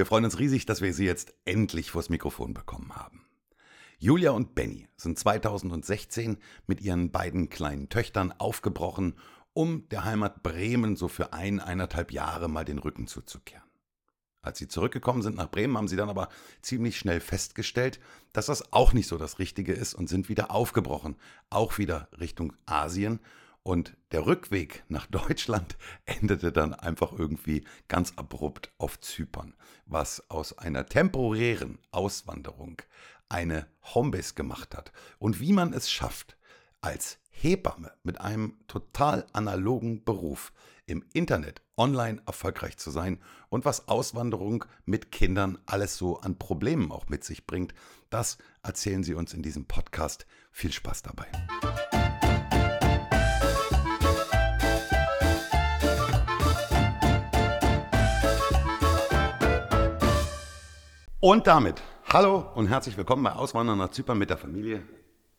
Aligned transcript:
Wir 0.00 0.06
freuen 0.06 0.24
uns 0.24 0.38
riesig, 0.38 0.64
dass 0.64 0.80
wir 0.80 0.94
Sie 0.94 1.04
jetzt 1.04 1.34
endlich 1.44 1.90
vors 1.90 2.08
Mikrofon 2.08 2.54
bekommen 2.54 2.96
haben. 2.96 3.26
Julia 3.98 4.30
und 4.30 4.54
Benny 4.54 4.88
sind 4.96 5.18
2016 5.18 6.38
mit 6.66 6.80
ihren 6.80 7.10
beiden 7.10 7.50
kleinen 7.50 7.90
Töchtern 7.90 8.32
aufgebrochen, 8.32 9.16
um 9.52 9.86
der 9.90 10.06
Heimat 10.06 10.42
Bremen 10.42 10.96
so 10.96 11.08
für 11.08 11.34
ein, 11.34 11.60
eineinhalb 11.60 12.12
Jahre 12.12 12.48
mal 12.48 12.64
den 12.64 12.78
Rücken 12.78 13.08
zuzukehren. 13.08 13.68
Als 14.40 14.56
sie 14.56 14.68
zurückgekommen 14.68 15.20
sind 15.20 15.36
nach 15.36 15.50
Bremen, 15.50 15.76
haben 15.76 15.86
sie 15.86 15.96
dann 15.96 16.08
aber 16.08 16.30
ziemlich 16.62 16.96
schnell 16.96 17.20
festgestellt, 17.20 18.00
dass 18.32 18.46
das 18.46 18.72
auch 18.72 18.94
nicht 18.94 19.06
so 19.06 19.18
das 19.18 19.38
Richtige 19.38 19.74
ist 19.74 19.92
und 19.92 20.08
sind 20.08 20.30
wieder 20.30 20.50
aufgebrochen, 20.50 21.16
auch 21.50 21.76
wieder 21.76 22.08
Richtung 22.18 22.54
Asien 22.64 23.20
und 23.62 23.96
der 24.12 24.26
Rückweg 24.26 24.84
nach 24.88 25.06
Deutschland 25.10 25.76
endete 26.04 26.52
dann 26.52 26.74
einfach 26.74 27.12
irgendwie 27.12 27.64
ganz 27.88 28.14
abrupt 28.16 28.72
auf 28.78 29.00
Zypern, 29.00 29.54
was 29.86 30.28
aus 30.30 30.56
einer 30.58 30.86
temporären 30.86 31.78
Auswanderung 31.90 32.82
eine 33.28 33.66
Homebase 33.94 34.34
gemacht 34.34 34.76
hat. 34.76 34.92
Und 35.18 35.40
wie 35.40 35.52
man 35.52 35.72
es 35.72 35.90
schafft, 35.90 36.36
als 36.80 37.18
Hebamme 37.30 37.92
mit 38.02 38.20
einem 38.20 38.58
total 38.66 39.26
analogen 39.32 40.04
Beruf 40.04 40.52
im 40.86 41.04
Internet 41.12 41.62
online 41.76 42.20
erfolgreich 42.26 42.76
zu 42.76 42.90
sein 42.90 43.18
und 43.48 43.64
was 43.64 43.88
Auswanderung 43.88 44.64
mit 44.84 45.12
Kindern 45.12 45.58
alles 45.66 45.96
so 45.96 46.18
an 46.18 46.38
Problemen 46.38 46.90
auch 46.90 47.08
mit 47.08 47.24
sich 47.24 47.46
bringt, 47.46 47.72
das 48.10 48.38
erzählen 48.62 49.04
sie 49.04 49.14
uns 49.14 49.32
in 49.32 49.42
diesem 49.42 49.66
Podcast. 49.66 50.26
Viel 50.50 50.72
Spaß 50.72 51.02
dabei. 51.02 51.28
Und 61.22 61.46
damit 61.46 61.82
hallo 62.06 62.50
und 62.54 62.68
herzlich 62.68 62.96
willkommen 62.96 63.22
bei 63.22 63.32
Auswandern 63.32 63.76
nach 63.76 63.90
Zypern 63.90 64.16
mit 64.16 64.30
der 64.30 64.38
Familie 64.38 64.82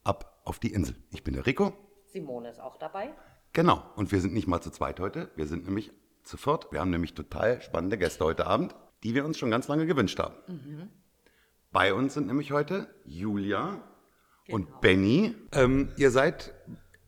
ab 0.03 0.39
auf 0.45 0.59
die 0.59 0.71
Insel. 0.71 0.95
Ich 1.09 1.23
bin 1.23 1.33
der 1.33 1.47
Rico. 1.47 1.73
Simone 2.05 2.51
ist 2.51 2.59
auch 2.59 2.77
dabei. 2.77 3.15
Genau, 3.51 3.83
und 3.95 4.11
wir 4.11 4.21
sind 4.21 4.35
nicht 4.35 4.45
mal 4.45 4.61
zu 4.61 4.69
zweit 4.69 4.99
heute, 4.99 5.31
wir 5.35 5.47
sind 5.47 5.65
nämlich 5.65 5.91
zu 6.21 6.37
viert. 6.37 6.71
Wir 6.71 6.81
haben 6.81 6.91
nämlich 6.91 7.15
total 7.15 7.63
spannende 7.63 7.97
Gäste 7.97 8.23
heute 8.23 8.45
Abend, 8.45 8.75
die 9.03 9.15
wir 9.15 9.25
uns 9.25 9.39
schon 9.39 9.49
ganz 9.49 9.67
lange 9.69 9.87
gewünscht 9.87 10.19
haben. 10.19 10.35
Mhm. 10.45 10.89
Bei 11.71 11.95
uns 11.95 12.13
sind 12.13 12.27
nämlich 12.27 12.51
heute 12.51 12.93
Julia 13.03 13.81
genau. 14.45 14.57
und 14.57 14.81
Benny. 14.81 15.33
Ähm, 15.51 15.93
ihr 15.97 16.11
seid 16.11 16.53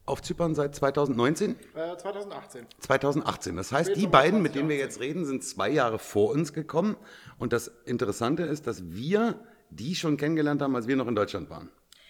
auf 0.05 0.21
Zypern 0.21 0.55
seit 0.55 0.75
2019? 0.75 1.55
Äh, 1.75 1.97
2018. 1.97 2.65
2018. 2.79 3.55
Das 3.55 3.71
heißt, 3.71 3.95
die 3.95 4.07
beiden, 4.07 4.41
mit 4.41 4.55
denen 4.55 4.69
wir 4.69 4.77
jetzt 4.77 4.99
reden, 4.99 5.25
sind 5.25 5.43
zwei 5.43 5.69
Jahre 5.69 5.99
vor 5.99 6.31
uns 6.31 6.53
gekommen. 6.53 6.97
Und 7.37 7.53
das 7.53 7.67
Interessante 7.85 8.43
ist, 8.43 8.67
dass 8.67 8.91
wir 8.91 9.39
die 9.69 9.95
schon 9.95 10.17
kennengelernt 10.17 10.61
haben, 10.61 10.75
als 10.75 10.87
wir 10.87 10.95
noch 10.95 11.07
in 11.07 11.15
Deutschland 11.15 11.49
waren. 11.49 11.69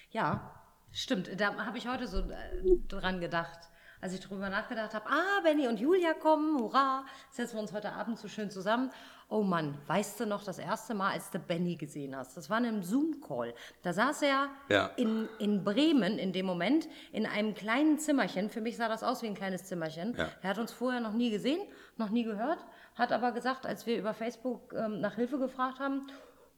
Ja, 0.09 0.51
stimmt. 0.91 1.29
Da 1.37 1.55
habe 1.65 1.77
ich 1.77 1.87
heute 1.87 2.07
so 2.07 2.19
äh, 2.19 2.77
dran 2.87 3.19
gedacht 3.19 3.59
als 4.03 4.13
ich 4.13 4.19
darüber 4.19 4.49
nachgedacht 4.49 4.93
habe, 4.93 5.09
ah, 5.09 5.39
Benny 5.43 5.65
und 5.65 5.79
Julia 5.79 6.13
kommen, 6.13 6.59
hurra, 6.59 7.05
setzen 7.31 7.55
wir 7.55 7.61
uns 7.61 7.71
heute 7.71 7.93
Abend 7.93 8.19
so 8.19 8.27
schön 8.27 8.51
zusammen. 8.51 8.91
Oh 9.29 9.43
Mann, 9.43 9.77
weißt 9.87 10.19
du 10.19 10.25
noch 10.25 10.43
das 10.43 10.59
erste 10.59 10.93
Mal, 10.93 11.13
als 11.13 11.31
du 11.31 11.39
Benny 11.39 11.77
gesehen 11.77 12.13
hast? 12.13 12.35
Das 12.35 12.49
war 12.49 12.57
in 12.57 12.65
einem 12.65 12.83
Zoom-Call. 12.83 13.53
Da 13.81 13.93
saß 13.93 14.23
er 14.23 14.49
ja. 14.67 14.87
in, 14.97 15.29
in 15.39 15.63
Bremen 15.63 16.19
in 16.19 16.33
dem 16.33 16.45
Moment 16.45 16.89
in 17.13 17.25
einem 17.25 17.55
kleinen 17.55 17.97
Zimmerchen. 17.97 18.49
Für 18.49 18.59
mich 18.59 18.75
sah 18.75 18.89
das 18.89 19.03
aus 19.03 19.21
wie 19.21 19.27
ein 19.27 19.35
kleines 19.35 19.63
Zimmerchen. 19.63 20.15
Ja. 20.17 20.29
Er 20.41 20.49
hat 20.49 20.57
uns 20.57 20.73
vorher 20.73 20.99
noch 20.99 21.13
nie 21.13 21.31
gesehen, 21.31 21.61
noch 21.95 22.09
nie 22.09 22.25
gehört, 22.25 22.59
hat 22.95 23.13
aber 23.13 23.31
gesagt, 23.31 23.65
als 23.65 23.85
wir 23.85 23.97
über 23.97 24.13
Facebook 24.13 24.73
ähm, 24.73 24.99
nach 24.99 25.15
Hilfe 25.15 25.39
gefragt 25.39 25.79
haben, 25.79 26.07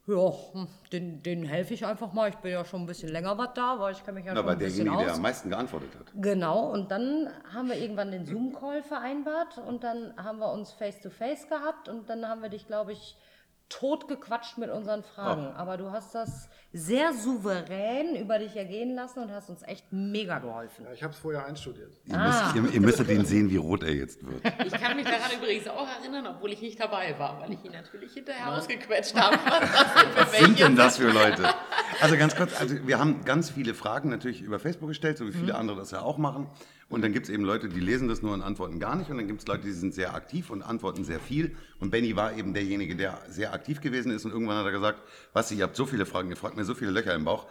ja, 0.06 0.32
hm, 0.52 0.68
den, 0.92 1.22
den 1.22 1.44
helfe 1.44 1.74
ich 1.74 1.84
einfach 1.84 2.12
mal. 2.12 2.28
Ich 2.28 2.36
bin 2.36 2.52
ja 2.52 2.64
schon 2.64 2.82
ein 2.82 2.86
bisschen 2.86 3.08
länger 3.10 3.36
was 3.38 3.50
da, 3.54 3.78
weil 3.78 3.92
ich 3.92 4.04
kann 4.04 4.14
mich 4.14 4.24
ja 4.24 4.34
Na, 4.34 4.40
schon 4.40 4.50
ein 4.50 4.58
bisschen 4.58 4.84
derjenige, 4.84 4.98
aus. 4.98 5.04
der 5.04 5.14
am 5.14 5.22
meisten 5.22 5.50
geantwortet 5.50 5.90
hat. 5.98 6.12
Genau, 6.14 6.70
und 6.72 6.90
dann 6.90 7.28
haben 7.52 7.68
wir 7.68 7.76
irgendwann 7.76 8.12
den 8.12 8.24
Zoom-Call 8.24 8.82
vereinbart 8.82 9.58
und 9.58 9.82
dann 9.82 10.14
haben 10.16 10.38
wir 10.38 10.52
uns 10.52 10.72
face-to-face 10.72 11.46
-face 11.46 11.48
gehabt 11.48 11.88
und 11.88 12.08
dann 12.08 12.28
haben 12.28 12.42
wir 12.42 12.50
dich, 12.50 12.66
glaube 12.66 12.92
ich, 12.92 13.16
totgequatscht 13.68 14.58
mit 14.58 14.70
unseren 14.70 15.02
Fragen. 15.02 15.48
Oh. 15.48 15.56
Aber 15.56 15.76
du 15.76 15.90
hast 15.90 16.14
das 16.14 16.48
sehr 16.72 17.12
souverän 17.12 18.16
über 18.16 18.38
dich 18.38 18.54
ergehen 18.54 18.94
lassen 18.94 19.20
und 19.20 19.32
hast 19.32 19.50
uns 19.50 19.62
echt 19.62 19.92
mega 19.92 20.38
geholfen. 20.38 20.84
Ja, 20.84 20.92
ich 20.92 21.02
habe 21.02 21.12
es 21.12 21.18
vorher 21.18 21.44
einstudiert. 21.46 21.92
Ihr, 22.04 22.14
ah. 22.16 22.26
müsst, 22.26 22.56
ihr, 22.56 22.74
ihr, 22.74 22.80
müsstet 22.80 23.08
ihn 23.08 23.24
sehen, 23.24 23.50
wie 23.50 23.56
rot 23.56 23.82
er 23.82 23.94
jetzt 23.94 24.24
wird. 24.24 24.42
Ich 24.64 24.72
kann 24.72 24.96
mich 24.96 25.04
daran 25.04 25.30
übrigens 25.36 25.66
auch 25.68 25.88
erinnern, 26.00 26.26
obwohl 26.26 26.52
ich 26.52 26.60
nicht 26.60 26.78
dabei 26.78 27.18
war, 27.18 27.40
weil 27.40 27.52
ich 27.52 27.64
ihn 27.64 27.72
natürlich 27.72 28.12
hinterher 28.12 28.46
Nein. 28.46 28.58
ausgequetscht 28.58 29.16
habe. 29.16 29.36
Was, 29.36 30.16
Was 30.16 30.38
sind 30.38 30.58
denn 30.60 30.76
das 30.76 30.98
für 30.98 31.10
Leute? 31.10 31.48
Also 32.00 32.16
ganz 32.16 32.36
kurz, 32.36 32.60
also 32.60 32.74
wir 32.86 32.98
haben 32.98 33.24
ganz 33.24 33.50
viele 33.50 33.74
Fragen 33.74 34.10
natürlich 34.10 34.42
über 34.42 34.58
Facebook 34.58 34.88
gestellt, 34.88 35.18
so 35.18 35.26
wie 35.26 35.32
viele 35.32 35.54
mhm. 35.54 35.60
andere 35.60 35.78
das 35.78 35.90
ja 35.90 36.02
auch 36.02 36.18
machen. 36.18 36.48
Und 36.88 37.02
dann 37.02 37.12
gibt 37.12 37.26
es 37.26 37.32
eben 37.32 37.42
Leute, 37.42 37.68
die 37.68 37.80
lesen 37.80 38.06
das 38.06 38.22
nur 38.22 38.32
und 38.32 38.42
antworten 38.42 38.78
gar 38.78 38.94
nicht. 38.94 39.10
Und 39.10 39.16
dann 39.16 39.26
gibt 39.26 39.40
es 39.40 39.46
Leute, 39.48 39.64
die 39.64 39.72
sind 39.72 39.92
sehr 39.92 40.14
aktiv 40.14 40.50
und 40.50 40.62
antworten 40.62 41.04
sehr 41.04 41.18
viel. 41.18 41.56
Und 41.80 41.90
Benny 41.90 42.14
war 42.14 42.36
eben 42.36 42.54
derjenige, 42.54 42.94
der 42.94 43.20
sehr 43.28 43.52
aktiv 43.52 43.80
gewesen 43.80 44.12
ist. 44.12 44.24
Und 44.24 44.30
irgendwann 44.30 44.58
hat 44.58 44.66
er 44.66 44.72
gesagt, 44.72 45.02
was, 45.32 45.50
ihr 45.50 45.64
habt 45.64 45.74
so 45.74 45.84
viele 45.84 46.06
Fragen, 46.06 46.30
ihr 46.30 46.36
fragt 46.36 46.56
mir 46.56 46.64
so 46.64 46.74
viele 46.74 46.92
Löcher 46.92 47.14
im 47.14 47.24
Bauch 47.24 47.46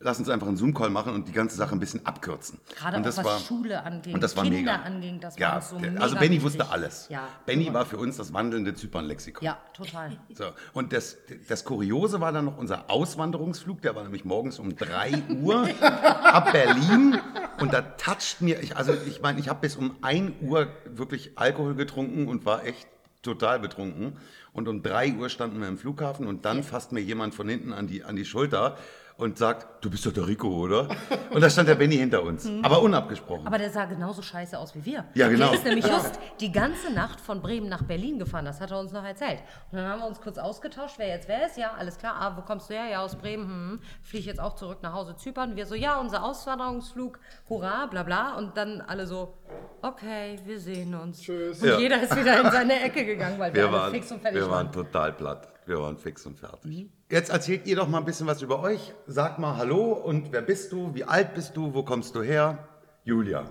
lass 0.00 0.18
uns 0.18 0.28
einfach 0.28 0.46
einen 0.46 0.56
Zoom-Call 0.56 0.90
machen 0.90 1.12
und 1.12 1.26
die 1.26 1.32
ganze 1.32 1.56
Sache 1.56 1.72
ein 1.72 1.80
bisschen 1.80 2.06
abkürzen. 2.06 2.60
Gerade 2.76 2.98
und 2.98 3.06
das 3.06 3.18
auch 3.18 3.24
was 3.24 3.32
war, 3.32 3.40
Schule 3.40 3.82
anging, 3.82 4.14
und 4.14 4.22
das 4.22 4.36
war 4.36 4.44
Kinder 4.44 4.58
mega. 4.58 4.74
anging, 4.76 5.20
das 5.20 5.38
ja, 5.38 5.54
war 5.54 5.62
so 5.62 5.78
mega 5.78 6.00
Also 6.00 6.16
Benny 6.16 6.42
wusste 6.42 6.70
alles. 6.70 7.08
Ja, 7.08 7.28
Benny 7.46 7.72
war 7.72 7.84
für 7.84 7.96
uns 7.96 8.16
das 8.16 8.32
wandelnde 8.32 8.74
Zypern-Lexikon. 8.74 9.44
Ja, 9.44 9.58
total. 9.72 10.16
So, 10.34 10.44
und 10.72 10.92
das, 10.92 11.16
das 11.48 11.64
Kuriose 11.64 12.20
war 12.20 12.32
dann 12.32 12.44
noch 12.44 12.58
unser 12.58 12.90
Auswanderungsflug, 12.90 13.82
der 13.82 13.96
war 13.96 14.04
nämlich 14.04 14.24
morgens 14.24 14.58
um 14.60 14.76
3 14.76 15.22
Uhr 15.42 15.68
ab 15.80 16.52
Berlin 16.52 17.18
und 17.60 17.72
da 17.72 17.82
toucht 17.82 18.40
mir, 18.40 18.60
ich, 18.62 18.76
also 18.76 18.92
ich 19.06 19.20
meine, 19.20 19.40
ich 19.40 19.48
habe 19.48 19.60
bis 19.60 19.74
um 19.74 19.96
1 20.02 20.42
Uhr 20.42 20.68
wirklich 20.86 21.32
Alkohol 21.36 21.74
getrunken 21.74 22.28
und 22.28 22.46
war 22.46 22.64
echt 22.64 22.86
total 23.22 23.58
betrunken. 23.58 24.16
Und 24.52 24.68
um 24.68 24.82
3 24.82 25.14
Uhr 25.14 25.28
standen 25.28 25.60
wir 25.60 25.68
im 25.68 25.78
Flughafen 25.78 26.26
und 26.26 26.44
dann 26.44 26.62
fasst 26.62 26.92
mir 26.92 27.00
jemand 27.00 27.34
von 27.34 27.48
hinten 27.48 27.72
an 27.72 27.86
die, 27.86 28.04
an 28.04 28.16
die 28.16 28.24
Schulter 28.24 28.76
und 29.18 29.36
sagt, 29.36 29.84
du 29.84 29.90
bist 29.90 30.06
doch 30.06 30.12
der 30.12 30.26
Rico, 30.26 30.48
oder? 30.48 30.88
Und 31.30 31.40
da 31.40 31.50
stand 31.50 31.68
der 31.68 31.74
Benny 31.74 31.96
hinter 31.96 32.22
uns, 32.22 32.44
mhm. 32.44 32.64
aber 32.64 32.80
unabgesprochen. 32.80 33.46
Aber 33.46 33.58
der 33.58 33.68
sah 33.68 33.84
genauso 33.84 34.22
scheiße 34.22 34.56
aus 34.56 34.76
wie 34.76 34.84
wir. 34.84 35.04
Ja, 35.14 35.28
genau. 35.28 35.48
Der 35.48 35.54
ist 35.54 35.64
nämlich 35.64 35.86
just 35.86 36.20
die 36.40 36.52
ganze 36.52 36.92
Nacht 36.92 37.20
von 37.20 37.42
Bremen 37.42 37.68
nach 37.68 37.82
Berlin 37.82 38.20
gefahren, 38.20 38.44
das 38.44 38.60
hat 38.60 38.70
er 38.70 38.78
uns 38.78 38.92
noch 38.92 39.04
erzählt. 39.04 39.40
Und 39.72 39.78
dann 39.78 39.88
haben 39.88 40.00
wir 40.00 40.06
uns 40.06 40.20
kurz 40.20 40.38
ausgetauscht, 40.38 40.94
wer 40.98 41.08
jetzt 41.08 41.28
wer 41.28 41.44
ist. 41.46 41.58
Ja, 41.58 41.72
alles 41.76 41.98
klar. 41.98 42.14
Ah, 42.16 42.36
wo 42.36 42.42
kommst 42.42 42.70
du 42.70 42.74
her? 42.74 42.86
Ja, 42.88 43.02
aus 43.02 43.16
Bremen. 43.16 43.46
Hm, 43.48 43.80
fliege 44.02 44.20
ich 44.20 44.26
jetzt 44.26 44.40
auch 44.40 44.54
zurück 44.54 44.78
nach 44.82 44.92
Hause 44.92 45.16
Zypern. 45.16 45.56
Wir 45.56 45.66
so, 45.66 45.74
ja, 45.74 45.98
unser 46.00 46.22
Auswanderungsflug, 46.22 47.18
hurra, 47.48 47.86
bla 47.86 48.04
bla. 48.04 48.36
Und 48.36 48.56
dann 48.56 48.80
alle 48.82 49.08
so, 49.08 49.34
okay, 49.82 50.38
wir 50.44 50.60
sehen 50.60 50.94
uns. 50.94 51.22
Tschüss. 51.22 51.60
Und 51.60 51.68
ja. 51.68 51.78
jeder 51.78 52.00
ist 52.02 52.16
wieder 52.16 52.40
in 52.40 52.52
seine 52.52 52.80
Ecke 52.82 53.04
gegangen, 53.04 53.38
weil 53.40 53.52
wir, 53.52 53.64
wir 53.64 53.72
waren, 53.72 53.90
fix 53.90 54.12
und 54.12 54.22
fertig 54.22 54.40
waren. 54.42 54.48
Wir 54.48 54.54
waren 54.54 54.72
total 54.72 55.12
platt. 55.12 55.48
Wir 55.66 55.80
waren 55.80 55.98
fix 55.98 56.24
und 56.24 56.38
fertig. 56.38 56.70
Mhm. 56.70 56.97
Jetzt 57.10 57.30
erzählt 57.30 57.66
ihr 57.66 57.74
doch 57.74 57.88
mal 57.88 57.98
ein 57.98 58.04
bisschen 58.04 58.26
was 58.26 58.42
über 58.42 58.60
euch. 58.60 58.92
Sag 59.06 59.38
mal 59.38 59.56
Hallo 59.56 59.94
und 59.94 60.30
wer 60.30 60.42
bist 60.42 60.72
du? 60.72 60.94
Wie 60.94 61.04
alt 61.04 61.32
bist 61.34 61.56
du? 61.56 61.72
Wo 61.72 61.82
kommst 61.82 62.14
du 62.14 62.22
her? 62.22 62.68
Julia. 63.02 63.50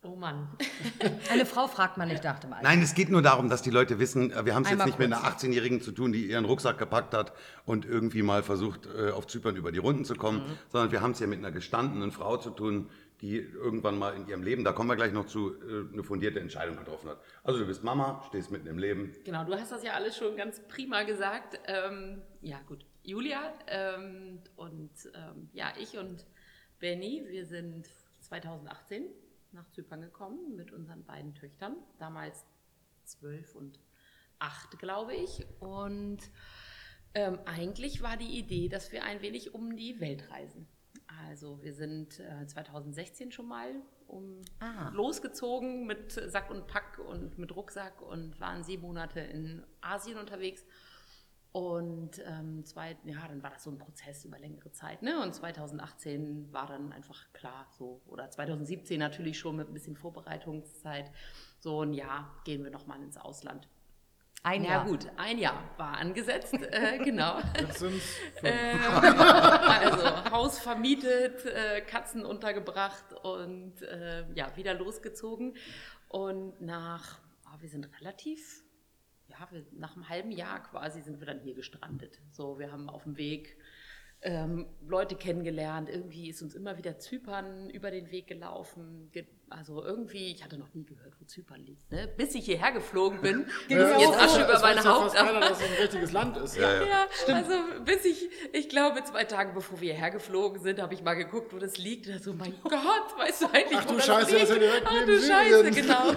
Oh 0.00 0.14
Mann. 0.14 0.46
Eine 1.32 1.44
Frau 1.44 1.66
fragt 1.66 1.96
man 1.96 2.06
nicht 2.06 2.22
nach 2.22 2.38
dem 2.38 2.52
Alter. 2.52 2.62
Nein, 2.62 2.82
es 2.82 2.94
geht 2.94 3.08
nur 3.08 3.20
darum, 3.20 3.48
dass 3.48 3.62
die 3.62 3.70
Leute 3.70 3.98
wissen, 3.98 4.30
äh, 4.30 4.44
wir 4.44 4.54
haben 4.54 4.62
es 4.62 4.70
jetzt 4.70 4.84
nicht 4.84 4.96
kurz. 4.96 5.08
mit 5.08 5.12
einer 5.12 5.26
18-Jährigen 5.26 5.80
zu 5.80 5.90
tun, 5.90 6.12
die 6.12 6.26
ihren 6.26 6.44
Rucksack 6.44 6.78
gepackt 6.78 7.14
hat 7.14 7.32
und 7.64 7.84
irgendwie 7.84 8.22
mal 8.22 8.44
versucht, 8.44 8.86
äh, 8.86 9.10
auf 9.10 9.26
Zypern 9.26 9.56
über 9.56 9.72
die 9.72 9.78
Runden 9.78 10.04
zu 10.04 10.14
kommen, 10.14 10.38
mhm. 10.38 10.58
sondern 10.70 10.92
wir 10.92 11.00
haben 11.00 11.12
es 11.12 11.18
ja 11.18 11.26
mit 11.26 11.40
einer 11.40 11.50
gestandenen 11.50 12.12
Frau 12.12 12.36
zu 12.36 12.50
tun, 12.50 12.90
die 13.24 13.38
irgendwann 13.38 13.96
mal 13.96 14.14
in 14.14 14.28
ihrem 14.28 14.42
Leben, 14.42 14.64
da 14.64 14.72
kommen 14.72 14.90
wir 14.90 14.96
gleich 14.96 15.12
noch 15.14 15.24
zu, 15.24 15.54
äh, 15.54 15.90
eine 15.90 16.04
fundierte 16.04 16.40
Entscheidung 16.40 16.76
getroffen 16.76 17.08
hat. 17.08 17.22
Also 17.42 17.58
du 17.58 17.66
bist 17.66 17.82
Mama, 17.82 18.22
stehst 18.28 18.50
mitten 18.50 18.66
im 18.66 18.76
Leben. 18.76 19.14
Genau, 19.24 19.44
du 19.44 19.54
hast 19.54 19.72
das 19.72 19.82
ja 19.82 19.94
alles 19.94 20.14
schon 20.14 20.36
ganz 20.36 20.60
prima 20.68 21.04
gesagt. 21.04 21.58
Ähm, 21.66 22.20
ja 22.42 22.60
gut, 22.68 22.84
Julia 23.02 23.54
ähm, 23.68 24.40
und 24.56 24.90
ähm, 25.14 25.48
ja, 25.54 25.72
ich 25.80 25.96
und 25.96 26.26
Benny, 26.80 27.24
wir 27.26 27.46
sind 27.46 27.88
2018 28.20 29.06
nach 29.52 29.70
Zypern 29.70 30.02
gekommen 30.02 30.54
mit 30.54 30.70
unseren 30.70 31.02
beiden 31.04 31.34
Töchtern, 31.34 31.76
damals 31.98 32.44
zwölf 33.04 33.54
und 33.54 33.78
acht, 34.38 34.78
glaube 34.78 35.14
ich. 35.14 35.46
Und 35.60 36.18
ähm, 37.14 37.38
eigentlich 37.46 38.02
war 38.02 38.18
die 38.18 38.38
Idee, 38.38 38.68
dass 38.68 38.92
wir 38.92 39.02
ein 39.04 39.22
wenig 39.22 39.54
um 39.54 39.76
die 39.76 39.98
Welt 40.00 40.30
reisen. 40.30 40.68
Also 41.28 41.62
wir 41.62 41.74
sind 41.74 42.20
äh, 42.20 42.46
2016 42.46 43.32
schon 43.32 43.48
mal 43.48 43.74
um 44.06 44.40
ah. 44.60 44.90
losgezogen 44.92 45.86
mit 45.86 46.12
Sack 46.12 46.50
und 46.50 46.66
Pack 46.66 46.98
und 46.98 47.38
mit 47.38 47.54
Rucksack 47.54 48.02
und 48.02 48.38
waren 48.40 48.62
sieben 48.62 48.82
Monate 48.82 49.20
in 49.20 49.64
Asien 49.80 50.18
unterwegs. 50.18 50.64
Und 51.52 52.20
ähm, 52.26 52.64
zwei, 52.64 52.96
ja, 53.04 53.28
dann 53.28 53.42
war 53.44 53.50
das 53.50 53.62
so 53.62 53.70
ein 53.70 53.78
Prozess 53.78 54.24
über 54.24 54.40
längere 54.40 54.72
Zeit. 54.72 55.02
Ne? 55.02 55.22
Und 55.22 55.36
2018 55.36 56.52
war 56.52 56.66
dann 56.66 56.92
einfach 56.92 57.32
klar 57.32 57.68
so, 57.70 58.02
oder 58.06 58.28
2017 58.28 58.98
natürlich 58.98 59.38
schon 59.38 59.54
mit 59.54 59.68
ein 59.68 59.72
bisschen 59.72 59.94
Vorbereitungszeit, 59.94 61.12
so 61.60 61.82
ein 61.82 61.92
Jahr 61.92 62.34
gehen 62.44 62.64
wir 62.64 62.72
nochmal 62.72 63.00
ins 63.02 63.16
Ausland. 63.16 63.68
Ein 64.46 64.62
ja 64.62 64.72
Jahr. 64.72 64.84
gut, 64.84 65.10
ein 65.16 65.38
Jahr 65.38 65.70
war 65.78 65.96
angesetzt, 65.96 66.52
äh, 66.52 66.98
genau. 66.98 67.38
Jetzt 67.58 67.78
sind 67.78 67.94
es 67.94 68.18
Ähm, 68.42 68.78
also 68.98 70.30
Haus 70.30 70.58
vermietet, 70.58 71.46
äh, 71.46 71.80
Katzen 71.80 72.26
untergebracht 72.26 73.14
und 73.22 73.80
äh, 73.80 74.30
ja, 74.34 74.54
wieder 74.54 74.74
losgezogen. 74.74 75.56
Und 76.08 76.60
nach, 76.60 77.20
ah, 77.46 77.56
wir 77.60 77.70
sind 77.70 77.88
relativ, 77.98 78.62
ja, 79.28 79.48
wir, 79.50 79.64
nach 79.72 79.96
einem 79.96 80.10
halben 80.10 80.30
Jahr 80.30 80.62
quasi 80.62 81.00
sind 81.00 81.20
wir 81.20 81.26
dann 81.26 81.40
hier 81.40 81.54
gestrandet. 81.54 82.20
So, 82.30 82.58
wir 82.58 82.70
haben 82.70 82.90
auf 82.90 83.04
dem 83.04 83.16
Weg 83.16 83.56
ähm, 84.20 84.66
Leute 84.86 85.16
kennengelernt. 85.16 85.88
Irgendwie 85.88 86.28
ist 86.28 86.42
uns 86.42 86.54
immer 86.54 86.76
wieder 86.76 86.98
Zypern 86.98 87.70
über 87.70 87.90
den 87.90 88.10
Weg 88.10 88.26
gelaufen. 88.26 89.08
Ge 89.10 89.26
also 89.50 89.84
irgendwie, 89.84 90.32
ich 90.32 90.42
hatte 90.42 90.56
noch 90.58 90.72
nie 90.74 90.84
gehört, 90.84 91.12
wo 91.20 91.24
Zypern 91.24 91.60
liegt. 91.60 91.90
Ne? 91.92 92.08
Bis 92.16 92.34
ich 92.34 92.44
hierher 92.44 92.72
geflogen 92.72 93.20
bin, 93.20 93.46
ging 93.68 93.78
Ja, 93.78 93.98
jetzt 93.98 94.18
Asche 94.18 94.42
über 94.42 94.54
Es 94.54 94.62
meine 94.62 94.80
ja 94.82 94.84
Haut. 94.92 95.02
fast 95.12 95.16
keiner, 95.16 95.40
dass 95.40 95.60
es 95.60 95.66
ein 95.68 95.74
richtiges 95.80 96.12
Land 96.18 96.36
ist. 96.38 96.56
Ja, 96.56 96.80
ja. 96.82 96.86
Ja, 97.28 97.34
also 97.34 97.54
bis 97.84 98.04
ich, 98.04 98.28
ich 98.52 98.68
glaube, 98.68 99.02
zwei 99.04 99.24
Tage 99.24 99.52
bevor 99.52 99.80
wir 99.80 99.94
hergeflogen 99.94 100.60
sind, 100.62 100.80
habe 100.80 100.94
ich 100.94 101.02
mal 101.02 101.14
geguckt, 101.14 101.52
wo 101.52 101.58
das 101.58 101.76
liegt. 101.78 102.08
Und 102.08 102.22
so, 102.22 102.32
mein 102.32 102.54
Gott, 102.62 103.18
weißt 103.18 103.42
du 103.42 103.46
eigentlich, 103.52 103.78
Ach 103.78 103.84
wo 103.86 103.90
du 103.92 103.96
das 103.96 104.06
Scheiße, 104.06 104.30
liegt? 104.36 104.42
das 104.42 104.50
ist 104.50 104.56
ja 104.56 104.58
direkt 104.58 104.86
Ach 104.86 105.06
du 105.06 105.20
Scheiße, 105.20 105.70
genau. 105.70 106.12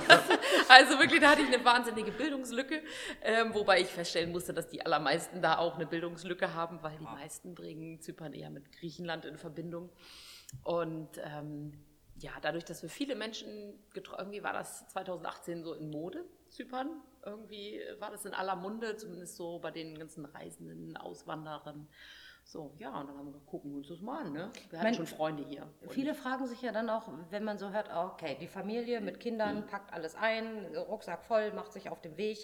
Also 0.69 0.99
wirklich, 0.99 1.21
da 1.21 1.31
hatte 1.31 1.41
ich 1.41 1.53
eine 1.53 1.63
wahnsinnige 1.63 2.11
Bildungslücke. 2.11 2.81
Ähm, 3.23 3.53
wobei 3.53 3.81
ich 3.81 3.87
feststellen 3.87 4.31
musste, 4.31 4.53
dass 4.53 4.67
die 4.69 4.85
allermeisten 4.85 5.41
da 5.41 5.57
auch 5.57 5.75
eine 5.75 5.85
Bildungslücke 5.85 6.53
haben, 6.53 6.79
weil 6.81 6.97
die 6.97 7.03
meisten 7.03 7.55
bringen 7.55 7.99
Zypern 8.01 8.33
eher 8.33 8.49
mit 8.49 8.71
Griechenland 8.71 9.25
in 9.25 9.37
Verbindung. 9.37 9.89
Und 10.63 11.09
ähm, 11.23 11.73
ja, 12.19 12.31
dadurch, 12.41 12.65
dass 12.65 12.81
wir 12.81 12.89
viele 12.89 13.15
Menschen 13.15 13.73
getroffen, 13.93 14.21
irgendwie 14.21 14.43
war 14.43 14.53
das 14.53 14.87
2018 14.89 15.63
so 15.63 15.73
in 15.73 15.89
Mode, 15.89 16.25
Zypern. 16.49 17.01
Irgendwie 17.25 17.81
war 17.99 18.11
das 18.11 18.25
in 18.25 18.33
aller 18.33 18.55
Munde, 18.55 18.95
zumindest 18.95 19.35
so 19.35 19.59
bei 19.59 19.71
den 19.71 19.97
ganzen 19.97 20.25
Reisenden, 20.25 20.95
Auswanderern. 20.97 21.87
So, 22.43 22.73
ja, 22.79 22.97
und 22.97 23.07
dann 23.07 23.17
haben 23.17 23.25
wir 23.25 23.33
gesagt, 23.33 23.45
gucken 23.45 23.71
wir 23.71 23.77
uns 23.79 23.89
das 23.89 23.99
mal 23.99 24.25
an. 24.25 24.31
Ne? 24.31 24.51
Wir 24.69 24.79
hatten 24.79 24.93
schon 24.93 25.05
Freunde 25.05 25.43
hier. 25.43 25.67
Viele 25.89 26.15
fragen 26.15 26.47
sich 26.47 26.61
ja 26.61 26.71
dann 26.71 26.89
auch, 26.89 27.09
wenn 27.29 27.43
man 27.43 27.57
so 27.57 27.71
hört, 27.71 27.89
ah, 27.89 28.07
okay, 28.07 28.37
die 28.39 28.47
Familie 28.47 29.01
mit 29.01 29.19
Kindern 29.19 29.67
packt 29.67 29.93
alles 29.93 30.15
ein, 30.15 30.65
Rucksack 30.75 31.25
voll, 31.25 31.51
macht 31.51 31.73
sich 31.73 31.89
auf 31.89 31.99
den 31.99 32.15
Weg. 32.15 32.37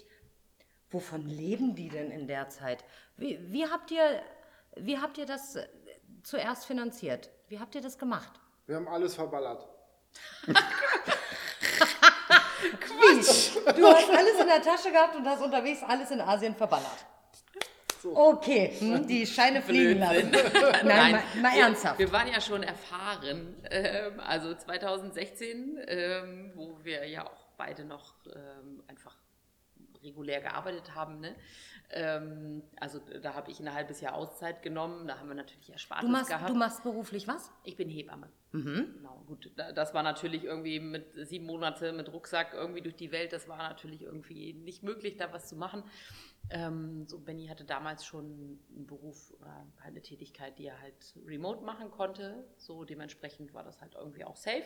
Wovon 0.90 1.26
leben 1.26 1.74
die 1.74 1.88
denn 1.88 2.10
in 2.10 2.26
der 2.26 2.50
Zeit? 2.50 2.84
Wie, 3.16 3.40
wie, 3.50 3.66
habt, 3.66 3.90
ihr, 3.90 4.22
wie 4.76 4.98
habt 4.98 5.16
ihr 5.16 5.26
das 5.26 5.56
äh, 5.56 5.66
zuerst 6.22 6.66
finanziert? 6.66 7.30
Wie 7.48 7.58
habt 7.58 7.74
ihr 7.74 7.80
das 7.80 7.98
gemacht? 7.98 8.40
Wir 8.66 8.76
haben 8.76 8.88
alles 8.88 9.14
verballert. 9.14 9.68
Quatsch! 12.80 13.56
Du 13.76 13.86
hast 13.86 14.10
alles 14.10 14.40
in 14.40 14.46
der 14.46 14.62
Tasche 14.62 14.90
gehabt 14.90 15.16
und 15.16 15.26
hast 15.26 15.42
unterwegs 15.42 15.82
alles 15.82 16.10
in 16.10 16.20
Asien 16.20 16.54
verballert. 16.54 17.04
Okay, 18.04 18.72
hm, 18.78 19.06
die 19.06 19.26
Scheine 19.26 19.62
fliegen 19.62 19.98
lassen. 19.98 20.30
Nein, 20.84 21.12
mal, 21.12 21.22
mal 21.40 21.54
wir, 21.54 21.62
ernsthaft. 21.62 21.98
Wir 21.98 22.12
waren 22.12 22.28
ja 22.28 22.40
schon 22.40 22.62
erfahren. 22.62 23.56
Ähm, 23.70 24.20
also 24.20 24.54
2016, 24.54 25.80
ähm, 25.86 26.52
wo 26.54 26.78
wir 26.82 27.06
ja 27.06 27.24
auch 27.24 27.46
beide 27.56 27.84
noch 27.84 28.14
ähm, 28.26 28.82
einfach 28.88 29.16
regulär 30.04 30.40
gearbeitet 30.40 30.94
haben. 30.94 31.20
Ne? 31.20 31.34
Ähm, 31.90 32.62
also 32.76 33.00
da 33.22 33.34
habe 33.34 33.50
ich 33.50 33.60
ein 33.60 33.72
halbes 33.72 34.00
Jahr 34.00 34.14
Auszeit 34.14 34.62
genommen. 34.62 35.06
Da 35.06 35.18
haben 35.18 35.28
wir 35.28 35.34
natürlich 35.34 35.70
Erspartes 35.70 36.06
Du 36.06 36.12
machst, 36.12 36.28
gehabt. 36.30 36.48
du 36.50 36.54
machst 36.54 36.82
beruflich 36.82 37.26
was? 37.28 37.50
Ich 37.64 37.76
bin 37.76 37.88
Hebamme. 37.88 38.28
Genau, 38.52 39.22
gut. 39.26 39.50
da- 39.56 39.72
Das 39.72 39.94
war 39.94 40.04
natürlich 40.04 40.44
irgendwie 40.44 40.78
mit 40.78 41.06
sieben 41.26 41.44
Monate 41.46 41.92
mit 41.92 42.12
Rucksack 42.12 42.54
irgendwie 42.54 42.82
durch 42.82 42.94
die 42.94 43.10
Welt. 43.10 43.32
Das 43.32 43.48
war 43.48 43.56
natürlich 43.58 44.02
irgendwie 44.02 44.52
nicht 44.52 44.84
möglich, 44.84 45.16
da 45.16 45.32
was 45.32 45.48
zu 45.48 45.56
machen. 45.56 45.82
Ähm, 46.50 47.06
so 47.08 47.18
Benny 47.18 47.46
hatte 47.48 47.64
damals 47.64 48.04
schon 48.04 48.24
einen 48.70 48.86
Beruf 48.86 49.32
oder 49.40 49.66
eine 49.82 50.02
Tätigkeit, 50.02 50.58
die 50.58 50.66
er 50.66 50.80
halt 50.80 51.14
remote 51.26 51.64
machen 51.64 51.90
konnte. 51.90 52.44
So 52.56 52.84
dementsprechend 52.84 53.54
war 53.54 53.64
das 53.64 53.80
halt 53.80 53.94
irgendwie 53.94 54.24
auch 54.24 54.36
safe. 54.36 54.62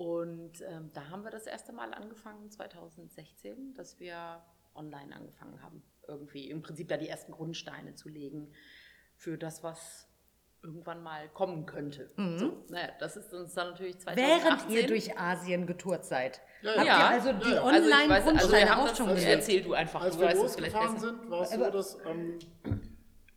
Und 0.00 0.62
ähm, 0.62 0.90
da 0.94 1.10
haben 1.10 1.24
wir 1.24 1.30
das 1.30 1.46
erste 1.46 1.74
Mal 1.74 1.92
angefangen, 1.92 2.50
2016, 2.50 3.74
dass 3.74 4.00
wir 4.00 4.42
online 4.74 5.14
angefangen 5.14 5.62
haben. 5.62 5.82
Irgendwie 6.08 6.48
im 6.48 6.62
Prinzip 6.62 6.88
da 6.88 6.96
die 6.96 7.06
ersten 7.06 7.32
Grundsteine 7.32 7.94
zu 7.94 8.08
legen 8.08 8.50
für 9.14 9.36
das, 9.36 9.62
was 9.62 10.08
irgendwann 10.62 11.02
mal 11.02 11.28
kommen 11.28 11.66
könnte. 11.66 12.10
So, 12.16 12.64
naja, 12.70 12.88
das 12.98 13.18
ist 13.18 13.34
uns 13.34 13.52
dann 13.52 13.72
natürlich 13.72 13.98
2018. 14.00 14.16
Während 14.16 14.70
ihr 14.70 14.86
durch 14.86 15.18
Asien 15.18 15.66
getourt 15.66 16.06
seid. 16.06 16.40
Ja, 16.62 16.76
Habt 16.76 16.86
ja. 16.86 16.98
ihr 16.98 17.06
also 17.06 17.32
die 17.34 17.54
ja. 17.54 17.62
also 17.62 17.90
weiß, 17.90 18.26
also 18.26 18.52
wir 18.52 18.70
haben 18.70 18.80
auch 18.80 18.88
das, 18.88 18.96
schon 18.96 19.08
also 19.08 19.20
gelegt? 19.20 19.38
erzähl 19.38 19.62
du 19.62 19.74
einfach, 19.74 20.00
Als 20.00 20.14
du 20.14 20.22
wir 20.22 20.28
weißt 20.28 20.40
losgefahren 20.40 20.98
sind, 20.98 21.30
war 21.30 21.42
es 21.42 21.50
so, 21.50 21.70
dass 21.70 21.98
ähm, 22.06 22.38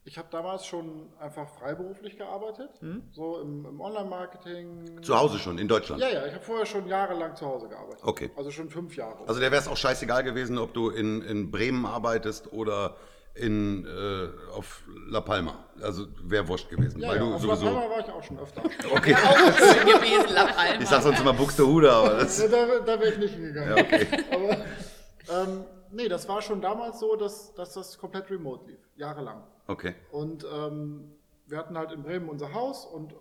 ich 0.05 0.17
habe 0.17 0.27
damals 0.31 0.65
schon 0.65 1.09
einfach 1.19 1.47
freiberuflich 1.47 2.17
gearbeitet, 2.17 2.69
Hm? 2.81 3.03
so 3.11 3.39
im, 3.39 3.65
im 3.65 3.79
Online-Marketing. 3.81 5.01
Zu 5.01 5.17
Hause 5.17 5.39
schon, 5.39 5.57
in 5.57 5.67
Deutschland. 5.67 6.01
Ja, 6.01 6.09
ja, 6.09 6.25
ich 6.25 6.33
habe 6.33 6.43
vorher 6.43 6.65
schon 6.65 6.87
jahrelang 6.87 7.35
zu 7.35 7.45
Hause 7.45 7.69
gearbeitet. 7.69 8.01
Okay. 8.03 8.31
Also 8.35 8.51
schon 8.51 8.69
fünf 8.69 8.95
Jahre. 8.95 9.19
Also 9.27 9.39
der 9.39 9.51
wäre 9.51 9.61
es 9.61 9.67
auch 9.67 9.77
scheißegal 9.77 10.23
gewesen, 10.23 10.57
ob 10.57 10.73
du 10.73 10.89
in, 10.89 11.21
in 11.21 11.51
Bremen 11.51 11.85
arbeitest 11.85 12.51
oder 12.51 12.95
in, 13.35 13.85
äh, 13.87 14.29
auf 14.55 14.83
La 15.09 15.21
Palma. 15.21 15.65
Also 15.81 16.05
wäre 16.21 16.47
wurscht 16.47 16.69
gewesen. 16.69 16.99
ja, 16.99 17.07
weil 17.09 17.15
ja, 17.17 17.23
du 17.23 17.33
auf 17.35 17.41
sowieso. 17.41 17.65
La 17.65 17.71
Palma 17.71 17.89
war 17.89 17.99
ich 17.99 18.09
auch 18.13 18.23
schon 18.23 18.39
öfter. 18.39 18.61
Okay. 18.91 19.15
Schön 19.15 19.87
gewesen, 19.87 20.33
La 20.33 20.45
Palma. 20.47 20.81
Ich 20.81 20.87
sag 20.89 21.01
sonst 21.01 21.19
immer 21.21 21.33
Buxtehude, 21.33 21.91
aber 21.91 22.09
das. 22.17 22.39
Ja, 22.41 22.47
da 22.49 22.79
da 22.79 22.99
wäre 22.99 23.09
ich 23.11 23.17
nicht 23.17 23.33
hingegangen. 23.35 23.77
Ja, 23.77 23.83
okay. 23.83 24.07
Aber 24.31 25.43
ähm, 25.43 25.63
nee, 25.91 26.07
das 26.09 26.27
war 26.27 26.41
schon 26.41 26.61
damals 26.61 26.99
so, 26.99 27.15
dass, 27.15 27.53
dass 27.55 27.73
das 27.73 27.97
komplett 27.97 28.29
remote 28.29 28.69
lief, 28.69 28.79
jahrelang. 28.97 29.43
Okay. 29.67 29.95
Und 30.11 30.45
ähm, 30.51 31.11
wir 31.47 31.57
hatten 31.57 31.77
halt 31.77 31.91
in 31.91 32.03
Bremen 32.03 32.29
unser 32.29 32.53
Haus 32.53 32.85
und 32.85 33.15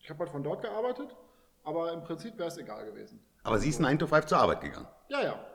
ich 0.00 0.08
habe 0.10 0.20
halt 0.20 0.30
von 0.30 0.42
dort 0.42 0.62
gearbeitet, 0.62 1.14
aber 1.64 1.92
im 1.92 2.02
Prinzip 2.02 2.38
wäre 2.38 2.48
es 2.48 2.56
egal 2.58 2.84
gewesen. 2.86 3.20
Aber 3.44 3.58
sie 3.58 3.68
ist 3.68 3.80
9 3.80 3.98
to 3.98 4.06
5 4.06 4.26
zur 4.26 4.38
Arbeit 4.38 4.60
gegangen. 4.60 4.86
Ja, 5.08 5.22
ja. 5.22 5.46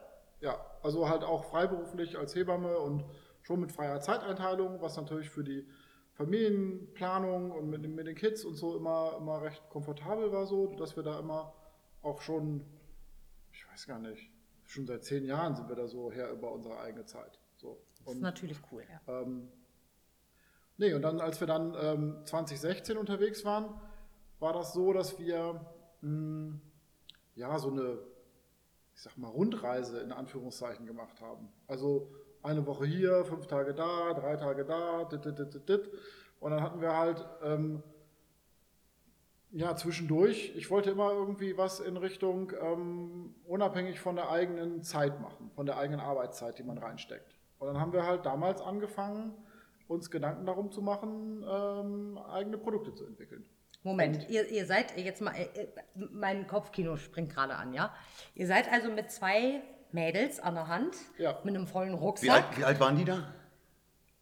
Ja, 0.42 0.60
also 0.84 1.10
halt 1.10 1.24
auch 1.24 1.46
freiberuflich 1.46 2.18
als 2.18 2.36
Hebamme 2.36 2.78
und 2.78 3.04
schon 3.42 3.60
mit 3.62 3.72
freier 3.72 4.00
Zeiteinteilung, 4.02 4.82
was 4.82 4.96
natürlich 4.98 5.30
für 5.30 5.44
die 5.44 5.68
Familienplanung 6.14 7.52
und 7.52 7.70
mit, 7.70 7.84
den- 7.84 7.96
mit 7.96 8.08
den 8.08 8.16
Kids 8.16 8.44
und 8.46 8.56
so 8.56 8.76
immer, 8.76 9.16
immer 9.18 9.42
recht 9.42 9.68
komfortabel 9.70 10.32
war, 10.32 10.46
so, 10.46 10.68
dass 10.76 10.96
wir 10.96 11.04
da 11.04 11.20
immer 11.20 11.54
auch 12.02 12.22
schon, 12.22 12.64
ich 13.52 13.68
weiß 13.70 13.88
gar 13.88 14.00
nicht, 14.00 14.30
schon 14.66 14.86
seit 14.86 15.04
zehn 15.04 15.26
Jahren 15.26 15.56
sind 15.56 15.70
wir 15.70 15.76
da 15.76 15.88
so 15.88 16.12
her 16.12 16.32
über 16.32 16.52
unsere 16.52 16.78
eigene 16.80 17.06
Zeit. 17.06 17.40
So. 17.56 17.80
Das 17.92 18.00
ist 18.02 18.08
Und, 18.16 18.22
natürlich 18.22 18.58
cool. 18.72 18.84
ähm, 19.08 19.50
nee, 20.78 20.94
und 20.94 21.02
dann, 21.02 21.20
als 21.22 21.40
wir 21.40 21.48
dann 21.48 21.76
ähm, 21.80 22.26
2016 22.26 22.98
unterwegs 22.98 23.46
waren, 23.46 23.80
war 24.40 24.54
das 24.54 24.74
so, 24.74 24.94
dass 24.94 25.20
wir 25.20 25.66
mh, 26.02 26.60
ja 27.36 27.58
so 27.60 27.70
eine, 27.70 28.00
ich 28.96 29.02
sag 29.02 29.18
mal, 29.18 29.30
Rundreise 29.30 30.00
in 30.00 30.12
Anführungszeichen 30.12 30.86
gemacht 30.86 31.22
haben. 31.22 31.50
Also 31.68 32.12
eine 32.44 32.66
Woche 32.66 32.86
hier, 32.86 33.26
fünf 33.26 33.48
Tage 33.48 33.74
da, 33.74 34.14
drei 34.14 34.36
Tage 34.38 34.66
da, 34.66 35.06
dit, 35.06 35.26
dit, 35.26 35.38
dit, 35.40 35.70
dit. 35.70 35.92
Und 36.40 36.52
dann 36.52 36.62
hatten 36.62 36.82
wir 36.82 36.96
halt 36.96 37.26
ähm, 37.44 37.84
ja, 39.52 39.76
zwischendurch, 39.76 40.54
ich 40.56 40.70
wollte 40.70 40.92
immer 40.92 41.12
irgendwie 41.12 41.58
was 41.58 41.80
in 41.80 41.98
Richtung 41.98 42.52
ähm, 42.62 43.36
unabhängig 43.46 44.00
von 44.00 44.16
der 44.16 44.30
eigenen 44.30 44.84
Zeit 44.84 45.22
machen, 45.22 45.52
von 45.56 45.66
der 45.66 45.78
eigenen 45.78 46.00
Arbeitszeit, 46.00 46.60
die 46.60 46.64
man 46.64 46.78
reinsteckt. 46.78 47.40
Und 47.60 47.68
dann 47.68 47.80
haben 47.80 47.94
wir 47.94 48.06
halt 48.06 48.26
damals 48.26 48.62
angefangen, 48.62 49.34
uns 49.88 50.10
Gedanken 50.12 50.46
darum 50.46 50.72
zu 50.72 50.82
machen, 50.82 51.44
ähm, 51.50 52.18
eigene 52.18 52.58
Produkte 52.58 52.94
zu 52.94 53.06
entwickeln. 53.06 53.46
Moment, 53.84 54.30
ihr, 54.30 54.50
ihr 54.50 54.66
seid 54.66 54.98
jetzt 54.98 55.22
mal, 55.22 55.34
äh, 55.36 55.44
äh, 55.62 55.68
mein 55.96 56.48
Kopfkino 56.48 56.98
springt 56.98 57.34
gerade 57.34 57.56
an, 57.56 57.74
ja? 57.74 57.94
Ihr 58.36 58.48
seid 58.48 58.72
also 58.72 58.92
mit 58.92 59.12
zwei 59.12 59.62
Mädels 59.92 60.40
an 60.40 60.56
der 60.56 60.68
Hand, 60.68 60.96
Ja. 61.18 61.40
mit 61.44 61.56
einem 61.56 61.68
vollen 61.68 61.90
Wie 61.92 61.94
alt, 61.94 62.02
Rucksack, 62.02 62.58
wie 62.58 62.64
alt 62.66 62.80
waren 62.80 62.98
die 62.98 63.06
da? 63.06 63.34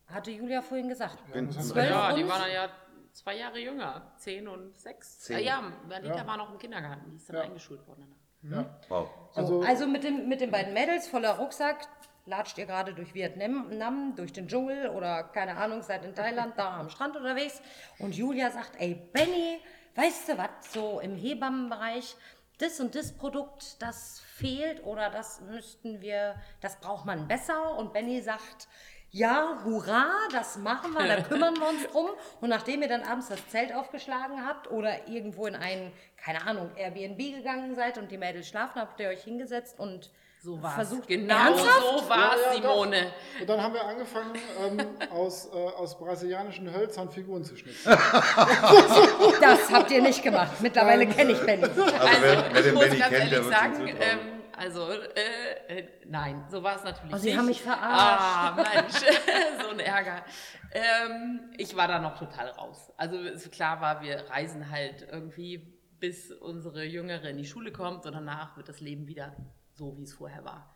hatte 0.07 0.29
Julia 0.29 0.61
vorhin 0.61 0.87
gesagt. 0.87 1.17
Bin- 1.33 1.51
Zwölf 1.51 1.89
Ja, 1.89 2.13
die 2.13 2.27
waren 2.29 2.51
ja 2.51 2.69
zwei 3.11 3.37
Jahre 3.37 3.57
jünger, 3.59 4.11
zehn 4.17 4.47
und 4.47 4.77
sechs. 4.77 5.19
Zehn. 5.21 5.37
Ah, 5.37 5.39
ja, 5.39 5.71
Anita 5.89 6.15
Ja. 6.17 6.27
war 6.27 6.37
noch 6.37 6.51
im 6.51 6.59
Kindergarten, 6.59 7.09
die 7.09 7.15
ist 7.15 7.27
dann 7.29 7.37
Ja. 7.37 7.41
eingeschult 7.43 7.85
worden. 7.87 8.05
danach. 8.43 8.65
Ja. 8.65 8.79
Wow. 8.89 9.09
So, 9.31 9.39
Also- 9.41 9.61
also 9.63 9.87
mit, 9.87 10.03
dem, 10.03 10.29
mit 10.29 10.41
den 10.41 10.51
beiden 10.51 10.75
Mädels 10.75 11.07
voller 11.07 11.37
Rucksack 11.39 11.87
latscht 12.25 12.57
ihr 12.57 12.65
gerade 12.65 12.93
durch 12.93 13.13
Vietnam, 13.13 13.77
Nam, 13.77 14.15
durch 14.15 14.33
den 14.33 14.47
Dschungel 14.47 14.89
oder 14.89 15.23
keine 15.23 15.57
Ahnung, 15.57 15.81
seid 15.81 16.03
in 16.05 16.15
Thailand 16.15 16.57
da 16.57 16.79
am 16.79 16.89
Strand 16.89 17.15
unterwegs. 17.15 17.61
Und 17.99 18.15
Julia 18.15 18.51
sagt, 18.51 18.71
ey 18.79 18.95
Benny, 19.13 19.59
weißt 19.95 20.29
du 20.29 20.37
was, 20.37 20.73
so 20.73 20.99
im 20.99 21.15
Hebammenbereich, 21.15 22.15
das 22.57 22.79
und 22.79 22.95
das 22.95 23.11
Produkt, 23.11 23.81
das 23.81 24.21
fehlt 24.21 24.83
oder 24.85 25.09
das 25.09 25.41
müssten 25.41 26.01
wir, 26.01 26.35
das 26.61 26.79
braucht 26.79 27.05
man 27.05 27.27
besser. 27.27 27.77
Und 27.77 27.93
Benny 27.93 28.21
sagt, 28.21 28.67
ja, 29.11 29.61
hurra, 29.63 30.09
das 30.31 30.57
machen 30.57 30.93
wir, 30.93 31.07
da 31.07 31.21
kümmern 31.21 31.55
wir 31.55 31.69
uns 31.69 31.87
drum. 31.87 32.09
Und 32.41 32.49
nachdem 32.49 32.81
ihr 32.81 32.87
dann 32.87 33.03
abends 33.03 33.29
das 33.29 33.47
Zelt 33.49 33.73
aufgeschlagen 33.73 34.45
habt 34.45 34.69
oder 34.71 35.07
irgendwo 35.07 35.47
in 35.47 35.55
ein, 35.55 35.91
keine 36.17 36.45
Ahnung, 36.45 36.71
Airbnb 36.75 37.17
gegangen 37.17 37.75
seid 37.75 37.97
und 37.97 38.11
die 38.11 38.17
Mädels 38.17 38.47
schlafen, 38.47 38.81
habt 38.81 38.99
ihr 38.99 39.09
euch 39.09 39.23
hingesetzt 39.23 39.79
und 39.79 40.11
So 40.45 40.61
war 40.61 40.69
es. 40.69 40.75
Versucht- 40.75 41.07
Genau 41.07 41.33
Ernsthaft? 41.33 41.81
so 41.81 42.07
war 42.09 42.35
es, 42.35 42.41
Ja, 42.45 42.53
ja, 42.53 42.59
doch. 42.61 42.73
Simone. 42.83 43.13
Und 43.41 43.49
dann 43.49 43.61
haben 43.63 43.73
wir 43.73 43.83
angefangen, 43.83 44.33
ähm, 44.63 44.79
aus, 45.11 45.47
äh, 45.47 45.49
aus 45.55 45.97
brasilianischen 45.97 46.71
Hölzern 46.71 47.09
Figuren 47.09 47.43
zu 47.43 47.55
schnitzen. 47.57 47.91
Das 49.41 49.71
habt 49.71 49.91
ihr 49.91 50.01
nicht 50.01 50.21
gemacht. 50.23 50.61
Mittlerweile 50.61 51.07
kenne 51.07 51.31
ich 51.33 51.39
Benny. 51.41 51.63
Also, 51.63 51.85
wer, 51.85 52.01
Also, 52.01 52.21
wer 52.21 52.59
ich 52.59 52.63
den 52.65 52.73
muss 52.75 52.83
Benny 52.85 52.99
ganz 52.99 53.11
kennt, 53.11 53.11
der 53.11 53.19
ehrlich 53.21 53.31
wird 53.43 53.53
sagen, 53.53 53.87
ähm, 53.87 54.19
also, 54.57 54.89
äh, 54.91 55.79
äh, 55.79 55.87
nein, 56.05 56.45
so 56.49 56.63
war 56.63 56.75
es 56.77 56.83
natürlich 56.83 57.13
Oh, 57.13 57.17
Sie 57.17 57.29
nicht. 57.29 57.37
haben 57.37 57.45
mich 57.47 57.61
verarscht. 57.61 57.81
Ah, 57.83 58.53
Mensch, 58.55 58.95
so 59.63 59.69
ein 59.69 59.79
Ärger. 59.79 60.23
Ähm, 60.71 61.51
ich 61.57 61.75
war 61.75 61.87
da 61.87 61.99
noch 61.99 62.17
total 62.17 62.49
raus. 62.49 62.91
Also, 62.97 63.17
es 63.17 63.49
klar 63.51 63.81
war, 63.81 64.01
wir 64.01 64.29
reisen 64.29 64.69
halt 64.69 65.07
irgendwie, 65.11 65.73
bis 65.99 66.31
unsere 66.31 66.83
Jüngere 66.85 67.29
in 67.29 67.37
die 67.37 67.45
Schule 67.45 67.71
kommt 67.71 68.05
und 68.05 68.13
danach 68.13 68.55
wird 68.57 68.69
das 68.69 68.79
Leben 68.79 69.07
wieder 69.07 69.35
so, 69.75 69.97
wie 69.97 70.03
es 70.03 70.13
vorher 70.13 70.43
war. 70.43 70.75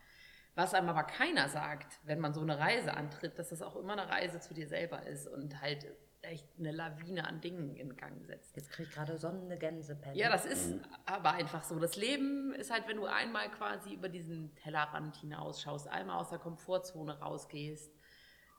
Was 0.56 0.74
einem 0.74 0.90
aber 0.90 1.04
keiner 1.04 1.48
sagt, 1.48 2.00
wenn 2.04 2.20
man 2.20 2.34
so 2.34 2.42
eine 2.42 2.60
Reise 2.60 2.94
antritt, 2.94 3.40
dass 3.40 3.50
das 3.50 3.62
auch 3.62 3.76
immer 3.76 3.94
eine 3.94 4.10
Reise 4.10 4.40
zu 4.40 4.54
dir 4.54 4.68
selber 4.68 5.06
ist 5.06 5.28
und 5.28 5.62
halt 5.62 5.86
echt 6.22 6.48
eine 6.60 6.72
Lawine 6.72 7.26
an 7.26 7.40
Dingen 7.40 7.76
in 7.76 7.96
Gang 7.96 8.26
setzt. 8.26 8.56
Jetzt 8.58 8.72
krieg 8.72 8.88
ich 8.88 8.94
gerade 8.94 9.18
Sonne 9.18 9.58
Gänsepenny. 9.58 10.18
Ja, 10.18 10.30
das 10.30 10.46
ist 10.46 10.76
aber 11.06 11.32
einfach 11.32 11.64
so. 11.64 11.80
Das 11.80 11.96
Leben 11.96 12.54
ist 12.54 12.72
halt, 12.72 12.88
wenn 12.88 12.98
du 12.98 13.06
einmal 13.06 13.50
quasi 13.52 13.94
über 13.94 14.10
diesen 14.10 14.54
Tellerrand 14.56 15.16
hinausschaust, 15.16 15.88
einmal 15.88 16.18
aus 16.20 16.30
der 16.30 16.40
Komfortzone 16.40 17.20
rausgehst, 17.20 17.94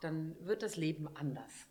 dann 0.00 0.36
wird 0.40 0.62
das 0.62 0.76
Leben 0.76 1.14
anders. 1.16 1.66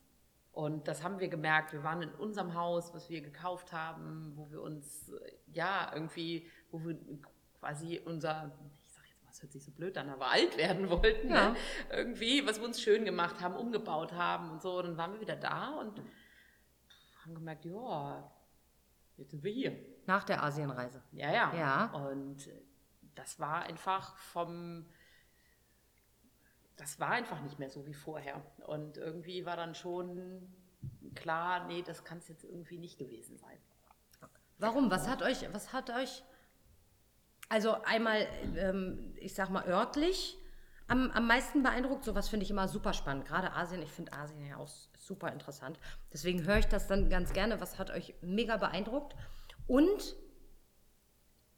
Und 0.52 0.88
das 0.88 1.04
haben 1.04 1.20
wir 1.20 1.30
gemerkt. 1.30 1.74
Wir 1.74 1.84
waren 1.84 2.02
in 2.02 2.12
unserem 2.12 2.54
Haus, 2.54 2.94
was 2.94 3.10
wir 3.10 3.22
gekauft 3.22 3.72
haben, 3.72 4.34
wo 4.36 4.52
wir 4.52 4.62
uns, 4.62 5.10
äh, 5.10 5.32
ja, 5.54 5.92
irgendwie, 5.94 6.48
wo 6.72 6.84
wir 6.84 6.98
quasi 7.60 8.02
unser, 8.06 8.52
ich 8.86 8.94
sag 8.94 9.06
jetzt 9.08 9.24
mal, 9.24 9.32
es 9.32 9.42
hört 9.42 9.52
sich 9.52 9.64
so 9.64 9.72
blöd 9.72 9.98
an, 9.98 10.10
aber 10.10 10.28
alt 10.28 10.58
werden 10.58 10.90
wollten. 10.90 11.30
Ja. 11.30 11.52
Ne? 11.52 11.56
Irgendwie, 11.92 12.46
was 12.46 12.60
wir 12.60 12.66
uns 12.66 12.82
schön 12.82 13.06
gemacht 13.06 13.42
haben, 13.42 13.56
umgebaut 13.56 14.14
haben 14.14 14.50
und 14.52 14.62
so. 14.62 14.82
Dann 14.82 14.98
waren 14.98 15.14
wir 15.14 15.22
wieder 15.22 15.36
da 15.36 15.70
und 15.80 16.02
haben 17.22 17.36
gemerkt, 17.36 17.66
ja, 17.66 18.32
jetzt 19.18 19.32
sind 19.32 19.44
wir 19.44 19.52
hier. 19.52 19.78
Nach 20.06 20.24
der 20.24 20.44
Asienreise. 20.44 21.04
Ja, 21.12 21.32
ja. 21.32 21.54
Ja. 21.56 21.86
Und 21.94 22.50
das 23.16 23.40
war 23.40 23.64
einfach 23.64 24.16
vom. 24.18 24.86
Das 26.78 27.00
war 27.00 27.12
einfach 27.12 27.42
nicht 27.42 27.60
mehr 27.60 27.70
so 27.70 27.86
wie 27.86 27.94
vorher. 27.94 28.42
Und 28.66 28.98
irgendwie 28.98 29.46
war 29.46 29.58
dann 29.58 29.76
schon 29.76 30.48
klar, 31.14 31.68
nee, 31.68 31.82
das 31.82 32.06
kann 32.06 32.20
es 32.20 32.30
jetzt 32.30 32.46
irgendwie 32.46 32.78
nicht 32.78 32.98
gewesen 32.98 33.38
sein. 33.38 33.58
Warum? 34.58 34.90
Was 34.90 35.08
hat 35.08 35.22
euch, 35.22 35.46
was 35.54 35.74
hat 35.74 35.90
euch, 35.90 36.24
also 37.50 37.82
einmal, 37.84 38.28
ähm, 38.56 39.14
ich 39.18 39.34
sag 39.34 39.50
mal 39.50 39.68
örtlich, 39.68 40.38
am, 40.88 41.12
am 41.12 41.28
meisten 41.28 41.62
beeindruckt? 41.64 42.04
Sowas 42.04 42.30
finde 42.30 42.44
ich 42.44 42.52
immer 42.52 42.68
super 42.68 42.94
spannend. 42.94 43.26
Gerade 43.26 43.54
Asien, 43.54 43.82
ich 43.82 43.92
finde 43.92 44.14
Asien 44.14 44.46
ja 44.46 44.58
auch 44.58 44.70
super 44.98 45.32
interessant. 45.32 45.80
Deswegen 46.14 46.46
höre 46.46 46.58
ich 46.58 46.68
das 46.68 46.88
dann 46.88 47.10
ganz 47.10 47.34
gerne. 47.34 47.60
Was 47.62 47.78
hat 47.78 47.92
euch 47.92 48.16
mega 48.22 48.58
beeindruckt? 48.58 49.16
Und 49.68 50.16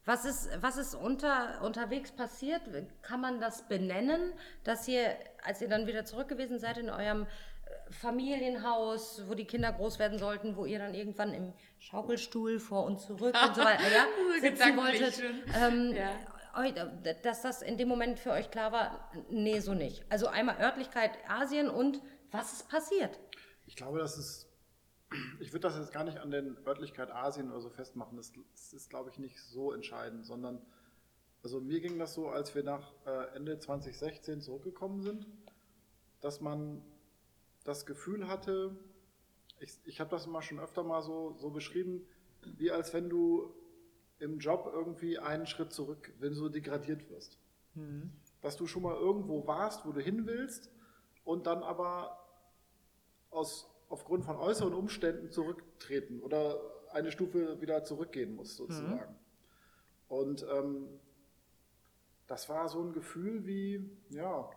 was 0.03 0.25
ist, 0.25 0.49
was 0.61 0.77
ist 0.77 0.95
unter, 0.95 1.61
unterwegs 1.61 2.11
passiert? 2.11 2.61
Kann 3.03 3.21
man 3.21 3.39
das 3.39 3.67
benennen, 3.67 4.33
dass 4.63 4.87
ihr, 4.87 5.15
als 5.43 5.61
ihr 5.61 5.69
dann 5.69 5.87
wieder 5.87 6.05
zurück 6.05 6.27
gewesen 6.27 6.59
seid 6.59 6.77
in 6.77 6.89
eurem 6.89 7.27
Familienhaus, 7.91 9.23
wo 9.27 9.33
die 9.33 9.45
Kinder 9.45 9.71
groß 9.71 9.99
werden 9.99 10.17
sollten, 10.19 10.55
wo 10.55 10.65
ihr 10.65 10.79
dann 10.79 10.93
irgendwann 10.93 11.33
im 11.33 11.53
Schaukelstuhl 11.79 12.59
vor 12.59 12.85
und 12.85 12.99
zurück 12.99 13.35
und 13.35 13.55
so 13.55 13.61
weiter 13.63 13.83
ja, 13.83 14.05
So 14.35 14.41
sitzen 14.41 14.77
wolltet, 14.77 15.21
ähm, 15.55 15.93
Ja. 15.95 16.71
dass 17.23 17.41
das 17.41 17.61
in 17.61 17.77
dem 17.77 17.87
Moment 17.87 18.19
für 18.19 18.31
euch 18.31 18.51
klar 18.51 18.71
war, 18.71 19.11
nee, 19.29 19.59
so 19.59 19.73
nicht. 19.73 20.03
Also 20.09 20.27
einmal 20.27 20.59
Örtlichkeit 20.59 21.11
Asien 21.29 21.69
und 21.69 22.01
was 22.31 22.53
ist 22.53 22.69
passiert? 22.69 23.19
Ich 23.65 23.75
glaube, 23.75 23.99
das 23.99 24.17
ist, 24.17 24.47
ich 25.39 25.51
würde 25.53 25.61
das 25.67 25.77
jetzt 25.77 25.91
gar 25.93 26.03
nicht 26.03 26.17
an 26.19 26.31
den 26.31 26.57
Örtlichkeit 26.65 27.11
Asien 27.11 27.49
oder 27.49 27.61
so 27.61 27.69
festmachen. 27.69 28.17
Das, 28.17 28.31
das 28.51 28.73
ist, 28.73 28.89
glaube 28.89 29.09
ich, 29.09 29.19
nicht 29.19 29.39
so 29.41 29.71
entscheidend, 29.73 30.25
sondern, 30.25 30.61
also 31.43 31.59
mir 31.59 31.79
ging 31.81 31.97
das 31.99 32.13
so, 32.13 32.29
als 32.29 32.53
wir 32.55 32.63
nach 32.63 32.93
äh, 33.05 33.35
Ende 33.35 33.59
2016 33.59 34.41
zurückgekommen 34.41 35.01
sind, 35.01 35.25
dass 36.21 36.39
man 36.41 36.81
das 37.63 37.85
Gefühl 37.85 38.27
hatte, 38.27 38.75
ich, 39.59 39.77
ich 39.85 39.99
habe 39.99 40.09
das 40.09 40.25
immer 40.25 40.41
schon 40.41 40.59
öfter 40.59 40.83
mal 40.83 41.01
so, 41.01 41.35
so 41.37 41.49
beschrieben, 41.49 42.05
wie 42.57 42.71
als 42.71 42.93
wenn 42.93 43.09
du 43.09 43.53
im 44.19 44.39
Job 44.39 44.69
irgendwie 44.71 45.19
einen 45.19 45.45
Schritt 45.47 45.71
zurück, 45.73 46.13
wenn 46.19 46.29
du 46.29 46.35
so 46.35 46.49
degradiert 46.49 47.09
wirst. 47.09 47.37
Dass 48.41 48.57
du 48.57 48.65
schon 48.67 48.83
mal 48.83 48.95
irgendwo 48.95 49.45
warst, 49.47 49.85
wo 49.85 49.91
du 49.91 50.01
hin 50.01 50.25
willst 50.25 50.71
und 51.23 51.45
dann 51.47 51.63
aber 51.63 52.17
aus, 53.29 53.69
aufgrund 53.89 54.25
von 54.25 54.35
äußeren 54.35 54.73
Umständen 54.73 55.29
zurücktreten 55.31 56.21
oder 56.21 56.59
eine 56.91 57.11
Stufe 57.11 57.61
wieder 57.61 57.83
zurückgehen 57.83 58.35
musst, 58.35 58.57
sozusagen. 58.57 59.15
Und 60.07 60.45
ähm, 60.51 60.87
das 62.27 62.49
war 62.49 62.67
so 62.69 62.81
ein 62.81 62.93
Gefühl 62.93 63.45
wie, 63.45 63.89
ja, 64.09 64.49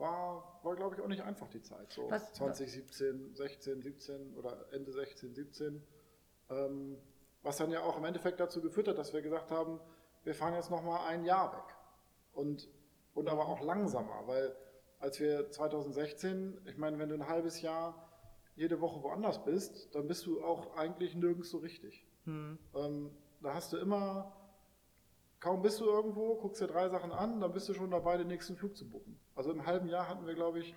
war, 0.00 0.58
war 0.62 0.74
glaube 0.76 0.96
ich 0.96 1.00
auch 1.02 1.08
nicht 1.08 1.22
einfach 1.22 1.48
die 1.48 1.62
Zeit. 1.62 1.92
So 1.92 2.10
Was- 2.10 2.32
2017, 2.34 3.34
16, 3.34 3.82
17 3.82 4.34
oder 4.36 4.66
Ende 4.72 4.92
16, 4.92 5.34
17. 5.34 5.82
Ähm, 6.50 6.96
was 7.42 7.56
dann 7.58 7.70
ja 7.70 7.82
auch 7.82 7.96
im 7.96 8.04
Endeffekt 8.04 8.40
dazu 8.40 8.60
geführt 8.60 8.88
hat, 8.88 8.98
dass 8.98 9.12
wir 9.12 9.22
gesagt 9.22 9.50
haben, 9.50 9.80
wir 10.24 10.34
fahren 10.34 10.54
jetzt 10.54 10.70
nochmal 10.70 11.06
ein 11.08 11.24
Jahr 11.24 11.52
weg. 11.52 11.74
Und, 12.34 12.68
und 13.14 13.28
aber 13.28 13.46
auch 13.48 13.60
langsamer, 13.62 14.26
weil 14.26 14.54
als 14.98 15.18
wir 15.20 15.50
2016, 15.50 16.60
ich 16.66 16.76
meine, 16.76 16.98
wenn 16.98 17.08
du 17.08 17.14
ein 17.14 17.26
halbes 17.28 17.62
Jahr 17.62 18.06
jede 18.56 18.80
Woche 18.80 19.02
woanders 19.02 19.42
bist, 19.44 19.94
dann 19.94 20.06
bist 20.06 20.26
du 20.26 20.42
auch 20.44 20.76
eigentlich 20.76 21.14
nirgends 21.14 21.50
so 21.50 21.58
richtig. 21.58 22.04
Ähm, 22.74 23.10
da 23.40 23.54
hast 23.54 23.72
du 23.72 23.78
immer, 23.78 24.36
kaum 25.40 25.62
bist 25.62 25.80
du 25.80 25.86
irgendwo, 25.86 26.36
guckst 26.36 26.60
dir 26.60 26.66
drei 26.66 26.88
Sachen 26.88 27.12
an, 27.12 27.40
dann 27.40 27.52
bist 27.52 27.68
du 27.68 27.74
schon 27.74 27.90
dabei, 27.90 28.16
den 28.18 28.28
nächsten 28.28 28.56
Flug 28.56 28.76
zu 28.76 28.88
buchen. 28.88 29.18
Also 29.34 29.50
im 29.50 29.66
halben 29.66 29.88
Jahr 29.88 30.08
hatten 30.08 30.26
wir, 30.26 30.34
glaube 30.34 30.60
ich, 30.60 30.74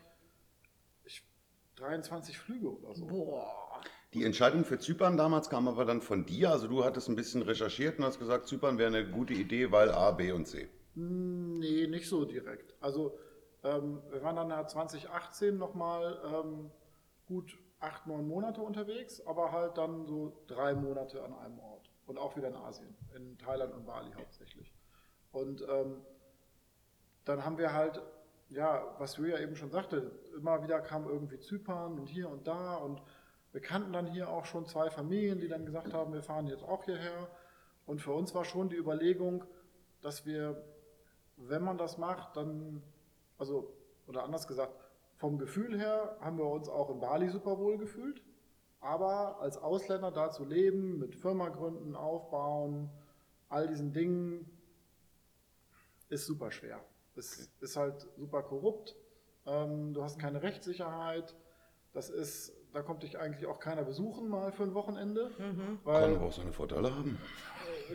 ich 1.04 1.24
23 1.76 2.38
Flüge 2.38 2.70
oder 2.70 2.96
so. 2.96 3.06
Boah. 3.06 3.82
Die 4.14 4.24
Entscheidung 4.24 4.64
für 4.64 4.80
Zypern 4.80 5.18
damals 5.18 5.50
kam 5.50 5.68
aber 5.68 5.86
dann 5.86 6.02
von 6.02 6.26
dir. 6.26 6.52
Also 6.52 6.68
du 6.68 6.86
hattest 6.86 7.10
ein 7.10 7.16
bisschen 7.16 7.42
recherchiert 7.42 7.98
und 7.98 8.06
hast 8.06 8.20
gesagt, 8.20 8.48
Zypern 8.48 8.78
wäre 8.78 8.96
eine 8.96 9.10
gute 9.10 9.34
Idee, 9.34 9.72
weil 9.72 9.92
A, 9.92 10.12
B 10.12 10.32
und 10.32 10.48
C. 10.48 10.70
Nee, 10.96 11.88
nicht 11.88 12.08
so 12.08 12.24
direkt. 12.24 12.76
Also 12.80 13.18
ähm, 13.64 14.02
wir 14.12 14.22
waren 14.22 14.36
dann 14.36 14.50
ja 14.50 14.66
2018 14.66 15.58
nochmal 15.58 16.20
ähm, 16.26 16.70
gut 17.26 17.58
acht, 17.80 18.06
neun 18.08 18.28
Monate 18.28 18.62
unterwegs, 18.62 19.26
aber 19.26 19.52
halt 19.52 19.78
dann 19.78 20.06
so 20.06 20.44
drei 20.48 20.74
Monate 20.76 21.24
an 21.24 21.34
einem 21.34 21.60
Ort. 21.60 21.73
Und 22.06 22.18
auch 22.18 22.36
wieder 22.36 22.50
in 22.50 22.56
Asien, 22.56 22.96
in 23.16 23.38
Thailand 23.38 23.74
und 23.74 23.86
Bali 23.86 24.12
hauptsächlich. 24.12 24.74
Und 25.32 25.66
ähm, 25.70 26.02
dann 27.26 27.46
haben 27.46 27.58
wir 27.58 27.74
halt, 27.74 28.02
ja, 28.50 28.96
was 29.00 29.18
Julia 29.18 29.40
eben 29.40 29.56
schon 29.56 29.72
sagte, 29.72 30.12
immer 30.36 30.62
wieder 30.64 30.82
kam 30.82 31.08
irgendwie 31.08 31.40
Zypern 31.40 31.98
und 32.00 32.08
hier 32.08 32.30
und 32.30 32.46
da 32.46 32.76
und 32.76 33.02
wir 33.54 33.62
kannten 33.62 33.94
dann 33.94 34.08
hier 34.08 34.30
auch 34.30 34.46
schon 34.46 34.66
zwei 34.66 34.90
Familien, 34.90 35.40
die 35.40 35.48
dann 35.48 35.66
gesagt 35.66 35.94
haben, 35.94 36.12
wir 36.12 36.24
fahren 36.24 36.48
jetzt 36.48 36.64
auch 36.64 36.84
hierher. 36.86 37.30
Und 37.86 38.02
für 38.02 38.12
uns 38.12 38.34
war 38.34 38.46
schon 38.46 38.70
die 38.70 38.76
Überlegung, 38.76 39.46
dass 40.02 40.26
wir, 40.26 40.64
wenn 41.38 41.64
man 41.64 41.78
das 41.78 42.00
macht, 42.00 42.36
dann, 42.36 42.82
also, 43.38 43.72
oder 44.08 44.24
anders 44.24 44.48
gesagt, 44.48 44.74
vom 45.18 45.38
Gefühl 45.38 45.78
her 45.78 46.18
haben 46.20 46.40
wir 46.40 46.46
uns 46.46 46.68
auch 46.68 46.90
in 46.90 47.00
Bali 47.00 47.30
super 47.30 47.60
wohl 47.60 47.78
gefühlt. 47.78 48.22
Aber 48.84 49.40
als 49.40 49.58
Ausländer 49.58 50.12
da 50.12 50.30
zu 50.30 50.44
leben, 50.44 51.00
mit 51.00 51.16
Firma 51.16 51.48
gründen, 51.50 51.96
aufbauen, 51.96 52.90
all 53.48 53.68
diesen 53.68 53.94
Dingen, 53.94 54.46
ist 56.10 56.26
super 56.26 56.52
schwer. 56.52 56.82
Es 57.16 57.50
ist 57.62 57.78
halt 57.78 58.08
super 58.18 58.44
korrupt. 58.44 58.96
Ähm, 59.46 59.94
du 59.94 60.04
hast 60.04 60.20
keine 60.20 60.44
Rechtssicherheit. 60.44 61.34
Das 61.94 62.10
ist, 62.10 62.54
da 62.74 62.82
kommt 62.82 63.04
dich 63.04 63.18
eigentlich 63.18 63.46
auch 63.46 63.60
keiner 63.60 63.84
besuchen 63.84 64.28
mal 64.28 64.52
für 64.52 64.64
ein 64.64 64.74
Wochenende. 64.74 65.32
Weil, 65.86 66.02
Kann 66.02 66.16
aber 66.16 66.26
auch 66.26 66.34
seine 66.34 66.52
Vorteile 66.52 66.94
haben. 66.94 67.18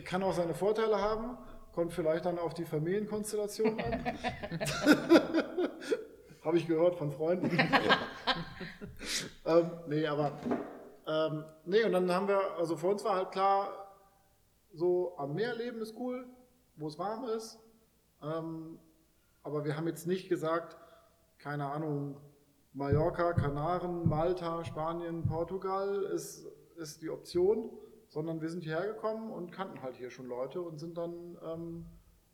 kann 0.05 0.23
auch 0.23 0.33
seine 0.33 0.55
Vorteile 0.55 0.99
haben, 0.99 1.37
kommt 1.73 1.93
vielleicht 1.93 2.25
dann 2.25 2.39
auf 2.39 2.55
die 2.55 2.65
Familienkonstellation 2.65 3.79
an. 3.79 4.03
Habe 6.43 6.57
ich 6.57 6.67
gehört 6.67 6.95
von 6.95 7.11
Freunden. 7.11 7.51
ähm, 9.45 9.71
nee, 9.87 10.07
aber 10.07 10.31
ähm, 11.09 11.43
nee, 11.65 11.83
und 11.83 11.91
dann 11.93 12.11
haben 12.11 12.27
wir, 12.27 12.39
also 12.57 12.77
für 12.77 12.87
uns 12.87 13.03
war 13.03 13.15
halt 13.15 13.31
klar, 13.31 13.95
so 14.73 15.17
am 15.17 15.33
Meer 15.33 15.55
leben 15.55 15.81
ist 15.81 15.95
cool, 15.97 16.27
wo 16.75 16.87
es 16.87 16.99
warm 16.99 17.23
ist. 17.25 17.59
Ähm, 18.21 18.77
aber 19.41 19.65
wir 19.65 19.75
haben 19.75 19.87
jetzt 19.87 20.05
nicht 20.05 20.29
gesagt, 20.29 20.77
keine 21.39 21.65
Ahnung, 21.65 22.17
Mallorca, 22.73 23.33
Kanaren, 23.33 24.07
Malta, 24.07 24.63
Spanien, 24.63 25.25
Portugal 25.25 26.03
ist, 26.13 26.45
ist 26.77 27.01
die 27.01 27.09
Option, 27.09 27.71
sondern 28.07 28.39
wir 28.41 28.49
sind 28.49 28.63
hierher 28.63 28.93
gekommen 28.93 29.31
und 29.31 29.51
kannten 29.51 29.81
halt 29.81 29.97
hier 29.97 30.11
schon 30.11 30.27
Leute 30.27 30.61
und 30.61 30.77
sind 30.77 30.95
dann 30.95 31.37
ähm, 31.43 31.85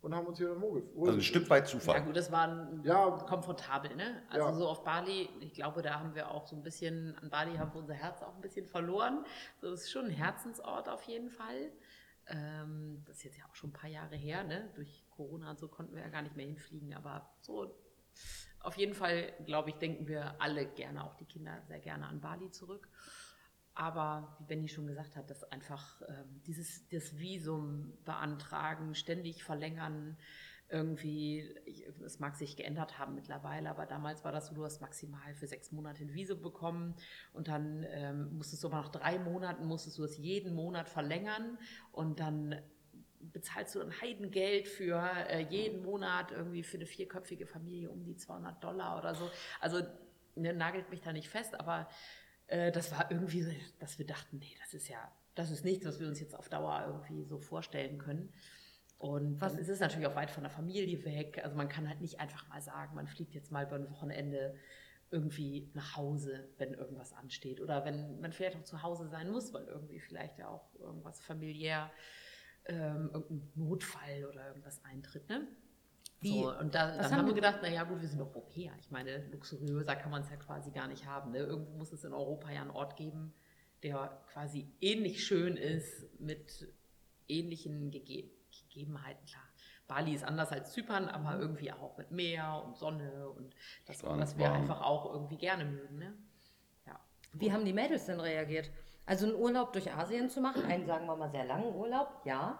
und 0.06 0.14
haben 0.14 0.26
uns 0.26 0.38
hier 0.38 0.48
dann 0.50 0.60
wohlgefühlt. 0.60 0.96
Also 0.98 1.18
ein 1.18 1.22
Stück 1.22 1.50
weit 1.50 1.64
Ja 1.64 1.70
Zufall. 1.78 2.02
gut, 2.04 2.16
das 2.16 2.30
war 2.30 2.72
Ja. 2.84 3.10
komfortabel, 3.10 3.94
ne? 3.96 4.22
Also 4.30 4.46
Ja. 4.46 4.54
so 4.54 4.68
auf 4.68 4.84
Bali, 4.84 5.28
ich 5.40 5.52
glaube, 5.52 5.82
da 5.82 5.98
haben 5.98 6.14
wir 6.14 6.30
auch 6.30 6.46
so 6.46 6.54
ein 6.54 6.62
bisschen, 6.62 7.18
an 7.18 7.28
Bali 7.28 7.56
haben 7.56 7.72
wir 7.74 7.80
unser 7.80 7.94
Herz 7.94 8.22
auch 8.22 8.34
ein 8.36 8.40
bisschen 8.40 8.66
verloren. 8.66 9.24
So, 9.60 9.68
das 9.68 9.82
ist 9.82 9.90
schon 9.90 10.04
ein 10.06 10.10
Herzensort 10.12 10.88
auf 10.88 11.02
jeden 11.02 11.28
Fall. 11.28 11.72
Ähm, 12.28 13.02
das 13.04 13.16
ist 13.18 13.24
jetzt 13.24 13.38
ja 13.38 13.44
auch 13.50 13.54
schon 13.56 13.70
ein 13.70 13.72
paar 13.72 13.90
Jahre 13.90 14.14
her, 14.14 14.44
ne? 14.44 14.70
Durch 14.76 15.04
Corona 15.10 15.50
und 15.50 15.58
so 15.58 15.66
konnten 15.66 15.94
wir 15.96 16.02
ja 16.02 16.08
gar 16.08 16.22
nicht 16.22 16.36
mehr 16.36 16.46
hinfliegen, 16.46 16.94
aber 16.94 17.28
so 17.40 17.74
auf 18.60 18.76
jeden 18.76 18.94
Fall, 18.94 19.32
glaube 19.44 19.70
ich, 19.70 19.76
denken 19.76 20.06
wir 20.06 20.40
alle 20.40 20.66
gerne, 20.66 21.04
auch 21.04 21.14
die 21.14 21.24
Kinder, 21.24 21.60
sehr 21.66 21.80
gerne 21.80 22.06
an 22.06 22.20
Bali 22.20 22.50
zurück. 22.50 22.88
Aber 23.76 24.34
wie 24.38 24.44
Benny 24.44 24.68
schon 24.68 24.86
gesagt 24.86 25.16
hat, 25.16 25.28
dass 25.28 25.44
einfach 25.44 26.00
ähm, 26.08 26.40
dieses 26.46 26.88
das 26.88 27.18
Visum 27.18 27.92
beantragen, 28.04 28.94
ständig 28.94 29.44
verlängern, 29.44 30.16
irgendwie, 30.68 31.54
es 32.04 32.18
mag 32.18 32.34
sich 32.34 32.56
geändert 32.56 32.98
haben 32.98 33.14
mittlerweile, 33.14 33.70
aber 33.70 33.86
damals 33.86 34.24
war 34.24 34.32
das 34.32 34.48
so, 34.48 34.54
du 34.54 34.64
hast 34.64 34.80
maximal 34.80 35.34
für 35.34 35.46
sechs 35.46 35.70
Monate 35.70 36.02
ein 36.02 36.12
Visum 36.14 36.42
bekommen 36.42 36.96
und 37.32 37.48
dann 37.48 37.86
ähm, 37.90 38.36
musstest 38.36 38.64
du 38.64 38.68
aber 38.68 38.78
nach 38.78 38.88
drei 38.88 39.18
Monaten, 39.18 39.66
musstest 39.66 39.98
du 39.98 40.04
es 40.04 40.16
jeden 40.16 40.54
Monat 40.54 40.88
verlängern 40.88 41.58
und 41.92 42.18
dann 42.18 42.60
bezahlst 43.20 43.74
du 43.74 43.80
ein 43.80 44.00
Heidengeld 44.00 44.68
für 44.68 44.98
äh, 45.28 45.42
jeden 45.50 45.82
Monat 45.82 46.32
irgendwie 46.32 46.62
für 46.62 46.78
eine 46.78 46.86
vierköpfige 46.86 47.46
Familie 47.46 47.90
um 47.90 48.02
die 48.02 48.16
200 48.16 48.64
Dollar 48.64 48.98
oder 48.98 49.14
so. 49.14 49.30
Also 49.60 49.82
ne, 50.34 50.52
nagelt 50.52 50.90
mich 50.90 51.00
da 51.00 51.12
nicht 51.12 51.28
fest, 51.28 51.58
aber 51.58 51.88
äh, 52.48 52.72
das 52.72 52.90
war 52.92 53.10
irgendwie 53.10 53.42
so, 53.42 53.50
dass 53.78 53.98
wir 53.98 54.06
dachten, 54.06 54.38
nee, 54.38 54.54
das 54.60 54.74
ist 54.74 54.88
ja, 54.88 55.12
das 55.34 55.50
ist 55.50 55.64
nichts, 55.64 55.84
was 55.86 56.00
wir 56.00 56.06
uns 56.08 56.20
jetzt 56.20 56.34
auf 56.34 56.48
Dauer 56.48 56.84
irgendwie 56.86 57.24
so 57.24 57.38
vorstellen 57.38 57.98
können. 57.98 58.32
Und 58.98 59.40
Was- 59.40 59.52
was 59.54 59.60
ist 59.60 59.68
es 59.68 59.80
natürlich 59.80 60.06
auch 60.06 60.14
weit 60.16 60.30
von 60.30 60.42
der 60.42 60.50
Familie 60.50 61.04
weg. 61.04 61.40
Also 61.44 61.56
man 61.56 61.68
kann 61.68 61.88
halt 61.88 62.00
nicht 62.00 62.18
einfach 62.20 62.48
mal 62.48 62.62
sagen, 62.62 62.94
man 62.94 63.06
fliegt 63.06 63.34
jetzt 63.34 63.52
mal 63.52 63.66
über 63.66 63.76
ein 63.76 63.90
Wochenende 63.90 64.54
irgendwie 65.10 65.70
nach 65.74 65.96
Hause, 65.96 66.48
wenn 66.58 66.72
irgendwas 66.74 67.12
ansteht. 67.12 67.60
Oder 67.60 67.84
wenn 67.84 68.18
man 68.20 68.32
vielleicht 68.32 68.56
auch 68.56 68.64
zu 68.64 68.82
Hause 68.82 69.06
sein 69.08 69.30
muss, 69.30 69.52
weil 69.52 69.64
irgendwie 69.66 70.00
vielleicht 70.00 70.38
ja 70.38 70.48
auch 70.48 70.74
irgendwas 70.80 71.20
familiär, 71.20 71.90
ähm, 72.64 73.10
irgendein 73.12 73.52
Notfall 73.54 74.24
oder 74.24 74.48
irgendwas 74.48 74.82
eintritt. 74.84 75.28
Ne? 75.28 75.46
Wie- 76.26 76.42
So, 76.42 76.50
und 76.58 76.74
da, 76.74 76.88
dann 76.96 77.04
haben 77.04 77.12
haben 77.12 77.26
wir 77.26 77.34
die- 77.34 77.40
gedacht, 77.40 77.62
naja 77.62 77.84
gut, 77.84 78.00
wir 78.00 78.08
sind 78.08 78.20
Europäer. 78.20 78.72
Ich 78.80 78.90
meine, 78.90 79.26
luxuriöser 79.28 79.96
kann 79.96 80.10
man 80.10 80.22
es 80.22 80.30
ja 80.30 80.36
quasi 80.36 80.70
gar 80.70 80.88
nicht 80.88 81.06
haben. 81.06 81.30
Ne? 81.32 81.38
Irgendwo 81.38 81.72
muss 81.78 81.92
es 81.92 82.04
in 82.04 82.12
Europa 82.12 82.50
ja 82.50 82.60
einen 82.62 82.70
Ort 82.70 82.96
geben, 82.96 83.32
der 83.82 84.20
quasi 84.32 84.68
ähnlich 84.80 85.24
schön 85.24 85.56
ist, 85.56 86.20
mit 86.20 86.68
ähnlichen 87.28 87.90
Gege 87.90 88.30
Gegebenheiten. 88.68 89.24
Klar, 89.26 89.42
Bali 89.86 90.14
ist 90.14 90.24
anders 90.24 90.50
als 90.50 90.72
Zypern, 90.72 91.08
aber 91.08 91.38
irgendwie 91.38 91.70
auch 91.72 91.96
mit 91.98 92.10
Meer 92.10 92.62
und 92.64 92.76
Sonne 92.76 93.28
und 93.30 93.54
das, 93.86 93.98
Strand, 93.98 94.20
was 94.20 94.36
wir 94.38 94.46
warm. 94.46 94.62
einfach 94.62 94.80
auch 94.82 95.12
irgendwie 95.12 95.36
gerne 95.36 95.64
mögen. 95.64 95.98
Ne? 95.98 96.14
Ja. 96.86 96.98
Wie 97.34 97.52
haben 97.52 97.64
die 97.64 97.72
Mädels 97.74 98.06
denn 98.06 98.18
reagiert? 98.20 98.70
Also 99.04 99.26
einen 99.26 99.34
Urlaub 99.36 99.72
durch 99.72 99.92
Asien 99.92 100.28
zu 100.30 100.40
machen, 100.40 100.62
einen 100.64 100.86
sagen 100.86 101.06
wir 101.06 101.16
mal 101.16 101.30
sehr 101.30 101.44
langen 101.44 101.74
Urlaub, 101.74 102.22
ja, 102.24 102.58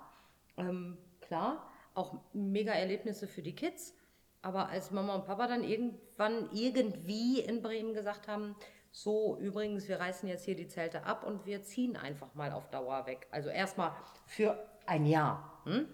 ähm, 0.58 0.96
klar, 1.20 1.68
auch 1.96 2.20
mega 2.32 2.72
Erlebnisse 2.72 3.26
für 3.26 3.42
die 3.42 3.54
Kids. 3.54 3.94
Aber 4.42 4.68
als 4.68 4.90
Mama 4.90 5.14
und 5.14 5.24
Papa 5.24 5.48
dann 5.48 5.64
irgendwann 5.64 6.50
irgendwie 6.52 7.40
in 7.40 7.62
Bremen 7.62 7.94
gesagt 7.94 8.28
haben, 8.28 8.54
so 8.92 9.36
übrigens, 9.38 9.88
wir 9.88 10.00
reißen 10.00 10.28
jetzt 10.28 10.44
hier 10.44 10.56
die 10.56 10.68
Zelte 10.68 11.04
ab 11.04 11.24
und 11.26 11.44
wir 11.44 11.62
ziehen 11.62 11.96
einfach 11.96 12.34
mal 12.34 12.52
auf 12.52 12.70
Dauer 12.70 13.06
weg. 13.06 13.26
Also 13.30 13.50
erstmal 13.50 13.92
für 14.26 14.58
ein 14.86 15.04
Jahr. 15.04 15.60
Hm? 15.64 15.86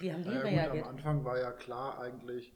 Wie 0.00 0.12
haben 0.12 0.22
die 0.22 0.30
gut, 0.30 0.44
reagiert? 0.44 0.84
am 0.84 0.90
Anfang 0.90 1.24
war 1.24 1.38
ja 1.38 1.52
klar 1.52 2.00
eigentlich, 2.00 2.52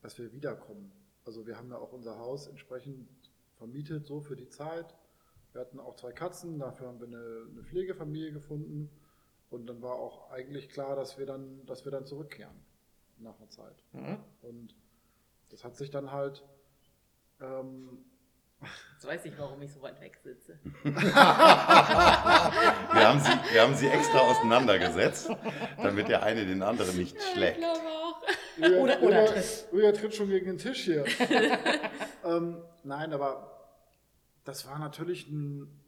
dass 0.00 0.18
wir 0.18 0.32
wiederkommen. 0.32 0.90
Also 1.24 1.46
wir 1.46 1.56
haben 1.56 1.70
ja 1.70 1.78
auch 1.78 1.92
unser 1.92 2.18
Haus 2.18 2.48
entsprechend 2.48 3.08
vermietet, 3.56 4.06
so 4.06 4.20
für 4.20 4.36
die 4.36 4.48
Zeit. 4.48 4.94
Wir 5.52 5.60
hatten 5.60 5.78
auch 5.78 5.96
zwei 5.96 6.12
Katzen, 6.12 6.58
dafür 6.58 6.88
haben 6.88 7.00
wir 7.00 7.06
eine, 7.06 7.46
eine 7.50 7.62
Pflegefamilie 7.62 8.32
gefunden. 8.32 8.90
Und 9.50 9.66
dann 9.66 9.82
war 9.82 9.94
auch 9.94 10.30
eigentlich 10.30 10.68
klar, 10.68 10.96
dass 10.96 11.18
wir 11.18 11.26
dann, 11.26 11.66
dass 11.66 11.84
wir 11.84 11.92
dann 11.92 12.06
zurückkehren 12.06 12.54
nach 13.18 13.36
einer 13.38 13.50
Zeit. 13.50 13.82
Mhm. 13.92 14.18
Und 14.42 14.74
das 15.50 15.64
hat 15.64 15.76
sich 15.76 15.90
dann 15.90 16.12
halt 16.12 16.44
ähm, 17.40 18.04
Jetzt 18.92 19.06
weiß 19.06 19.24
ich, 19.24 19.38
warum 19.38 19.62
ich 19.62 19.72
so 19.72 19.80
weit 19.80 19.98
weg 20.02 20.18
sitze. 20.22 20.58
Wir 20.84 20.94
haben, 23.08 23.20
sie, 23.20 23.30
wir 23.52 23.62
haben 23.62 23.74
sie 23.74 23.88
extra 23.88 24.18
auseinandergesetzt, 24.18 25.30
damit 25.78 26.08
der 26.08 26.22
eine 26.22 26.44
den 26.44 26.62
anderen 26.62 26.94
nicht 26.98 27.16
schlägt. 27.32 27.56
Ich 27.56 27.62
glaube 27.62 27.80
auch. 27.88 28.20
Julia, 28.58 28.78
Oder- 28.78 29.02
oder 29.02 29.26
tritt. 29.26 29.68
Julia 29.72 29.92
tritt 29.92 30.14
schon 30.14 30.28
gegen 30.28 30.44
den 30.46 30.58
Tisch 30.58 30.84
hier. 30.84 31.06
ähm, 32.24 32.62
nein, 32.84 33.14
aber 33.14 33.70
das 34.44 34.66
war 34.66 34.78
natürlich 34.78 35.28
ein, 35.28 35.79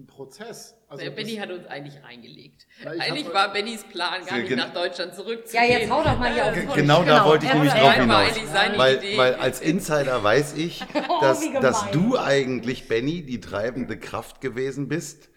ein 0.00 0.06
Prozess. 0.06 0.76
Also 0.88 1.04
Der 1.04 1.10
Benny 1.10 1.36
hat 1.36 1.50
uns 1.50 1.66
eigentlich 1.66 1.96
ich 1.96 2.04
eigentlich 2.04 3.26
hab- 3.26 3.34
war 3.34 3.52
Bennys 3.52 3.84
Plan, 3.84 4.24
gar 4.26 4.38
nicht 4.38 4.56
nach 4.56 4.72
Deutschland 4.72 5.14
zurückzugehen. 5.14 5.70
Ja, 5.70 5.78
jetzt 5.78 5.90
hau 5.90 6.02
doch 6.02 6.18
mal 6.18 6.32
hier 6.32 6.46
auf 6.46 6.54
G- 6.54 6.60
den 6.60 6.66
Tisch. 6.68 6.76
Genau 6.76 7.04
da 7.04 7.24
wollte 7.24 7.44
ich 7.46 7.50
er 7.50 7.54
nämlich 7.56 7.72
hat 7.74 7.82
drauf 7.82 7.94
hinaus. 7.94 8.28
eigentlich 8.28 8.46
seine 8.48 8.78
Weil, 8.78 8.96
Idee. 8.96 9.18
weil 9.18 9.34
als 9.36 9.60
Insider 9.60 10.22
weiß 10.24 10.54
ich, 10.56 10.80
dass, 11.20 11.42
wie 11.42 11.52
dass 11.60 11.90
du 11.92 12.18
eigentlich, 12.18 12.88
Benny, 12.88 13.22
die 13.24 13.40
treibende 13.40 13.98
Kraft 13.98 14.40
gewesen 14.40 14.88
bist. 14.88 15.28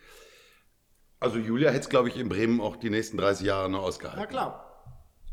Also 1.20 1.38
Julia 1.38 1.70
hätte 1.70 1.82
es, 1.82 1.90
glaube 1.90 2.10
ich, 2.10 2.18
in 2.18 2.28
Bremen 2.30 2.60
auch 2.60 2.76
die 2.76 2.90
nächsten 2.90 3.18
30 3.18 3.46
Jahre 3.48 3.70
noch 3.70 3.84
ausgehalten. 3.84 4.20
Na 4.22 4.28
klar. 4.28 4.70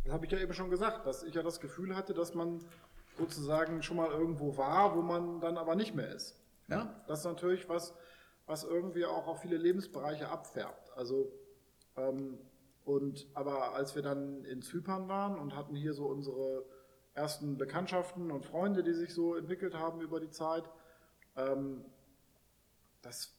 Das 0.04 0.12
habe 0.12 0.24
ich 0.26 0.32
ja 0.32 0.38
eben 0.38 0.54
schon 0.54 0.70
gesagt, 0.70 1.06
dass 1.06 1.22
ich 1.22 1.34
ja 1.34 1.42
das 1.42 1.60
Gefühl 1.60 1.94
hatte, 1.96 2.14
dass 2.14 2.34
man 2.34 2.60
sozusagen 3.18 3.82
schon 3.82 3.96
mal 3.96 4.10
irgendwo 4.10 4.56
war, 4.56 4.96
wo 4.96 5.02
man 5.02 5.40
dann 5.40 5.58
aber 5.58 5.74
nicht 5.74 5.94
mehr 5.94 6.08
ist. 6.08 6.36
Ja? 6.68 7.02
Das 7.08 7.20
ist 7.20 7.24
natürlich 7.26 7.68
was, 7.68 7.92
was 8.50 8.64
irgendwie 8.64 9.04
auch 9.04 9.28
auf 9.28 9.40
viele 9.40 9.56
Lebensbereiche 9.56 10.28
abfärbt. 10.28 10.90
Also, 10.96 11.32
ähm, 11.96 12.38
und, 12.84 13.28
aber 13.34 13.74
als 13.74 13.94
wir 13.94 14.02
dann 14.02 14.44
in 14.44 14.60
Zypern 14.60 15.08
waren 15.08 15.38
und 15.38 15.54
hatten 15.54 15.76
hier 15.76 15.94
so 15.94 16.06
unsere 16.06 16.64
ersten 17.14 17.56
Bekanntschaften 17.56 18.32
und 18.32 18.44
Freunde, 18.44 18.82
die 18.82 18.92
sich 18.92 19.14
so 19.14 19.36
entwickelt 19.36 19.74
haben 19.74 20.00
über 20.00 20.18
die 20.18 20.30
Zeit, 20.30 20.68
ähm, 21.36 21.84
das 23.02 23.36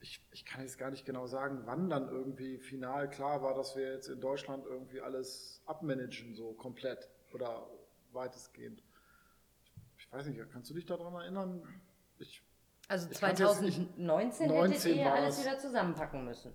ich, 0.00 0.20
ich 0.32 0.44
kann 0.44 0.62
jetzt 0.62 0.78
gar 0.78 0.90
nicht 0.90 1.06
genau 1.06 1.28
sagen, 1.28 1.62
wann 1.64 1.88
dann 1.88 2.08
irgendwie 2.08 2.58
final 2.58 3.08
klar 3.08 3.40
war, 3.40 3.54
dass 3.54 3.76
wir 3.76 3.92
jetzt 3.92 4.08
in 4.08 4.20
Deutschland 4.20 4.66
irgendwie 4.66 5.00
alles 5.00 5.62
abmanagen, 5.64 6.34
so 6.34 6.54
komplett 6.54 7.08
oder 7.32 7.68
weitestgehend. 8.10 8.82
Ich, 9.62 9.72
ich 9.98 10.12
weiß 10.12 10.26
nicht, 10.26 10.40
kannst 10.50 10.70
du 10.70 10.74
dich 10.74 10.86
daran 10.86 11.14
erinnern? 11.14 11.62
Ich, 12.18 12.42
Also 12.92 13.08
Ich 13.10 13.20
kann's 13.20 13.38
jetzt 13.38 13.62
nicht- 13.62 13.76
2019 13.96 14.50
hättet 14.50 14.70
19 14.70 14.96
ihr 14.98 15.12
alles 15.14 15.40
wieder 15.40 15.58
zusammenpacken 15.58 16.26
müssen. 16.26 16.52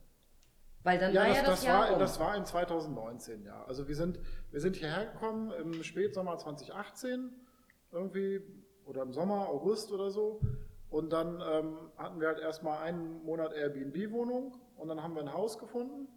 Weil 0.83 0.99
dann 0.99 1.11
ja, 1.11 1.21
war 1.21 1.27
das, 1.29 1.37
ja 1.37 1.43
das, 1.43 1.49
das, 1.51 1.63
Jahr 1.65 1.81
war, 1.81 1.93
um. 1.93 1.99
das 1.99 2.19
war 2.19 2.35
in 2.35 2.45
2019, 2.45 3.43
ja. 3.43 3.65
Also 3.65 3.87
wir 3.87 3.95
sind, 3.95 4.19
wir 4.51 4.61
sind 4.61 4.75
hierher 4.75 5.07
gekommen 5.07 5.51
im 5.51 5.83
Spätsommer 5.83 6.37
2018 6.37 7.31
irgendwie 7.91 8.41
oder 8.85 9.01
im 9.01 9.13
Sommer, 9.13 9.49
August 9.49 9.91
oder 9.91 10.11
so. 10.11 10.39
Und 10.91 11.11
dann 11.11 11.41
ähm, 11.41 11.91
hatten 11.97 12.19
wir 12.21 12.27
halt 12.27 12.39
erstmal 12.39 12.83
einen 12.83 13.23
Monat 13.25 13.53
Airbnb-Wohnung 13.53 14.55
und 14.75 14.87
dann 14.87 15.01
haben 15.01 15.15
wir 15.15 15.23
ein 15.23 15.33
Haus 15.33 15.57
gefunden, 15.57 16.07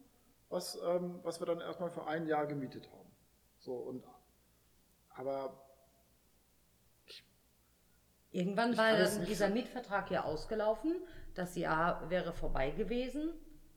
was, 0.51 0.79
ähm, 0.87 1.21
was 1.23 1.41
wir 1.41 1.47
dann 1.47 1.61
erstmal 1.61 1.89
für 1.89 2.07
ein 2.07 2.27
Jahr 2.27 2.47
gemietet 2.47 2.91
haben. 2.93 3.11
So 3.59 3.75
und 3.75 4.05
aber 5.09 5.70
Irgendwann 8.33 8.73
Ich 8.73 8.79
war 8.79 8.97
dann 8.97 9.25
dieser. 9.27 9.49
Mietvertrag 9.49 10.11
ja 10.11 10.25
ausgelaufen. 10.25 10.95
Das 11.35 11.57
Jahr 11.57 12.09
wäre 12.11 12.33
vorbei 12.33 12.71
gewesen. 12.71 13.33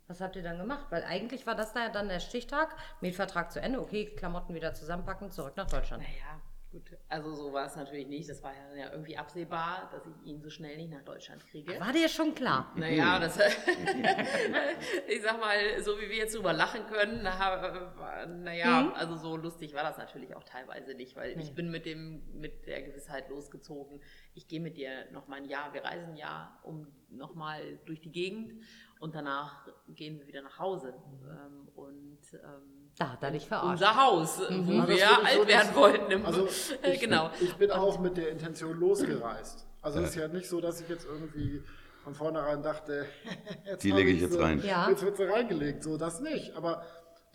Was 0.08 0.22
habt 0.22 0.36
ihr 0.36 0.44
dann 0.44 0.58
gemacht? 0.58 0.88
Weil 0.90 1.04
eigentlich 1.06 1.48
war 1.48 1.56
das 1.56 1.74
da 1.74 1.86
ja 1.86 1.90
dann 1.90 2.08
der 2.10 2.20
Stichtag. 2.20 2.76
Mietvertrag 3.02 3.52
zu 3.52 3.62
Ende. 3.62 3.80
Okay, 3.82 4.06
Klamotten 4.16 4.54
wieder 4.54 4.74
zusammenpacken, 4.74 5.32
zurück 5.32 5.54
nach 5.56 5.68
Deutschland. 5.70 6.04
Naja, 6.04 6.42
gut. 6.72 6.98
Also 7.08 7.34
so 7.34 7.54
war 7.54 7.66
es 7.68 7.76
natürlich 7.78 8.08
nicht. 8.08 8.30
Das 8.30 8.44
war 8.44 8.52
ja, 8.78 8.92
irgendwie 8.92 9.18
absehbar, 9.18 9.90
dass 9.94 10.04
ich 10.06 10.28
ihn 10.30 10.42
so 10.42 10.50
schnell 10.50 10.76
nicht 10.78 10.92
nach 10.92 11.04
Deutschland 11.04 11.44
kriege. 11.48 11.80
War 11.80 11.94
dir 11.94 12.10
schon 12.10 12.36
klar? 12.36 12.74
Naja, 12.76 13.18
das, 13.20 13.38
ich 15.08 15.22
sag 15.22 15.40
mal, 15.40 15.58
so 15.82 15.98
wie 16.00 16.10
wir 16.10 16.18
jetzt 16.18 16.36
drüber 16.36 16.54
lachen 16.54 16.86
können, 16.88 17.22
na, 17.24 18.26
naja, 18.28 18.82
Mhm. 18.82 18.94
also 18.96 19.16
so 19.16 19.38
lustig 19.38 19.74
war 19.74 19.84
das 19.84 19.98
natürlich 19.98 20.36
auch 20.36 20.44
teilweise 20.44 20.94
nicht, 20.96 21.16
weil 21.16 21.40
ich 21.40 21.54
bin 21.56 21.72
mit 21.72 21.86
dem, 21.86 22.24
mit 22.40 22.66
der 22.68 22.82
Gewissheit 22.82 23.30
losgezogen, 23.30 24.02
ich 24.36 24.48
gehe 24.48 24.60
mit 24.60 24.78
dir 24.78 25.10
noch 25.12 25.28
mal 25.28 25.38
ein 25.38 25.46
Jahr, 25.46 25.74
wir 25.74 25.84
reisen 25.84 26.10
ein 26.12 26.16
Jahr 26.18 26.60
um 26.64 26.88
noch 27.10 27.36
mal 27.36 27.62
durch 27.86 28.02
die 28.02 28.12
Gegend 28.12 28.54
und 29.00 29.14
danach 29.16 29.68
gehen 29.90 30.18
wir 30.20 30.28
wieder 30.28 30.42
nach 30.42 30.58
Hause 30.60 30.94
ähm, 31.30 31.68
und 31.76 32.18
ähm, 32.34 32.90
Da 32.98 33.12
hat 33.14 33.24
er 33.24 33.32
dich 33.32 33.46
verarscht. 33.48 33.72
unser 33.82 33.96
Haus, 34.04 34.40
wo 34.40 34.72
Ja, 34.72 34.80
das 34.86 34.88
wir 34.90 34.96
ich 34.96 35.02
so 35.04 35.22
alt 35.40 35.48
werden 35.48 35.76
wollten. 35.76 36.26
Also 36.26 36.48
ich, 36.84 37.00
genau. 37.00 37.30
ich 37.40 37.54
bin 37.56 37.70
auch 37.72 38.00
mit 38.00 38.18
der 38.18 38.30
Intention 38.32 38.80
losgereist. 38.80 39.68
Also 39.82 40.00
es 40.00 40.10
ist 40.10 40.16
ja 40.16 40.28
nicht 40.28 40.48
so, 40.50 40.62
dass 40.62 40.82
ich 40.82 40.90
jetzt 40.90 41.06
irgendwie 41.06 41.62
von 42.04 42.16
vornherein 42.16 42.64
dachte, 42.64 43.06
jetzt 43.66 43.84
Die 43.84 43.92
lege 43.92 44.12
ich 44.12 44.22
jetzt 44.22 44.34
sie- 44.34 44.42
rein. 44.42 44.62
Ja. 44.64 44.90
Jetzt 44.90 45.04
wird 45.04 45.18
sie 45.18 45.24
reingelegt, 45.30 45.84
so 45.84 45.98
das 45.98 46.20
nicht. 46.22 46.56
Aber 46.56 46.84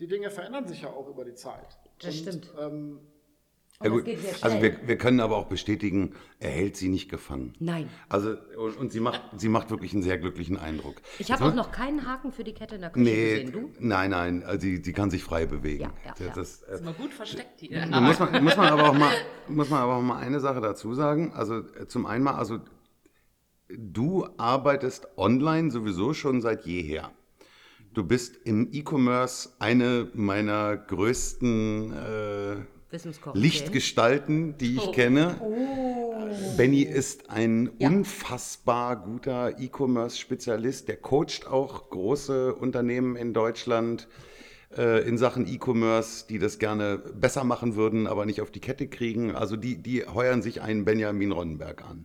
die 0.01 0.07
Dinge 0.09 0.31
verändern 0.31 0.67
sich 0.67 0.83
ja 0.83 0.89
auch 0.91 1.07
über 1.09 1.25
die 1.25 1.35
Zeit. 1.35 1.79
Das 2.01 2.17
stimmt. 2.17 2.51
Ähm, 2.59 2.99
Und 2.99 3.18
Ja, 3.81 3.91
das 3.91 3.93
gut. 3.93 4.05
geht 4.07 4.21
sehr 4.21 4.35
Also 4.41 4.61
wir, 4.61 4.89
wir 4.89 4.99
können 4.99 5.21
aber 5.21 5.37
auch 5.37 5.47
bestätigen, 5.47 6.15
er 6.41 6.51
hält 6.51 6.77
sie 6.77 6.89
nicht 6.89 7.09
gefangen. 7.09 7.53
Nein. 7.61 7.89
Also 8.09 8.37
und, 8.57 8.77
und 8.77 8.93
sie 8.93 8.99
macht 8.99 9.23
sie 9.37 9.49
macht 9.49 9.71
wirklich 9.71 9.93
einen 9.93 10.03
sehr 10.03 10.19
glücklichen 10.19 10.57
Eindruck. 10.57 10.97
Ich 11.21 11.31
habe 11.31 11.45
auch 11.45 11.55
noch 11.55 11.71
keinen 11.71 12.05
Haken 12.05 12.33
für 12.33 12.43
die 12.43 12.55
Kette 12.55 12.75
in 12.75 12.81
der 12.81 12.91
Küche 12.91 13.05
Nee, 13.05 13.31
gesehen. 13.45 13.53
Du? 13.53 13.73
nein, 13.79 14.11
nein, 14.11 14.43
also 14.43 14.61
sie, 14.61 14.83
sie 14.83 14.93
kann 14.93 15.11
sich 15.11 15.23
frei 15.23 15.47
bewegen. 15.47 15.85
Ja, 16.05 16.15
ja, 16.19 16.27
ja. 16.27 16.33
Das, 16.35 16.63
äh, 16.63 16.75
Ist 16.75 16.85
mal 16.85 16.93
gut 16.95 17.13
versteckt 17.13 17.61
hier. 17.61 17.87
Da 17.87 18.01
muss 18.01 18.19
man, 18.19 18.43
muss 18.43 18.57
man 18.57 18.67
aber 18.67 18.89
auch 18.91 18.99
mal, 18.99 19.13
muss 19.47 19.71
man 19.71 19.81
aber 19.81 19.95
auch 19.97 20.03
mal 20.03 20.19
eine 20.19 20.41
Sache 20.41 20.61
dazu 20.61 20.95
sagen. 20.95 21.33
Also 21.35 21.59
äh, 21.59 21.87
zum 21.87 22.05
einen 22.07 22.25
mal, 22.25 22.35
also 22.35 22.59
du 23.69 24.27
arbeitest 24.39 25.07
online 25.17 25.71
sowieso 25.71 26.15
schon 26.15 26.41
seit 26.41 26.67
jeher. 26.67 27.13
Du 27.95 28.03
bist 28.03 28.37
im 28.45 28.71
E-Commerce 28.73 29.51
eine 29.61 30.11
meiner 30.15 30.77
größten 30.77 31.93
äh, 31.93 32.57
Wissenskoch. 32.91 33.35
Lichtgestalten, 33.35 34.57
die 34.59 34.77
ich 34.77 34.89
Oh. 34.89 34.93
kenne. 34.93 35.37
Benny 36.57 36.83
ist 36.83 37.31
ein 37.31 37.71
Ja. 37.79 37.89
unfassbar 37.89 38.97
guter 38.97 39.59
E-Commerce-Spezialist. 39.59 40.89
Der 40.89 40.97
coacht 40.97 41.47
auch 41.47 41.91
große 41.91 42.55
Unternehmen 42.55 43.17
in 43.17 43.33
Deutschland 43.35 44.09
äh, 44.77 45.09
in 45.09 45.17
Sachen 45.17 45.47
E-Commerce, 45.47 46.27
die 46.29 46.39
das 46.39 46.59
gerne 46.59 46.99
besser 46.99 47.43
machen 47.45 47.75
würden, 47.75 48.07
aber 48.07 48.27
nicht 48.27 48.43
auf 48.43 48.51
die 48.51 48.61
Kette 48.61 48.87
kriegen. 48.89 49.35
Also 49.35 49.57
die, 49.57 49.79
die 49.79 50.05
heuern 50.07 50.43
sich 50.43 50.61
einen 50.61 50.85
Benjamin 50.85 51.33
Ronnenberg 51.33 51.83
an. 51.89 52.05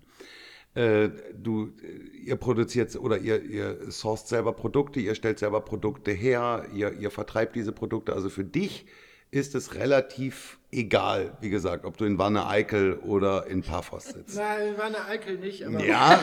Äh, 0.76 1.10
du, 1.38 1.68
äh, 1.84 2.18
ihr 2.26 2.36
produziert 2.38 2.96
oder 2.96 3.18
ihr, 3.18 3.44
ihr 3.44 3.92
sourced 3.92 4.28
selber 4.30 4.54
Produkte, 4.54 5.02
ihr 5.02 5.14
stellt 5.14 5.40
selber 5.40 5.60
Produkte 5.62 6.12
her, 6.12 6.66
ihr, 6.74 6.94
ihr 6.94 7.12
vertreibt 7.12 7.56
diese 7.56 7.74
Produkte. 7.74 8.14
Also 8.14 8.30
für 8.30 8.46
dich 8.46 8.86
ist 9.30 9.56
es 9.56 9.76
relativ 9.76 10.58
egal, 10.74 11.38
wie 11.42 11.50
gesagt, 11.50 11.86
ob 11.86 11.98
du 11.98 12.06
in 12.06 12.18
Wanne 12.18 12.48
Eickel 12.48 12.96
oder 12.96 13.48
in 13.48 13.62
Paphos 13.62 14.06
sitzt. 14.06 14.38
nein, 14.38 14.76
Eikel 15.08 15.38
nicht, 15.38 15.66
aber 15.66 15.84
Ja, 15.84 16.16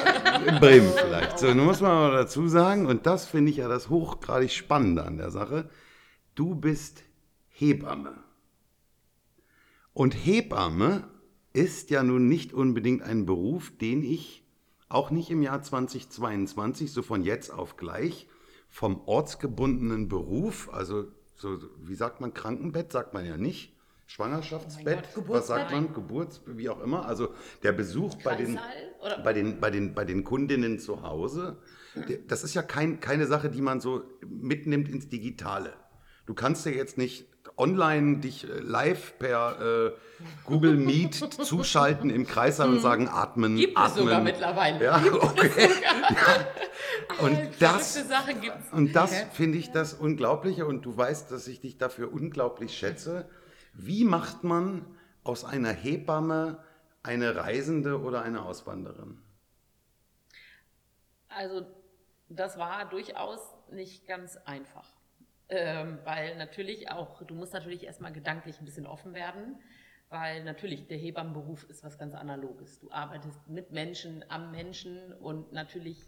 in 0.46 0.60
Bremen 0.60 0.92
vielleicht. 0.94 1.38
So, 1.38 1.54
nun 1.54 1.66
muss 1.66 1.80
man 1.80 1.90
aber 1.90 2.16
dazu 2.16 2.48
sagen, 2.48 2.86
und 2.86 3.06
das 3.06 3.26
finde 3.26 3.50
ich 3.50 3.58
ja 3.58 3.68
das 3.68 3.88
hochgradig 3.88 4.52
Spannende 4.52 5.04
an 5.04 5.16
der 5.16 5.30
Sache, 5.30 5.68
du 6.34 6.54
bist 6.54 7.02
Hebamme. 7.48 8.14
Und 9.92 10.12
Hebamme 10.12 11.08
ist 11.52 11.90
ja 11.90 12.02
nun 12.02 12.28
nicht 12.28 12.52
unbedingt 12.52 13.02
ein 13.02 13.26
Beruf, 13.26 13.72
den 13.76 14.02
ich 14.02 14.44
auch 14.88 15.10
nicht 15.10 15.30
im 15.30 15.42
Jahr 15.42 15.62
2022, 15.62 16.92
so 16.92 17.02
von 17.02 17.22
jetzt 17.22 17.50
auf 17.50 17.76
gleich, 17.76 18.28
vom 18.68 19.00
ortsgebundenen 19.06 20.08
Beruf, 20.08 20.68
also 20.72 21.06
so, 21.34 21.58
wie 21.82 21.94
sagt 21.94 22.20
man, 22.20 22.34
Krankenbett, 22.34 22.92
sagt 22.92 23.14
man 23.14 23.24
ja 23.24 23.36
nicht, 23.36 23.74
Schwangerschaftsbett, 24.10 25.14
Gott, 25.14 25.24
was 25.28 25.46
sagt 25.46 25.70
man, 25.70 25.94
Geburts, 25.94 26.40
wie 26.46 26.68
auch 26.68 26.80
immer, 26.80 27.06
also 27.06 27.28
der 27.62 27.70
Besuch 27.70 28.16
bei 28.24 28.34
den? 28.34 28.58
Oder- 29.00 29.18
bei 29.22 29.32
den, 29.32 29.60
bei 29.60 29.70
den, 29.70 29.94
bei 29.94 30.04
den 30.04 30.24
Kundinnen 30.24 30.80
zu 30.80 31.02
Hause, 31.04 31.58
das 32.26 32.42
ist 32.42 32.54
ja 32.54 32.62
kein, 32.62 32.98
keine 32.98 33.26
Sache, 33.26 33.50
die 33.50 33.62
man 33.62 33.80
so 33.80 34.02
mitnimmt 34.28 34.88
ins 34.88 35.08
Digitale. 35.08 35.72
Du 36.26 36.34
kannst 36.34 36.66
ja 36.66 36.72
jetzt 36.72 36.98
nicht 36.98 37.26
online 37.56 38.18
dich 38.18 38.48
äh, 38.48 38.58
live 38.58 39.16
per 39.18 39.60
äh, 39.60 39.92
Google 40.44 40.74
Meet 40.76 41.14
zuschalten 41.44 42.10
im 42.10 42.26
Kreissaal 42.26 42.68
und 42.70 42.80
sagen 42.80 43.08
atmen, 43.08 43.52
Hm. 43.52 43.58
Gibt 43.58 43.78
es 43.78 43.84
atmen. 43.84 43.98
sogar 44.04 44.20
mittlerweile. 44.22 44.84
Ja, 44.84 45.02
okay. 45.20 45.68
Ja. 46.10 47.24
Und 47.24 47.38
das, 47.60 48.02
und 48.72 48.94
das 48.96 49.14
finde 49.32 49.58
ich 49.58 49.70
das 49.70 49.94
Unglaubliche 49.94 50.66
und 50.66 50.84
du 50.84 50.96
weißt, 50.96 51.30
dass 51.30 51.46
ich 51.48 51.60
dich 51.60 51.78
dafür 51.78 52.12
unglaublich 52.12 52.76
schätze. 52.76 53.28
Wie 53.72 54.04
macht 54.04 54.44
man 54.44 54.84
aus 55.24 55.44
einer 55.44 55.72
Hebamme 55.72 56.62
eine 57.02 57.36
Reisende 57.36 58.00
oder 58.00 58.22
eine 58.22 58.42
Auswanderin? 58.42 59.20
Also 61.28 61.66
das 62.28 62.58
war 62.58 62.88
durchaus 62.88 63.40
nicht 63.70 64.06
ganz 64.06 64.36
einfach. 64.36 64.92
Ähm, 65.48 65.98
weil 66.04 66.36
natürlich 66.36 66.90
auch, 66.90 67.22
du 67.24 67.34
musst 67.34 67.52
natürlich 67.52 67.84
erstmal 67.84 68.12
gedanklich 68.12 68.60
ein 68.60 68.64
bisschen 68.64 68.86
offen 68.86 69.14
werden, 69.14 69.60
weil 70.08 70.44
natürlich 70.44 70.86
der 70.86 70.96
Hebammenberuf 70.96 71.64
ist 71.64 71.82
was 71.82 71.98
ganz 71.98 72.14
Analoges. 72.14 72.78
Du 72.78 72.90
arbeitest 72.92 73.48
mit 73.48 73.72
Menschen, 73.72 74.24
am 74.28 74.52
Menschen 74.52 75.12
und 75.14 75.52
natürlich 75.52 76.06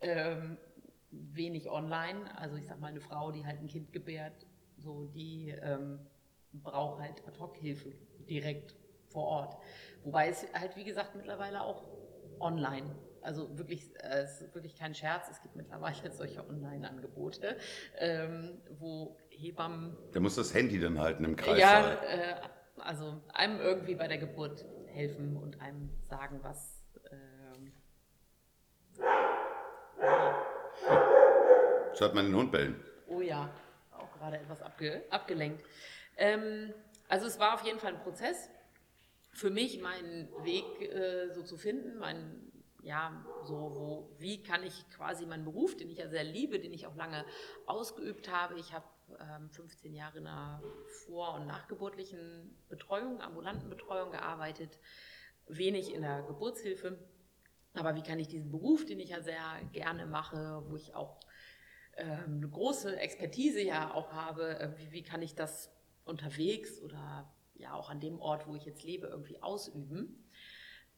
ähm, 0.00 0.56
wenig 1.10 1.70
online. 1.70 2.36
Also 2.38 2.56
ich 2.56 2.66
sag 2.66 2.80
mal, 2.80 2.88
eine 2.88 3.00
Frau, 3.00 3.30
die 3.30 3.46
halt 3.46 3.60
ein 3.60 3.68
Kind 3.68 3.92
gebärt, 3.92 4.46
so 4.78 5.06
die 5.06 5.50
ähm, 5.50 6.00
braucht 6.52 7.00
halt 7.00 7.26
Ad-Hoc-Hilfe 7.26 7.92
direkt 8.28 8.74
vor 9.08 9.24
Ort. 9.26 9.56
Wobei 10.04 10.28
es 10.28 10.46
halt, 10.54 10.76
wie 10.76 10.84
gesagt, 10.84 11.14
mittlerweile 11.14 11.62
auch 11.62 11.84
online. 12.40 12.94
Also 13.20 13.56
wirklich, 13.56 13.94
äh, 14.02 14.22
es 14.22 14.40
ist 14.40 14.54
wirklich 14.54 14.76
kein 14.76 14.94
Scherz. 14.94 15.28
Es 15.30 15.40
gibt 15.42 15.54
mittlerweile 15.56 16.10
solche 16.12 16.46
Online-Angebote, 16.48 17.56
ähm, 17.98 18.60
wo 18.78 19.16
Hebammen 19.30 19.96
Der 20.12 20.20
muss 20.20 20.34
das 20.34 20.52
Handy 20.54 20.80
dann 20.80 20.98
halten 20.98 21.24
im 21.24 21.36
Kreis. 21.36 21.58
ja, 21.58 21.94
äh, 22.02 22.34
also 22.78 23.20
einem 23.32 23.60
irgendwie 23.60 23.94
bei 23.94 24.08
der 24.08 24.18
Geburt 24.18 24.64
helfen 24.86 25.36
und 25.36 25.60
einem 25.60 25.90
sagen, 26.02 26.40
was. 26.42 26.82
Ähm, 27.10 27.72
Ich 31.94 32.00
hört 32.00 32.14
man 32.14 32.24
den 32.26 32.34
Hund 32.34 32.50
bellen. 32.50 32.82
oh 33.06 33.20
ja, 33.20 33.50
auch 33.92 34.10
gerade 34.12 34.38
etwas 34.38 34.62
abge, 34.62 35.02
abgelenkt. 35.10 35.62
Ähm, 36.16 36.72
also 37.08 37.26
es 37.26 37.38
war 37.38 37.54
auf 37.54 37.64
jeden 37.64 37.78
Fall 37.78 37.94
ein 37.94 38.02
Prozess 38.02 38.48
für 39.32 39.50
mich, 39.50 39.80
meinen 39.80 40.28
Weg 40.44 40.64
äh, 40.80 41.30
so 41.32 41.42
zu 41.42 41.56
finden, 41.56 41.98
mein 41.98 42.52
ja, 42.82 43.24
so, 43.44 43.54
wo, 43.54 44.16
wie 44.18 44.42
kann 44.42 44.64
ich 44.64 44.88
quasi 44.90 45.24
meinen 45.24 45.44
Beruf, 45.44 45.76
den 45.76 45.88
ich 45.88 45.98
ja 45.98 46.08
sehr 46.08 46.24
liebe, 46.24 46.58
den 46.58 46.72
ich 46.72 46.86
auch 46.86 46.96
lange 46.96 47.24
ausgeübt 47.66 48.28
habe. 48.28 48.58
Ich 48.58 48.72
habe 48.72 48.84
ähm, 49.20 49.50
15 49.50 49.94
Jahre 49.94 50.18
in 50.18 50.26
einer 50.26 50.60
vor- 51.06 51.34
und 51.34 51.46
nachgeburtlichen 51.46 52.56
Betreuung, 52.68 53.20
ambulanten 53.20 53.70
Betreuung 53.70 54.10
gearbeitet, 54.10 54.80
wenig 55.46 55.94
in 55.94 56.02
der 56.02 56.22
Geburtshilfe. 56.22 56.98
Aber 57.74 57.94
wie 57.94 58.02
kann 58.02 58.18
ich 58.18 58.28
diesen 58.28 58.50
Beruf, 58.50 58.84
den 58.84 59.00
ich 59.00 59.10
ja 59.10 59.22
sehr 59.22 59.60
gerne 59.72 60.06
mache, 60.06 60.64
wo 60.66 60.76
ich 60.76 60.94
auch 60.94 61.20
ähm, 61.96 62.38
eine 62.38 62.48
große 62.48 62.98
Expertise 62.98 63.62
ja 63.62 63.94
auch 63.94 64.12
habe, 64.12 64.58
äh, 64.58 64.70
wie, 64.76 64.92
wie 64.92 65.02
kann 65.02 65.22
ich 65.22 65.34
das 65.34 65.70
unterwegs 66.04 66.80
oder 66.80 67.32
ja 67.54 67.74
auch 67.74 67.90
an 67.90 68.00
dem 68.00 68.18
Ort, 68.20 68.46
wo 68.46 68.54
ich 68.54 68.64
jetzt 68.64 68.82
lebe, 68.82 69.06
irgendwie 69.06 69.42
ausüben? 69.42 70.28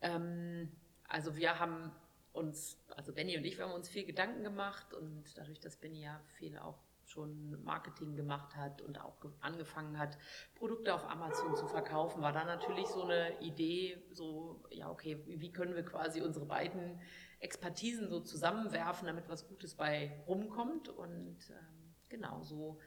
Ähm, 0.00 0.70
also 1.08 1.36
wir 1.36 1.58
haben 1.58 1.92
uns, 2.32 2.78
also 2.96 3.12
Benny 3.12 3.36
und 3.36 3.44
ich, 3.44 3.58
wir 3.58 3.64
haben 3.66 3.74
uns 3.74 3.88
viel 3.88 4.04
Gedanken 4.04 4.42
gemacht 4.42 4.92
und 4.94 5.24
dadurch, 5.36 5.60
dass 5.60 5.76
Benny 5.76 6.02
ja 6.02 6.20
viel 6.38 6.58
auch 6.58 6.78
schon 7.06 7.62
Marketing 7.62 8.16
gemacht 8.16 8.56
hat 8.56 8.80
und 8.82 8.98
auch 9.00 9.20
ge- 9.20 9.30
angefangen 9.40 9.98
hat, 9.98 10.16
Produkte 10.54 10.94
auf 10.94 11.04
Amazon 11.08 11.54
zu 11.54 11.66
verkaufen, 11.68 12.22
war 12.22 12.32
da 12.32 12.44
natürlich 12.44 12.86
so 12.88 13.02
eine 13.02 13.38
Idee, 13.40 14.02
so, 14.10 14.64
ja, 14.70 14.90
okay, 14.90 15.22
wie 15.26 15.40
wie 15.40 15.52
können 15.52 15.74
wir 15.74 15.84
quasi 15.84 16.22
unsere 16.22 16.46
beiden 16.46 17.00
Expertisen 17.40 18.08
so 18.08 18.20
zusammenwerfen, 18.20 19.06
damit 19.06 19.28
was 19.28 19.46
Gutes 19.46 19.74
bei 19.74 20.24
rumkommt 20.26 20.88
und 20.88 21.36
ähm, 21.50 21.94
genau 22.08 22.42
so 22.42 22.80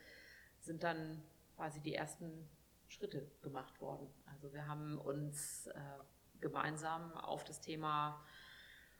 sind 0.59 0.83
dann 0.83 1.21
quasi 1.57 1.81
die 1.81 1.95
ersten 1.95 2.47
Schritte 2.87 3.29
gemacht 3.41 3.81
worden. 3.81 4.07
Also 4.31 4.53
wir 4.53 4.67
haben 4.67 4.97
uns 4.97 5.67
äh, 5.67 5.81
gemeinsam 6.39 7.13
auf 7.17 7.43
das 7.43 7.59
Thema 7.59 8.23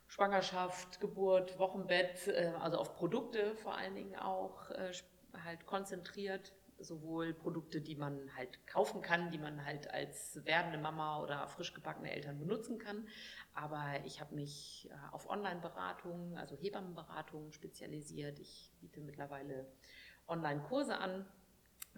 Schwangerschaft, 0.08 1.00
Geburt, 1.00 1.60
Wochenbett, 1.60 2.28
äh, 2.28 2.54
also 2.60 2.78
auf 2.78 2.96
Produkte 2.96 3.56
vor 3.56 3.78
allen 3.78 3.96
Dingen 3.96 4.16
auch 4.18 4.70
äh, 4.72 4.92
halt 5.44 5.66
konzentriert. 5.66 6.54
Sowohl 6.80 7.34
Produkte, 7.34 7.82
die 7.82 7.96
man 7.96 8.36
halt 8.36 8.68
kaufen 8.68 9.02
kann, 9.02 9.32
die 9.32 9.40
man 9.40 9.66
halt 9.66 9.90
als 9.90 10.40
werdende 10.46 10.78
Mama 10.78 11.24
oder 11.24 11.48
frisch 11.48 11.74
gebackene 11.74 12.12
Eltern 12.12 12.38
benutzen 12.38 12.78
kann. 12.78 13.08
Aber 13.56 13.84
ich 14.06 14.22
habe 14.22 14.36
mich 14.36 14.88
äh, 14.92 14.94
auf 15.12 15.28
Online-Beratungen, 15.28 16.38
also 16.38 16.56
Hebammenberatungen 16.56 17.52
spezialisiert. 17.52 18.38
Ich 18.38 18.72
biete 18.80 19.00
mittlerweile 19.02 19.66
Online-Kurse 20.28 21.00
an, 21.00 21.26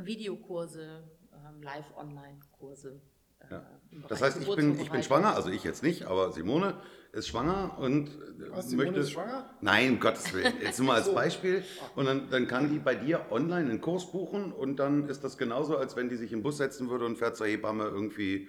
Videokurse, 0.06 1.04
ähm, 1.34 1.62
Live-Online-Kurse. 1.62 3.00
äh, 3.42 3.52
Ja. 3.54 3.64
im 3.92 4.04
Das 4.08 4.22
heißt, 4.22 4.42
ich 4.42 4.56
bin, 4.56 4.80
ich 4.80 4.90
bin 4.92 5.02
schwanger, 5.04 5.36
also 5.36 5.50
ich 5.50 5.64
jetzt 5.64 5.82
nicht, 5.84 6.06
aber 6.06 6.32
Simone 6.32 6.76
ist 7.12 7.28
schwanger 7.28 7.78
und 7.80 8.08
äh, 8.10 8.52
Was, 8.52 8.70
Simone 8.70 8.88
möchte. 8.92 9.02
ist 9.02 9.12
schwanger? 9.12 9.50
Nein, 9.62 9.94
um 9.94 10.00
Gottes 10.00 10.32
Willen. 10.34 10.54
Jetzt 10.62 10.78
nur 10.78 10.88
mal 10.90 10.96
als. 10.98 11.14
Beispiel. 11.14 11.64
Und 11.96 12.06
dann, 12.06 12.30
dann 12.30 12.48
kann 12.48 12.70
die 12.70 12.78
bei 12.80 12.94
dir 12.96 13.26
online 13.32 13.70
einen 13.70 13.82
Kurs 13.82 14.12
buchen 14.12 14.52
und 14.52 14.78
dann 14.78 15.10
ist 15.10 15.24
das 15.24 15.38
genauso, 15.38 15.76
als 15.78 15.96
wenn 15.96 16.10
die 16.10 16.18
sich 16.18 16.32
im 16.34 16.44
Bus 16.44 16.58
setzen 16.58 16.90
würde 16.90 17.06
und 17.06 17.18
fährt 17.18 17.36
zur 17.36 17.48
Hebamme 17.48 17.86
irgendwie 17.86 18.48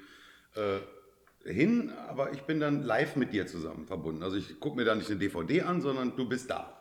äh, 0.56 1.50
hin. 1.50 1.90
Aber 2.08 2.32
ich 2.34 2.42
bin 2.42 2.60
dann 2.60 2.82
live 2.82 3.16
mit 3.16 3.32
dir 3.32 3.46
zusammen 3.46 3.86
verbunden. 3.86 4.22
Also 4.22 4.36
ich 4.36 4.60
gucke 4.60 4.76
mir 4.76 4.84
da 4.84 4.94
nicht 4.94 5.08
eine 5.10 5.18
DVD 5.18 5.62
an, 5.62 5.80
sondern 5.80 6.14
du 6.16 6.28
bist 6.28 6.50
da. 6.50 6.79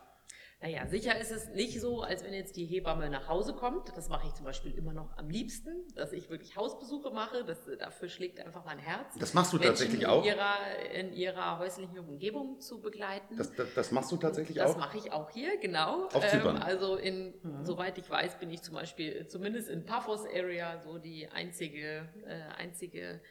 Naja, 0.62 0.86
sicher 0.88 1.18
ist 1.18 1.32
es 1.32 1.48
nicht 1.50 1.80
so, 1.80 2.02
als 2.02 2.22
wenn 2.26 2.34
jetzt 2.34 2.58
die 2.58 2.66
Hebamme 2.66 3.10
nach 3.10 3.30
Hause 3.30 3.54
kommt. 3.54 3.96
Das 3.96 4.10
mache 4.10 4.28
ich 4.28 4.34
zum 4.34 4.44
Beispiel 4.44 4.74
immer 4.78 4.92
noch 4.92 5.18
am 5.18 5.30
liebsten, 5.30 5.88
dass 5.96 6.12
ich 6.12 6.30
wirklich 6.30 6.58
Hausbesuche 6.58 7.12
mache. 7.12 7.46
Das, 7.46 7.60
dafür 7.80 8.10
schlägt 8.10 8.42
einfach 8.42 8.66
mein 8.66 8.78
Herz. 8.78 9.16
Das 9.18 9.34
machst 9.34 9.54
du 9.54 9.58
Menschen 9.58 9.70
tatsächlich 9.70 10.06
auch? 10.06 10.22
In 10.26 10.32
ihrer, 10.32 10.56
in 10.94 11.14
ihrer 11.14 11.60
häuslichen 11.60 11.98
Umgebung 12.00 12.60
zu 12.60 12.82
begleiten. 12.82 13.38
Das, 13.38 13.54
das, 13.56 13.74
das 13.74 13.92
machst 13.92 14.12
du 14.12 14.18
tatsächlich 14.18 14.58
Das 14.58 14.72
auch? 14.72 14.78
mache 14.78 14.98
ich 14.98 15.14
auch 15.14 15.30
hier, 15.30 15.58
genau. 15.60 16.08
Auf 16.08 16.28
Zypern? 16.28 16.58
also 16.58 16.98
in, 16.98 17.36
soweit 17.64 17.98
ich 17.98 18.10
weiß, 18.10 18.38
bin 18.40 18.50
ich 18.50 18.62
zum 18.62 18.76
Beispiel 18.76 19.28
zumindest 19.28 19.70
in 19.70 19.86
Paphos 19.86 20.26
Area 20.26 20.78
so 20.80 20.98
die 20.98 21.30
einzige, 21.30 22.10
äh, 22.26 22.42
einzige 22.58 23.22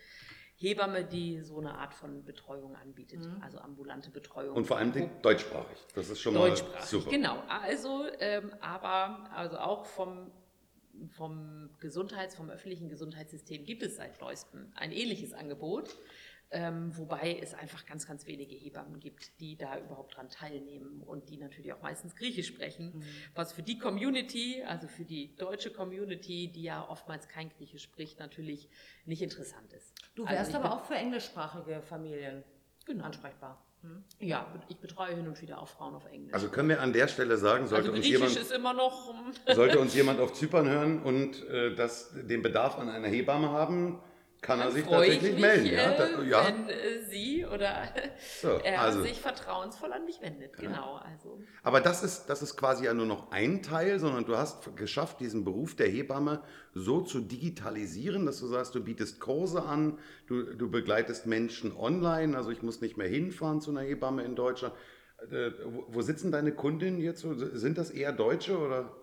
Hebamme, 0.60 1.04
die 1.04 1.40
so 1.42 1.58
eine 1.58 1.74
Art 1.78 1.94
von 1.94 2.24
Betreuung 2.24 2.74
anbietet, 2.74 3.20
also 3.40 3.58
ambulante 3.58 4.10
Betreuung. 4.10 4.56
Und 4.56 4.66
vor 4.66 4.76
allem 4.78 4.92
Wo- 4.94 5.08
deutschsprachig. 5.22 5.78
Das 5.94 6.10
ist 6.10 6.20
schon 6.20 6.34
mal 6.34 6.48
Deutschsprachig, 6.48 6.84
super. 6.84 7.10
genau. 7.10 7.40
Also, 7.48 8.04
ähm, 8.18 8.52
aber 8.60 9.30
also 9.32 9.56
auch 9.58 9.86
vom, 9.86 10.32
vom 11.10 11.70
Gesundheits-, 11.78 12.34
vom 12.34 12.50
öffentlichen 12.50 12.88
Gesundheitssystem 12.88 13.64
gibt 13.64 13.84
es 13.84 13.96
seit 13.96 14.20
neuestem 14.20 14.72
ein 14.74 14.90
ähnliches 14.90 15.32
Angebot. 15.32 15.94
Ähm, 16.50 16.96
wobei 16.96 17.38
es 17.42 17.52
einfach 17.52 17.84
ganz, 17.84 18.06
ganz 18.06 18.26
wenige 18.26 18.54
Hebammen 18.54 19.00
gibt, 19.00 19.38
die 19.38 19.56
da 19.56 19.78
überhaupt 19.78 20.16
dran 20.16 20.30
teilnehmen 20.30 21.02
und 21.02 21.28
die 21.28 21.36
natürlich 21.36 21.74
auch 21.74 21.82
meistens 21.82 22.16
Griechisch 22.16 22.46
sprechen, 22.46 23.04
was 23.34 23.52
für 23.52 23.62
die 23.62 23.78
Community, 23.78 24.62
also 24.66 24.88
für 24.88 25.04
die 25.04 25.36
deutsche 25.36 25.70
Community, 25.70 26.50
die 26.50 26.62
ja 26.62 26.88
oftmals 26.88 27.28
kein 27.28 27.50
Griechisch 27.50 27.82
spricht, 27.82 28.18
natürlich 28.18 28.70
nicht 29.04 29.20
interessant 29.20 29.72
ist. 29.74 29.92
Du 30.14 30.24
Also 30.24 30.36
wärst 30.38 30.50
ich 30.50 30.56
aber 30.56 30.72
auch 30.72 30.84
für 30.86 30.94
englischsprachige 30.94 31.82
Familien 31.82 32.42
Genau. 32.86 33.04
ansprechbar. 33.04 33.62
Ja, 34.18 34.52
ich 34.68 34.78
betreue 34.78 35.14
hin 35.14 35.28
und 35.28 35.40
wieder 35.40 35.60
auch 35.60 35.68
Frauen 35.68 35.94
auf 35.94 36.06
Englisch. 36.06 36.34
Also 36.34 36.48
können 36.48 36.68
wir 36.70 36.80
an 36.80 36.92
der 36.92 37.06
Stelle 37.06 37.36
sagen, 37.36 37.68
sollte, 37.68 37.90
Also 37.90 37.92
uns, 37.92 38.00
Griechisch 38.00 38.20
jemand, 38.20 38.36
ist 38.36 38.50
immer 38.52 38.72
noch... 38.72 39.14
sollte 39.54 39.78
uns 39.78 39.94
jemand 39.94 40.18
auf 40.20 40.32
Zypern 40.32 40.68
hören 40.68 41.02
und 41.02 41.46
äh, 41.48 41.74
das, 41.74 42.10
den 42.14 42.42
Bedarf 42.42 42.78
an 42.78 42.88
einer 42.88 43.06
Hebamme 43.06 43.50
haben, 43.50 44.00
kann 44.40 44.60
er 44.60 44.70
sich 44.70 44.84
tatsächlich 44.84 45.32
mich, 45.32 45.40
melden. 45.40 45.66
Ja, 45.66 45.92
äh, 45.92 45.96
da, 45.96 46.22
ja. 46.22 46.46
wenn 46.46 46.68
äh, 46.68 47.02
sie 47.08 47.44
oder 47.44 47.88
So, 48.40 48.48
er 48.48 48.80
also. 48.80 49.02
sich 49.02 49.20
vertrauensvoll 49.20 49.92
an 49.92 50.04
mich 50.04 50.20
wendet. 50.20 50.56
Genau, 50.56 50.96
also 50.96 51.40
Aber 51.62 51.80
das 51.80 52.02
ist, 52.02 52.26
das 52.26 52.42
ist 52.42 52.56
quasi 52.56 52.84
ja 52.84 52.94
nur 52.94 53.06
noch 53.06 53.30
ein 53.32 53.62
Teil, 53.62 53.98
sondern 53.98 54.24
du 54.24 54.36
hast 54.36 54.76
geschafft, 54.76 55.20
diesen 55.20 55.44
Beruf 55.44 55.74
der 55.74 55.88
Hebamme 55.88 56.42
so 56.72 57.00
zu 57.00 57.20
digitalisieren, 57.20 58.26
dass 58.26 58.38
du 58.38 58.46
sagst, 58.46 58.74
du 58.74 58.82
bietest 58.82 59.20
Kurse 59.20 59.62
an, 59.62 59.98
du, 60.26 60.54
du 60.54 60.70
begleitest 60.70 61.26
Menschen 61.26 61.76
online, 61.76 62.36
also 62.36 62.50
ich 62.50 62.62
muss 62.62 62.80
nicht 62.80 62.96
mehr 62.96 63.08
hinfahren 63.08 63.60
zu 63.60 63.70
einer 63.70 63.82
Hebamme 63.82 64.22
in 64.24 64.36
Deutschland. 64.36 64.74
Äh, 65.30 65.50
wo, 65.64 65.86
wo 65.88 66.00
sitzen 66.00 66.30
deine 66.30 66.52
Kundinnen 66.52 67.00
jetzt? 67.00 67.22
Sind 67.22 67.76
das 67.76 67.90
eher 67.90 68.12
Deutsche 68.12 68.56
oder? 68.56 68.94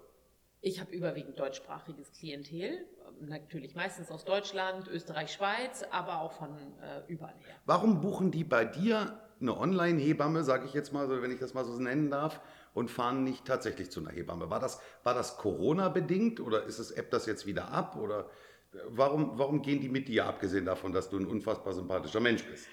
ich 0.65 0.79
habe 0.79 0.91
überwiegend 0.91 1.39
deutschsprachiges 1.39 2.11
Klientel. 2.11 2.87
Natürlich 3.21 3.75
meistens 3.75 4.11
aus 4.11 4.25
Deutschland, 4.25 4.87
Österreich, 4.87 5.31
Schweiz, 5.31 5.83
aber 5.91 6.21
auch 6.21 6.31
von 6.33 6.49
äh, 6.49 7.01
überall 7.11 7.35
her. 7.39 7.55
Warum 7.65 8.01
buchen 8.01 8.31
die 8.31 8.43
bei 8.43 8.65
dir 8.65 9.19
eine 9.39 9.57
Online-Hebamme, 9.57 10.43
sage 10.43 10.65
ich 10.65 10.73
jetzt 10.73 10.93
mal, 10.93 11.21
wenn 11.21 11.31
ich 11.31 11.39
das 11.39 11.53
mal 11.53 11.65
so 11.65 11.77
nennen 11.79 12.09
darf, 12.09 12.39
und 12.73 12.91
fahren 12.91 13.23
nicht 13.23 13.45
tatsächlich 13.45 13.89
zu 13.89 14.01
einer 14.01 14.11
Hebamme? 14.11 14.49
War 14.49 14.59
das, 14.59 14.79
war 15.03 15.13
das 15.13 15.37
Corona-bedingt 15.37 16.39
oder 16.39 16.63
ist 16.63 16.79
es, 16.79 16.91
ebbt 16.91 17.13
das 17.13 17.25
jetzt 17.25 17.45
wieder 17.45 17.69
ab? 17.69 17.95
Oder 17.95 18.29
äh, 18.73 18.77
warum, 18.89 19.37
warum 19.37 19.61
gehen 19.61 19.81
die 19.81 19.89
mit 19.89 20.07
dir, 20.07 20.25
abgesehen 20.25 20.65
davon, 20.65 20.91
dass 20.91 21.09
du 21.09 21.17
ein 21.17 21.25
unfassbar 21.25 21.73
sympathischer 21.73 22.19
Mensch 22.19 22.43
bist? 22.43 22.67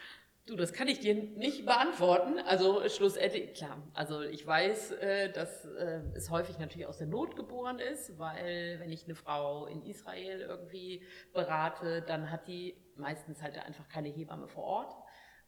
Du, 0.44 0.56
das 0.56 0.72
kann 0.72 0.88
ich 0.88 0.98
dir 0.98 1.14
nicht 1.14 1.64
beantworten. 1.66 2.40
Also 2.40 2.88
schlussendlich, 2.88 3.54
klar. 3.54 3.80
Also 3.94 4.22
ich 4.22 4.44
weiß, 4.44 4.90
äh, 4.92 5.32
dass 5.32 5.64
äh, 5.66 6.00
es 6.16 6.30
häufig 6.30 6.58
natürlich 6.58 6.88
aus 6.88 6.98
der 6.98 7.06
Not 7.06 7.36
geboren 7.36 7.78
ist, 7.78 8.18
weil 8.18 8.80
wenn 8.80 8.90
ich 8.90 9.04
eine 9.04 9.14
Frau 9.14 9.66
in 9.66 9.82
Israel 9.84 10.40
irgendwie 10.40 11.06
berate, 11.32 12.02
dann 12.02 12.32
hat 12.32 12.48
die 12.48 12.76
meistens 12.96 13.40
halt 13.40 13.56
einfach 13.56 13.88
keine 13.88 14.08
Hebamme 14.08 14.48
vor 14.48 14.64
Ort. 14.64 14.94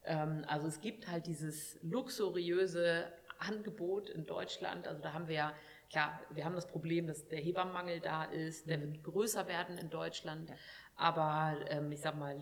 Ähm, 0.04 0.44
Also 0.46 0.68
es 0.68 0.80
gibt 0.80 1.08
halt 1.10 1.26
dieses 1.26 1.76
luxuriöse 1.82 3.12
Angebot 3.40 4.08
in 4.10 4.26
Deutschland. 4.26 4.86
Also 4.86 5.02
da 5.02 5.12
haben 5.12 5.26
wir 5.26 5.34
ja, 5.34 5.54
klar, 5.90 6.20
wir 6.30 6.44
haben 6.44 6.54
das 6.54 6.68
Problem, 6.68 7.08
dass 7.08 7.26
der 7.26 7.40
Hebammenmangel 7.40 7.98
da 7.98 8.24
ist, 8.24 8.68
der 8.70 8.80
wird 8.80 9.02
größer 9.02 9.48
werden 9.48 9.76
in 9.76 9.90
Deutschland. 9.90 10.52
Aber 10.94 11.56
ähm, 11.68 11.90
ich 11.90 12.00
sag 12.00 12.16
mal, 12.16 12.40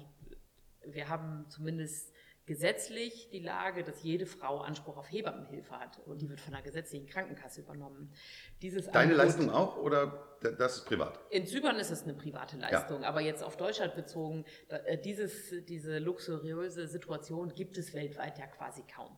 wir 0.84 1.08
haben 1.08 1.46
zumindest 1.48 2.11
gesetzlich 2.46 3.30
die 3.30 3.38
Lage, 3.38 3.84
dass 3.84 4.02
jede 4.02 4.26
Frau 4.26 4.58
Anspruch 4.60 4.96
auf 4.96 5.10
Hebammenhilfe 5.10 5.78
hat 5.78 6.00
und 6.06 6.20
die 6.20 6.28
wird 6.28 6.40
von 6.40 6.52
der 6.52 6.62
gesetzlichen 6.62 7.06
Krankenkasse 7.06 7.60
übernommen. 7.60 8.12
Dieses 8.60 8.86
Deine 8.86 9.12
Angebot- 9.12 9.16
Leistung 9.16 9.50
auch 9.50 9.76
oder 9.76 10.38
das 10.40 10.78
ist 10.78 10.86
privat? 10.86 11.20
in 11.30 11.46
Zypern 11.46 11.76
ist 11.76 11.90
es 11.90 12.02
eine 12.02 12.14
private 12.14 12.56
Leistung, 12.56 13.04
aber 13.04 13.20
jetzt 13.20 13.44
auf 13.44 13.56
Deutschland 13.56 13.94
bezogen, 13.94 14.44
äh, 14.68 14.98
dieses, 14.98 15.54
diese 15.68 15.98
luxuriöse 15.98 16.88
Situation 16.88 17.54
gibt 17.54 17.78
es 17.78 17.94
weltweit 17.94 18.38
ja 18.38 18.46
quasi 18.48 18.82
kaum. 18.92 19.16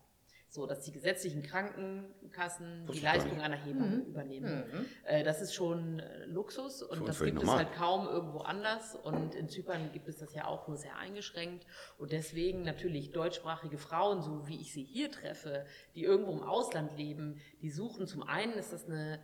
So, 0.55 0.67
dass 0.67 0.83
die 0.83 0.93
gesetzlichen 0.93 1.43
Krankenkassen 1.43 2.87
die 2.93 3.01
Leistung 3.01 3.41
einer 3.41 3.57
Hebamme 3.57 3.97
übernehmen. 4.07 4.63
Äh, 5.03 5.25
Das 5.25 5.43
ist 5.43 5.53
schon 5.53 5.99
äh, 5.99 6.27
Luxus 6.27 6.81
und 6.81 6.99
uns 7.01 7.07
das 7.09 7.25
gibt 7.25 7.39
es 7.39 7.45
normal. 7.45 7.65
halt 7.65 7.75
kaum 7.75 8.07
irgendwo 8.07 8.39
anders. 8.39 8.95
Und 8.95 9.35
in 9.35 9.49
Zypern 9.49 9.91
gibt 9.91 10.07
es 10.07 10.19
das 10.19 10.33
ja 10.33 10.45
auch 10.47 10.69
nur 10.69 10.77
sehr 10.77 10.97
eingeschränkt. 10.97 11.67
Und 11.99 12.13
deswegen 12.13 12.63
natürlich 12.63 13.11
deutschsprachige 13.11 13.79
Frauen, 13.79 14.23
so 14.23 14.47
wie 14.47 14.61
ich 14.61 14.73
sie 14.73 14.85
hier 14.85 15.11
treffe, 15.11 15.67
die 15.97 16.05
irgendwo 16.05 16.31
im 16.31 16.45
Ausland 16.45 16.97
leben, 16.97 17.41
die 17.61 17.71
suchen 17.71 18.07
zum 18.07 18.23
einen, 18.23 18.53
ist 18.53 18.73
das 18.73 18.85
eine 18.85 19.21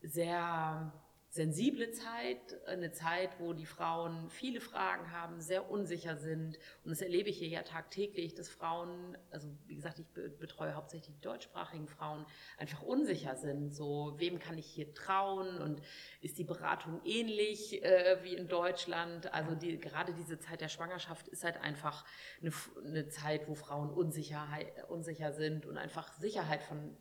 sehr 0.00 0.90
sensible 1.32 1.90
Zeit, 1.92 2.60
eine 2.66 2.92
Zeit, 2.92 3.40
wo 3.40 3.54
die 3.54 3.64
Frauen 3.64 4.28
viele 4.28 4.60
Fragen 4.60 5.10
haben, 5.12 5.40
sehr 5.40 5.70
unsicher 5.70 6.18
sind. 6.18 6.58
Und 6.84 6.90
das 6.90 7.00
erlebe 7.00 7.30
ich 7.30 7.38
hier 7.38 7.48
ja 7.48 7.62
tagtäglich, 7.62 8.34
dass 8.34 8.50
Frauen, 8.50 9.16
also 9.30 9.48
wie 9.66 9.74
gesagt, 9.74 9.98
ich 9.98 10.06
be- 10.08 10.28
betreue 10.28 10.74
hauptsächlich 10.74 11.16
die 11.16 11.20
deutschsprachigen 11.22 11.88
Frauen, 11.88 12.26
einfach 12.58 12.82
unsicher 12.82 13.34
sind. 13.34 13.74
So, 13.74 14.12
wem 14.18 14.40
kann 14.40 14.58
ich 14.58 14.66
hier 14.66 14.92
trauen? 14.92 15.56
Und 15.56 15.80
ist 16.20 16.36
die 16.36 16.44
Beratung 16.44 17.00
ähnlich 17.02 17.82
äh, 17.82 18.18
wie 18.22 18.36
in 18.36 18.46
Deutschland? 18.46 19.32
Also 19.32 19.54
die, 19.54 19.78
gerade 19.78 20.12
diese 20.12 20.38
Zeit 20.38 20.60
der 20.60 20.68
Schwangerschaft 20.68 21.28
ist 21.28 21.44
halt 21.44 21.56
einfach 21.56 22.04
eine, 22.42 22.52
eine 22.84 23.08
Zeit, 23.08 23.48
wo 23.48 23.54
Frauen 23.54 23.88
Unsicherheit, 23.88 24.70
unsicher 24.90 25.32
sind 25.32 25.64
und 25.64 25.78
einfach 25.78 26.12
Sicherheit 26.12 26.62
von 26.62 26.94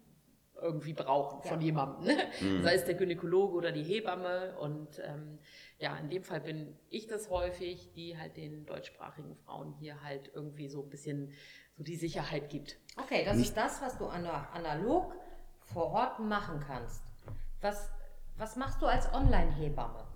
irgendwie 0.62 0.94
brauchen 0.94 1.42
von 1.44 1.60
jemandem. 1.62 2.06
Ne? 2.06 2.62
Sei 2.64 2.76
es 2.76 2.86
der 2.86 2.94
Gynäkologe 2.96 3.56
oder 3.56 3.72
die 3.72 3.84
Hebamme. 3.84 4.56
Und 4.60 5.00
ähm, 5.04 5.40
ja, 5.80 5.96
in 5.98 6.10
dem 6.10 6.24
Fall 6.24 6.42
bin 6.42 6.78
ich 6.90 7.08
das 7.08 7.30
häufig, 7.30 7.92
die 7.94 8.18
halt 8.18 8.38
den 8.38 8.66
deutschsprachigen 8.66 9.36
Frauen 9.36 9.74
hier 9.80 10.02
halt 10.04 10.32
irgendwie 10.34 10.68
so 10.68 10.82
ein 10.84 10.90
bisschen 10.90 11.32
so 11.78 11.84
die 11.84 11.96
Sicherheit 11.96 12.50
gibt. 12.50 12.78
Okay, 12.98 13.24
das 13.26 13.38
ist 13.38 13.58
das, 13.58 13.82
was 13.82 13.98
du 13.98 14.06
ana- 14.08 14.50
analog 14.54 15.14
vor 15.62 15.88
Ort 15.92 16.20
machen 16.20 16.60
kannst. 16.66 17.02
Was, 17.62 17.90
was 18.38 18.56
machst 18.56 18.82
du 18.82 18.86
als 18.86 19.12
Online-Hebamme? 19.14 20.08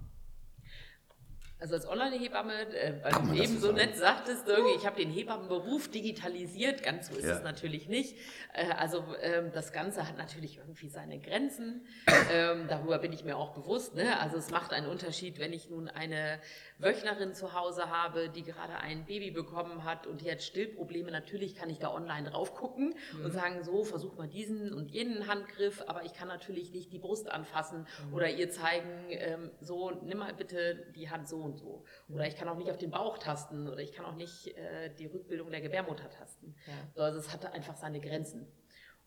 Also 1.66 1.78
als 1.78 1.88
Online-Hebamme, 1.88 2.54
äh, 2.76 2.94
weil 3.02 3.12
du 3.12 3.34
eben 3.42 3.58
so 3.60 3.66
so 3.70 3.72
nett 3.72 3.96
sagtest, 3.98 4.48
irgendwie, 4.48 4.76
ich 4.76 4.86
habe 4.86 4.98
den 4.98 5.10
Hebammenberuf 5.10 5.90
digitalisiert, 5.90 6.84
ganz 6.84 7.08
so 7.08 7.16
ist 7.16 7.26
Ja. 7.26 7.38
es 7.38 7.42
natürlich 7.42 7.90
nicht. 7.90 8.16
Äh, 8.54 8.72
also 8.78 9.04
ähm, 9.20 9.52
das 9.52 9.74
Ganze 9.74 10.08
hat 10.08 10.16
natürlich 10.16 10.58
irgendwie 10.60 10.90
seine 10.90 11.18
Grenzen. 11.18 11.88
ähm, 12.32 12.68
darüber 12.70 13.00
bin 13.00 13.12
ich 13.14 13.24
mir 13.24 13.36
auch 13.36 13.56
bewusst. 13.56 13.96
Ne? 13.96 14.20
Also 14.20 14.38
es 14.38 14.52
macht 14.52 14.74
einen 14.74 14.86
Unterschied, 14.86 15.40
wenn 15.40 15.54
ich 15.54 15.68
nun 15.68 15.90
eine 15.90 16.40
Wöchnerin 16.78 17.34
zu 17.34 17.54
Hause 17.54 17.90
habe, 17.90 18.30
die 18.30 18.44
gerade 18.44 18.76
ein 18.76 19.06
Baby 19.06 19.32
bekommen 19.32 19.86
hat 19.86 20.06
und 20.06 20.22
die 20.22 20.30
hat 20.30 20.44
Stillprobleme. 20.44 21.10
Natürlich 21.10 21.56
kann 21.56 21.72
ich 21.72 21.80
da 21.80 21.92
online 21.92 22.30
drauf 22.30 22.54
gucken 22.54 22.94
und 23.24 23.32
sagen, 23.32 23.64
so, 23.64 23.84
versuch 23.84 24.16
mal 24.18 24.28
diesen 24.28 24.72
und 24.72 24.92
jenen 24.92 25.28
Handgriff, 25.28 25.84
aber 25.88 26.04
ich 26.04 26.14
kann 26.14 26.28
natürlich 26.28 26.72
nicht 26.72 26.92
die 26.94 27.00
Brust 27.00 27.32
anfassen 27.32 27.88
oder 28.14 28.30
ihr 28.30 28.52
zeigen, 28.52 28.90
ähm, 29.10 29.50
so, 29.62 29.90
nimm 30.04 30.20
mal 30.20 30.34
bitte 30.34 30.86
die 30.96 31.10
Hand 31.10 31.28
so 31.28 31.55
und 31.56 31.60
so. 31.60 31.84
Oder 32.10 32.28
ich 32.28 32.36
kann 32.36 32.48
auch 32.48 32.58
nicht 32.58 32.70
auf 32.70 32.78
den 32.78 32.92
Bauch 32.92 33.18
tasten 33.18 33.68
oder 33.68 33.80
ich 33.80 33.94
kann 33.94 34.06
auch 34.06 34.16
nicht 34.16 34.48
äh, 34.58 34.94
die 34.94 35.06
Rückbildung 35.06 35.50
der 35.50 35.62
Gebärmutter 35.62 36.10
tasten. 36.10 36.56
Ja. 36.68 36.74
So, 36.94 37.02
Also 37.02 37.20
es 37.20 37.32
hatte 37.32 37.52
einfach 37.54 37.76
seine 37.76 38.02
Grenzen. 38.02 38.48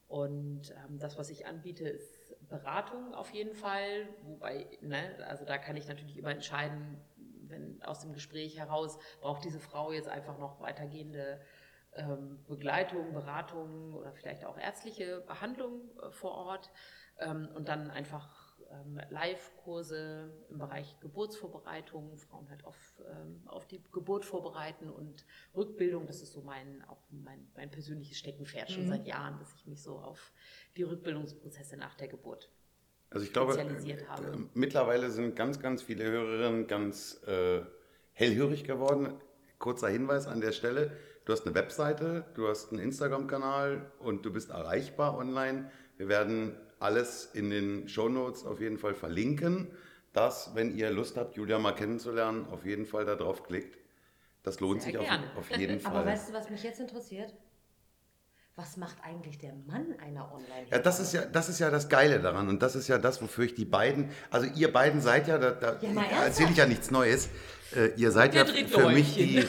Und 0.06 0.70
ähm, 0.70 0.98
das, 0.98 1.18
was 1.18 1.28
ich 1.28 1.46
anbiete, 1.46 1.86
ist 1.86 2.36
Beratung 2.48 3.14
auf 3.14 3.30
jeden 3.30 3.54
Fall. 3.54 4.08
Wobei, 4.22 4.66
ne, 4.80 5.16
also 5.26 5.44
da 5.44 5.58
kann 5.58 5.76
ich 5.76 5.86
natürlich 5.86 6.16
immer 6.16 6.30
entscheiden, 6.30 6.98
wenn 7.16 7.82
aus 7.82 8.00
dem 8.00 8.14
Gespräch 8.14 8.58
heraus 8.58 8.98
braucht 9.20 9.44
diese 9.44 9.60
Frau 9.60 9.92
jetzt 9.92 10.08
einfach 10.08 10.38
noch 10.38 10.60
weitergehende 10.60 11.40
ähm, 11.94 12.42
Begleitung, 12.46 13.12
Beratung 13.12 13.94
oder 13.94 14.12
vielleicht 14.12 14.44
auch 14.44 14.58
ärztliche 14.58 15.20
Behandlung 15.26 15.90
äh, 16.02 16.10
vor 16.10 16.32
Ort. 16.32 16.70
Ähm, 17.18 17.48
und 17.54 17.68
dann 17.68 17.90
einfach 17.90 18.47
ähm, 18.70 19.00
Live-Kurse 19.10 20.30
im 20.50 20.58
Bereich 20.58 20.98
Geburtsvorbereitung, 21.00 22.16
Frauen 22.16 22.48
halt 22.50 22.64
auf, 22.64 22.76
ähm, 23.10 23.42
auf 23.46 23.66
die 23.66 23.82
Geburt 23.92 24.24
vorbereiten 24.24 24.90
und 24.90 25.24
Rückbildung. 25.56 26.06
Das 26.06 26.22
ist 26.22 26.32
so 26.32 26.42
mein, 26.42 26.84
auch 26.88 27.02
mein, 27.10 27.50
mein 27.56 27.70
persönliches 27.70 28.18
Steckenpferd 28.18 28.70
schon 28.70 28.84
Mhm. 28.84 28.88
seit 28.88 29.06
Jahren, 29.06 29.38
dass 29.38 29.54
ich 29.54 29.66
mich 29.66 29.82
so 29.82 29.98
auf 29.98 30.32
die 30.76 30.82
Rückbildungsprozesse 30.82 31.76
nach 31.76 31.94
der 31.94 32.08
Geburt 32.08 32.50
Also 33.10 33.24
ich 33.24 33.32
glaube, 33.32 33.52
spezialisiert 33.54 34.08
habe. 34.08 34.26
äh, 34.26 34.36
mittlerweile 34.54 35.10
sind 35.10 35.34
ganz, 35.36 35.60
ganz 35.60 35.82
viele 35.82 36.04
Hörerinnen 36.04 36.66
ganz 36.66 37.22
äh, 37.26 37.62
hellhörig 38.12 38.64
geworden. 38.64 39.14
Kurzer 39.58 39.88
Hinweis 39.88 40.26
an 40.26 40.40
der 40.40 40.52
Stelle. 40.52 40.96
Du 41.24 41.32
hast 41.32 41.44
eine 41.46 41.54
Webseite, 41.54 42.24
du 42.34 42.48
hast 42.48 42.70
einen 42.72 42.80
Instagram-Kanal 42.80 43.90
und 43.98 44.24
du 44.24 44.32
bist 44.32 44.50
erreichbar 44.50 45.16
online. 45.18 45.70
Wir 45.96 46.08
werden 46.08 46.54
alles 46.80 47.30
in 47.34 47.50
den 47.50 47.88
Shownotes 47.88 48.44
auf 48.44 48.60
jeden 48.60 48.78
Fall 48.78 48.94
verlinken, 48.94 49.70
dass, 50.12 50.54
wenn 50.54 50.76
ihr 50.76 50.90
Lust 50.90 51.16
habt, 51.16 51.36
Julia 51.36 51.58
mal 51.58 51.72
kennenzulernen, 51.72 52.46
auf 52.50 52.64
jeden 52.64 52.86
Fall 52.86 53.04
da 53.04 53.14
drauf 53.14 53.42
klickt. 53.42 53.78
Das 54.42 54.60
lohnt 54.60 54.82
Sehr 54.82 54.92
sich 54.92 54.98
auf, 54.98 55.08
auf 55.36 55.50
jeden 55.56 55.80
Fall. 55.80 55.96
Aber 55.96 56.06
weißt 56.06 56.30
du, 56.30 56.32
was 56.32 56.48
mich 56.50 56.62
jetzt 56.62 56.80
interessiert? 56.80 57.34
Was 58.58 58.76
macht 58.76 58.96
eigentlich 59.04 59.38
der 59.38 59.52
Mann 59.68 59.94
einer 60.04 60.32
online 60.34 60.66
Ja, 60.68 60.80
das 60.80 60.98
ist 60.98 61.12
ja, 61.12 61.24
das 61.24 61.48
ist 61.48 61.60
ja 61.60 61.70
das 61.70 61.88
Geile 61.88 62.18
daran 62.18 62.48
und 62.48 62.60
das 62.60 62.74
ist 62.74 62.88
ja 62.88 62.98
das, 62.98 63.22
wofür 63.22 63.44
ich 63.44 63.54
die 63.54 63.64
beiden, 63.64 64.10
also 64.30 64.48
ihr 64.56 64.72
beiden 64.72 65.00
seid 65.00 65.28
ja, 65.28 65.38
da, 65.38 65.52
da 65.52 65.76
Ja, 65.80 66.24
erzähle 66.24 66.50
ich 66.50 66.56
ja 66.56 66.66
nichts 66.66 66.90
Neues, 66.90 67.28
äh, 67.76 67.92
ihr 67.94 68.10
seid 68.10 68.34
Wir 68.34 68.44
ja 68.44 68.66
für 68.66 68.88
mich 68.88 69.14
die, 69.14 69.44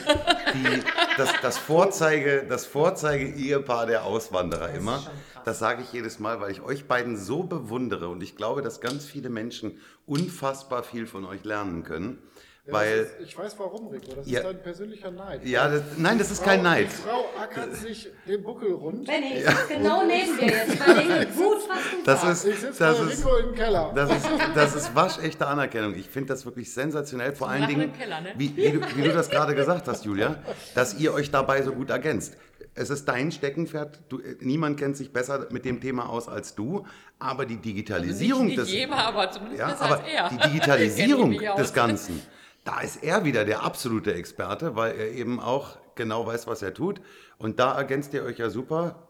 die, 0.54 0.84
das, 1.18 1.34
das 1.42 1.58
Vorzeige, 1.58 2.46
das 2.48 2.68
Vorzeige-Ehepaar 2.68 3.88
der 3.88 4.04
Auswanderer 4.04 4.68
Das 4.68 4.78
immer. 4.78 5.12
Das 5.44 5.58
sage 5.58 5.82
ich 5.82 5.92
jedes 5.92 6.20
Mal, 6.20 6.40
weil 6.40 6.52
ich 6.52 6.62
euch 6.62 6.88
beiden 6.88 7.18
so 7.18 7.42
bewundere 7.42 8.10
und 8.10 8.22
ich 8.22 8.36
glaube, 8.36 8.62
dass 8.62 8.80
ganz 8.80 9.06
viele 9.06 9.30
Menschen 9.30 9.80
unfassbar 10.06 10.84
viel 10.84 11.08
von 11.08 11.26
euch 11.26 11.44
lernen 11.44 11.84
können, 11.84 12.22
Ja, 12.70 12.74
weil, 12.74 12.98
ist, 13.00 13.12
ich 13.24 13.38
weiß 13.38 13.56
warum, 13.60 13.88
Rico. 13.88 14.14
Das 14.16 14.28
Ja. 14.30 14.40
ist 14.40 14.46
dein 14.46 14.62
persönlicher 14.62 15.12
Neid. 15.12 15.46
ja, 15.46 15.68
das, 15.68 15.82
nein, 15.98 16.18
das 16.18 16.32
ist 16.32 16.40
Frau- 16.40 16.50
kein 16.50 16.64
Neid. 16.64 16.88
Die 16.88 16.96
Frau 17.08 17.26
ackert 17.42 17.76
sich 17.76 18.10
den 18.28 18.44
Buckel 18.44 18.72
rund. 18.74 19.06
Benny, 19.06 19.34
ich 19.40 19.46
sitze 19.46 19.68
genau 19.76 20.04
neben 20.06 20.38
dir 20.38 20.46
jetzt. 20.48 20.76
Überlege 20.76 21.26
gut, 21.36 21.58
was 21.68 21.78
du 21.92 22.04
Das 22.06 22.22
sagst. 22.22 22.46
ist, 22.46 22.54
Ich 22.54 22.60
sitze 22.62 22.80
das 22.80 22.98
bei 23.00 23.12
ist, 23.12 23.20
Rico 23.26 23.38
im 23.38 23.56
Keller. 23.56 23.92
Das 23.96 24.12
ist, 24.12 24.26
das 24.56 24.76
ist 24.76 24.96
waschechte 24.96 25.48
Anerkennung. 25.48 25.96
Ich 25.96 26.08
finde 26.10 26.30
das 26.34 26.46
wirklich 26.46 26.72
sensationell. 26.74 27.34
Vor 27.36 27.50
allen 27.50 27.68
Dingen, 27.68 27.92
Keller, 27.94 28.22
ne? 28.22 28.34
wie, 28.38 28.56
wie, 28.56 28.72
du, 28.72 28.82
wie 28.96 29.02
du 29.04 29.12
das 29.14 29.30
gerade 29.30 29.56
gesagt 29.56 29.88
hast, 29.88 30.06
Julia, 30.06 30.36
dass 30.76 30.94
ihr 31.00 31.14
euch 31.14 31.32
dabei 31.32 31.62
so 31.64 31.72
gut 31.72 31.90
ergänzt. 31.90 32.36
Es 32.76 32.90
ist 32.90 33.06
dein 33.10 33.32
Steckenpferd. 33.32 34.00
Du, 34.10 34.20
äh, 34.20 34.38
niemand 34.42 34.80
kennt 34.80 34.96
sich 34.96 35.12
besser 35.12 35.48
mit 35.50 35.66
dem 35.66 35.82
Thema 35.82 36.08
aus 36.08 36.30
als 36.30 36.56
du. 36.56 36.86
Aber 37.18 37.46
die 37.46 37.58
Digitalisierung 37.58 38.46
nicht, 38.46 38.58
nicht 38.58 38.68
des, 38.70 38.72
jeder, 38.74 38.96
aber 38.96 39.30
zumindest 39.32 39.60
ja, 39.60 39.76
aber 39.80 39.98
als 39.98 40.08
er. 40.08 40.30
die 40.30 40.38
Digitalisierung 40.38 41.32
ich 41.34 41.40
des 41.42 41.50
aus. 41.50 41.74
Ganzen, 41.74 42.22
da 42.70 42.82
ist 42.82 43.02
er 43.04 43.24
wieder 43.24 43.46
der 43.46 43.64
absolute 43.64 44.14
Experte, 44.14 44.76
weil 44.76 44.96
er 44.96 45.12
eben 45.12 45.40
auch 45.40 45.80
genau 45.96 46.28
weiß, 46.28 46.46
was 46.46 46.62
er 46.62 46.72
tut. 46.72 47.02
Und 47.40 47.60
da 47.60 47.76
ergänzt 47.76 48.14
ihr 48.14 48.22
euch 48.24 48.38
ja 48.38 48.52
super. 48.52 49.08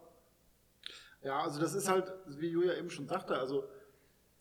Ja, 1.23 1.41
also 1.41 1.59
das 1.59 1.73
ist 1.73 1.89
halt, 1.89 2.09
wie 2.25 2.47
Julia 2.47 2.75
eben 2.75 2.89
schon 2.89 3.09
sagte, 3.09 3.37
also 3.37 3.65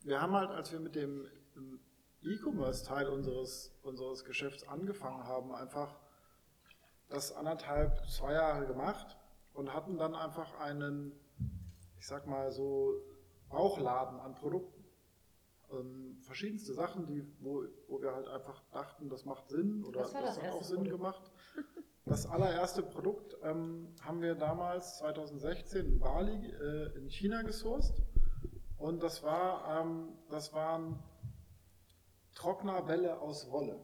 wir 0.04 0.22
haben 0.22 0.34
halt, 0.34 0.50
als 0.50 0.70
wir 0.70 0.78
mit 0.78 0.94
dem 0.94 1.26
ähm, 1.56 1.80
E-Commerce-Teil 2.22 3.08
unseres, 3.08 3.74
unseres 3.82 4.24
Geschäfts 4.24 4.68
angefangen 4.68 5.24
haben, 5.24 5.52
einfach 5.52 5.96
das 7.08 7.32
anderthalb, 7.32 8.08
zwei 8.08 8.34
Jahre 8.34 8.66
gemacht 8.66 9.16
und 9.52 9.74
hatten 9.74 9.98
dann 9.98 10.14
einfach 10.14 10.60
einen, 10.60 11.10
ich 11.98 12.06
sag 12.06 12.28
mal 12.28 12.52
so, 12.52 12.94
Bauchladen 13.48 14.20
an 14.20 14.36
Produkten. 14.36 14.77
Ähm, 15.70 16.16
verschiedenste 16.22 16.72
Sachen, 16.72 17.06
die, 17.06 17.26
wo, 17.40 17.64
wo 17.88 18.00
wir 18.00 18.14
halt 18.14 18.26
einfach 18.28 18.62
dachten, 18.72 19.08
das 19.10 19.24
macht 19.24 19.48
Sinn 19.48 19.84
oder 19.84 20.00
das, 20.00 20.12
das 20.12 20.40
hat 20.42 20.52
auch 20.52 20.62
Sinn 20.62 20.76
Produkt? 20.78 20.96
gemacht. 20.96 21.30
Das 22.06 22.26
allererste 22.26 22.82
Produkt 22.82 23.36
ähm, 23.42 23.94
haben 24.00 24.22
wir 24.22 24.34
damals 24.34 24.96
2016 24.98 25.84
in 25.86 25.98
Bali 25.98 26.50
äh, 26.52 26.96
in 26.96 27.08
China 27.10 27.42
gesourced 27.42 28.00
und 28.78 29.02
das 29.02 29.22
war 29.22 29.82
ähm, 29.82 30.16
das 30.30 30.54
waren 30.54 31.02
Trocknerbälle 32.34 33.20
aus 33.20 33.50
Wolle. 33.50 33.78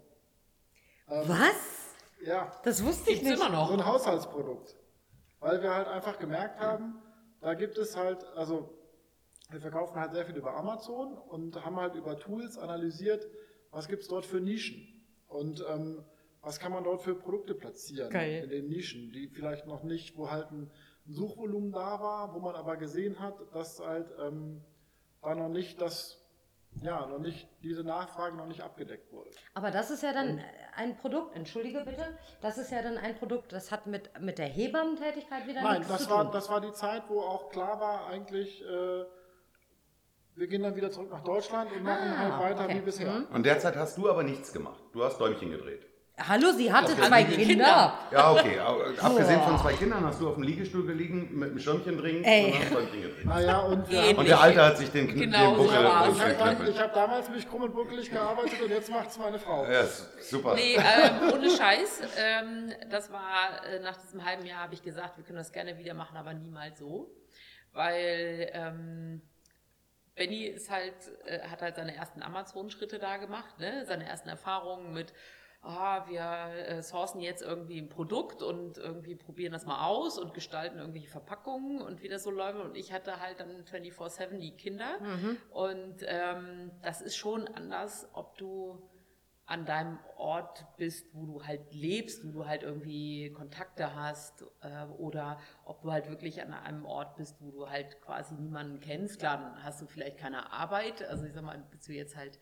Ähm, 1.09 1.29
Was? 1.29 1.94
Ja, 2.25 2.51
Das 2.62 2.83
wusste 2.85 3.11
ich 3.11 3.23
nicht. 3.23 3.33
immer 3.35 3.47
so 3.47 3.53
noch. 3.53 3.70
ein 3.73 3.85
Haushaltsprodukt. 3.85 4.75
Weil 5.40 5.61
wir 5.61 5.75
halt 5.75 5.88
einfach 5.88 6.18
gemerkt 6.18 6.59
haben, 6.61 7.03
da 7.40 7.53
gibt 7.55 7.77
es 7.77 7.97
halt, 7.97 8.25
also 8.37 8.70
wir 9.54 9.60
verkaufen 9.60 9.96
halt 9.98 10.12
sehr 10.12 10.26
viel 10.26 10.36
über 10.36 10.54
Amazon 10.56 11.16
und 11.16 11.64
haben 11.64 11.76
halt 11.76 11.94
über 11.94 12.18
Tools 12.18 12.58
analysiert, 12.58 13.26
was 13.70 13.88
gibt 13.88 14.02
es 14.02 14.08
dort 14.08 14.26
für 14.26 14.40
Nischen 14.40 15.06
und 15.28 15.64
ähm, 15.68 16.04
was 16.42 16.58
kann 16.60 16.72
man 16.72 16.84
dort 16.84 17.00
für 17.00 17.14
Produkte 17.14 17.54
platzieren 17.54 18.10
Geil. 18.10 18.44
in 18.44 18.50
den 18.50 18.68
Nischen, 18.68 19.12
die 19.12 19.28
vielleicht 19.28 19.66
noch 19.66 19.82
nicht, 19.82 20.16
wo 20.18 20.30
halt 20.30 20.50
ein 20.50 20.70
Suchvolumen 21.06 21.72
da 21.72 22.00
war, 22.00 22.34
wo 22.34 22.40
man 22.40 22.54
aber 22.54 22.76
gesehen 22.76 23.18
hat, 23.20 23.34
dass 23.52 23.80
halt 23.80 24.12
ähm, 24.20 24.62
da 25.22 25.34
noch 25.34 25.48
nicht 25.48 25.80
das, 25.80 26.20
ja, 26.82 27.06
noch 27.06 27.18
nicht, 27.18 27.48
diese 27.62 27.82
Nachfrage 27.84 28.36
noch 28.36 28.46
nicht 28.46 28.60
abgedeckt 28.62 29.10
wurde. 29.12 29.30
Aber 29.54 29.70
das 29.70 29.90
ist 29.90 30.02
ja 30.02 30.12
dann 30.12 30.40
ein 30.76 30.96
Produkt, 30.96 31.34
entschuldige 31.36 31.80
bitte, 31.84 32.18
das 32.42 32.58
ist 32.58 32.70
ja 32.72 32.82
dann 32.82 32.98
ein 32.98 33.14
Produkt, 33.16 33.52
das 33.52 33.70
hat 33.70 33.86
mit, 33.86 34.10
mit 34.20 34.38
der 34.38 34.46
Hebammentätigkeit 34.46 35.46
wieder 35.46 35.62
Nein, 35.62 35.78
nichts 35.78 35.88
das 35.88 36.04
zu 36.04 36.10
war, 36.10 36.24
tun. 36.24 36.32
das 36.32 36.48
war 36.50 36.60
die 36.60 36.72
Zeit, 36.72 37.04
wo 37.08 37.20
auch 37.20 37.50
klar 37.50 37.80
war, 37.80 38.06
eigentlich, 38.08 38.62
äh, 38.62 39.04
wir 40.37 40.47
gehen 40.49 40.62
dann 40.62 40.75
wieder 40.77 40.90
zurück 40.90 41.11
nach 41.11 41.23
Deutschland 41.23 41.70
und 41.73 41.83
machen 41.83 42.12
Ah, 42.14 42.18
halt 42.18 42.40
weiter 42.40 42.64
okay. 42.64 42.77
wie 42.77 42.81
bisher. 42.81 43.11
Mhm. 43.12 43.27
Und 43.33 43.47
derzeit 43.47 43.77
hast 43.77 43.97
du 43.97 44.09
aber 44.11 44.23
nichts 44.23 44.53
gemacht. 44.53 44.83
Du 44.92 45.03
hast 45.05 45.18
Däumchen 45.20 45.51
gedreht. 45.51 45.87
Hallo, 46.16 46.53
sie 46.57 46.73
hatte 46.73 46.92
Okay. 46.92 47.03
zwei 47.09 47.25
Kinder. 47.25 47.44
Kinder. 47.44 47.99
Ja, 48.12 48.31
okay. 48.33 48.59
aber 48.61 48.85
Abgesehen 49.01 49.40
von 49.42 49.59
zwei 49.59 49.73
Kindern 49.73 50.05
hast 50.07 50.20
du 50.20 50.29
auf 50.29 50.35
dem 50.35 50.44
Liegestuhl 50.44 50.87
gelegen 50.87 51.29
mit 51.37 51.51
einem 51.51 51.59
Schirmchen 51.59 51.99
drin 51.99 52.23
Ey. 52.23 52.53
und 52.53 52.59
hast 52.61 52.73
Däumchen 52.73 53.03
gedreht. 53.03 53.25
Naja, 53.25 53.59
und 53.62 53.90
Ähnlich. 53.90 54.18
Und 54.18 54.29
der 54.29 54.40
Alte 54.40 54.62
hat 54.64 54.79
sich 54.79 54.90
den, 54.92 55.09
Kn 55.09 55.18
Genau 55.18 55.38
den 55.49 55.57
Buckel 55.57 55.66
so 55.66 55.73
ich 55.75 55.81
habe 55.90 56.07
durchgeknüppelt. 56.12 56.68
ich 56.68 56.81
hab 56.81 56.94
damals 56.94 57.31
mich 57.31 57.49
krumm 57.49 57.62
und 57.62 57.75
buckelig 57.75 58.11
gearbeitet 58.12 58.62
und 58.62 58.70
jetzt 58.70 58.90
macht 58.92 59.09
es 59.11 59.18
meine 59.18 59.40
Frau. 59.40 59.66
Ja, 59.68 59.83
super. 60.20 60.55
Nee, 60.55 60.77
ähm, 60.77 61.33
ohne 61.33 61.51
Scheiß. 61.51 62.03
Ähm, 62.16 62.73
das 62.92 63.11
war 63.11 63.64
äh, 63.68 63.81
nach 63.81 63.97
diesem 63.97 64.25
halben 64.25 64.47
Jahr, 64.47 64.61
habe 64.61 64.75
ich 64.75 64.83
gesagt, 64.85 65.16
wir 65.16 65.25
können 65.25 65.38
das 65.38 65.51
gerne 65.51 65.79
wieder 65.79 65.94
machen, 65.94 66.16
aber 66.16 66.33
niemals 66.33 66.79
so. 66.79 67.11
Weil 67.73 68.51
ähm, 68.53 69.20
Benny 70.14 70.44
ist 70.44 70.70
halt, 70.70 70.94
äh, 71.27 71.40
hat 71.48 71.62
halt 71.62 71.77
seine 71.77 71.94
ersten 71.94 72.22
Amazon-Schritte 72.22 72.98
da 72.98 73.16
gemacht, 73.16 73.59
ne? 73.59 73.85
seine 73.87 74.07
ersten 74.07 74.29
Erfahrungen 74.29 74.92
mit, 74.92 75.12
ah, 75.62 76.07
wir 76.09 76.66
äh, 76.66 76.83
sourcen 76.83 77.20
jetzt 77.20 77.42
irgendwie 77.42 77.79
ein 77.79 77.88
Produkt 77.88 78.42
und 78.42 78.79
irgendwie 78.79 79.16
probieren 79.16 79.53
das 79.53 79.66
mal 79.66 79.87
aus 79.87 80.18
und 80.18 80.35
gestalten 80.35 80.79
irgendwelche 80.79 81.09
Verpackungen 81.09 81.81
und 81.81 82.03
wie 82.03 82.09
das 82.09 82.22
so 82.22 82.31
läuft. 82.31 82.61
Und 82.61 82.77
ich 82.77 82.92
hatte 82.92 83.20
halt 83.20 83.40
dann 83.40 83.64
24-7 83.64 84.38
die 84.38 84.57
Kinder. 84.57 84.98
Und 85.50 85.96
ähm, 86.07 86.70
das 86.83 87.00
ist 87.00 87.16
schon 87.16 87.48
anders, 87.48 88.09
ob 88.12 88.37
du 88.37 88.83
an 89.46 89.66
deinem 89.66 89.98
Ort 90.16 90.64
bist, 90.78 91.07
wo 91.12 91.26
du 91.26 91.44
halt 91.44 91.74
lebst, 91.74 92.24
wo 92.24 92.30
du 92.30 92.46
halt 92.46 92.62
irgendwie 92.62 93.30
Kontakte 93.30 93.94
hast 93.94 94.42
äh, 94.62 94.87
oder 94.98 95.38
ob 95.66 95.83
du 95.83 95.92
halt 95.92 96.09
wirklich 96.09 96.40
an 96.40 96.54
einem 96.54 96.87
Ort 96.87 97.16
bist, 97.16 97.37
wo 97.40 97.50
du 97.50 97.68
halt 97.68 98.00
quasi 98.00 98.35
niemanden 98.35 98.80
kennst. 98.80 99.18
Klar, 99.18 99.37
dann 99.37 99.62
hast 99.62 99.83
du 99.83 99.87
vielleicht 99.87 100.16
keine 100.16 100.50
Arbeit, 100.52 101.02
also 101.02 101.26
ich 101.26 101.35
sag 101.35 101.44
mal, 101.44 101.62
bist 101.70 101.87
du 101.88 101.92
jetzt 101.92 102.16
halt 102.16 102.38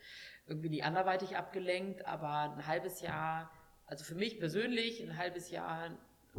irgendwie 0.46 0.82
anderweitig 0.82 1.36
abgelenkt, 1.36 2.06
aber 2.06 2.54
ein 2.54 2.66
halbes 2.66 3.00
Jahr, 3.00 3.50
also 3.86 4.04
für 4.04 4.14
mich 4.14 4.38
persönlich, 4.38 5.02
ein 5.02 5.18
halbes 5.18 5.50
Jahr 5.50 5.90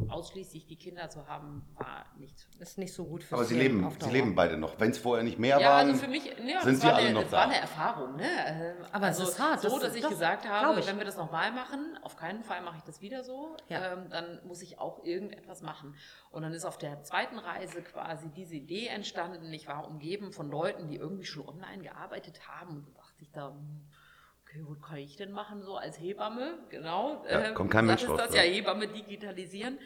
ausschließlich 0.08 0.66
die 0.66 0.76
Kinder 0.76 1.08
zu 1.08 1.26
haben, 1.28 1.64
war 1.74 2.04
nicht 2.18 2.48
Ist 2.58 2.78
nicht 2.78 2.92
so 2.92 3.04
gut 3.04 3.22
für 3.22 3.36
Aber 3.36 3.44
sie 3.44 3.56
leben, 3.56 3.88
sie 4.00 4.10
leben 4.10 4.34
beide 4.34 4.56
noch. 4.56 4.78
Wenn 4.80 4.90
es 4.90 4.98
vorher 4.98 5.22
nicht 5.24 5.38
mehr 5.38 5.60
ja, 5.60 5.68
waren, 5.70 5.88
also 5.90 6.00
für 6.02 6.10
mich, 6.10 6.24
ja, 6.26 6.34
sind 6.34 6.74
das 6.74 6.80
sie 6.80 6.86
war 6.86 6.94
alle 6.94 7.06
eine, 7.06 7.14
noch 7.14 7.22
das 7.22 7.30
da. 7.30 7.36
war 7.38 7.44
eine 7.44 7.56
Erfahrung. 7.60 8.16
Ne? 8.16 8.76
Aber 8.92 9.08
es 9.08 9.20
ist 9.20 9.38
hart, 9.38 9.60
So, 9.60 9.68
das- 9.68 9.80
dass 9.80 9.94
ich 9.94 10.02
doch, 10.02 10.10
gesagt 10.10 10.48
habe, 10.48 10.80
ich. 10.80 10.86
wenn 10.86 10.98
wir 10.98 11.04
das 11.04 11.16
nochmal 11.16 11.52
machen, 11.52 11.96
auf 12.02 12.16
keinen 12.16 12.42
Fall 12.42 12.62
mache 12.62 12.76
ich 12.78 12.82
das 12.82 13.00
wieder 13.00 13.22
so, 13.22 13.56
Ja. 13.68 13.92
ähm, 13.92 14.08
dann 14.10 14.40
muss 14.46 14.62
ich 14.62 14.78
auch 14.80 15.04
irgendetwas 15.04 15.62
machen. 15.62 15.94
Und 16.30 16.42
dann 16.42 16.52
ist 16.52 16.64
auf 16.64 16.76
der 16.78 17.02
zweiten 17.04 17.38
Reise 17.38 17.80
quasi 17.82 18.28
diese 18.30 18.56
Idee 18.56 18.88
entstanden. 18.88 19.52
Ich 19.52 19.68
war 19.68 19.86
umgeben 19.86 20.32
von 20.32 20.50
Leuten, 20.50 20.88
die 20.88 20.96
irgendwie 20.96 21.24
schon 21.24 21.48
online 21.48 21.82
gearbeitet 21.82 22.48
haben. 22.48 22.78
Und 22.78 22.88
da 22.88 22.92
dachte 23.00 23.22
ich 23.22 23.30
da, 23.30 23.48
hm, 23.50 23.86
okay, 24.54 24.64
was 24.68 24.80
kann 24.82 24.98
ich 24.98 25.16
denn 25.16 25.32
machen 25.32 25.62
so 25.62 25.76
als 25.76 25.98
Hebamme? 25.98 26.58
Genau. 26.70 27.24
Ja, 27.28 27.52
kommt 27.52 27.70
kein 27.70 27.86
Mensch 27.86 28.04
drauf, 28.04 28.16
das 28.18 28.34
ja. 28.34 28.42
ja, 28.42 28.50
Hebamme 28.52 28.88
digitalisieren. 28.88 29.78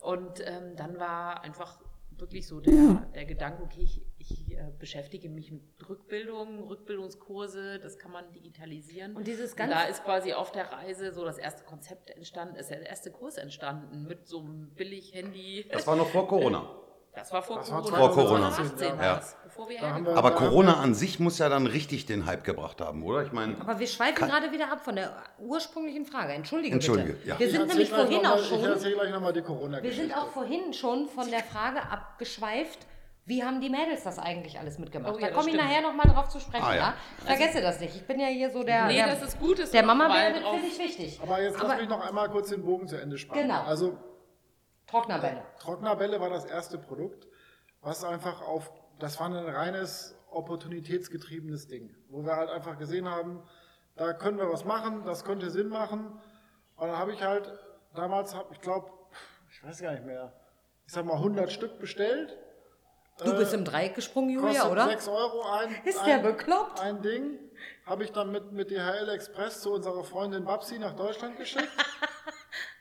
Und 0.00 0.40
ähm, 0.44 0.76
dann 0.76 0.98
war 0.98 1.42
einfach 1.42 1.80
wirklich 2.18 2.46
so 2.46 2.60
der, 2.60 3.06
der 3.14 3.24
Gedanke, 3.24 3.62
okay, 3.64 3.80
ich, 3.82 4.02
ich 4.18 4.52
äh, 4.52 4.70
beschäftige 4.78 5.28
mich 5.28 5.50
mit 5.50 5.62
Rückbildung, 5.88 6.62
Rückbildungskurse, 6.64 7.78
das 7.80 7.98
kann 7.98 8.12
man 8.12 8.30
digitalisieren. 8.32 9.16
Und 9.16 9.26
dieses 9.26 9.52
Und 9.52 9.56
ganze- 9.58 9.74
da 9.74 9.82
ist 9.84 10.04
quasi 10.04 10.32
auf 10.32 10.52
der 10.52 10.70
Reise 10.70 11.12
so 11.12 11.24
das 11.24 11.38
erste 11.38 11.64
Konzept 11.64 12.10
entstanden, 12.10 12.56
ist 12.56 12.70
der 12.70 12.86
erste 12.86 13.10
Kurs 13.10 13.38
entstanden 13.38 14.06
mit 14.06 14.26
so 14.28 14.40
einem 14.40 14.70
Billig-Handy. 14.74 15.68
das 15.72 15.86
war 15.86 15.96
noch 15.96 16.08
vor 16.08 16.28
Corona. 16.28 16.70
Das 17.14 17.30
war 17.30 17.42
vor 17.42 17.56
Das 17.58 17.70
war 17.70 17.82
Corona. 17.82 17.98
vor 17.98 18.10
Corona. 18.14 18.50
2018 18.50 18.88
Ja. 18.88 18.98
war 18.98 19.16
das, 19.16 19.36
bevor 19.44 19.68
wir 19.68 19.78
hergekommen 19.78 20.16
Aber 20.16 20.30
Corona 20.30 20.80
an 20.80 20.94
sich 20.94 21.20
muss 21.20 21.38
ja 21.38 21.50
dann 21.50 21.66
richtig 21.66 22.06
den 22.06 22.24
Hype 22.24 22.42
gebracht 22.42 22.80
haben, 22.80 23.02
oder? 23.02 23.22
Ich 23.22 23.32
meine, 23.32 23.56
Aber 23.60 23.78
wir 23.78 23.86
schweifen 23.86 24.14
Kann- 24.14 24.30
gerade 24.30 24.50
wieder 24.50 24.72
ab 24.72 24.80
von 24.82 24.96
der 24.96 25.12
ursprünglichen 25.38 26.06
Frage. 26.06 26.32
Entschuldige, 26.32 26.74
Entschuldige, 26.74 27.12
bitte. 27.12 27.28
ja. 27.28 27.38
Wir 27.38 27.50
sind 27.50 27.66
nämlich 27.68 27.90
vorhin 27.90 28.22
noch 28.22 28.30
auch 28.30 28.36
mal- 28.36 28.40
Ich 28.40 28.48
schon. 28.48 28.64
erzähle 28.64 28.94
gleich 28.94 29.10
nochmal 29.10 29.32
die 29.34 29.42
corona 29.42 29.82
Wir 29.82 29.92
sind 29.92 30.16
auch 30.16 30.28
vorhin 30.28 30.72
schon 30.72 31.06
von 31.08 31.30
der 31.30 31.40
Frage 31.44 31.82
abgeschweift, 31.90 32.78
wie 33.26 33.44
haben 33.44 33.60
die 33.60 33.68
Mädels 33.70 34.02
das 34.04 34.18
eigentlich 34.18 34.58
alles 34.58 34.78
mitgemacht? 34.78 35.12
Oh 35.14 35.18
ja, 35.18 35.28
da 35.28 35.34
das 35.34 35.36
komme 35.36 35.50
ich 35.50 35.56
nachher 35.62 35.82
nochmal 35.82 36.06
drauf 36.12 36.28
zu 36.30 36.40
sprechen. 36.40 36.64
Ah, 36.64 36.74
ja. 36.74 36.80
ja. 36.80 36.94
Vergesse 37.26 37.60
das 37.60 37.78
nicht. 37.78 37.94
Ich 37.94 38.06
bin 38.06 38.18
ja 38.18 38.26
hier 38.26 38.50
so 38.50 38.64
der, 38.64 38.86
Nee, 38.86 38.94
der, 38.96 39.08
das 39.14 39.22
ist 39.22 39.38
gut, 39.38 39.58
dass 39.60 39.70
der 39.70 39.84
Mama 39.84 40.08
mal 40.08 40.32
wäre, 40.34 40.42
finde 40.50 40.66
ich 40.66 40.78
wichtig. 40.78 41.20
Aber 41.22 41.40
jetzt 41.40 41.56
Aber 41.60 41.68
lass 41.68 41.80
mich 41.80 41.88
noch 41.88 42.00
einmal 42.04 42.28
kurz 42.30 42.48
den 42.48 42.64
Bogen 42.64 42.88
zu 42.88 42.96
Ende 43.00 43.18
spannen. 43.18 43.42
Genau. 43.48 43.62
Also 43.62 43.96
Trocknerbälle. 44.92 45.42
Trocknerbälle 45.58 46.20
war 46.20 46.28
das 46.28 46.44
erste 46.44 46.76
Produkt, 46.76 47.26
was 47.80 48.04
einfach 48.04 48.42
auf, 48.42 48.70
das 48.98 49.18
war 49.18 49.26
ein 49.26 49.36
reines 49.36 50.14
opportunitätsgetriebenes 50.30 51.66
Ding, 51.66 51.96
wo 52.10 52.26
wir 52.26 52.36
halt 52.36 52.50
einfach 52.50 52.78
gesehen 52.78 53.08
haben, 53.08 53.42
da 53.96 54.12
können 54.12 54.36
wir 54.36 54.52
was 54.52 54.66
machen, 54.66 55.06
das 55.06 55.24
könnte 55.24 55.50
Sinn 55.50 55.70
machen. 55.70 56.20
Und 56.76 56.88
dann 56.88 56.98
habe 56.98 57.14
ich 57.14 57.22
halt, 57.22 57.50
damals 57.94 58.34
habe 58.34 58.52
ich 58.52 58.60
glaube, 58.60 58.90
ich 59.50 59.64
weiß 59.64 59.80
gar 59.80 59.92
nicht 59.92 60.04
mehr, 60.04 60.34
ich 60.86 60.92
sag 60.92 61.06
mal 61.06 61.14
100 61.14 61.50
Stück 61.50 61.78
bestellt. 61.78 62.36
Du 63.24 63.34
bist 63.34 63.54
im 63.54 63.64
Dreieck 63.64 63.94
gesprungen, 63.94 64.28
Julia, 64.28 64.70
oder? 64.70 64.88
6 64.88 65.08
Euro 65.08 65.42
ein. 65.52 65.74
Ist 65.86 66.00
ein, 66.00 66.22
der 66.22 66.30
bekloppt? 66.30 66.80
Ein 66.80 67.00
Ding 67.00 67.38
habe 67.86 68.04
ich 68.04 68.12
dann 68.12 68.30
mit, 68.30 68.52
mit 68.52 68.70
DHL 68.70 69.08
Express 69.08 69.62
zu 69.62 69.72
unserer 69.72 70.04
Freundin 70.04 70.44
Babsi 70.44 70.78
nach 70.78 70.94
Deutschland 70.94 71.38
geschickt. 71.38 71.70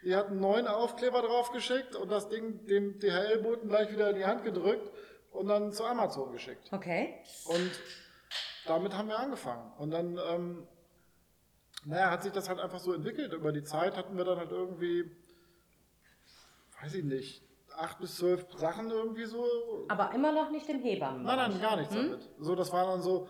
Die 0.04 0.16
hat 0.16 0.28
einen 0.28 0.40
neuen 0.40 0.68
Aufkleber 0.68 1.22
drauf 1.22 1.52
geschickt 1.52 1.96
und 1.96 2.10
das 2.10 2.28
Ding 2.30 2.66
dem 2.66 3.00
DHL-Boten 3.00 3.70
gleich 3.70 3.92
wieder 3.92 4.10
in 4.10 4.16
die 4.16 4.26
Hand 4.26 4.44
gedrückt 4.44 4.92
und 5.32 5.48
dann 5.48 5.72
zu 5.72 5.86
Amazon 5.86 6.32
geschickt. 6.32 6.70
Okay. 6.72 7.16
Und 7.46 7.72
damit 8.66 8.98
haben 8.98 9.10
wir 9.10 9.20
angefangen. 9.20 9.72
Und 9.78 9.92
dann, 9.92 10.20
ähm, 10.30 10.68
naja, 11.86 12.12
hat 12.12 12.24
sich 12.24 12.32
das 12.32 12.50
halt 12.50 12.60
einfach 12.60 12.80
so 12.80 12.94
entwickelt. 12.94 13.34
Über 13.34 13.52
die 13.52 13.64
Zeit 13.64 13.96
hatten 13.96 14.18
wir 14.18 14.26
dann 14.26 14.38
halt 14.38 14.52
irgendwie, 14.52 15.12
weiß 16.82 16.96
ich 16.96 17.04
nicht, 17.04 17.44
acht 17.78 18.00
bis 18.00 18.18
zwölf 18.18 18.46
Sachen 18.58 18.90
irgendwie 18.90 19.26
so 19.26 19.46
Aber 19.88 20.14
immer 20.14 20.32
noch 20.32 20.52
nicht 20.52 20.68
im 20.70 20.80
Hebammen. 20.80 21.24
Nein, 21.24 21.38
nein, 21.38 21.62
gar 21.62 21.78
nichts 21.78 21.94
damit. 21.94 22.30
So, 22.40 22.56
das 22.56 22.72
war 22.74 22.86
dann 22.86 23.02
so, 23.02 23.28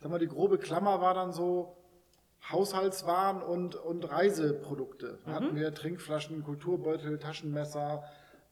sag 0.00 0.10
mal, 0.10 0.18
die 0.18 0.28
grobe 0.28 0.58
Klammer 0.58 1.00
war 1.00 1.14
dann 1.14 1.32
so 1.32 1.76
Haushaltswaren 2.50 3.42
und, 3.42 3.74
und 3.76 4.10
Reiseprodukte. 4.10 5.18
Da 5.24 5.32
hatten 5.32 5.56
wir 5.56 5.72
Trinkflaschen, 5.74 6.44
Kulturbeutel, 6.44 7.18
Taschenmesser, 7.18 8.04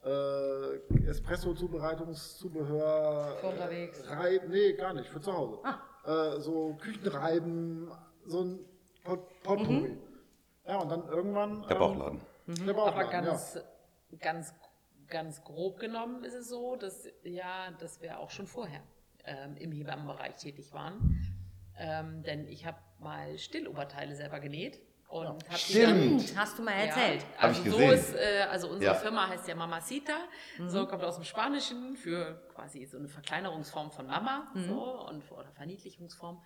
äh, 0.05 0.76
Espresso-Zubereitungszubehör. 1.07 3.36
Für 3.40 3.47
unterwegs. 3.49 4.01
Äh, 4.01 4.14
Reib, 4.14 4.49
nee, 4.49 4.72
gar 4.72 4.95
nicht, 4.95 5.09
für 5.09 5.20
zu 5.20 5.32
Hause. 5.32 5.59
Äh, 6.05 6.40
so 6.40 6.74
Küchenreiben, 6.80 7.93
so 8.24 8.43
ein 8.43 8.59
Pot 9.05 9.20
Potpourri. 9.43 9.97
Ja, 10.66 10.78
und 10.78 10.90
dann 10.90 11.07
irgendwann. 11.09 11.62
der 11.62 11.72
ähm, 11.72 11.78
Bauchladen. 11.78 12.20
Der 12.47 12.72
Bauchladen, 12.72 13.01
Aber 13.01 13.11
ganz, 13.11 13.55
ja. 13.55 13.62
ganz, 14.20 14.55
ganz 15.09 15.45
grob 15.45 15.78
genommen 15.78 16.24
ist 16.24 16.34
es 16.34 16.49
so, 16.49 16.76
dass, 16.76 17.09
ja, 17.24 17.70
dass 17.78 18.01
wir 18.01 18.18
auch 18.18 18.30
schon 18.30 18.47
vorher 18.47 18.80
ähm, 19.24 19.57
im 19.57 19.72
Hebammenbereich 19.72 20.36
tätig 20.36 20.72
waren. 20.72 21.36
Ähm, 21.79 22.23
denn 22.23 22.47
ich 22.49 22.66
habe 22.66 22.79
mal 22.99 23.37
Stilloberteile 23.39 24.14
selber 24.14 24.41
genäht. 24.41 24.81
Und 25.09 25.27
hab 25.27 25.59
die 25.68 25.81
dann- 25.81 26.18
Stimmt, 26.20 26.39
hast 26.39 26.59
du 26.59 26.62
mal 26.62 26.73
erzählt. 26.73 27.20
Ja, 27.20 27.37
Hab 27.37 27.45
also 27.45 27.62
ich 27.64 27.70
so 27.70 27.77
gesehen. 27.77 27.93
ist, 27.93 28.14
äh, 28.14 28.47
also 28.51 28.68
unsere 28.68 28.95
Ja. 28.95 28.99
Firma 28.99 29.29
heißt 29.29 29.47
ja 29.47 29.55
Mamacita, 29.55 30.14
Mhm. 30.59 30.70
so 30.70 30.87
kommt 30.87 31.05
aus 31.05 31.16
dem 31.16 31.25
Spanischen 31.25 31.97
für 31.97 32.43
quasi 32.55 32.87
so 32.87 32.97
eine 32.97 33.09
Verkleinerungsform 33.09 33.91
von 33.91 34.07
Mama 34.07 34.51
Mhm. 34.55 34.64
so, 34.68 35.07
und 35.09 35.31
oder 35.33 35.51
Verniedlichungsform. 35.53 36.43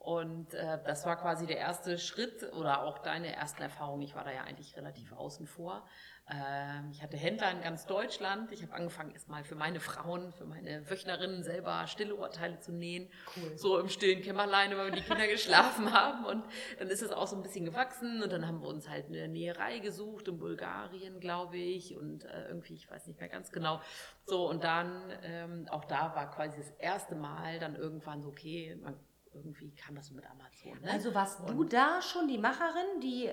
Und 0.00 0.54
äh, 0.54 0.78
das 0.86 1.04
war 1.04 1.16
quasi 1.16 1.46
der 1.46 1.58
erste 1.58 1.98
Schritt 1.98 2.50
oder 2.54 2.84
auch 2.84 3.00
deine 3.00 3.36
ersten 3.36 3.60
Erfahrungen. 3.60 4.00
Ich 4.00 4.14
war 4.14 4.24
da 4.24 4.32
ja 4.32 4.44
eigentlich 4.44 4.74
relativ 4.74 5.12
außen 5.12 5.46
vor. 5.46 5.86
Ähm, 6.26 6.88
ich 6.90 7.02
hatte 7.02 7.18
Händler 7.18 7.50
in 7.50 7.60
ganz 7.60 7.84
Deutschland. 7.84 8.50
Ich 8.50 8.62
habe 8.62 8.72
angefangen 8.72 9.10
erstmal 9.10 9.44
für 9.44 9.56
meine 9.56 9.78
Frauen, 9.78 10.32
für 10.32 10.46
meine 10.46 10.88
Wöchnerinnen 10.88 11.42
selber 11.42 11.86
stille 11.86 12.14
Urteile 12.14 12.58
zu 12.60 12.72
nähen. 12.72 13.10
Cool. 13.36 13.58
So 13.58 13.78
im 13.78 13.90
stillen 13.90 14.22
Kämmerlein, 14.22 14.74
weil 14.74 14.90
die 14.90 15.02
Kinder 15.02 15.26
geschlafen 15.28 15.92
haben. 15.92 16.24
Und 16.24 16.44
dann 16.78 16.88
ist 16.88 17.02
es 17.02 17.12
auch 17.12 17.26
so 17.26 17.36
ein 17.36 17.42
bisschen 17.42 17.66
gewachsen. 17.66 18.22
Und 18.22 18.32
dann 18.32 18.46
haben 18.46 18.62
wir 18.62 18.68
uns 18.68 18.88
halt 18.88 19.08
eine 19.08 19.28
Näherei 19.28 19.80
gesucht 19.80 20.28
in 20.28 20.38
Bulgarien, 20.38 21.20
glaube 21.20 21.58
ich. 21.58 21.94
Und 21.94 22.24
äh, 22.24 22.48
irgendwie, 22.48 22.72
ich 22.72 22.90
weiß 22.90 23.06
nicht 23.06 23.20
mehr 23.20 23.28
ganz 23.28 23.52
genau. 23.52 23.82
So, 24.24 24.48
und 24.48 24.64
dann, 24.64 25.12
ähm, 25.24 25.66
auch 25.70 25.84
da 25.84 26.14
war 26.16 26.30
quasi 26.30 26.56
das 26.56 26.70
erste 26.78 27.16
Mal 27.16 27.58
dann 27.58 27.76
irgendwann 27.76 28.22
so, 28.22 28.30
okay, 28.30 28.78
man, 28.82 28.98
irgendwie 29.34 29.72
kam 29.74 29.94
das 29.94 30.10
mit 30.10 30.24
Amazon. 30.24 30.80
Ne? 30.82 30.90
Also 30.90 31.14
warst 31.14 31.40
du 31.48 31.64
da 31.64 32.00
schon 32.02 32.28
die 32.28 32.38
Macherin, 32.38 33.00
die, 33.02 33.30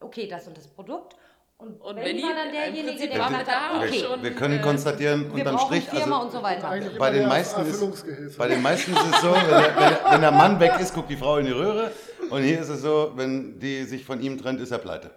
okay, 0.00 0.28
das 0.28 0.46
und 0.46 0.56
das 0.56 0.68
Produkt. 0.68 1.16
Und, 1.60 1.80
Und 1.80 1.96
Benny 1.96 2.22
war 2.22 2.34
dann 2.34 2.52
derjenige, 2.52 3.08
der 3.08 3.30
hat, 3.30 3.48
da 3.48 3.78
okay, 3.78 3.98
schon. 3.98 4.22
Wir 4.22 4.32
können 4.32 4.60
äh, 4.60 4.62
konstatieren, 4.62 5.24
wir 5.34 5.44
unterm 5.44 5.58
Strich, 5.58 5.90
also 5.90 6.20
und 6.20 6.30
so 6.30 6.40
bei 6.40 7.10
den 7.10 7.26
meisten 7.26 7.62
ist, 7.66 8.38
bei 8.38 8.46
den 8.46 8.62
meisten 8.62 8.92
ist 8.92 9.14
es 9.14 9.20
so, 9.20 9.32
wenn, 9.32 9.48
der, 9.48 10.00
wenn 10.08 10.20
der 10.20 10.30
Mann 10.30 10.60
weg 10.60 10.78
ist, 10.78 10.94
guckt 10.94 11.10
die 11.10 11.16
Frau 11.16 11.38
in 11.38 11.46
die 11.46 11.52
Röhre. 11.52 11.90
Und 12.30 12.42
hier 12.42 12.60
ist 12.60 12.68
es 12.68 12.82
so, 12.82 13.12
wenn 13.16 13.58
die 13.58 13.84
sich 13.84 14.04
von 14.04 14.20
ihm 14.20 14.38
trennt, 14.38 14.60
ist 14.60 14.70
er 14.70 14.78
pleite. 14.78 15.10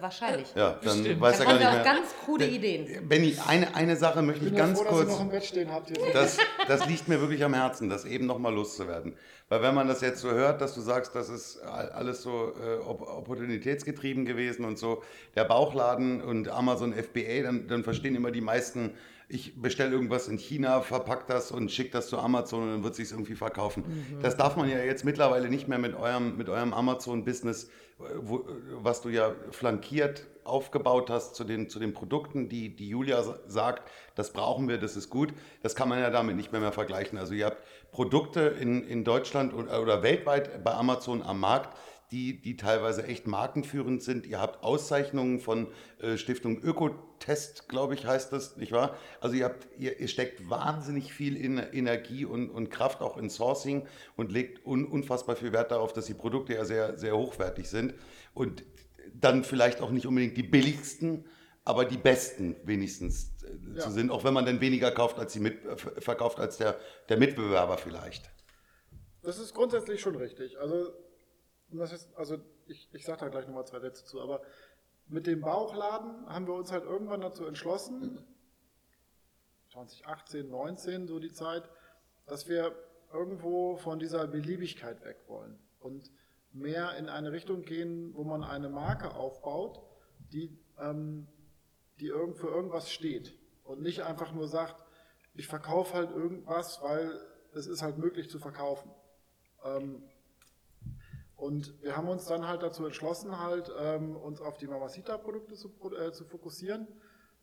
Wahrscheinlich. 0.00 0.48
Ja, 0.54 0.78
dann 0.82 0.98
Bestimmt. 0.98 1.20
weiß 1.20 1.38
Da 1.38 1.44
er 1.44 1.46
gar 1.46 1.52
nicht 1.54 1.62
ja 1.62 1.68
auch 1.70 1.74
mehr. 1.74 1.84
ganz 1.84 2.08
krude 2.24 2.46
Ideen. 2.46 3.08
Benny, 3.08 3.36
eine, 3.46 3.74
eine 3.74 3.96
Sache 3.96 4.22
möchte 4.22 4.44
Ich 4.46 4.52
ich 4.52 4.56
ganz 4.58 4.78
froh, 4.78 4.84
dass 4.84 4.92
ihr 4.92 5.04
kurz. 5.04 5.08
noch 5.10 5.20
im 5.20 5.28
Bett 5.30 5.44
stehen 5.44 5.70
habt. 5.72 5.88
Hier. 5.88 6.12
Das, 6.12 6.36
das 6.66 6.86
liegt 6.86 7.08
mir 7.08 7.20
wirklich 7.20 7.42
am 7.44 7.54
Herzen, 7.54 7.88
das 7.88 8.04
eben 8.04 8.26
nochmal 8.26 8.54
loszuwerden. 8.54 9.14
Weil 9.48 9.62
wenn 9.62 9.74
man 9.74 9.88
das 9.88 10.02
jetzt 10.02 10.20
so 10.20 10.30
hört, 10.30 10.60
dass 10.60 10.74
du 10.74 10.80
sagst, 10.82 11.14
das 11.14 11.30
ist 11.30 11.58
alles 11.62 12.22
so 12.22 12.52
äh, 12.62 12.78
op- 12.86 13.00
opportunitätsgetrieben 13.00 14.24
gewesen 14.26 14.64
und 14.64 14.78
so, 14.78 15.02
der 15.36 15.44
Bauchladen 15.44 16.20
und 16.22 16.48
Amazon 16.48 16.92
FBA, 16.92 17.42
dann, 17.44 17.66
dann 17.68 17.82
verstehen 17.84 18.14
immer 18.14 18.30
die 18.30 18.42
meisten, 18.42 18.92
ich 19.28 19.60
bestelle 19.60 19.90
irgendwas 19.90 20.26
in 20.28 20.38
China, 20.38 20.80
verpack 20.80 21.26
das 21.26 21.50
und 21.50 21.70
schicke 21.70 21.90
das 21.90 22.08
zu 22.08 22.18
Amazon 22.18 22.62
und 22.62 22.70
dann 22.70 22.84
wird 22.84 22.94
sich 22.94 23.10
irgendwie 23.10 23.34
verkaufen. 23.34 23.84
Das 24.22 24.36
darf 24.36 24.56
man 24.56 24.70
ja 24.70 24.78
jetzt 24.78 25.04
mittlerweile 25.04 25.48
nicht 25.50 25.68
mehr 25.68 25.78
mit 25.78 25.94
eurem, 25.94 26.36
mit 26.36 26.48
eurem 26.48 26.72
Amazon-Business, 26.72 27.68
was 28.80 29.02
du 29.02 29.10
ja 29.10 29.34
flankiert 29.50 30.26
aufgebaut 30.44 31.10
hast 31.10 31.34
zu 31.34 31.44
den, 31.44 31.68
zu 31.68 31.78
den 31.78 31.92
Produkten, 31.92 32.48
die, 32.48 32.74
die 32.74 32.88
Julia 32.88 33.22
sa- 33.22 33.38
sagt, 33.46 33.90
das 34.14 34.32
brauchen 34.32 34.66
wir, 34.66 34.78
das 34.78 34.96
ist 34.96 35.10
gut. 35.10 35.34
Das 35.62 35.74
kann 35.74 35.90
man 35.90 35.98
ja 35.98 36.08
damit 36.08 36.36
nicht 36.36 36.52
mehr, 36.52 36.60
mehr 36.62 36.72
vergleichen. 36.72 37.18
Also 37.18 37.34
ihr 37.34 37.46
habt 37.46 37.62
Produkte 37.92 38.40
in, 38.40 38.82
in 38.82 39.04
Deutschland 39.04 39.52
oder 39.52 40.02
weltweit 40.02 40.64
bei 40.64 40.72
Amazon 40.72 41.22
am 41.22 41.40
Markt, 41.40 41.76
die, 42.10 42.40
die 42.40 42.56
teilweise 42.56 43.04
echt 43.04 43.26
markenführend 43.26 44.02
sind. 44.02 44.26
Ihr 44.26 44.40
habt 44.40 44.62
Auszeichnungen 44.64 45.40
von 45.40 45.68
äh, 46.00 46.16
Stiftung 46.16 46.62
Ökotest, 46.62 47.68
glaube 47.68 47.94
ich, 47.94 48.06
heißt 48.06 48.32
das, 48.32 48.56
nicht 48.56 48.72
wahr? 48.72 48.96
Also 49.20 49.36
ihr, 49.36 49.44
habt, 49.44 49.68
ihr, 49.78 50.00
ihr 50.00 50.08
steckt 50.08 50.48
wahnsinnig 50.48 51.12
viel 51.12 51.36
in 51.36 51.58
Energie 51.58 52.24
und, 52.24 52.48
und 52.50 52.70
Kraft 52.70 53.00
auch 53.02 53.16
in 53.18 53.28
Sourcing 53.28 53.86
und 54.16 54.32
legt 54.32 54.64
un, 54.66 54.86
unfassbar 54.86 55.36
viel 55.36 55.52
Wert 55.52 55.70
darauf, 55.70 55.92
dass 55.92 56.06
die 56.06 56.14
Produkte 56.14 56.54
ja 56.54 56.64
sehr, 56.64 56.98
sehr 56.98 57.16
hochwertig 57.16 57.68
sind. 57.68 57.94
Und 58.34 58.64
dann 59.14 59.44
vielleicht 59.44 59.80
auch 59.80 59.90
nicht 59.90 60.06
unbedingt 60.06 60.36
die 60.36 60.42
billigsten, 60.42 61.26
aber 61.64 61.84
die 61.84 61.98
besten 61.98 62.56
wenigstens 62.64 63.32
äh, 63.42 63.76
Ja. 63.76 63.80
zu 63.80 63.90
sind, 63.90 64.10
auch 64.10 64.24
wenn 64.24 64.32
man 64.32 64.46
dann 64.46 64.60
weniger 64.60 64.90
kauft 64.90 65.18
als 65.18 65.34
die 65.34 65.40
mit, 65.40 65.64
äh, 65.66 65.76
verkauft 65.76 66.38
als 66.40 66.56
der, 66.56 66.78
der 67.10 67.18
Mitbewerber 67.18 67.76
vielleicht. 67.76 68.30
Das 69.22 69.38
ist 69.38 69.52
grundsätzlich 69.52 70.00
schon 70.00 70.16
richtig. 70.16 70.58
Also, 70.58 70.92
das 71.70 71.92
ist, 71.92 72.14
also 72.16 72.38
ich, 72.66 72.88
ich 72.92 73.04
sage 73.04 73.20
da 73.20 73.28
gleich 73.28 73.46
nochmal 73.46 73.66
zwei 73.66 73.80
Sätze 73.80 74.04
zu, 74.04 74.20
aber 74.20 74.42
mit 75.06 75.26
dem 75.26 75.40
Bauchladen 75.40 76.26
haben 76.28 76.46
wir 76.46 76.54
uns 76.54 76.72
halt 76.72 76.84
irgendwann 76.84 77.20
dazu 77.20 77.46
entschlossen, 77.46 78.24
2018, 79.72 80.48
19, 80.48 81.06
so 81.06 81.18
die 81.18 81.32
Zeit, 81.32 81.68
dass 82.26 82.48
wir 82.48 82.74
irgendwo 83.12 83.76
von 83.76 83.98
dieser 83.98 84.26
Beliebigkeit 84.26 85.04
weg 85.04 85.18
wollen 85.28 85.58
und 85.80 86.10
mehr 86.52 86.96
in 86.96 87.08
eine 87.08 87.32
Richtung 87.32 87.62
gehen, 87.62 88.14
wo 88.14 88.24
man 88.24 88.42
eine 88.44 88.68
Marke 88.68 89.14
aufbaut, 89.14 89.80
die, 90.32 90.58
ähm, 90.78 91.28
die 92.00 92.08
für 92.08 92.48
irgendwas 92.48 92.90
steht 92.90 93.38
und 93.64 93.80
nicht 93.80 94.02
einfach 94.02 94.32
nur 94.32 94.48
sagt, 94.48 94.82
ich 95.34 95.46
verkaufe 95.46 95.94
halt 95.94 96.10
irgendwas, 96.10 96.82
weil 96.82 97.12
es 97.54 97.66
ist 97.66 97.82
halt 97.82 97.98
möglich 97.98 98.28
zu 98.28 98.38
verkaufen. 98.38 98.90
Ähm, 99.64 100.02
und 101.38 101.80
wir 101.82 101.96
haben 101.96 102.08
uns 102.08 102.26
dann 102.26 102.48
halt 102.48 102.64
dazu 102.64 102.84
entschlossen, 102.84 103.38
halt 103.38 103.70
ähm, 103.78 104.16
uns 104.16 104.40
auf 104.40 104.58
die 104.58 104.66
Mamacita-Produkte 104.66 105.54
zu, 105.54 105.70
äh, 105.96 106.10
zu 106.10 106.24
fokussieren, 106.24 106.88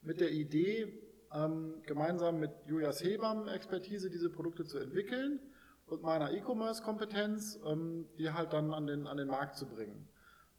mit 0.01 0.19
der 0.19 0.31
Idee, 0.31 1.01
ähm, 1.33 1.81
gemeinsam 1.85 2.37
mit 2.41 2.51
Julias 2.67 3.01
Hebammen-Expertise 3.01 4.09
diese 4.09 4.29
Produkte 4.29 4.65
zu 4.65 4.79
entwickeln 4.79 5.39
und 5.85 6.01
meiner 6.01 6.33
E-Commerce-Kompetenz, 6.33 7.57
ähm, 7.65 8.09
die 8.19 8.31
halt 8.31 8.51
dann 8.51 8.73
an 8.73 8.85
den, 8.85 9.07
an 9.07 9.15
den 9.15 9.29
Markt 9.29 9.55
zu 9.55 9.65
bringen. 9.65 10.09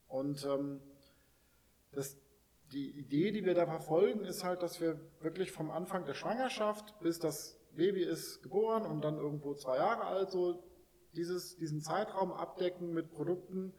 Und 0.08 0.42
ähm, 0.46 0.80
das 1.92 2.16
die 2.72 2.98
Idee, 2.98 3.32
die 3.32 3.44
wir 3.44 3.54
da 3.54 3.66
verfolgen, 3.66 4.24
ist 4.24 4.44
halt, 4.44 4.62
dass 4.62 4.80
wir 4.80 4.98
wirklich 5.20 5.52
vom 5.52 5.70
Anfang 5.70 6.06
der 6.06 6.14
Schwangerschaft 6.14 6.98
bis 7.00 7.18
das 7.18 7.60
Baby 7.76 8.02
ist 8.02 8.42
geboren 8.42 8.86
und 8.86 9.04
dann 9.04 9.18
irgendwo 9.18 9.54
zwei 9.54 9.76
Jahre 9.76 10.04
alt, 10.04 10.30
so 10.30 10.65
dieses, 11.16 11.56
diesen 11.56 11.80
Zeitraum 11.80 12.32
abdecken 12.32 12.92
mit 12.92 13.10
Produkten, 13.10 13.72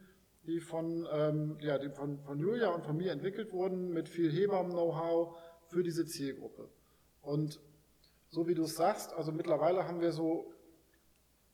die 0.46 0.60
von, 0.60 1.08
ähm, 1.12 1.58
ja, 1.60 1.78
die 1.78 1.90
von, 1.90 2.20
von 2.20 2.40
Julia 2.40 2.70
und 2.70 2.86
von 2.86 2.98
mir 2.98 3.12
entwickelt 3.12 3.52
wurden, 3.52 3.90
mit 3.90 4.10
viel 4.10 4.32
Hebammen-Know-how 4.32 5.38
für 5.68 5.84
diese 5.84 6.06
Zielgruppe. 6.06 6.70
Und 7.22 7.60
so 8.30 8.48
wie 8.48 8.56
du 8.56 8.64
es 8.64 8.76
sagst, 8.76 9.14
also 9.14 9.32
mittlerweile 9.32 9.88
haben 9.88 10.02
wir 10.02 10.12
so, 10.12 10.54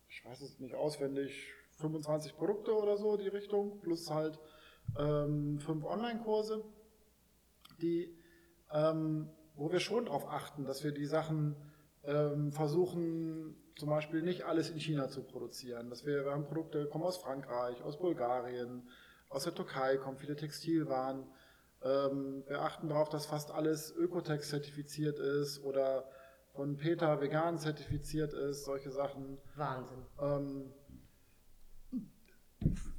ich 0.10 0.24
weiß 0.24 0.42
es 0.42 0.60
nicht 0.60 0.76
auswendig, 0.76 1.52
25 1.78 2.36
Produkte 2.36 2.74
oder 2.76 2.98
so, 2.98 3.18
die 3.18 3.28
Richtung, 3.28 3.80
plus 3.82 4.10
halt 4.12 4.40
ähm, 4.98 5.60
fünf 5.60 5.84
Online-Kurse, 5.84 6.64
die, 7.82 8.16
ähm, 8.72 9.30
wo 9.56 9.72
wir 9.72 9.80
schon 9.80 10.06
darauf 10.06 10.28
achten, 10.28 10.66
dass 10.66 10.84
wir 10.84 10.92
die 10.92 11.06
Sachen 11.06 11.56
ähm, 12.04 12.52
versuchen, 12.52 13.56
zum 13.78 13.90
Beispiel 13.90 14.22
nicht 14.22 14.44
alles 14.44 14.70
in 14.70 14.80
China 14.80 15.10
zu 15.10 15.24
produzieren. 15.24 15.90
Dass 15.90 16.06
wir, 16.06 16.26
wir 16.26 16.32
haben 16.32 16.46
Produkte, 16.46 16.86
kommen 16.88 17.04
aus 17.04 17.18
Frankreich, 17.18 17.82
aus 17.84 17.98
Bulgarien, 17.98 18.88
aus 19.30 19.44
der 19.46 19.56
Türkei 19.56 19.98
kommen 19.98 20.18
viele 20.18 20.36
Textilwaren. 20.36 21.26
Ähm, 21.82 22.44
wir 22.48 22.62
achten 22.62 22.90
darauf, 22.90 23.10
dass 23.10 23.26
fast 23.26 23.52
alles 23.52 23.94
Ökotex 23.96 24.50
zertifiziert 24.50 25.20
ist 25.20 25.64
oder 25.64 26.06
von 26.54 26.78
Peter 26.78 27.20
vegan 27.20 27.58
zertifiziert 27.58 28.34
ist, 28.34 28.66
solche 28.66 28.92
Sachen. 28.92 29.40
Wahnsinn. 29.56 30.06
Ähm, 30.22 30.74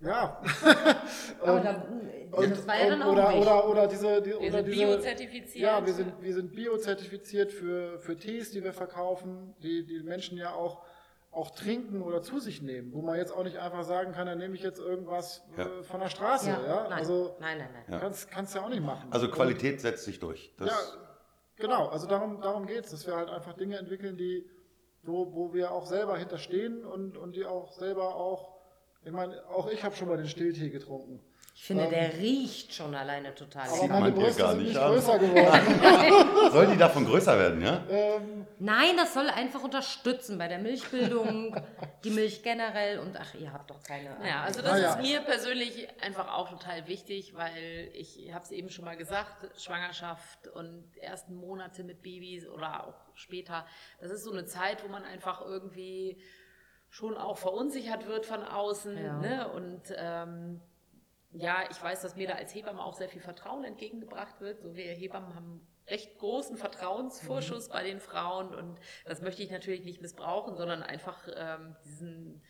ja. 0.02 0.40
Aber 1.42 1.60
da, 1.60 1.86
Und, 2.32 2.50
das 2.50 2.66
war 2.66 2.78
ja 2.78 2.90
dann 2.90 3.02
auch 3.02 3.68
oder, 3.68 3.86
diese, 3.86 4.20
die, 4.22 4.30
Wir 4.30 4.38
oder 4.40 4.50
sind 4.50 4.66
diese, 4.68 4.86
biozertifiziert. 4.86 5.62
Ja, 5.64 5.86
wir 5.86 5.92
sind, 5.92 6.12
wir 6.20 6.34
sind 6.34 6.52
biozertifiziert 6.54 7.52
für, 7.52 7.98
für 8.00 8.16
Tees, 8.16 8.50
die 8.50 8.62
wir 8.64 8.72
verkaufen, 8.72 9.54
die 9.62 9.86
die 9.86 10.00
Menschen 10.02 10.36
ja 10.36 10.52
auch, 10.54 10.82
auch 11.30 11.50
trinken 11.50 12.02
oder 12.02 12.22
zu 12.22 12.38
sich 12.38 12.62
nehmen, 12.62 12.92
wo 12.92 13.02
man 13.02 13.16
jetzt 13.16 13.32
auch 13.32 13.42
nicht 13.44 13.58
einfach 13.58 13.82
sagen 13.82 14.12
kann, 14.12 14.26
dann 14.26 14.38
nehme 14.38 14.54
ich 14.54 14.62
jetzt 14.62 14.78
irgendwas 14.78 15.44
Ja. 15.56 15.64
äh, 15.64 15.82
von 15.82 16.00
der 16.00 16.08
Straße. 16.08 16.50
Ja, 16.50 16.64
ja, 16.66 16.82
nein, 16.88 16.92
Also 16.92 17.36
nein, 17.40 17.58
nein, 17.58 17.68
nein. 17.72 17.84
Ja. 17.88 17.98
kannst, 17.98 18.30
kannst 18.30 18.54
du 18.54 18.58
ja 18.60 18.64
auch 18.64 18.68
nicht 18.68 18.82
machen. 18.84 19.08
Also 19.12 19.28
Qualität 19.28 19.80
setzt 19.80 20.04
sich 20.04 20.20
durch. 20.20 20.54
Das, 20.58 20.68
ja, 20.68 20.76
genau, 21.56 21.88
also 21.88 22.06
darum, 22.06 22.40
darum 22.40 22.66
geht 22.66 22.84
es, 22.84 22.90
dass 22.92 23.06
wir 23.06 23.16
halt 23.16 23.30
einfach 23.30 23.54
Dinge 23.54 23.78
entwickeln, 23.78 24.16
die, 24.16 24.48
wo, 25.02 25.34
wo 25.34 25.52
wir 25.52 25.72
auch 25.72 25.86
selber 25.86 26.16
hinterstehen 26.16 26.84
und, 26.84 27.16
und 27.16 27.34
die 27.36 27.44
auch 27.46 27.72
selber 27.72 28.14
auch, 28.14 28.53
ich 29.04 29.12
meine, 29.12 29.42
auch 29.48 29.68
ich 29.70 29.82
habe 29.84 29.94
schon 29.94 30.08
mal 30.08 30.16
den 30.16 30.28
Stilltee 30.28 30.70
getrunken. 30.70 31.20
Ich 31.56 31.66
finde, 31.66 31.86
der 31.88 32.18
riecht 32.18 32.74
schon 32.74 32.92
alleine 32.96 33.32
total 33.32 33.68
Aber 33.68 33.86
meine 33.86 34.00
man 34.00 34.14
dir 34.16 34.20
Brüste 34.22 34.42
gar 34.42 34.52
sind 34.54 34.64
nicht 34.64 34.76
an. 34.76 34.90
größer 34.92 35.18
geworden. 35.20 36.50
Soll 36.52 36.66
die 36.66 36.76
davon 36.76 37.04
größer 37.06 37.38
werden, 37.38 37.62
ja? 37.62 37.84
ähm, 37.88 38.44
Nein, 38.58 38.96
das 38.96 39.14
soll 39.14 39.28
einfach 39.30 39.62
unterstützen 39.62 40.36
bei 40.36 40.48
der 40.48 40.58
Milchbildung, 40.58 41.54
die 42.02 42.10
Milch 42.10 42.42
generell 42.42 42.98
und 42.98 43.16
ach, 43.16 43.34
ihr 43.34 43.52
habt 43.52 43.70
doch 43.70 43.80
keine. 43.84 44.16
Ja, 44.26 44.42
also 44.42 44.62
das 44.62 44.72
Ah, 44.72 44.78
ja. 44.78 44.94
ist 44.94 45.00
mir 45.02 45.20
persönlich 45.20 45.86
einfach 46.02 46.32
auch 46.34 46.50
total 46.50 46.88
wichtig, 46.88 47.34
weil 47.36 47.88
ich 47.94 48.32
habe 48.32 48.44
es 48.44 48.50
eben 48.50 48.68
schon 48.68 48.84
mal 48.84 48.96
gesagt, 48.96 49.48
Schwangerschaft 49.60 50.48
und 50.54 50.84
ersten 50.96 51.36
Monate 51.36 51.84
mit 51.84 52.02
Babys 52.02 52.48
oder 52.48 52.84
auch 52.88 52.94
später, 53.14 53.64
das 54.00 54.10
ist 54.10 54.24
so 54.24 54.32
eine 54.32 54.44
Zeit, 54.46 54.82
wo 54.84 54.88
man 54.88 55.04
einfach 55.04 55.40
irgendwie 55.40 56.20
schon 56.94 57.16
auch 57.16 57.38
verunsichert 57.38 58.06
wird 58.06 58.24
von 58.24 58.44
außen. 58.44 58.96
Ja. 58.96 59.18
Ne? 59.18 59.48
Und 59.50 59.82
ähm, 59.96 60.60
ja, 61.32 61.64
ich 61.68 61.82
weiß, 61.82 62.02
dass 62.02 62.14
mir 62.14 62.28
da 62.28 62.34
als 62.34 62.54
Hebamme 62.54 62.80
auch 62.80 62.94
sehr 62.94 63.08
viel 63.08 63.20
Vertrauen 63.20 63.64
entgegengebracht 63.64 64.40
wird. 64.40 64.60
So 64.60 64.76
wir 64.76 64.92
Hebammen 64.92 65.34
haben 65.34 65.66
recht 65.88 66.16
großen 66.18 66.56
Vertrauensvorschuss 66.56 67.68
bei 67.70 67.82
den 67.82 67.98
Frauen 67.98 68.54
und 68.54 68.78
das 69.04 69.22
möchte 69.22 69.42
ich 69.42 69.50
natürlich 69.50 69.84
nicht 69.84 70.02
missbrauchen, 70.02 70.54
sondern 70.54 70.84
einfach 70.84 71.26
ähm, 71.34 71.74
diesen, 71.84 72.40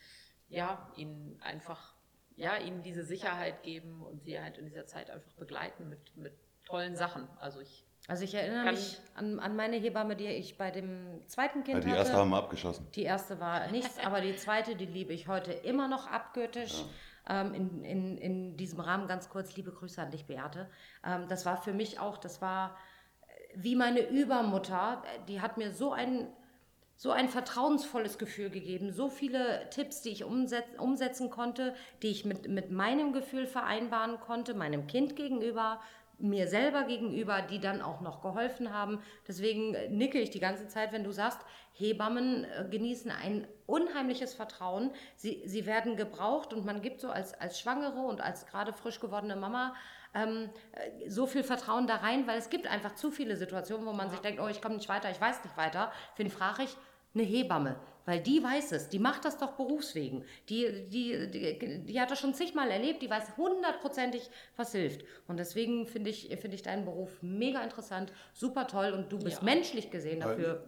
ja, 0.48 0.92
ihnen 0.94 1.40
einfach, 1.40 1.94
ja, 2.36 2.58
ihnen 2.58 2.82
diese 2.82 3.02
Sicherheit 3.02 3.62
geben 3.62 4.02
und 4.02 4.24
sie 4.24 4.38
halt 4.38 4.58
in 4.58 4.66
dieser 4.66 4.84
Zeit 4.84 5.08
einfach 5.08 5.32
begleiten 5.32 5.88
mit, 5.88 6.16
mit 6.18 6.34
tollen 6.66 6.96
Sachen. 6.96 7.26
Also 7.38 7.60
ich, 7.60 7.86
Also 8.06 8.24
ich 8.24 8.34
erinnere 8.34 8.64
Kann- 8.64 8.74
mich 8.74 9.00
an, 9.14 9.40
an 9.40 9.56
meine 9.56 9.76
Hebamme, 9.76 10.14
die 10.14 10.26
ich 10.26 10.58
bei 10.58 10.70
dem 10.70 11.22
zweiten 11.26 11.60
ja 11.60 11.64
Kind 11.64 11.84
die 11.84 11.88
hatte. 11.88 11.98
erste 11.98 12.16
haben 12.16 12.30
wir 12.30 12.36
abgeschossen. 12.36 12.86
Die 12.94 13.02
erste 13.02 13.40
war 13.40 13.70
nichts, 13.70 13.98
aber 14.04 14.20
die 14.20 14.36
zweite, 14.36 14.76
die 14.76 14.84
liebe 14.86 15.12
ich 15.14 15.26
heute 15.26 15.52
immer 15.52 15.88
noch 15.88 16.06
abgöttisch. 16.10 16.84
Ähm, 17.26 17.54
in, 17.54 17.84
in, 17.84 18.18
in 18.18 18.56
diesem 18.58 18.80
Rahmen 18.80 19.08
ganz 19.08 19.30
kurz 19.30 19.56
liebe 19.56 19.72
Grüße 19.72 20.02
an 20.02 20.10
dich, 20.10 20.26
Beate. 20.26 20.68
Ähm, 21.02 21.26
das 21.28 21.46
war 21.46 21.56
für 21.56 21.72
mich 21.72 21.98
auch, 21.98 22.18
das 22.18 22.42
war 22.42 22.76
äh, 23.22 23.32
wie 23.54 23.76
meine 23.76 24.06
Übermutter. 24.06 25.02
Die 25.26 25.40
hat 25.40 25.56
mir 25.56 25.72
so 25.72 25.94
ein, 25.94 26.26
so 26.96 27.12
ein 27.12 27.30
vertrauensvolles 27.30 28.18
Gefühl 28.18 28.50
gegeben, 28.50 28.92
so 28.92 29.08
viele 29.08 29.70
Tipps, 29.70 30.02
die 30.02 30.10
ich 30.10 30.24
umset 30.24 30.64
umsetzen 30.78 31.30
konnte, 31.30 31.74
die 32.02 32.08
ich 32.08 32.26
mit, 32.26 32.46
mit 32.50 32.70
meinem 32.70 33.14
Gefühl 33.14 33.46
vereinbaren 33.46 34.20
konnte, 34.20 34.52
meinem 34.52 34.86
Kind 34.86 35.16
gegenüber, 35.16 35.80
mir 36.18 36.48
selber 36.48 36.84
gegenüber, 36.84 37.42
die 37.42 37.60
dann 37.60 37.82
auch 37.82 38.00
noch 38.00 38.20
geholfen 38.20 38.72
haben. 38.72 39.00
Deswegen 39.26 39.74
äh, 39.74 39.88
nicke 39.88 40.18
ich 40.20 40.30
die 40.30 40.40
ganze 40.40 40.68
Zeit, 40.68 40.92
wenn 40.92 41.04
du 41.04 41.12
sagst, 41.12 41.40
Hebammen 41.72 42.44
äh, 42.44 42.66
genießen 42.70 43.10
ein 43.10 43.46
unheimliches 43.66 44.34
Vertrauen. 44.34 44.90
Sie, 45.16 45.42
sie 45.44 45.66
werden 45.66 45.96
gebraucht 45.96 46.52
und 46.52 46.64
man 46.64 46.82
gibt 46.82 47.00
so 47.00 47.10
als, 47.10 47.34
als 47.34 47.58
Schwangere 47.58 48.00
und 48.00 48.20
als 48.20 48.46
gerade 48.46 48.72
frisch 48.72 49.00
gewordene 49.00 49.36
Mama 49.36 49.74
ähm, 50.14 50.50
äh, 50.72 51.08
so 51.08 51.26
viel 51.26 51.42
Vertrauen 51.42 51.86
da 51.86 51.96
rein, 51.96 52.26
weil 52.26 52.38
es 52.38 52.50
gibt 52.50 52.66
einfach 52.66 52.94
zu 52.94 53.10
viele 53.10 53.36
Situationen, 53.36 53.86
wo 53.86 53.92
man 53.92 54.10
sich 54.10 54.20
denkt, 54.20 54.40
oh, 54.40 54.48
ich 54.48 54.62
komme 54.62 54.76
nicht 54.76 54.88
weiter, 54.88 55.10
ich 55.10 55.20
weiß 55.20 55.42
nicht 55.44 55.56
weiter. 55.56 55.92
Wen 56.16 56.30
frage 56.30 56.62
ich? 56.64 56.76
Eine 57.14 57.24
Hebamme, 57.24 57.76
weil 58.06 58.20
die 58.20 58.42
weiß 58.42 58.72
es, 58.72 58.88
die 58.88 58.98
macht 58.98 59.24
das 59.24 59.38
doch 59.38 59.52
berufswegen. 59.52 60.24
Die, 60.48 60.86
die, 60.88 61.30
die, 61.30 61.78
die 61.84 62.00
hat 62.00 62.10
das 62.10 62.20
schon 62.20 62.34
zigmal 62.34 62.70
erlebt, 62.70 63.02
die 63.02 63.10
weiß 63.10 63.36
hundertprozentig, 63.36 64.30
was 64.56 64.72
hilft. 64.72 65.04
Und 65.26 65.38
deswegen 65.38 65.86
finde 65.86 66.10
ich, 66.10 66.28
finde 66.40 66.54
ich 66.54 66.62
deinen 66.62 66.84
Beruf 66.84 67.10
mega 67.22 67.62
interessant, 67.62 68.12
super 68.32 68.66
toll 68.66 68.92
und 68.92 69.10
du 69.12 69.18
bist 69.18 69.38
Ja. 69.38 69.44
menschlich 69.44 69.90
gesehen 69.90 70.20
dafür. 70.20 70.64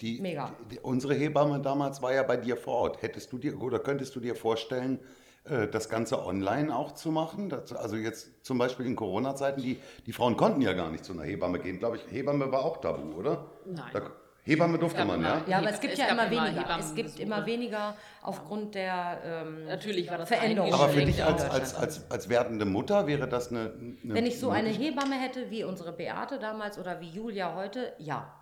Die, 0.00 0.20
Mega. 0.20 0.54
Die, 0.70 0.76
die, 0.76 0.80
unsere 0.80 1.14
Hebamme 1.14 1.60
damals 1.60 2.00
war 2.02 2.14
ja 2.14 2.22
bei 2.22 2.36
dir 2.36 2.56
vor 2.56 2.74
Ort. 2.74 3.02
Hättest 3.02 3.32
du 3.32 3.38
dir 3.38 3.60
oder 3.60 3.80
könntest 3.80 4.14
du 4.14 4.20
dir 4.20 4.36
vorstellen, 4.36 5.00
äh, 5.42 5.66
das 5.66 5.88
Ganze 5.88 6.24
online 6.24 6.74
auch 6.74 6.92
zu 6.92 7.10
machen? 7.10 7.48
Das, 7.48 7.72
also 7.72 7.96
jetzt 7.96 8.44
zum 8.44 8.58
Beispiel 8.58 8.86
in 8.86 8.94
Corona-Zeiten, 8.94 9.60
die, 9.60 9.80
die 10.06 10.12
Frauen 10.12 10.36
konnten 10.36 10.62
ja 10.62 10.72
gar 10.72 10.90
nicht 10.92 11.04
zu 11.04 11.14
einer 11.14 11.24
Hebamme 11.24 11.58
gehen. 11.58 11.80
Glaube 11.80 11.96
ich, 11.96 12.06
Hebamme 12.12 12.52
war 12.52 12.64
auch 12.64 12.76
tabu, 12.80 13.12
oder? 13.18 13.50
Nein. 13.66 13.90
Da, 13.92 14.12
Hebamme 14.48 14.78
durfte 14.78 15.04
man, 15.04 15.20
ja? 15.20 15.42
Ja, 15.46 15.58
aber 15.58 15.70
es 15.70 15.80
gibt 15.80 15.92
es 15.92 15.98
ja 15.98 16.06
immer 16.06 16.30
weniger. 16.30 16.78
Es 16.78 16.94
gibt 16.94 17.20
immer 17.20 17.44
weniger 17.44 17.94
aufgrund 18.22 18.74
der 18.74 19.20
ähm, 19.24 19.66
Natürlich 19.66 20.10
war 20.10 20.16
das 20.16 20.28
Veränderung. 20.28 20.72
Aber 20.72 20.88
für 20.88 21.04
dich 21.04 21.22
als, 21.22 21.44
als, 21.50 21.74
als, 21.74 22.10
als 22.10 22.28
werdende 22.30 22.64
Mutter 22.64 23.06
wäre 23.06 23.28
das 23.28 23.50
eine. 23.50 23.74
eine 23.78 24.14
Wenn 24.14 24.24
ich 24.24 24.40
so 24.40 24.48
eine? 24.48 24.70
Hebamme 24.70 25.20
hätte, 25.20 25.50
wie 25.50 25.64
unsere 25.64 25.92
Beate 25.92 26.38
damals 26.38 26.78
oder 26.78 27.00
wie 27.00 27.10
Julia 27.10 27.54
heute, 27.54 27.92
ja. 27.98 28.34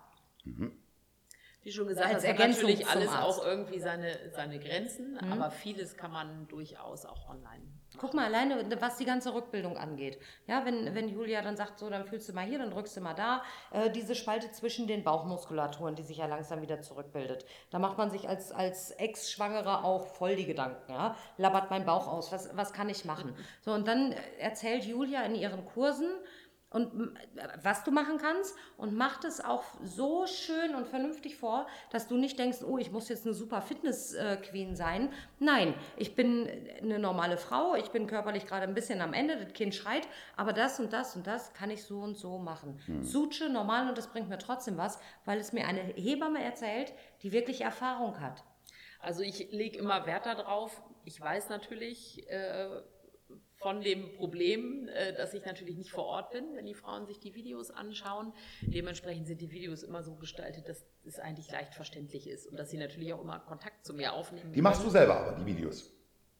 Wie 1.63 1.71
schon 1.71 1.87
gesagt, 1.87 2.07
Als 2.07 2.23
das 2.23 2.31
hat 2.31 2.39
Ergänzung 2.39 2.69
natürlich 2.69 2.87
alles 2.87 3.09
auch 3.09 3.45
irgendwie 3.45 3.79
seine, 3.79 4.13
seine 4.33 4.59
Grenzen, 4.59 5.17
aber 5.17 5.51
vieles 5.51 5.97
kann 5.97 6.11
man 6.11 6.47
durchaus 6.47 7.05
auch 7.05 7.29
online. 7.29 7.65
Guck 7.97 8.13
mal 8.13 8.25
alleine, 8.25 8.65
was 8.79 8.97
die 8.97 9.05
ganze 9.05 9.33
Rückbildung 9.33 9.77
angeht. 9.77 10.19
Ja, 10.45 10.65
wenn, 10.65 10.93
wenn 10.93 11.09
Julia 11.09 11.41
dann 11.41 11.57
sagt, 11.57 11.79
so, 11.79 11.89
dann 11.89 12.05
fühlst 12.05 12.29
du 12.29 12.33
mal 12.33 12.45
hier, 12.45 12.59
dann 12.59 12.71
drückst 12.71 12.97
du 12.97 13.01
mal 13.01 13.13
da. 13.13 13.41
Äh, 13.71 13.89
diese 13.89 14.15
Spalte 14.15 14.51
zwischen 14.51 14.87
den 14.87 15.03
Bauchmuskulaturen, 15.03 15.95
die 15.95 16.03
sich 16.03 16.17
ja 16.17 16.25
langsam 16.25 16.61
wieder 16.61 16.81
zurückbildet. 16.81 17.45
Da 17.71 17.79
macht 17.79 17.97
man 17.97 18.09
sich 18.09 18.29
als, 18.29 18.51
als 18.51 18.91
Ex-Schwangere 18.91 19.83
auch 19.83 20.05
voll 20.05 20.35
die 20.35 20.45
Gedanken. 20.45 20.91
Ja? 20.91 21.15
Labbert 21.37 21.69
mein 21.69 21.85
Bauch 21.85 22.07
aus, 22.07 22.31
was, 22.31 22.55
was 22.55 22.73
kann 22.73 22.89
ich 22.89 23.05
machen? 23.05 23.35
So, 23.61 23.71
und 23.71 23.87
dann 23.87 24.13
erzählt 24.39 24.85
Julia 24.85 25.23
in 25.23 25.35
ihren 25.35 25.65
Kursen, 25.65 26.09
und 26.69 27.17
was 27.63 27.83
du 27.85 27.91
machen 27.91 28.17
kannst 28.17 28.55
und 28.75 28.93
macht 28.93 29.23
es 29.23 29.43
auch 29.43 29.63
so 29.83 30.25
schön 30.27 30.75
und 30.75 30.85
vernünftig 30.85 31.37
vor, 31.37 31.65
dass 31.91 32.07
du 32.07 32.17
nicht 32.17 32.37
denkst, 32.37 32.57
oh, 32.63 32.77
ich 32.77 32.91
muss 32.91 33.07
jetzt 33.07 33.25
eine 33.25 33.33
super 33.33 33.61
Fitness-Queen 33.61 34.75
sein. 34.75 35.13
Nein, 35.39 35.73
ich 35.95 36.15
bin 36.15 36.49
eine 36.81 36.99
normale 36.99 37.37
Frau, 37.37 37.75
ich 37.75 37.89
bin 37.89 38.05
körperlich 38.05 38.45
gerade 38.45 38.63
ein 38.63 38.73
bisschen 38.73 38.99
am 38.99 39.13
Ende, 39.13 39.37
das 39.37 39.53
Kind 39.53 39.75
schreit, 39.75 40.07
aber 40.35 40.51
das 40.51 40.79
und 40.79 40.91
das 40.91 41.15
und 41.15 41.25
das 41.25 41.53
kann 41.53 41.71
ich 41.71 41.83
so 41.83 41.99
und 41.99 42.17
so 42.17 42.37
machen. 42.37 42.79
Suche 43.01 43.49
normal 43.49 43.87
und 43.87 43.97
das 43.97 44.07
bringt 44.07 44.27
mir 44.27 44.37
trotzdem 44.37 44.77
was, 44.77 44.99
weil 45.23 45.39
es 45.39 45.53
mir 45.53 45.67
eine 45.67 45.81
Hebamme 45.81 46.43
erzählt, 46.43 46.93
die 47.23 47.31
wirklich 47.31 47.61
Erfahrung 47.61 48.19
hat. 48.19 48.43
Also 48.99 49.21
ich 49.21 49.51
lege 49.51 49.77
immer 49.77 50.05
Wert 50.05 50.25
darauf. 50.25 50.81
Ich 51.05 51.21
weiß 51.21 51.49
natürlich 51.49 52.29
äh, 52.29 52.81
von 53.57 53.81
dem 53.81 54.13
Problem, 54.13 54.87
äh, 54.87 55.13
dass 55.13 55.33
ich 55.33 55.45
natürlich 55.45 55.77
nicht 55.77 55.91
vor 55.91 56.05
Ort 56.05 56.31
bin, 56.31 56.55
wenn 56.55 56.65
die 56.65 56.75
Frauen 56.75 57.05
sich 57.05 57.19
die 57.19 57.33
Videos 57.33 57.71
anschauen. 57.71 58.33
Dementsprechend 58.61 59.27
sind 59.27 59.41
die 59.41 59.51
Videos 59.51 59.83
immer 59.83 60.03
so 60.03 60.15
gestaltet, 60.15 60.69
dass 60.69 60.85
es 61.05 61.19
eigentlich 61.19 61.51
leicht 61.51 61.73
verständlich 61.73 62.27
ist 62.27 62.47
und 62.47 62.57
dass 62.57 62.69
sie 62.69 62.77
natürlich 62.77 63.13
auch 63.13 63.21
immer 63.21 63.39
Kontakt 63.39 63.85
zu 63.85 63.93
mir 63.93 64.13
aufnehmen. 64.13 64.53
Die 64.53 64.61
machst 64.61 64.83
du 64.83 64.89
selber 64.89 65.19
aber, 65.19 65.37
die 65.39 65.45
Videos. 65.45 65.91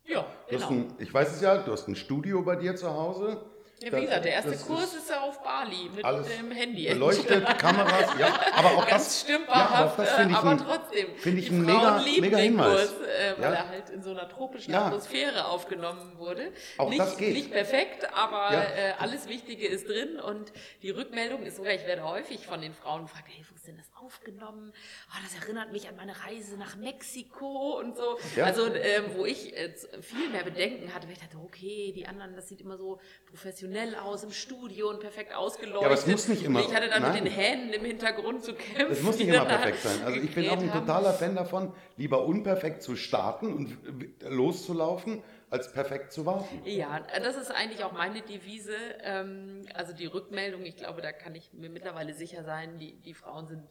Ja, 0.06 0.26
genau. 0.48 0.70
ein, 0.70 0.94
ich 1.00 1.14
weiß 1.14 1.34
es 1.34 1.42
ja, 1.42 1.58
du 1.58 1.72
hast 1.72 1.88
ein 1.88 1.96
Studio 1.96 2.42
bei 2.44 2.56
dir 2.56 2.76
zu 2.76 2.94
Hause. 2.94 3.46
Ja, 3.80 3.96
wie 3.96 4.02
gesagt, 4.02 4.26
der 4.26 4.34
erste 4.34 4.52
das 4.52 4.66
Kurs 4.66 4.94
ist 4.96 5.08
ja 5.08 5.22
auf 5.22 5.44
Bali 5.44 5.88
mit 5.96 6.04
dem 6.04 6.50
Handy. 6.52 6.88
Beleuchtet, 6.88 7.46
Kameras, 7.60 8.10
ja, 8.20 8.34
aber 8.56 8.70
auch 8.72 8.88
Ganz 8.88 9.04
das, 9.06 9.22
stümperhaft, 9.22 10.00
ja, 10.00 10.04
das 10.04 10.14
finde 10.16 10.32
ich 10.32 10.38
aber 10.38 10.50
ein, 10.50 10.58
trotzdem. 10.58 11.16
finde 11.18 11.40
ich 11.42 11.50
die 11.50 11.54
ein 11.56 11.62
mega- 11.66 12.02
mega 12.02 12.38
den 12.38 12.40
Hinweis. 12.40 12.70
Kurs, 12.90 12.94
äh, 13.08 13.34
weil 13.38 13.44
Ja. 13.54 13.58
er 13.60 13.68
halt 13.70 13.90
in 13.92 14.02
so 14.02 14.10
einer 14.10 14.28
tropischen 14.30 14.74
Ja. 14.74 14.88
Atmosphäre 14.88 15.46
aufgenommen 15.46 16.18
wurde. 16.18 16.52
Auch 16.80 16.90
nicht, 16.90 17.00
das 17.00 17.18
geht. 17.18 17.34
nicht 17.34 17.52
perfekt, 17.52 18.12
aber 18.16 18.52
Ja. 18.52 18.64
äh, 18.64 18.94
alles 18.98 19.28
Wichtige 19.28 19.68
ist 19.68 19.88
drin 19.88 20.20
und 20.20 20.52
die 20.82 20.90
Rückmeldung 20.90 21.44
ist 21.44 21.58
sogar, 21.58 21.74
ich 21.74 21.86
werde 21.86 22.04
häufig 22.04 22.48
von 22.48 22.60
den 22.62 22.74
Frauen 22.74 23.04
gefragt, 23.04 23.26
hey, 23.28 23.46
wo 23.48 23.54
ist 23.56 23.68
denn 23.68 23.78
das 23.78 23.92
aufgenommen? 24.04 24.74
Ah, 25.12 25.18
das 25.24 25.40
erinnert 25.44 25.72
mich 25.72 25.88
an 25.88 25.96
meine 25.98 26.16
Reise 26.26 26.58
nach 26.58 26.76
Mexiko 26.78 27.78
und 27.80 27.96
so. 27.96 28.18
Also 28.44 28.74
ähm, 28.74 29.04
wo 29.16 29.26
ich 29.26 29.56
äh, 29.56 29.72
viel 30.02 30.30
mehr 30.30 30.44
Bedenken 30.44 30.96
hatte, 30.96 31.06
weil 31.06 31.14
ich 31.14 31.20
dachte, 31.20 31.38
okay, 31.38 31.94
die 31.96 32.08
anderen, 32.08 32.36
das 32.36 32.48
sieht 32.50 32.62
immer 32.62 32.78
so 32.78 33.00
professionell 33.30 33.67
aus 34.04 34.24
im 34.24 34.32
Studio 34.32 34.90
und 34.90 35.00
perfekt 35.00 35.34
ausgeleuchtet. 35.36 35.82
Ja, 35.82 35.88
aber 35.88 35.96
es 35.96 36.08
muss 36.08 36.28
nicht 36.28 36.44
immer- 36.44 36.60
Und 36.60 36.70
ich 36.70 36.76
hatte 36.76 36.90
dann 36.90 37.02
nein. 37.02 37.14
mit 37.24 37.26
den 37.26 37.32
Händen 37.32 37.74
im 37.74 37.86
Hintergrund 37.86 38.44
zu 38.44 38.54
kämpfen. 38.54 38.92
Es 38.92 39.02
muss 39.04 39.18
nicht 39.18 39.28
immer 39.28 39.46
perfekt 39.46 39.80
sein. 39.82 40.04
Also 40.04 40.20
ich 40.20 40.34
bin 40.34 40.50
auch 40.50 40.58
ein 40.60 40.72
totaler 40.72 41.14
Fan 41.14 41.36
davon, 41.36 41.74
lieber 41.98 42.26
unperfekt 42.26 42.82
zu 42.84 42.96
starten 42.96 43.54
und 43.54 43.78
loszulaufen, 44.22 45.24
als 45.50 45.72
perfekt 45.72 46.12
zu 46.12 46.26
warten. 46.26 46.62
Ja, 46.66 47.00
das 47.22 47.36
ist 47.38 47.52
eigentlich 47.52 47.84
auch 47.84 47.94
meine 47.94 48.22
Devise. 48.22 48.76
Ähm, 49.02 49.62
also 49.74 49.94
die 49.94 50.06
Rückmeldung, 50.06 50.66
ich 50.66 50.76
glaube, 50.78 51.02
da 51.02 51.12
kann 51.12 51.36
ich 51.36 51.54
mir 51.54 51.70
mittlerweile 51.70 52.14
sicher 52.14 52.44
sein, 52.44 52.78
die, 52.80 52.94
die 53.02 53.14
Frauen 53.14 53.48
sind 53.48 53.64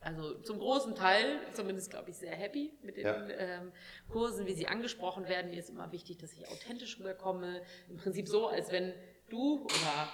also 0.00 0.34
zum 0.40 0.58
großen 0.58 0.94
Teil, 0.94 1.40
zumindest 1.52 1.90
glaube 1.90 2.10
ich, 2.10 2.16
sehr 2.16 2.34
happy 2.34 2.72
mit 2.82 2.96
den 2.96 3.04
Ja. 3.06 3.28
ähm, 3.28 3.72
Kursen, 4.08 4.46
wie 4.46 4.54
sie 4.54 4.66
angesprochen 4.68 5.28
werden. 5.28 5.50
Mir 5.50 5.58
ist 5.58 5.70
immer 5.70 5.90
wichtig, 5.92 6.18
dass 6.18 6.32
ich 6.32 6.48
authentisch 6.48 6.98
rüberkomme. 6.98 7.62
Im 7.88 7.96
Prinzip 7.96 8.28
so, 8.28 8.46
als 8.46 8.70
wenn 8.70 8.94
du 9.28 9.64
oder 9.64 10.08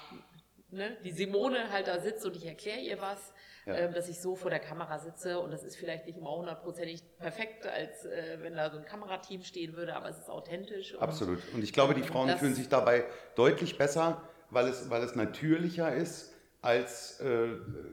ne, 0.71 0.97
die 1.03 1.11
Simone 1.11 1.71
halt 1.71 1.87
da 1.87 1.99
sitzt 1.99 2.25
und 2.25 2.35
ich 2.35 2.45
erkläre 2.45 2.79
ihr 2.79 2.99
was, 2.99 3.33
Ja. 3.65 3.75
ähm, 3.75 3.93
dass 3.93 4.09
ich 4.09 4.19
so 4.19 4.35
vor 4.35 4.49
der 4.51 4.59
Kamera 4.59 4.99
sitze 4.99 5.39
und 5.39 5.51
das 5.51 5.63
ist 5.63 5.75
vielleicht 5.75 6.05
nicht 6.05 6.17
immer 6.17 6.35
hundertprozentig 6.35 7.01
perfekt, 7.17 7.65
als 7.65 8.05
äh, 8.05 8.37
wenn 8.41 8.55
da 8.55 8.69
so 8.69 8.77
ein 8.77 8.85
Kamerateam 8.85 9.41
stehen 9.43 9.75
würde, 9.75 9.95
aber 9.95 10.09
es 10.09 10.17
ist 10.19 10.29
authentisch. 10.29 10.93
und- 10.93 11.01
Absolut. 11.01 11.39
Und 11.53 11.63
ich 11.63 11.73
glaube, 11.73 11.93
die 11.95 12.03
Frauen 12.03 12.29
fühlen 12.37 12.53
sich 12.55 12.69
dabei 12.69 13.05
deutlich 13.35 13.77
besser, 13.77 14.21
weil 14.51 14.67
es, 14.67 14.89
weil 14.89 15.01
es 15.03 15.15
natürlicher 15.15 15.93
ist, 15.95 16.34
als 16.65 17.19
äh, 17.19 17.47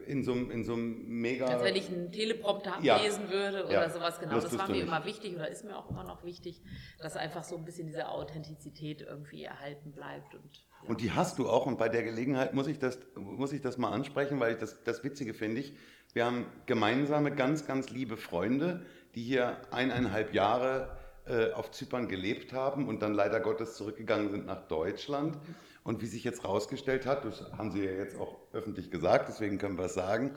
in 0.06 0.24
so 0.24 0.32
einem 0.32 0.50
in 0.50 0.64
so 0.64 0.72
einem 0.72 1.06
mega. 1.06 1.46
Als 1.46 1.62
wenn 1.62 1.76
ich 1.76 1.88
einen 1.88 2.10
Teleprompter 2.10 2.78
Ja. 2.82 2.96
ablesen 2.96 3.30
würde 3.30 3.64
oder 3.64 3.72
Ja. 3.72 3.90
sowas. 3.90 4.18
Genau, 4.18 4.34
Das 4.34 4.44
das, 4.44 4.58
war 4.58 4.70
mir 4.70 4.82
immer 4.82 5.04
wichtig 5.04 5.34
oder 5.34 5.48
ist 5.48 5.64
mir 5.64 5.76
auch 5.76 5.90
immer 5.90 6.04
noch 6.04 6.24
wichtig, 6.24 6.62
dass 7.00 7.16
einfach 7.16 7.44
so 7.44 7.56
ein 7.56 7.64
bisschen 7.64 7.86
diese 7.86 8.08
Authentizität 8.08 9.02
irgendwie 9.02 9.44
erhalten 9.44 9.92
bleibt. 9.92 10.34
Und, 10.34 10.56
ja. 10.56 10.88
Und 10.88 11.00
die 11.00 11.12
hast 11.12 11.38
du 11.38 11.48
auch. 11.48 11.66
Und 11.66 11.78
bei 11.78 11.88
der 11.88 12.02
Gelegenheit 12.02 12.54
muss 12.54 12.66
ich 12.66 12.78
das, 12.78 12.98
muss 13.14 13.52
ich 13.52 13.60
das 13.60 13.76
mal 13.78 13.90
ansprechen, 13.92 14.40
weil 14.40 14.52
ich 14.54 14.58
das, 14.58 14.82
das 14.84 15.04
Witzige 15.04 15.34
finde 15.34 15.60
ich. 15.60 15.74
Wir 16.14 16.24
haben 16.26 16.46
gemeinsame, 16.66 17.34
ganz, 17.34 17.66
ganz 17.66 17.90
liebe 17.90 18.16
Freunde, 18.16 18.84
die 19.14 19.22
hier 19.22 19.58
eineinhalb 19.70 20.34
Jahre 20.34 20.96
äh, 21.26 21.52
auf 21.52 21.70
Zypern 21.70 22.08
gelebt 22.08 22.52
haben 22.52 22.88
und 22.88 23.00
dann 23.00 23.14
leider 23.14 23.38
Gottes 23.40 23.74
zurückgegangen 23.76 24.30
sind 24.30 24.46
nach 24.46 24.66
Deutschland. 24.66 25.38
Und 25.84 26.00
wie 26.00 26.06
sich 26.06 26.22
jetzt 26.22 26.44
rausgestellt 26.44 27.06
hat, 27.06 27.24
das 27.24 27.42
haben 27.58 27.72
sie 27.72 27.84
ja 27.84 27.90
jetzt 27.90 28.16
auch 28.18 28.38
öffentlich 28.52 28.90
gesagt, 28.90 29.28
deswegen 29.28 29.58
können 29.58 29.76
wir 29.76 29.86
es 29.86 29.94
sagen, 29.94 30.34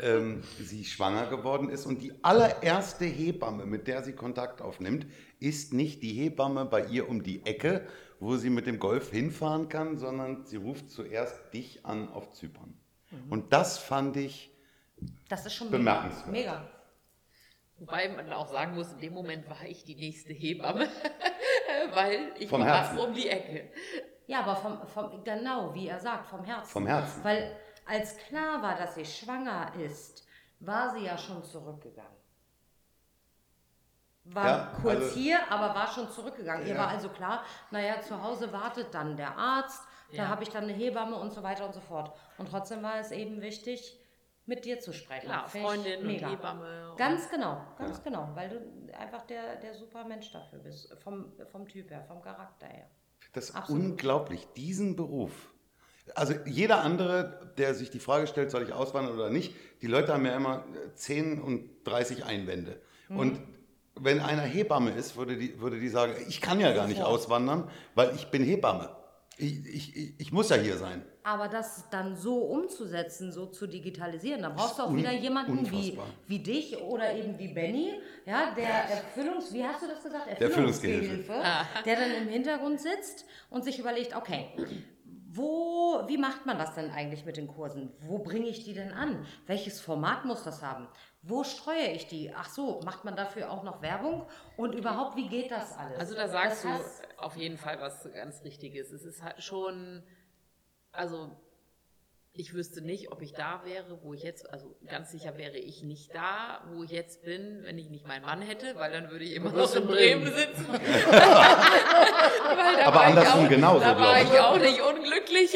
ähm, 0.00 0.42
sie 0.60 0.84
schwanger 0.84 1.26
geworden 1.26 1.68
ist. 1.68 1.84
Und 1.84 2.00
die 2.00 2.12
allererste 2.22 3.04
Hebamme, 3.04 3.66
mit 3.66 3.88
der 3.88 4.02
sie 4.04 4.12
Kontakt 4.12 4.62
aufnimmt, 4.62 5.06
ist 5.40 5.72
nicht 5.72 6.02
die 6.02 6.12
Hebamme 6.12 6.64
bei 6.64 6.84
ihr 6.86 7.08
um 7.08 7.22
die 7.24 7.44
Ecke, 7.44 7.86
wo 8.20 8.36
sie 8.36 8.50
mit 8.50 8.66
dem 8.66 8.78
Golf 8.78 9.10
hinfahren 9.10 9.68
kann, 9.68 9.98
sondern 9.98 10.44
sie 10.44 10.56
ruft 10.56 10.90
zuerst 10.90 11.52
dich 11.52 11.84
an 11.84 12.08
auf 12.08 12.30
Zypern. 12.32 12.78
Und 13.30 13.52
das 13.52 13.78
fand 13.78 14.16
ich, 14.16 14.50
Das 15.28 15.44
ist 15.44 15.54
schon 15.54 15.70
Bemerkenswert. 15.70 16.28
Mega. 16.30 16.68
Wobei 17.78 18.08
man 18.08 18.32
auch 18.32 18.48
sagen 18.48 18.74
muss, 18.74 18.92
in 18.92 19.00
dem 19.00 19.12
Moment 19.12 19.48
war 19.50 19.64
ich 19.66 19.84
die 19.84 19.96
nächste 19.96 20.32
Hebamme, 20.32 20.88
weil 21.94 22.32
ich 22.38 22.48
Vom 22.48 22.60
war 22.60 22.88
Herzen. 22.88 22.98
um 22.98 23.12
die 23.14 23.28
Ecke. 23.28 23.70
Ja, 24.26 24.40
aber 24.40 24.56
vom, 24.56 24.86
vom, 24.88 25.22
genau, 25.24 25.74
wie 25.74 25.88
er 25.88 25.98
sagt, 26.00 26.26
vom 26.26 26.44
Herzen. 26.44 26.70
Vom 26.72 26.86
Herzen. 26.86 27.22
Weil 27.24 27.56
als 27.86 28.16
klar 28.16 28.62
war, 28.62 28.74
dass 28.76 28.94
sie 28.94 29.04
schwanger 29.04 29.72
ist, 29.78 30.26
war 30.60 30.90
sie 30.94 31.04
ja 31.04 31.18
schon 31.18 31.42
zurückgegangen. 31.44 32.10
War 34.24 34.46
Ja, 34.46 34.72
kurz 34.80 34.96
also- 35.02 35.14
hier, 35.16 35.38
aber 35.52 35.74
war 35.74 35.86
schon 35.86 36.08
zurückgegangen. 36.10 36.66
Ihr 36.66 36.74
Ja. 36.74 36.80
war 36.80 36.88
also 36.88 37.10
klar, 37.10 37.44
naja, 37.70 38.00
zu 38.00 38.22
Hause 38.22 38.50
wartet 38.52 38.94
dann 38.94 39.16
der 39.16 39.36
Arzt, 39.36 39.82
da 40.12 40.16
Ja. 40.16 40.28
habe 40.28 40.42
ich 40.42 40.48
dann 40.48 40.64
eine 40.64 40.72
Hebamme 40.72 41.16
und 41.16 41.30
so 41.32 41.42
weiter 41.42 41.66
und 41.66 41.74
so 41.74 41.80
fort. 41.80 42.16
Und 42.38 42.48
trotzdem 42.48 42.82
war 42.82 42.98
es 42.98 43.10
eben 43.10 43.42
wichtig, 43.42 44.00
mit 44.46 44.64
dir 44.64 44.80
zu 44.80 44.92
sprechen. 44.94 45.30
Ich 45.52 45.60
Freundin 45.60 46.00
und 46.00 46.06
mega. 46.06 46.28
Hebamme. 46.30 46.90
und- 46.92 46.96
Ganz 46.96 47.28
genau, 47.30 47.60
ganz 47.76 48.02
genau, 48.02 48.28
weil 48.34 48.48
du 48.48 48.94
einfach 48.96 49.22
der, 49.26 49.56
der 49.56 49.74
super 49.74 50.04
Mensch 50.04 50.30
dafür 50.32 50.58
bist, 50.60 50.90
vom, 51.02 51.32
vom 51.50 51.68
Typ 51.68 51.90
her, 51.90 52.02
vom 52.04 52.22
Charakter 52.22 52.66
her. 52.66 52.88
Das 53.34 53.50
ist 53.50 53.56
Absolut. 53.56 53.82
unglaublich, 53.82 54.46
diesen 54.56 54.96
Beruf. 54.96 55.32
Also 56.14 56.34
jeder 56.46 56.82
andere, 56.82 57.52
der 57.58 57.74
sich 57.74 57.90
die 57.90 57.98
Frage 57.98 58.26
stellt, 58.26 58.50
soll 58.50 58.62
ich 58.62 58.72
auswandern 58.72 59.14
oder 59.14 59.30
nicht, 59.30 59.54
die 59.82 59.86
Leute 59.86 60.12
haben 60.12 60.24
ja 60.24 60.36
immer 60.36 60.64
10 60.94 61.40
und 61.40 61.68
30 61.84 62.24
Einwände. 62.24 62.80
Mhm. 63.08 63.18
Und 63.18 63.40
wenn 63.96 64.20
einer 64.20 64.42
Hebamme 64.42 64.92
ist, 64.92 65.16
würde 65.16 65.36
die, 65.36 65.60
würde 65.60 65.78
die 65.78 65.88
sagen, 65.88 66.14
ich 66.28 66.40
kann 66.40 66.60
ja 66.60 66.72
gar 66.72 66.86
nicht 66.86 67.02
auswandern, 67.02 67.70
weil 67.94 68.14
ich 68.14 68.30
bin 68.30 68.42
Hebamme. 68.42 68.90
Ich, 69.36 69.66
ich, 69.66 70.20
ich, 70.20 70.32
muss 70.32 70.48
ja 70.50 70.56
hier 70.56 70.76
sein. 70.76 71.04
Aber 71.24 71.48
das 71.48 71.88
dann 71.90 72.16
so 72.16 72.38
umzusetzen, 72.38 73.32
so 73.32 73.46
zu 73.46 73.66
digitalisieren, 73.66 74.42
da 74.42 74.50
brauchst 74.50 74.78
du 74.78 74.84
auch 74.84 74.94
wieder 74.94 75.12
jemanden 75.12 75.70
wie, 75.70 75.98
wie 76.26 76.38
dich 76.38 76.76
oder 76.80 77.12
eben 77.14 77.36
wie 77.38 77.48
Benny, 77.48 77.94
ja, 78.26 78.54
der 78.54 78.68
Erfüllungs, 78.68 79.52
wie 79.52 79.64
hast 79.64 79.82
du 79.82 79.88
das 79.88 80.02
gesagt? 80.02 80.40
Erfüllungsgehilfe. 80.40 81.32
der 81.84 81.96
dann 81.96 82.10
im 82.22 82.28
Hintergrund 82.28 82.80
sitzt 82.80 83.24
und 83.50 83.64
sich 83.64 83.78
überlegt, 83.78 84.14
okay, 84.14 84.46
wo, 85.34 86.02
wie 86.06 86.16
macht 86.16 86.46
man 86.46 86.58
das 86.58 86.74
denn 86.74 86.90
eigentlich 86.90 87.24
mit 87.24 87.36
den 87.36 87.48
Kursen? 87.48 87.90
Wo 88.00 88.18
bringe 88.18 88.46
ich 88.46 88.64
die 88.64 88.74
denn 88.74 88.92
an? 88.92 89.26
Welches 89.46 89.80
Format 89.80 90.24
muss 90.24 90.44
das 90.44 90.62
haben? 90.62 90.86
Wo 91.26 91.42
streue 91.42 91.88
ich 91.92 92.06
die? 92.06 92.34
Ach 92.34 92.50
so, 92.50 92.80
macht 92.84 93.04
man 93.04 93.16
dafür 93.16 93.50
auch 93.50 93.62
noch 93.62 93.80
Werbung? 93.80 94.26
Und 94.58 94.74
überhaupt, 94.74 95.16
wie 95.16 95.28
geht 95.28 95.50
das 95.50 95.76
alles? 95.76 95.98
Also 95.98 96.14
da 96.14 96.28
sagst 96.28 96.64
Das 96.64 97.00
du 97.00 97.22
auf 97.22 97.36
jeden 97.36 97.56
Fall 97.56 97.80
was 97.80 98.06
ganz 98.12 98.44
Richtiges. 98.44 98.92
Es 98.92 99.04
ist 99.04 99.22
halt 99.22 99.42
schon, 99.42 100.02
also 100.92 101.34
ich 102.36 102.52
wüsste 102.52 102.80
nicht, 102.80 103.12
ob 103.12 103.22
ich 103.22 103.32
da 103.32 103.62
wäre, 103.64 103.98
wo 104.02 104.12
ich 104.12 104.24
jetzt, 104.24 104.50
also 104.52 104.74
ganz 104.88 105.12
sicher 105.12 105.38
wäre 105.38 105.56
ich 105.56 105.84
nicht 105.84 106.12
da, 106.14 106.64
wo 106.72 106.82
ich 106.82 106.90
jetzt 106.90 107.22
bin, 107.22 107.60
wenn 107.62 107.78
ich 107.78 107.90
nicht 107.90 108.08
meinen 108.08 108.24
Mann 108.24 108.42
hätte, 108.42 108.74
weil 108.74 108.90
dann 108.90 109.08
würde 109.10 109.24
ich 109.24 109.34
immer 109.34 109.52
noch 109.52 109.72
in 109.72 109.82
in 109.82 109.86
Bremen 109.88 110.24
Bremen. 110.24 110.36
sitzen. 110.36 110.66
Weil 110.68 112.76
da 112.76 112.86
Aber 112.86 113.00
andersrum 113.02 113.44
auch, 113.44 113.48
genauso, 113.48 113.80
Da 113.80 113.98
war 113.98 114.20
ich. 114.20 114.32
ich 114.32 114.40
auch 114.40 114.58
nicht 114.58 114.80
unglücklich. 114.80 115.54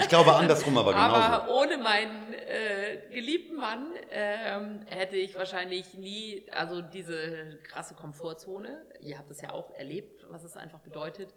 Ich 0.00 0.08
glaube 0.08 0.34
andersrum 0.34 0.76
aber 0.78 0.92
genauso. 0.92 1.14
Aber 1.16 1.54
ohne 1.54 1.78
meinen 1.78 2.32
äh, 2.34 2.98
geliebten 3.12 3.56
Mann 3.56 3.86
ähm, 4.10 4.80
hätte 4.86 5.16
ich 5.16 5.36
wahrscheinlich 5.36 5.94
nie, 5.94 6.46
also 6.52 6.82
diese 6.82 7.58
krasse 7.64 7.94
Komfortzone, 7.94 8.82
ihr 9.00 9.18
habt 9.18 9.30
es 9.30 9.40
ja 9.40 9.50
auch 9.50 9.70
erlebt, 9.74 10.24
was 10.30 10.44
es 10.44 10.56
einfach 10.56 10.80
bedeutet, 10.80 11.34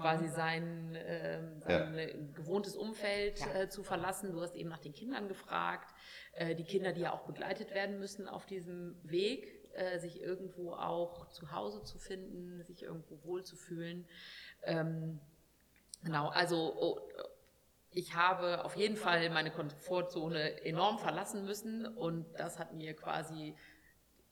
quasi 0.00 0.28
sein, 0.28 0.96
ähm, 1.06 1.60
sein 1.60 1.98
äh, 1.98 2.14
gewohntes 2.34 2.76
Umfeld 2.76 3.40
Ja. 3.40 3.62
äh, 3.62 3.68
zu 3.68 3.82
verlassen. 3.82 4.31
Du 4.32 4.40
hast 4.40 4.54
eben 4.54 4.68
nach 4.68 4.78
den 4.78 4.92
Kindern 4.92 5.28
gefragt, 5.28 5.94
äh, 6.32 6.54
die 6.54 6.64
Kinder, 6.64 6.92
die 6.92 7.02
ja 7.02 7.12
auch 7.12 7.22
begleitet 7.22 7.72
werden 7.74 7.98
müssen 7.98 8.28
auf 8.28 8.46
diesem 8.46 8.96
Weg, 9.02 9.62
äh, 9.74 9.98
sich 9.98 10.20
irgendwo 10.20 10.72
auch 10.72 11.28
zu 11.28 11.52
Hause 11.52 11.82
zu 11.82 11.98
finden, 11.98 12.62
sich 12.64 12.82
irgendwo 12.82 13.22
wohlzufühlen. 13.24 14.06
Ähm, 14.64 15.20
genau, 16.02 16.28
also 16.28 16.74
oh, 16.78 17.00
ich 17.90 18.14
habe 18.14 18.64
auf 18.64 18.76
jeden 18.76 18.96
Fall 18.96 19.28
meine 19.30 19.50
Komfortzone 19.50 20.64
enorm 20.64 20.98
verlassen 20.98 21.44
müssen 21.44 21.86
und 21.86 22.26
das 22.38 22.58
hat 22.58 22.74
mir 22.74 22.94
quasi 22.94 23.54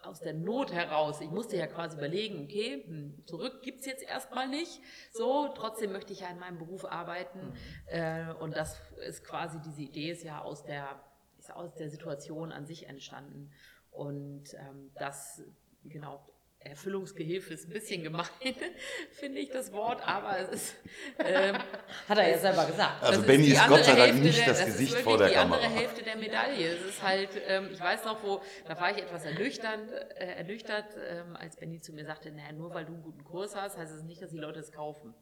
aus 0.03 0.21
der 0.21 0.35
Not 0.35 0.73
heraus, 0.73 1.21
ich 1.21 1.31
musste 1.31 1.57
ja 1.57 1.67
quasi 1.67 1.97
überlegen, 1.97 2.45
okay, 2.45 2.85
hm, 2.87 3.23
zurück 3.27 3.63
gibt's 3.63 3.87
jetzt 3.87 4.03
erstmal 4.03 4.49
nicht, 4.49 4.81
so, 5.13 5.49
trotzdem 5.55 5.93
möchte 5.93 6.13
ich 6.13 6.21
ja 6.21 6.29
in 6.29 6.39
meinem 6.39 6.59
Beruf 6.59 6.85
arbeiten. 6.85 7.53
Äh, 7.87 8.33
und 8.35 8.57
das 8.57 8.81
ist 9.07 9.25
quasi, 9.25 9.59
diese 9.61 9.83
Idee 9.83 10.11
ist 10.11 10.23
ja 10.23 10.41
aus 10.41 10.65
der, 10.65 11.01
ist 11.39 11.53
aus 11.53 11.75
der 11.75 11.91
Situation 11.91 12.53
an 12.53 12.67
sich 12.67 12.89
entstanden. 12.89 13.51
Und 13.91 14.55
ähm, 14.55 14.91
das, 14.95 15.43
genau, 15.85 16.25
Erfüllungsgehilfe 16.63 17.55
ist 17.55 17.67
ein 17.69 17.73
bisschen 17.73 18.03
gemein, 18.03 18.27
finde 19.13 19.41
ich 19.41 19.49
das 19.51 19.73
Wort, 19.73 20.07
aber 20.07 20.39
es 20.41 20.49
ist. 20.51 20.75
Ähm, 21.19 21.57
Hat 22.09 22.19
er 22.19 22.29
ja 22.31 22.39
selber 22.39 22.67
gesagt. 22.67 23.03
Also 23.03 23.19
das 23.19 23.27
Benny 23.27 23.45
die 23.47 23.53
ist 23.53 23.67
Gott 23.67 23.85
sei 23.85 23.95
Dank 23.97 24.21
nicht 24.23 24.39
der, 24.39 24.47
das 24.49 24.59
das 24.59 24.67
Gesicht 24.67 24.95
ist 24.95 25.01
vor 25.03 25.17
der 25.17 25.29
die 25.29 25.35
Kamera. 25.35 25.57
andere 25.63 25.75
Hälfte 25.75 26.03
der 26.03 26.17
Medaille. 26.17 26.75
Es 26.75 26.85
ist 26.85 27.03
halt, 27.03 27.31
ähm, 27.47 27.71
ich 27.73 27.81
weiß 27.81 28.05
noch, 28.05 28.23
wo, 28.23 28.43
da 28.69 28.79
war 28.79 28.91
ich 28.91 28.99
etwas 28.99 29.25
ernüchternd, 29.25 29.91
äh, 29.91 30.37
ernüchtert, 30.37 30.87
ähm, 31.09 31.35
als 31.37 31.57
Benny 31.57 31.81
zu 31.81 31.95
mir 31.95 32.05
sagte, 32.05 32.31
naja, 32.31 32.53
nur 32.53 32.75
weil 32.75 32.85
du 32.85 32.93
einen 32.93 33.03
guten 33.03 33.25
Kurs 33.25 33.57
hast, 33.57 33.79
heißt 33.79 33.95
es 33.95 34.03
nicht, 34.03 34.21
dass 34.21 34.31
die 34.31 34.39
Leute 34.39 34.61
es 34.61 34.71
kaufen. 34.71 35.15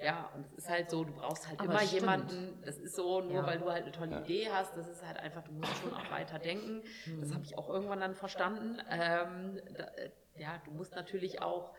Ja, 0.00 0.30
und 0.36 0.46
es 0.46 0.52
ist 0.54 0.70
halt 0.70 0.90
so, 0.90 1.04
du 1.04 1.12
brauchst 1.12 1.48
halt 1.48 1.58
Aber 1.60 1.70
immer 1.70 1.80
stimmt. 1.80 2.00
jemanden, 2.00 2.62
das 2.64 2.78
ist 2.78 2.94
so, 2.94 3.20
nur 3.20 3.34
Ja. 3.42 3.46
weil 3.46 3.58
du 3.58 3.70
halt 3.70 3.82
eine 3.82 3.92
tolle 3.92 4.20
Idee 4.22 4.48
hast, 4.50 4.76
das 4.76 4.88
ist 4.88 5.04
halt 5.04 5.18
einfach, 5.18 5.42
du 5.42 5.52
musst 5.52 5.76
schon 5.82 5.92
auch 5.92 6.10
weiter 6.12 6.38
denken. 6.38 6.82
Das 7.20 7.34
habe 7.34 7.44
ich 7.44 7.58
auch 7.58 7.68
irgendwann 7.68 7.98
dann 8.00 8.14
verstanden. 8.14 8.78
Ähm, 8.88 9.60
da, 9.76 9.84
äh, 9.96 10.10
ja, 10.40 10.60
du 10.64 10.70
musst 10.72 10.94
natürlich 10.94 11.42
auch 11.42 11.74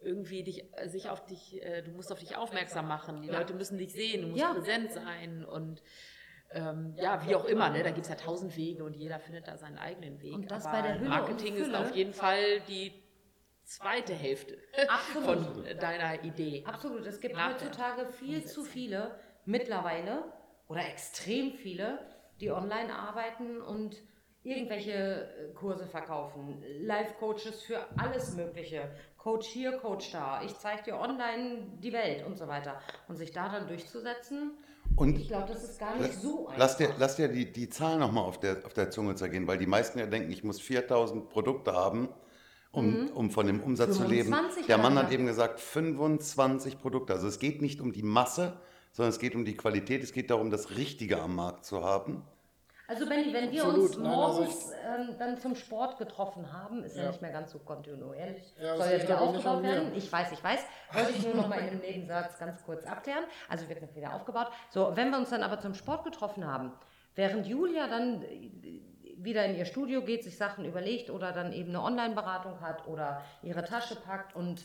irgendwie 0.00 0.44
dich, 0.44 0.64
äh, 0.76 0.88
sich 0.88 1.08
auf 1.08 1.24
dich, 1.24 1.62
äh, 1.62 1.82
du 1.82 1.90
musst 1.92 2.12
auf 2.12 2.18
dich 2.18 2.36
aufmerksam 2.36 2.86
machen. 2.86 3.22
Die 3.22 3.28
Leute 3.28 3.54
müssen 3.54 3.78
dich 3.78 3.92
sehen, 3.92 4.22
du 4.22 4.28
musst 4.28 4.42
Ja. 4.42 4.52
präsent 4.52 4.92
sein 4.92 5.44
und 5.44 5.82
ähm, 6.52 6.94
ja, 6.96 7.26
wie 7.26 7.34
auch 7.34 7.44
immer, 7.44 7.70
ne? 7.70 7.82
da 7.82 7.90
gibt 7.90 8.04
es 8.06 8.08
ja 8.08 8.14
tausend 8.14 8.56
Wege 8.56 8.84
und 8.84 8.94
jeder 8.94 9.18
findet 9.18 9.48
da 9.48 9.56
seinen 9.56 9.78
eigenen 9.78 10.20
Weg. 10.22 10.32
Und 10.34 10.50
das 10.50 10.64
Aber 10.66 10.76
bei 10.76 10.82
der 10.82 11.00
Hülle 11.00 11.08
Marketing 11.08 11.56
ist 11.56 11.74
auf 11.74 11.92
jeden 11.94 12.12
Fall 12.12 12.60
die 12.68 13.02
zweite 13.64 14.14
Hälfte 14.14 14.56
Absolut. 14.88 15.24
von 15.24 15.78
deiner 15.80 16.22
Idee. 16.22 16.62
Absolut. 16.64 17.04
Es 17.04 17.20
gibt 17.20 17.36
heutzutage 17.36 18.06
viel 18.12 18.44
zu 18.44 18.62
viele 18.62 19.18
mittlerweile 19.44 20.32
oder 20.68 20.86
extrem 20.88 21.52
viele, 21.52 21.98
die 22.40 22.50
online 22.52 22.94
arbeiten 22.94 23.60
und 23.60 23.96
irgendwelche 24.46 24.92
äh, 24.92 25.52
Kurse 25.54 25.86
verkaufen. 25.86 26.62
Live-Coaches 26.80 27.62
für 27.62 27.84
alles 27.96 28.34
Mögliche. 28.36 28.90
Coach 29.18 29.48
hier, 29.48 29.72
Coach 29.78 30.12
da. 30.12 30.40
Ich 30.44 30.56
zeige 30.56 30.84
dir 30.84 30.96
online 30.98 31.66
die 31.82 31.92
Welt 31.92 32.24
und 32.24 32.38
so 32.38 32.46
weiter. 32.46 32.80
Und 33.08 33.16
sich 33.16 33.32
da 33.32 33.48
dann 33.48 33.66
durchzusetzen, 33.66 34.52
Und 34.94 35.18
ich 35.18 35.26
glaube, 35.26 35.48
das 35.48 35.64
ist 35.64 35.80
gar 35.80 35.96
nicht 35.96 36.14
so 36.14 36.46
einfach. 36.46 36.58
Lass 36.58 36.76
dir, 36.76 36.94
lass 36.96 37.16
dir 37.16 37.28
die, 37.28 37.52
die 37.52 37.68
Zahl 37.68 37.98
nochmal 37.98 38.24
auf 38.24 38.38
der, 38.38 38.64
auf 38.64 38.72
der 38.72 38.90
Zunge 38.90 39.16
zergehen, 39.16 39.48
weil 39.48 39.58
die 39.58 39.66
meisten 39.66 39.98
ja 39.98 40.06
denken, 40.06 40.30
ich 40.30 40.44
muss 40.44 40.60
4000 40.60 41.28
Produkte 41.28 41.72
haben, 41.72 42.08
um, 42.70 43.08
um 43.10 43.30
von 43.30 43.46
dem 43.46 43.60
Umsatz 43.60 43.96
zu 43.96 44.04
leben. 44.04 44.32
25 44.32 44.66
Der 44.66 44.78
Mann 44.78 44.96
hat 44.96 45.10
eben 45.10 45.26
gesagt, 45.26 45.58
25 45.58 46.78
Produkte. 46.78 47.14
Also 47.14 47.26
es 47.26 47.40
geht 47.40 47.62
nicht 47.62 47.80
um 47.80 47.92
die 47.92 48.04
Masse, 48.04 48.60
sondern 48.92 49.10
es 49.10 49.18
geht 49.18 49.34
um 49.34 49.44
die 49.44 49.56
Qualität. 49.56 50.04
Es 50.04 50.12
geht 50.12 50.30
darum, 50.30 50.50
das 50.50 50.76
Richtige 50.76 51.20
am 51.20 51.34
Markt 51.34 51.64
zu 51.64 51.82
haben. 51.82 52.22
Also 52.88 53.06
Benni, 53.06 53.32
wenn 53.32 53.50
wir 53.50 53.62
Absolut. 53.64 53.88
uns 53.90 53.98
Nein, 53.98 54.06
also 54.06 54.40
morgens 54.42 54.70
ähm, 54.84 55.16
dann 55.18 55.38
zum 55.38 55.56
Sport 55.56 55.98
getroffen 55.98 56.52
haben, 56.52 56.84
ist 56.84 56.96
ja, 56.96 57.02
Ja. 57.04 57.08
nicht 57.10 57.22
mehr 57.22 57.32
ganz 57.32 57.50
so 57.52 57.58
kontinuierlich, 57.58 58.54
Ja, 58.60 58.76
soll 58.76 58.86
ja 58.86 58.92
liegt 58.92 59.04
wieder 59.04 59.20
aufgebaut 59.20 59.62
werden. 59.62 59.92
Ich 59.96 60.10
weiß, 60.12 60.32
ich 60.32 60.42
weiß. 60.44 60.60
Wollte 60.92 61.10
ich 61.12 61.24
nur 61.24 61.34
noch 61.34 61.48
mal 61.48 61.58
in 61.58 61.68
einem 61.68 61.80
Nebensatz 61.80 62.38
ganz 62.38 62.62
kurz 62.64 62.84
abklären. 62.84 63.24
Also 63.48 63.68
wird 63.68 63.82
noch 63.82 63.94
wieder 63.94 64.14
aufgebaut. 64.14 64.48
So, 64.70 64.92
wenn 64.94 65.10
wir 65.10 65.18
uns 65.18 65.30
dann 65.30 65.42
aber 65.42 65.58
zum 65.60 65.74
Sport 65.74 66.04
getroffen 66.04 66.46
haben, 66.46 66.72
während 67.14 67.46
Julia 67.46 67.88
dann 67.88 68.22
äh, 68.22 68.50
wieder 69.18 69.44
in 69.46 69.56
ihr 69.56 69.64
Studio 69.64 70.02
geht, 70.02 70.22
sich 70.24 70.36
Sachen 70.36 70.64
überlegt 70.64 71.10
oder 71.10 71.32
dann 71.32 71.52
eben 71.52 71.70
eine 71.70 71.82
Online-Beratung 71.82 72.60
hat 72.60 72.86
oder 72.86 73.22
ihre 73.42 73.64
Tasche 73.64 73.96
packt 73.96 74.36
und 74.36 74.64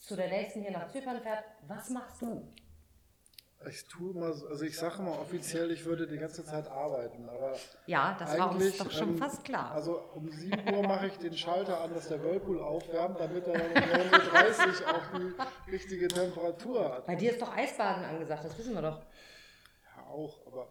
zu 0.00 0.14
der 0.16 0.28
nächsten 0.28 0.60
hier 0.60 0.72
nach 0.72 0.88
Zypern 0.88 1.20
fährt, 1.20 1.44
was 1.66 1.90
machst 1.90 2.20
du? 2.20 2.46
Ich 3.68 3.88
tue 3.88 4.14
mal, 4.14 4.32
so- 4.32 4.46
also 4.46 4.64
ich 4.64 4.76
sage 4.76 5.02
mal 5.02 5.18
offiziell, 5.18 5.70
ich 5.72 5.84
würde 5.86 6.06
die 6.06 6.18
ganze 6.18 6.44
Zeit 6.44 6.68
arbeiten, 6.68 7.28
aber 7.28 7.54
Ja, 7.86 8.14
das 8.18 8.38
war 8.38 8.52
uns 8.54 8.76
doch 8.76 8.90
schon 8.92 9.10
ähm, 9.10 9.18
fast 9.18 9.44
klar. 9.44 9.72
Also 9.72 9.98
um 10.14 10.30
7 10.30 10.72
Uhr 10.74 10.82
mache 10.86 11.08
ich 11.08 11.18
den 11.18 11.36
Schalter 11.36 11.80
an, 11.80 11.92
dass 11.92 12.06
der 12.08 12.22
Whirlpool 12.22 12.60
aufwärmt, 12.60 13.18
damit 13.18 13.46
er 13.48 13.58
dann 13.58 13.70
um 13.72 13.90
9.30 13.90 14.82
Uhr 14.82 14.94
auch 14.94 15.02
die 15.66 15.70
richtige 15.72 16.06
Temperatur 16.06 16.92
hat. 16.94 17.06
Bei 17.06 17.16
dir 17.16 17.32
ist 17.32 17.42
doch 17.42 17.56
Eisbaden 17.56 18.04
angesagt, 18.04 18.44
das 18.44 18.56
wissen 18.56 18.74
wir 18.74 18.82
doch. 18.82 19.00
Ja, 19.96 20.06
auch, 20.10 20.46
aber 20.46 20.68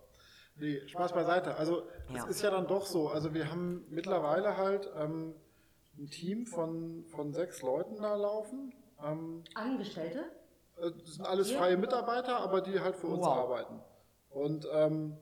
nee, 0.56 0.80
Spaß 0.88 1.12
beiseite. 1.12 1.56
Also 1.56 1.88
es 2.14 2.16
Ja. 2.16 2.28
ist 2.28 2.42
ja 2.44 2.52
dann 2.52 2.68
doch 2.68 2.86
so, 2.86 3.10
also 3.10 3.34
wir 3.34 3.52
haben 3.52 3.86
mittlerweile 3.90 4.56
halt 4.56 4.90
ähm, 4.96 5.36
ein 5.98 6.08
Team 6.08 6.46
von, 6.46 7.04
von 7.08 7.34
sechs 7.34 7.62
Leuten 7.62 7.98
da 8.02 8.16
laufen. 8.16 8.74
Ähm, 9.04 9.44
Angestellte? 9.56 10.24
Äh, 10.78 10.92
das 11.00 11.16
sind 11.16 11.26
alles 11.26 11.52
freie 11.52 11.78
Mitarbeiter, 11.78 12.38
aber 12.38 12.62
die 12.62 12.80
halt 12.80 12.96
für 12.96 13.08
uns 13.08 13.26
Wow. 13.26 13.38
arbeiten. 13.38 13.80
Und 14.30 14.68
ähm, 14.72 15.18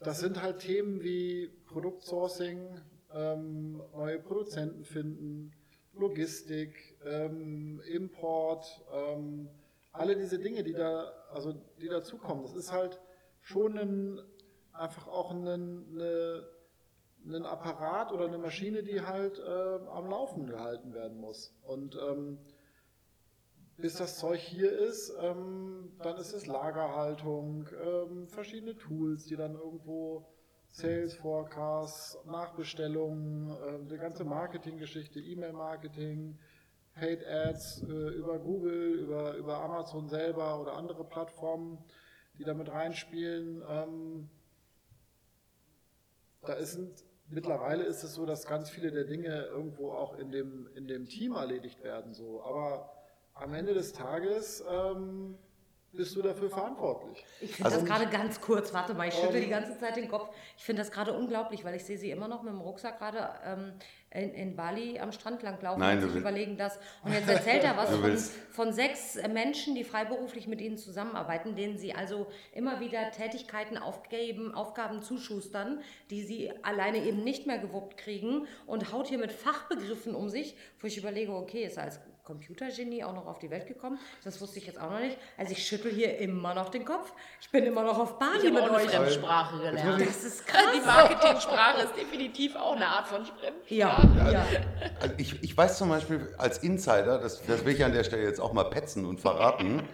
das 0.00 0.20
sind 0.20 0.40
halt 0.42 0.60
Themen 0.60 1.02
wie 1.02 1.48
Produktsourcing, 1.66 2.80
ähm, 3.12 3.82
neue 3.94 4.18
Produzenten 4.18 4.84
finden, 4.84 5.52
Logistik, 5.92 6.98
ähm, 7.04 7.80
Import, 7.86 8.66
ähm, 8.92 9.48
alle 9.92 10.16
diese 10.16 10.38
Dinge, 10.38 10.62
die 10.62 10.72
da, 10.72 11.12
also 11.32 11.52
die 11.80 11.88
dazukommen. 11.88 12.42
Das 12.44 12.54
ist 12.54 12.72
halt 12.72 13.00
schon 13.42 13.76
ein, 13.76 14.20
einfach 14.72 15.08
auch 15.08 15.32
ein, 15.32 15.46
eine, 15.46 16.46
ein 17.26 17.44
Apparat 17.44 18.12
oder 18.12 18.26
eine 18.26 18.38
Maschine, 18.38 18.82
die 18.82 19.00
halt 19.02 19.38
äh, 19.38 19.42
am 19.90 20.08
Laufen 20.08 20.46
gehalten 20.46 20.94
werden 20.94 21.18
muss. 21.18 21.52
Und 21.62 21.96
ähm, 21.96 22.38
bis 23.80 23.96
das 23.96 24.18
Zeug 24.18 24.40
hier 24.40 24.72
ist, 24.72 25.12
ähm, 25.20 25.92
dann 26.02 26.16
ist 26.16 26.32
es 26.32 26.46
Lagerhaltung, 26.46 27.68
ähm, 27.82 28.28
verschiedene 28.28 28.76
Tools, 28.76 29.24
die 29.24 29.36
dann 29.36 29.54
irgendwo 29.54 30.26
Sales 30.72 31.14
Forecasts, 31.14 32.18
Nachbestellungen, 32.26 33.50
äh, 33.50 33.86
die 33.90 33.98
ganze 33.98 34.24
Marketinggeschichte, 34.24 35.18
E-Mail-Marketing, 35.18 36.38
Paid 36.94 37.26
Ads 37.26 37.82
äh, 37.82 37.86
über 37.86 38.38
Google, 38.38 38.94
über, 38.94 39.34
über 39.34 39.58
Amazon 39.58 40.08
selber 40.08 40.60
oder 40.60 40.74
andere 40.74 41.04
Plattformen, 41.04 41.78
die 42.38 42.44
damit 42.44 42.70
reinspielen. 42.70 43.62
Ähm, 43.68 44.30
da 46.42 46.54
ist 46.54 46.76
ein, 46.76 46.94
mittlerweile 47.28 47.84
ist 47.84 48.02
es 48.02 48.14
so, 48.14 48.26
dass 48.26 48.46
ganz 48.46 48.70
viele 48.70 48.90
der 48.90 49.04
Dinge 49.04 49.44
irgendwo 49.46 49.92
auch 49.92 50.18
in 50.18 50.30
dem, 50.30 50.68
in 50.74 50.86
dem 50.86 51.06
Team 51.06 51.32
erledigt 51.32 51.82
werden. 51.82 52.14
So. 52.14 52.42
Aber 52.42 52.99
am 53.40 53.54
Ende 53.54 53.74
des 53.74 53.92
Tages 53.92 54.62
ähm, 54.70 55.36
bist 55.92 56.14
du 56.14 56.22
dafür 56.22 56.48
verantwortlich. 56.50 57.24
Ich 57.40 57.56
finde 57.56 57.64
Also- 57.72 57.80
das 57.80 57.88
gerade 57.88 58.06
ganz 58.10 58.40
kurz, 58.40 58.72
warte 58.72 58.94
mal, 58.94 59.08
ich 59.08 59.14
schüttel 59.14 59.36
Ähm, 59.36 59.42
die 59.42 59.48
ganze 59.48 59.76
Zeit 59.78 59.96
den 59.96 60.08
Kopf. 60.08 60.28
Ich 60.56 60.64
finde 60.64 60.82
das 60.82 60.92
gerade 60.92 61.12
unglaublich, 61.12 61.64
weil 61.64 61.74
ich 61.74 61.84
sehe 61.84 61.98
sie 61.98 62.10
immer 62.12 62.28
noch 62.28 62.42
mit 62.42 62.52
dem 62.52 62.60
Rucksack 62.60 62.98
gerade 62.98 63.28
ähm, 63.44 63.72
in, 64.12 64.34
in 64.34 64.56
Bali 64.56 65.00
am 65.00 65.10
Strand 65.10 65.42
langlaufen 65.42 65.80
Nein, 65.80 65.98
und 66.02 66.10
sich 66.10 66.20
überlegen 66.20 66.56
das. 66.56 66.78
Und 67.04 67.12
jetzt 67.12 67.28
erzählt 67.28 67.64
er 67.64 67.76
was 67.76 67.90
von, 67.90 68.16
von 68.52 68.72
sechs 68.72 69.18
Menschen, 69.32 69.74
die 69.74 69.82
freiberuflich 69.82 70.46
mit 70.46 70.60
ihnen 70.60 70.78
zusammenarbeiten, 70.78 71.56
denen 71.56 71.76
sie 71.76 71.92
also 71.92 72.28
immer 72.52 72.78
wieder 72.78 73.10
Tätigkeiten 73.10 73.76
aufgeben, 73.76 74.54
Aufgaben 74.54 75.02
zuschustern, 75.02 75.80
die 76.10 76.22
sie 76.22 76.52
alleine 76.62 77.04
eben 77.04 77.24
nicht 77.24 77.48
mehr 77.48 77.58
gewuppt 77.58 77.96
kriegen 77.96 78.46
und 78.66 78.92
haut 78.92 79.08
hier 79.08 79.18
mit 79.18 79.32
Fachbegriffen 79.32 80.14
um 80.14 80.28
sich, 80.28 80.56
wo 80.78 80.86
ich 80.86 80.98
überlege, 80.98 81.32
okay, 81.32 81.64
ist 81.64 81.78
als 81.78 82.00
Computergenie 82.24 83.04
auch 83.04 83.14
noch 83.14 83.26
auf 83.26 83.38
die 83.38 83.50
Welt 83.50 83.66
gekommen? 83.66 83.98
Das 84.24 84.40
wusste 84.40 84.58
ich 84.58 84.66
jetzt 84.66 84.80
auch 84.80 84.90
noch 84.90 85.00
nicht. 85.00 85.16
Also 85.36 85.52
ich 85.52 85.66
schüttel 85.66 85.90
hier 85.92 86.18
immer 86.18 86.54
noch 86.54 86.68
den 86.68 86.84
Kopf. 86.84 87.12
Ich 87.40 87.50
bin 87.50 87.64
immer 87.64 87.82
noch 87.82 87.98
auf 87.98 88.18
Bali 88.18 88.46
Ich 88.46 88.52
mit 88.52 88.62
habe 88.62 88.70
auch 88.72 88.76
eine 88.76 88.86
euch. 88.86 88.90
Fremdsprache 88.94 89.58
gelernt. 89.58 90.00
Das 90.00 90.24
ist 90.24 90.46
krass. 90.46 90.62
Die 90.74 90.80
Marketingsprache 90.86 91.82
ist 91.82 91.96
definitiv 91.96 92.56
auch 92.56 92.76
eine 92.76 92.86
Art 92.86 93.08
von 93.08 93.24
Fremdsprache. 93.24 93.54
Ja, 93.74 94.30
ja. 94.32 94.46
Also 95.00 95.14
ich, 95.18 95.42
ich 95.42 95.56
weiß 95.56 95.78
zum 95.78 95.88
Beispiel 95.88 96.34
als 96.38 96.58
Insider, 96.58 97.18
das, 97.18 97.42
das 97.46 97.64
will 97.64 97.74
ich 97.74 97.84
an 97.84 97.92
der 97.92 98.04
Stelle 98.04 98.22
jetzt 98.24 98.40
auch 98.40 98.52
mal 98.52 98.64
petzen 98.64 99.04
und 99.06 99.20
verraten, 99.20 99.88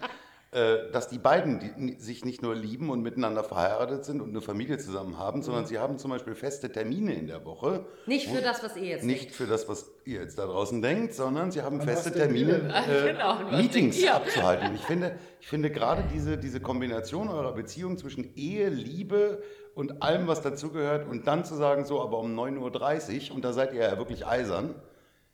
dass 0.91 1.07
die 1.07 1.17
beiden 1.19 1.59
die, 1.59 1.99
sich 1.99 2.25
nicht 2.25 2.41
nur 2.41 2.55
lieben 2.55 2.89
und 2.89 3.01
miteinander 3.01 3.43
verheiratet 3.43 4.05
sind 4.05 4.21
und 4.21 4.29
eine 4.29 4.41
Familie 4.41 4.77
zusammen 4.77 5.17
haben, 5.17 5.41
sondern 5.41 5.65
sie 5.65 5.77
haben 5.77 5.97
zum 5.97 6.11
Beispiel 6.11 6.35
feste 6.35 6.71
Termine 6.71 7.13
in 7.13 7.27
der 7.27 7.45
Woche. 7.45 7.85
Nicht 8.05 8.27
für 8.27 8.41
das, 8.41 8.63
was 8.63 8.75
ihr 8.77 8.85
jetzt 8.85 9.03
Nicht 9.03 9.31
für 9.31 9.45
das, 9.45 9.69
was 9.69 9.91
ihr 10.05 10.21
jetzt 10.21 10.39
da 10.39 10.45
draußen 10.45 10.81
denkt, 10.81 11.13
sondern 11.13 11.51
sie 11.51 11.61
haben 11.61 11.77
was 11.79 11.85
feste 11.85 12.11
denkt 12.11 12.33
Termine, 12.33 12.73
äh, 12.73 13.11
Genau, 13.13 13.39
und 13.39 13.51
Meetings 13.57 13.97
denkt 13.99 14.13
abzuhalten. 14.13 14.73
Ich 14.75 14.81
finde, 14.81 15.17
ich 15.39 15.47
finde 15.47 15.69
gerade 15.69 16.03
diese, 16.13 16.37
diese 16.37 16.59
Kombination 16.59 17.29
eurer 17.29 17.53
Beziehung 17.53 17.97
zwischen 17.97 18.35
Ehe, 18.35 18.69
Liebe 18.69 19.43
und 19.75 20.01
allem, 20.01 20.27
was 20.27 20.41
dazugehört, 20.41 21.07
und 21.07 21.27
dann 21.27 21.45
zu 21.45 21.53
sagen, 21.55 21.85
so, 21.85 22.01
aber 22.01 22.17
um 22.19 22.33
9.30 22.37 23.29
Uhr, 23.29 23.35
und 23.35 23.45
da 23.45 23.53
seid 23.53 23.73
ihr 23.73 23.81
ja 23.81 23.97
wirklich 23.97 24.25
eisern, 24.25 24.73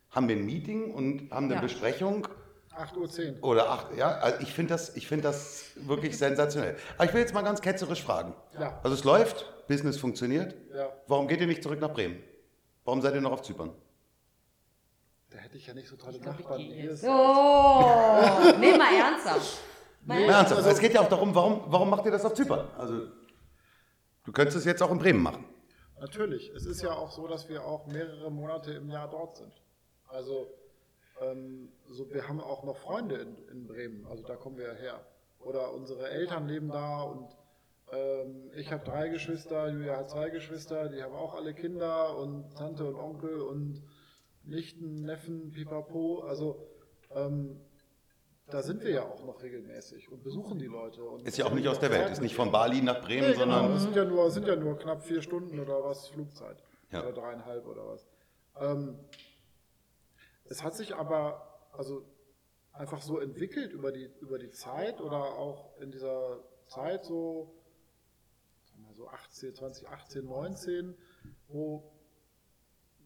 haben 0.09 0.27
wir 0.27 0.35
ein 0.35 0.45
Meeting 0.45 0.93
und 0.93 1.31
haben 1.31 1.45
eine 1.45 1.55
Ja. 1.55 1.61
Besprechung 1.61 2.27
8.10 2.77 3.39
Uhr. 3.41 3.43
oder 3.49 3.69
acht, 3.69 3.95
ja, 3.95 4.09
also 4.17 4.39
ich 4.41 4.51
finde 4.53 4.73
das, 4.73 4.95
ich 4.95 5.07
finde 5.07 5.23
das 5.23 5.65
wirklich 5.75 6.17
sensationell. 6.17 6.75
Aber 6.97 7.05
ich 7.05 7.13
will 7.13 7.21
jetzt 7.21 7.33
mal 7.33 7.41
ganz 7.43 7.61
ketzerisch 7.61 8.03
fragen. 8.03 8.33
Ja. 8.59 8.79
Also 8.83 8.95
es 8.95 9.03
läuft, 9.03 9.45
Business 9.67 9.97
funktioniert. 9.97 10.55
Ja. 10.73 10.91
Warum 11.07 11.27
geht 11.27 11.39
ihr 11.41 11.47
nicht 11.47 11.61
zurück 11.63 11.79
nach 11.79 11.91
Bremen? 11.93 12.21
Warum 12.85 13.01
seid 13.01 13.13
ihr 13.15 13.21
noch 13.21 13.31
auf 13.31 13.41
Zypern? 13.43 13.71
Da 15.29 15.37
hätte 15.37 15.57
ich 15.57 15.65
ja 15.67 15.73
nicht 15.73 15.87
so 15.87 15.95
tolle 15.95 16.19
glaub, 16.19 16.39
ich 16.39 16.45
Nachbarn. 16.45 16.61
es- 16.71 17.03
Oh, 17.07 18.59
nee, 18.59 18.77
mal 18.77 18.93
ernsthaft. 18.93 19.57
Mal 20.05 20.19
Nee, 20.19 20.25
ernsthaft, 20.27 20.57
also- 20.57 20.69
es 20.69 20.79
geht 20.79 20.93
ja 20.93 21.01
auch 21.01 21.09
darum, 21.09 21.33
warum, 21.33 21.63
warum 21.67 21.89
macht 21.89 22.05
ihr 22.05 22.11
das 22.11 22.25
auf 22.25 22.33
Zypern? 22.33 22.67
Also, 22.77 23.07
du 24.25 24.31
könntest 24.31 24.57
es 24.57 24.65
jetzt 24.65 24.81
auch 24.83 24.91
in 24.91 24.99
Bremen 24.99 25.21
machen. 25.23 25.45
Natürlich. 25.99 26.49
Es 26.55 26.65
ist 26.65 26.81
ja 26.81 26.91
auch 26.91 27.11
so, 27.11 27.27
dass 27.27 27.47
wir 27.49 27.63
auch 27.63 27.87
mehrere 27.87 28.29
Monate 28.29 28.73
im 28.73 28.89
Jahr 28.89 29.09
dort 29.09 29.37
sind. 29.37 29.53
Also 30.09 30.47
ähm, 31.31 31.69
so, 31.89 32.09
wir 32.11 32.27
haben 32.27 32.41
auch 32.41 32.63
noch 32.63 32.77
Freunde 32.77 33.15
in, 33.15 33.35
in 33.51 33.67
Bremen, 33.67 34.05
also 34.07 34.23
da 34.23 34.35
kommen 34.35 34.57
wir 34.57 34.67
ja 34.67 34.73
her. 34.73 35.05
Oder 35.39 35.73
unsere 35.73 36.09
Eltern 36.09 36.47
leben 36.47 36.69
da 36.69 37.01
und 37.03 37.35
ähm, 37.91 38.49
ich 38.55 38.71
habe 38.71 38.83
drei 38.83 39.09
Geschwister, 39.09 39.69
Julia 39.69 39.97
hat 39.97 40.09
zwei 40.09 40.29
Geschwister, 40.29 40.89
die 40.89 41.03
haben 41.03 41.13
auch 41.13 41.35
alle 41.35 41.53
Kinder 41.53 42.17
und 42.17 42.55
Tante 42.55 42.85
und 42.85 42.95
Onkel 42.95 43.41
und 43.41 43.83
Nichten, 44.43 45.03
Neffen, 45.03 45.51
Pipapo. 45.51 46.21
Also 46.21 46.67
ähm, 47.13 47.59
da 48.47 48.61
sind 48.61 48.83
wir 48.83 48.91
ja 48.91 49.03
auch 49.03 49.23
noch 49.25 49.41
regelmäßig 49.41 50.11
und 50.11 50.23
besuchen 50.23 50.59
die 50.59 50.65
Leute. 50.67 51.03
Und 51.03 51.27
Ist 51.27 51.37
ja 51.37 51.45
auch 51.45 51.53
nicht 51.53 51.67
aus 51.67 51.79
der 51.79 51.91
Welt, 51.91 52.09
ist 52.11 52.21
nicht 52.21 52.35
von 52.35 52.51
Bali 52.51 52.81
nach 52.81 53.01
Bremen, 53.01 53.27
Nee, 53.29 53.33
genau. 53.33 53.39
sondern 53.59 53.73
Es 53.75 53.83
sind 53.83 53.95
ja, 53.95 54.05
nur, 54.05 54.29
sind 54.31 54.47
ja 54.47 54.55
nur 54.55 54.77
knapp 54.77 55.03
vier 55.03 55.21
Stunden 55.21 55.59
oder 55.59 55.83
was 55.83 56.07
Flugzeit. 56.09 56.57
Ja. 56.91 57.01
Oder 57.01 57.13
dreieinhalb 57.13 57.65
oder 57.67 57.87
was. 57.87 58.07
Ähm, 58.59 58.99
es 60.45 60.63
hat 60.63 60.75
sich 60.75 60.95
aber 60.95 61.69
also 61.71 62.05
einfach 62.73 63.01
so 63.01 63.19
entwickelt 63.19 63.71
über 63.71 63.91
die, 63.91 64.09
über 64.19 64.39
die 64.39 64.49
Zeit 64.51 64.99
oder 64.99 65.37
auch 65.37 65.77
in 65.79 65.91
dieser 65.91 66.39
Zeit 66.67 67.05
so, 67.05 67.53
sagen 68.63 68.85
wir 68.87 68.95
so 68.95 69.07
18, 69.07 69.55
2018, 69.55 70.25
19, 70.25 70.97
wo, 71.47 71.91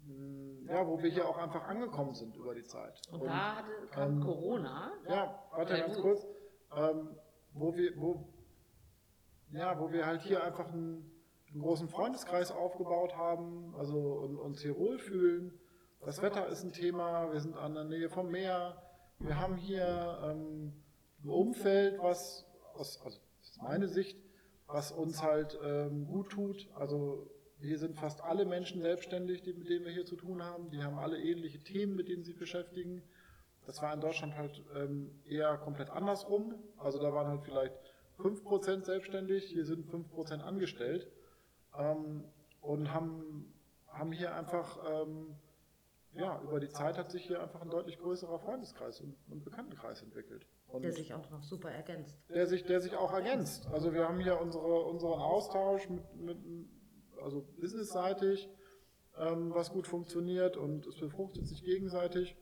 mh, 0.06 0.72
ja, 0.72 0.88
wo 0.88 1.02
wir 1.02 1.10
hier 1.12 1.28
auch 1.28 1.38
einfach 1.38 1.64
angekommen 1.64 2.14
sind 2.14 2.36
über 2.36 2.56
die 2.56 2.64
Zeit. 2.64 3.00
Und, 3.12 3.26
da 3.26 3.58
hatte, 3.58 3.72
kam 3.92 4.14
ähm, 4.14 4.24
Corona. 4.24 4.92
Ja, 5.08 5.44
warte 5.52 5.78
Ja, 5.78 5.86
ganz 5.86 5.98
kurz. 6.00 6.26
Ähm, 6.76 7.16
wo 7.54 7.76
wir, 7.76 7.94
wo, 7.98 8.28
ja, 9.52 9.80
wo 9.80 9.92
wir 9.92 10.06
halt 10.06 10.22
hier 10.22 10.44
einfach 10.44 10.68
einen, 10.68 11.12
einen 11.52 11.62
großen 11.62 11.90
Freundeskreis 11.90 12.52
aufgebaut 12.52 13.16
haben, 13.16 13.74
also 13.76 13.98
und, 13.98 14.38
uns 14.38 14.62
hier 14.62 14.78
wohlfühlen. 14.78 15.60
Das 16.02 16.22
Wetter 16.22 16.48
ist 16.48 16.64
ein 16.64 16.72
Thema, 16.72 17.32
wir 17.34 17.40
sind 17.40 17.58
an 17.58 17.74
der 17.74 17.84
Nähe 17.84 18.10
vom 18.10 18.30
Meer. 18.30 18.82
Wir 19.20 19.40
haben 19.40 19.56
hier 19.56 20.20
ähm, 20.24 20.74
ein 21.24 21.30
Umfeld, 21.30 22.00
was 22.00 22.46
aus, 22.76 23.02
also 23.04 23.20
das 23.40 23.50
ist 23.50 23.62
meine 23.62 23.88
Sicht, 23.88 24.18
was 24.68 24.92
uns 24.92 25.24
halt 25.24 25.58
ähm, 25.64 26.06
gut 26.08 26.30
tut. 26.30 26.70
Also 26.76 27.30
hier 27.60 27.80
sind 27.80 27.96
fast 27.96 28.22
alle 28.22 28.46
Menschen 28.46 28.82
selbstständig, 28.82 29.42
die, 29.42 29.54
mit 29.54 29.70
denen 29.70 29.86
wir 29.86 29.92
hier 29.92 30.06
zu 30.06 30.16
tun 30.16 30.44
haben. 30.44 30.70
Die 30.70 30.84
haben 30.84 31.00
alle 31.00 31.20
ähnliche 31.20 31.60
Themen, 31.60 31.96
mit 31.96 32.08
denen 32.08 32.24
sie 32.24 32.32
sich 32.32 32.40
beschäftigen. 32.40 33.02
Das 33.66 33.82
war 33.82 33.94
in 33.94 34.00
Deutschland 34.00 34.38
halt 34.38 34.64
ähm, 34.76 35.20
eher 35.26 35.58
komplett 35.58 35.90
andersrum. 35.90 36.56
Also 36.78 37.00
da 37.00 37.12
waren 37.12 37.28
halt 37.28 37.44
vielleicht 37.44 37.74
5% 38.20 38.86
selbstständig, 38.86 39.46
hier 39.46 39.66
sind 39.66 39.88
5% 39.92 40.40
angestellt 40.40 41.12
ähm, 41.78 42.24
und 42.62 42.94
haben, 42.94 43.54
haben 43.88 44.12
hier 44.12 44.34
einfach, 44.36 44.80
ähm, 44.90 45.36
ja, 46.18 46.42
über 46.42 46.60
die 46.60 46.70
Zeit 46.70 46.98
hat 46.98 47.12
sich 47.12 47.26
hier 47.26 47.42
einfach 47.42 47.62
ein 47.62 47.70
deutlich 47.70 47.98
größerer 48.00 48.40
Freundeskreis 48.40 49.00
und, 49.02 49.16
und 49.30 49.44
Bekanntenkreis 49.44 50.02
entwickelt. 50.02 50.46
Und 50.68 50.84
Der 50.84 50.92
sich 50.92 51.14
auch 51.14 51.30
noch 51.30 51.44
super 51.44 51.72
ergänzt. 51.72 52.18
der 52.30 52.46
sich, 52.48 52.66
der 52.66 52.82
sich 52.82 52.96
auch 52.96 53.14
ergänzt. 53.14 53.68
Also 53.72 53.94
wir 53.94 54.08
haben 54.08 54.20
hier 54.20 54.40
unsere, 54.42 54.84
unseren 54.86 55.20
Austausch 55.22 55.90
mit, 55.90 56.16
mit 56.16 56.38
also 57.22 57.48
businessseitig, 57.60 58.50
ähm, 59.18 59.54
was 59.54 59.72
gut 59.72 59.88
funktioniert 59.88 60.58
und 60.58 60.86
es 60.86 60.98
befruchtet 60.98 61.48
sich 61.48 61.64
gegenseitig 61.64 62.36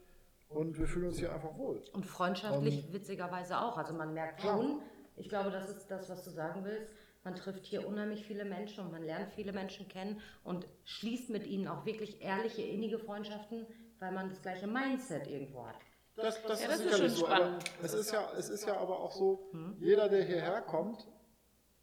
und 0.50 0.78
wir 0.78 0.88
fühlen 0.88 1.08
uns 1.08 1.20
hier 1.20 1.34
einfach 1.34 1.58
wohl. 1.58 1.84
Und 1.94 2.06
freundschaftlich 2.06 2.92
witzigerweise 2.92 3.60
auch. 3.60 3.78
Also 3.78 3.94
man 3.94 4.14
merkt 4.14 4.42
schon, 4.42 4.82
ich 5.18 5.30
glaube, 5.30 5.52
das 5.52 5.70
ist 5.70 5.88
das, 5.88 6.10
was 6.10 6.24
du 6.24 6.32
sagen 6.32 6.64
willst. 6.64 6.94
Man 7.26 7.36
trifft 7.36 7.66
hier 7.66 7.86
unheimlich 7.86 8.24
viele 8.24 8.46
Menschen 8.46 8.86
und 8.86 8.92
man 8.92 9.04
lernt 9.04 9.34
viele 9.34 9.52
Menschen 9.52 9.88
kennen 9.90 10.22
und 10.44 10.66
schließt 10.86 11.30
mit 11.32 11.46
ihnen 11.48 11.68
auch 11.68 11.84
wirklich 11.86 12.22
ehrliche, 12.22 12.62
innige 12.62 13.00
Freundschaften, 13.00 13.66
weil 14.00 14.12
man 14.14 14.30
das 14.30 14.42
gleiche 14.42 14.68
Mindset 14.68 15.28
irgendwo 15.28 15.66
hat. 15.68 15.76
Das, 16.16 16.42
das 16.44 16.62
Ja, 16.64 16.70
ist 16.70 16.72
das 16.72 16.80
ist 16.80 16.84
sicherlich 16.94 17.12
schon 17.18 17.20
so. 17.20 17.28
Aber 17.28 17.36
spannend. 17.38 17.64
es 17.82 17.94
ist, 17.94 18.12
ja, 18.14 18.32
es 18.38 18.50
ist 18.50 18.66
ja 18.68 18.78
aber 18.78 19.00
auch 19.00 19.12
so, 19.12 19.52
jeder, 19.80 20.08
der 20.08 20.24
hierher 20.24 20.62
kommt, 20.62 21.06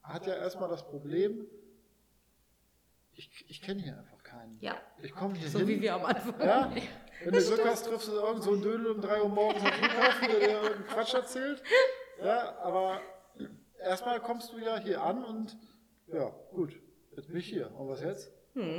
hat 0.02 0.26
ja 0.26 0.34
erstmal 0.34 0.70
das 0.70 0.86
Problem, 0.86 1.46
ich, 3.14 3.44
ich 3.48 3.60
kenne 3.60 3.82
hier 3.82 3.98
einfach 3.98 4.22
keinen. 4.22 4.58
Ja, 4.60 4.80
Ich 5.02 5.12
komme 5.12 5.34
hier 5.34 5.48
so 5.48 5.58
hin. 5.58 5.68
wie 5.68 5.80
wir 5.82 5.94
am 5.96 6.04
Anfang. 6.06 6.40
Ja? 6.40 6.72
Wenn 7.24 7.32
du 7.34 7.40
Glück 7.44 7.64
hast, 7.66 7.84
triffst 7.86 8.08
du 8.08 8.12
irgend 8.12 8.42
so 8.42 8.52
einen 8.52 8.62
Dödel 8.62 8.86
um 8.86 9.00
3 9.00 9.22
Uhr 9.22 9.28
morgens 9.28 9.62
am 9.62 9.72
Flughafen, 9.72 10.28
der 10.28 10.38
dir 10.40 10.48
irgendeinen 10.62 10.86
Quatsch 10.86 11.14
erzählt. 11.14 11.62
Ja, 12.22 12.56
aber 12.60 13.00
erstmal 13.84 14.20
kommst 14.20 14.52
du 14.52 14.58
ja 14.58 14.78
hier 14.78 15.02
an 15.02 15.24
und 15.24 15.56
ja, 16.06 16.34
gut, 16.52 16.80
jetzt 17.16 17.28
bin 17.28 17.36
ich 17.36 17.46
hier. 17.46 17.70
Und 17.76 17.88
was 17.88 18.00
jetzt? 18.02 18.32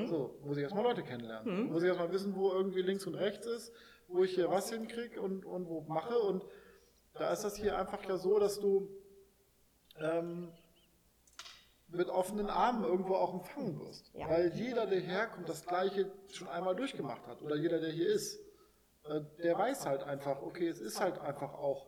So, 0.08 0.39
muss 0.43 0.58
ich 0.58 0.64
erstmal 0.64 0.84
Leute 0.84 1.04
kennenlernen. 1.04 1.72
Muss 1.72 1.82
ich 1.82 1.88
erstmal 1.88 2.12
wissen, 2.12 2.36
wo 2.36 2.51
irgendwie 2.51 2.82
links 2.82 3.08
und 3.08 3.16
rechts 3.16 3.47
ist, 3.47 3.74
wo 4.08 4.24
ich 4.24 4.36
hier 4.36 4.49
was 4.49 4.70
hinkriege 4.72 5.20
und, 5.20 5.45
und 5.45 5.68
wo 5.68 5.82
mache. 5.82 6.18
Und 6.20 6.45
da 7.14 7.32
ist 7.32 7.43
das 7.43 7.56
hier 7.56 7.78
einfach 7.78 8.04
ja 8.08 8.18
so, 8.18 8.38
dass 8.38 8.60
du 8.60 8.89
ähm, 9.99 10.51
mit 11.88 12.10
offenen 12.10 12.49
Armen 12.49 12.84
irgendwo 12.84 13.16
auch 13.16 13.34
empfangen 13.34 13.80
wirst. 13.80 14.12
Ja. 14.14 14.30
Weil 14.30 14.54
jeder, 14.54 14.86
der 14.86 14.99
herkommt, 14.99 15.49
das 15.49 15.66
Gleiche 15.66 16.12
schon 16.32 16.47
einmal 16.49 16.76
durchgemacht 16.76 17.26
hat. 17.26 17.41
Oder 17.41 17.56
jeder, 17.56 17.80
der 17.80 17.91
hier 17.91 18.08
ist, 18.08 18.39
äh, 19.06 19.22
der 19.41 19.58
weiß 19.58 19.86
halt 19.88 20.04
einfach, 20.04 20.41
okay, 20.41 20.68
es 20.68 20.82
ist 20.82 20.99
halt 20.99 21.20
einfach 21.20 21.54
auch, 21.54 21.88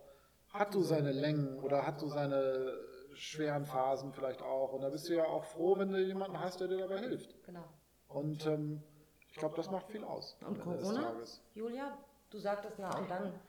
hat 0.49 0.73
du 0.73 0.81
seine 0.81 1.11
Längen 1.11 1.59
oder 1.59 1.85
hat 1.85 2.01
du 2.01 2.07
seine 2.07 2.79
schweren 3.15 3.65
Phasen 3.65 4.13
vielleicht 4.13 4.41
auch. 4.41 4.73
Und 4.73 4.81
da 4.81 4.89
bist 4.89 5.09
du 5.09 5.13
ja 5.15 5.25
auch 5.25 5.43
froh, 5.43 5.77
wenn 5.77 5.91
du 5.91 5.99
jemanden 6.01 6.39
hast, 6.39 6.59
der 6.59 6.67
dir 6.67 6.77
dabei 6.77 6.99
hilft. 6.99 7.43
Genau. 7.45 7.65
Und 8.07 8.45
ähm, 8.45 8.83
ich 9.29 9.37
glaube, 9.37 9.55
das 9.55 9.69
macht 9.69 9.89
viel 9.89 10.03
aus. 10.03 10.37
Und 10.41 10.61
am 10.61 10.71
Ende 10.71 10.77
des 10.77 10.87
Corona? 10.87 11.11
Tages. 11.11 11.41
Julia, 11.53 11.97
du 12.29 12.39
sagtest 12.39 12.77
na 12.79 12.97
und 12.97 13.09
dann 13.09 13.39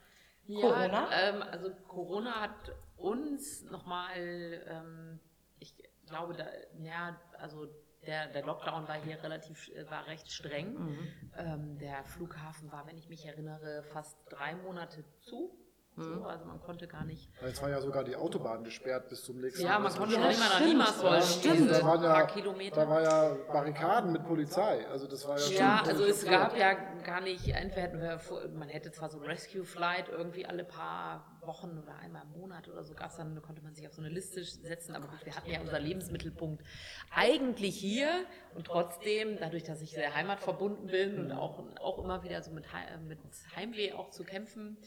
Ja, 0.45 0.61
Corona? 0.61 1.09
Ähm, 1.11 1.43
also 1.43 1.71
Corona 1.87 2.41
hat 2.41 2.75
uns 2.97 3.63
nochmal, 3.63 4.63
ähm, 4.67 5.19
ich 5.59 5.75
glaube, 6.05 6.33
da, 6.33 6.45
ja, 6.79 7.19
also 7.37 7.67
der, 8.05 8.27
der 8.27 8.45
Lockdown 8.45 8.87
war 8.87 8.95
hier 8.95 9.21
relativ, 9.21 9.69
äh, 9.69 9.89
war 9.89 10.07
recht 10.07 10.31
streng. 10.31 10.73
Mhm. 10.73 11.11
Ähm, 11.37 11.77
der 11.79 12.03
Flughafen 12.05 12.71
war, 12.71 12.87
wenn 12.87 12.97
ich 12.97 13.09
mich 13.09 13.25
erinnere, 13.25 13.83
fast 13.83 14.17
drei 14.29 14.55
Monate 14.55 15.03
zu. 15.21 15.51
Mhm. 15.97 16.03
So, 16.19 16.23
also 16.25 16.45
man 16.45 16.61
konnte 16.61 16.87
gar 16.87 17.03
nicht. 17.05 17.27
Jetzt 17.41 17.59
war 17.61 17.69
ja 17.71 17.81
sogar 17.81 18.03
die 18.03 18.15
Autobahn 18.15 18.63
gesperrt 18.63 19.09
bis 19.09 19.23
zum 19.23 19.41
nächsten 19.41 19.63
Ja, 19.65 19.79
man 19.79 19.91
konnte 19.91 20.13
Ja, 20.13 20.21
mal 20.21 20.27
nach 20.29 20.55
stimmt. 20.55 20.69
Limassol. 20.69 21.21
Stimmt. 21.23 21.71
Da 21.71 21.83
waren, 21.83 22.03
ja, 22.03 22.25
Kilometer. 22.27 22.75
da 22.81 22.87
war 22.89 23.01
ja 23.01 23.35
Barrikaden 23.51 24.11
mit 24.11 24.23
Polizei. 24.23 24.85
Also 24.87 25.07
das 25.07 25.27
war 25.27 25.39
ja 25.39 25.47
Ja, 25.57 25.83
also 25.83 26.03
es 26.05 26.23
gab 26.23 26.55
ja 26.55 26.73
gar 27.03 27.21
nicht, 27.21 27.47
entweder 27.47 27.81
hätten 27.81 27.99
wir, 27.99 28.19
vor- 28.19 28.47
man 28.49 28.69
hätte 28.69 28.91
zwar 28.91 29.09
so 29.09 29.17
ein 29.19 29.23
Rescue 29.25 29.63
Flight 29.65 30.07
irgendwie 30.09 30.45
alle 30.45 30.63
paar 30.65 31.39
Wochen 31.41 31.79
oder 31.81 31.95
einmal 31.97 32.23
im 32.23 32.39
Monat 32.41 32.67
oder 32.67 32.83
so 32.83 32.93
gab 32.93 33.09
es 33.09 33.15
dann, 33.17 33.33
da 33.33 33.41
konnte 33.41 33.63
man 33.63 33.73
sich 33.73 33.87
auf 33.87 33.93
so 33.93 34.01
eine 34.01 34.09
Liste 34.09 34.43
setzen, 34.43 34.95
aber 34.95 35.07
gut, 35.07 35.25
wir 35.25 35.33
hatten 35.35 35.49
ja 35.49 35.61
unser 35.61 35.79
Lebensmittelpunkt 35.79 36.63
eigentlich 37.09 37.75
hier 37.75 38.25
und 38.53 38.67
trotzdem, 38.67 39.37
dadurch, 39.39 39.63
dass 39.63 39.81
ich 39.81 39.91
sehr 39.91 40.13
heimatverbunden 40.13 40.87
bin 40.87 41.17
und 41.19 41.31
auch, 41.31 41.63
auch 41.79 42.03
immer 42.03 42.21
wieder 42.23 42.41
so 42.43 42.51
mit, 42.51 42.65
mit 43.07 43.19
Heimweh 43.55 43.93
auch 43.93 44.09
zu 44.11 44.23
kämpfen 44.25 44.77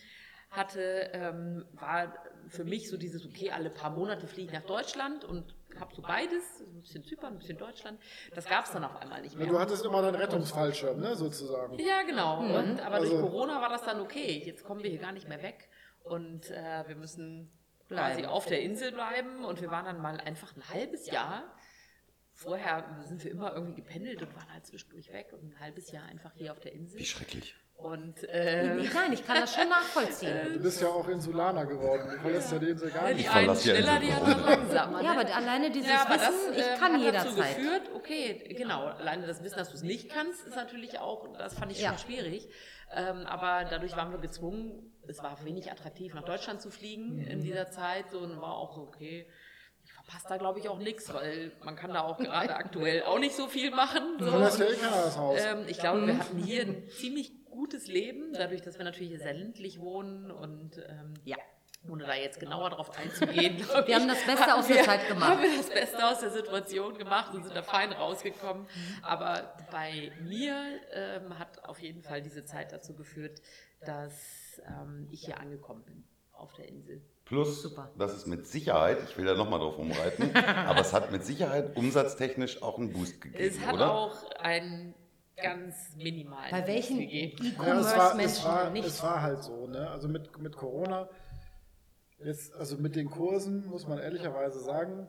hatte, 0.50 1.10
ähm, 1.12 1.64
war 1.72 2.12
für 2.48 2.64
mich 2.64 2.88
so 2.90 2.96
dieses, 2.96 3.24
okay, 3.24 3.50
alle 3.50 3.70
paar 3.70 3.90
Monate 3.90 4.26
fliege 4.26 4.48
ich 4.48 4.52
nach 4.52 4.66
Deutschland 4.66 5.24
und 5.24 5.54
habe 5.78 5.94
so 5.94 6.02
beides, 6.02 6.58
so 6.58 6.64
ein 6.64 6.82
bisschen 6.82 7.04
Zypern, 7.04 7.34
ein 7.34 7.38
bisschen 7.38 7.56
Deutschland. 7.58 8.00
Das 8.34 8.46
gab 8.46 8.64
es 8.64 8.72
dann 8.72 8.82
auf 8.82 8.96
einmal 8.96 9.22
nicht 9.22 9.36
mehr. 9.36 9.46
du 9.46 9.58
hattest 9.58 9.84
immer 9.84 10.02
deinen 10.02 10.16
Rettungsfallschirm, 10.16 10.98
ne, 10.98 11.14
sozusagen. 11.14 11.78
Ja, 11.78 12.02
genau. 12.02 12.40
Und, 12.40 12.80
aber 12.80 12.96
Also- 12.96 13.10
durch 13.10 13.20
Corona 13.22 13.60
war 13.60 13.68
das 13.68 13.82
dann 13.84 14.00
okay. 14.00 14.42
Jetzt 14.44 14.64
kommen 14.64 14.82
wir 14.82 14.90
hier 14.90 14.98
gar 14.98 15.12
nicht 15.12 15.28
mehr 15.28 15.42
weg 15.42 15.68
und 16.02 16.50
äh, 16.50 16.84
wir 16.88 16.96
müssen 16.96 17.52
quasi 17.86 18.18
Bleiben. 18.22 18.26
auf 18.32 18.46
der 18.46 18.62
Insel 18.62 18.90
bleiben. 18.92 19.44
Und 19.44 19.60
wir 19.60 19.70
waren 19.70 19.84
dann 19.84 20.00
mal 20.00 20.18
einfach 20.20 20.56
ein 20.56 20.68
halbes 20.68 21.08
Jahr. 21.10 21.44
Vorher 22.32 22.98
sind 23.06 23.22
wir 23.22 23.30
immer 23.30 23.52
irgendwie 23.54 23.74
gependelt 23.74 24.22
und 24.22 24.34
waren 24.34 24.52
halt 24.52 24.66
zwischendurch 24.66 25.12
weg 25.12 25.32
und 25.32 25.44
ein 25.44 25.60
halbes 25.60 25.90
Jahr 25.92 26.06
einfach 26.06 26.32
hier 26.34 26.52
auf 26.52 26.60
der 26.60 26.72
Insel. 26.72 26.98
Wie 26.98 27.04
schrecklich. 27.04 27.54
Und 27.82 28.24
äh, 28.28 28.74
Nein, 28.74 29.12
ich 29.12 29.26
kann 29.26 29.40
das 29.40 29.54
schon 29.54 29.68
nachvollziehen. 29.68 30.52
Du 30.54 30.60
bist 30.60 30.80
ja 30.82 30.88
auch 30.88 31.08
Insulaner 31.08 31.64
geworden. 31.66 32.10
Du 32.12 32.18
verlässt 32.20 32.52
ja 32.52 32.58
die 32.58 32.68
Insel 32.70 32.90
gar 32.90 33.08
die 33.08 33.14
nicht. 33.14 33.28
einen 33.30 33.46
verlasse 33.46 33.68
ja 33.70 33.74
schneller, 33.76 34.00
die 34.00 34.12
anderen 34.12 34.44
langsamer. 34.44 35.02
Ja, 35.02 35.10
aber 35.12 35.34
alleine 35.34 35.70
dieses 35.70 35.88
Ja, 35.90 36.06
Wissen, 36.08 36.18
das, 36.48 36.56
ich 36.58 36.64
ähm, 36.72 36.78
kann 36.78 36.92
hat 37.06 37.14
dazu 37.14 37.28
jederzeit. 37.30 37.56
geführt, 37.56 37.82
okay, 37.94 38.54
genau, 38.56 38.84
alleine 38.86 39.26
das 39.26 39.42
Wissen, 39.42 39.56
dass 39.56 39.70
du 39.70 39.76
es 39.76 39.82
nicht 39.82 40.10
kannst, 40.10 40.46
ist 40.46 40.56
natürlich 40.56 40.98
auch, 40.98 41.36
das 41.38 41.54
fand 41.54 41.72
ich 41.72 41.80
Ja. 41.80 41.90
schon 41.90 41.98
schwierig. 41.98 42.48
Ähm, 42.94 43.24
aber 43.26 43.68
dadurch 43.70 43.96
waren 43.96 44.10
wir 44.10 44.18
gezwungen, 44.18 44.92
es 45.08 45.22
war 45.22 45.42
wenig 45.44 45.70
attraktiv, 45.70 46.12
nach 46.14 46.24
Deutschland 46.24 46.60
zu 46.60 46.70
fliegen 46.70 47.16
Mhm. 47.16 47.22
in 47.28 47.40
dieser 47.42 47.70
Zeit 47.70 48.10
so, 48.10 48.18
und 48.18 48.40
war 48.40 48.56
auch 48.56 48.74
so, 48.74 48.82
okay, 48.82 49.26
ich 49.82 49.92
verpasse 49.92 50.26
da 50.28 50.36
glaube 50.36 50.58
ich 50.58 50.68
auch 50.68 50.78
nichts, 50.78 51.12
weil 51.14 51.52
man 51.64 51.74
kann 51.74 51.94
da 51.94 52.02
auch 52.02 52.18
gerade 52.18 52.54
aktuell 52.54 53.02
auch 53.04 53.18
nicht 53.18 53.34
so 53.34 53.46
viel 53.48 53.70
machen. 53.70 54.02
Du 54.18 54.24
So. 54.26 54.30
verlässt 54.32 54.58
ja 54.58 54.66
eh 54.66 54.74
keiner 54.76 55.02
das 55.04 55.16
Haus. 55.16 55.40
Ähm, 55.40 55.64
ich 55.68 55.78
glaube, 55.78 56.06
wir 56.06 56.18
hatten 56.18 56.36
hier 56.38 56.62
ein 56.62 56.88
ziemlich 56.90 57.32
gutes 57.60 57.86
Leben, 57.88 58.32
dadurch, 58.32 58.62
dass 58.62 58.78
wir 58.78 58.84
natürlich 58.84 59.10
hier 59.10 59.18
sehr 59.20 59.34
ländlich 59.34 59.80
wohnen 59.80 60.30
und 60.30 60.78
ähm, 60.78 61.14
Ja. 61.24 61.36
ohne 61.88 62.04
da 62.06 62.14
jetzt 62.14 62.40
genauer 62.40 62.70
drauf 62.70 62.90
einzugehen. 62.98 63.56
Wir 63.58 63.88
ich, 63.88 63.94
haben 63.94 64.08
das 64.08 64.22
Beste 64.24 64.54
aus 64.54 64.68
wir, 64.68 64.76
der 64.76 64.84
Zeit 64.84 65.08
gemacht. 65.08 65.30
Haben 65.30 65.42
wir 65.42 65.56
das 65.56 65.68
Beste 65.70 66.06
aus 66.08 66.20
der 66.20 66.30
Situation 66.30 66.96
gemacht 66.98 67.34
und 67.34 67.42
sind 67.44 67.54
da 67.56 67.62
fein 67.62 67.92
rausgekommen. 67.92 68.66
Aber 69.02 69.54
bei 69.70 70.10
mir 70.22 70.54
ähm, 70.92 71.38
hat 71.38 71.64
auf 71.64 71.78
jeden 71.80 72.02
Fall 72.02 72.20
diese 72.22 72.44
Zeit 72.44 72.72
dazu 72.72 72.94
geführt, 72.94 73.40
dass 73.84 74.60
ähm, 74.66 75.06
ich 75.10 75.24
hier 75.26 75.38
angekommen 75.38 75.84
bin 75.84 76.04
auf 76.32 76.52
der 76.54 76.66
Insel. 76.68 77.02
Plus, 77.26 77.62
Super. 77.62 77.90
das 77.96 78.14
ist 78.14 78.26
mit 78.26 78.46
Sicherheit, 78.46 78.98
ich 79.08 79.16
will 79.16 79.24
da 79.24 79.34
nochmal 79.34 79.60
drauf 79.60 79.78
rumreiten, 79.78 80.34
aber 80.66 80.80
es 80.80 80.92
hat 80.92 81.12
mit 81.12 81.24
Sicherheit 81.24 81.76
umsatztechnisch 81.76 82.60
auch 82.62 82.76
einen 82.78 82.92
Boost 82.92 83.20
gegeben, 83.20 83.42
Es 83.44 83.60
hat 83.64 83.74
oder? 83.74 83.92
auch 83.94 84.30
einen 84.40 84.94
ganz 85.42 85.94
minimalen 85.96 86.50
Bei 86.50 86.66
welchen 86.66 87.00
E-Commerce-Menschen 87.00 88.44
ja, 88.44 88.70
nicht? 88.70 88.86
Es 88.86 89.02
war 89.02 89.22
halt 89.22 89.42
so, 89.42 89.66
ne? 89.66 89.90
also 89.90 90.08
mit, 90.08 90.38
mit 90.38 90.56
Corona, 90.56 91.08
jetzt, 92.18 92.54
also 92.54 92.76
mit 92.76 92.96
den 92.96 93.10
Kursen 93.10 93.66
muss 93.66 93.86
man 93.86 93.98
ehrlicherweise 93.98 94.60
sagen, 94.60 95.06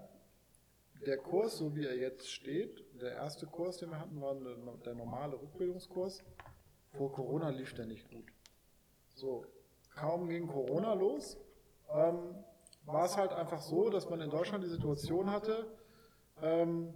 der 1.05 1.17
Kurs, 1.17 1.57
so 1.57 1.75
wie 1.75 1.85
er 1.85 1.97
jetzt 1.97 2.31
steht, 2.31 2.85
der 3.01 3.13
erste 3.13 3.47
Kurs, 3.47 3.77
den 3.77 3.89
wir 3.89 3.99
hatten, 3.99 4.21
war 4.21 4.35
der 4.85 4.93
normale 4.93 5.33
Rückbildungskurs. 5.41 6.23
Vor 6.91 7.11
Corona 7.11 7.49
lief 7.49 7.73
der 7.73 7.87
nicht 7.87 8.09
gut. 8.09 8.25
So, 9.15 9.45
kaum 9.95 10.29
ging 10.29 10.47
Corona 10.47 10.93
los, 10.93 11.37
ähm, 11.93 12.35
war 12.85 13.05
es 13.05 13.17
halt 13.17 13.33
einfach 13.33 13.61
so, 13.61 13.89
dass 13.89 14.09
man 14.09 14.21
in 14.21 14.29
Deutschland 14.29 14.63
die 14.63 14.69
Situation 14.69 15.31
hatte, 15.31 15.67
ähm, 16.41 16.93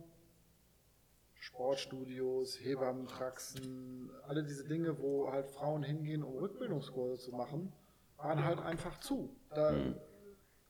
Sportstudios, 1.45 2.59
Hebammenpraxen, 2.59 4.09
alle 4.27 4.43
diese 4.43 4.67
Dinge, 4.67 4.97
wo 4.99 5.31
halt 5.31 5.47
Frauen 5.47 5.83
hingehen, 5.83 6.23
um 6.23 6.39
Rückbildungskurse 6.39 7.19
zu 7.19 7.31
machen, 7.33 7.71
waren 8.17 8.43
halt 8.43 8.59
einfach 8.59 8.99
zu. 8.99 9.29
Da, 9.53 9.71
mhm. 9.71 9.95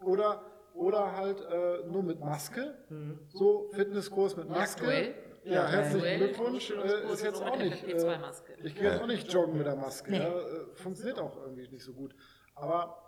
Oder, 0.03 0.43
oder 0.73 1.13
halt 1.15 1.39
äh, 1.39 1.87
nur 1.87 2.03
mit 2.03 2.19
Maske, 2.19 2.77
mhm. 2.89 3.19
so 3.29 3.69
Fitnesskurs 3.71 4.35
mit 4.35 4.49
Maske. 4.49 5.15
Ja, 5.45 5.53
ja 5.53 5.67
herzlichen 5.67 6.17
Glückwunsch. 6.17 6.71
Äh, 6.71 7.13
ist 7.13 7.23
jetzt 7.23 7.41
auch 7.41 7.57
nicht. 7.57 7.81
Äh, 7.85 8.19
ich 8.63 8.75
gehe 8.75 8.91
jetzt 8.91 9.01
auch 9.01 9.07
nicht 9.07 9.31
joggen 9.31 9.57
mit 9.57 9.67
der 9.67 9.77
Maske. 9.77 10.11
Nee. 10.11 10.17
Ja, 10.17 10.27
äh, 10.27 10.75
funktioniert 10.75 11.19
auch 11.19 11.37
irgendwie 11.37 11.69
nicht 11.69 11.85
so 11.85 11.93
gut. 11.93 12.13
Aber 12.53 13.01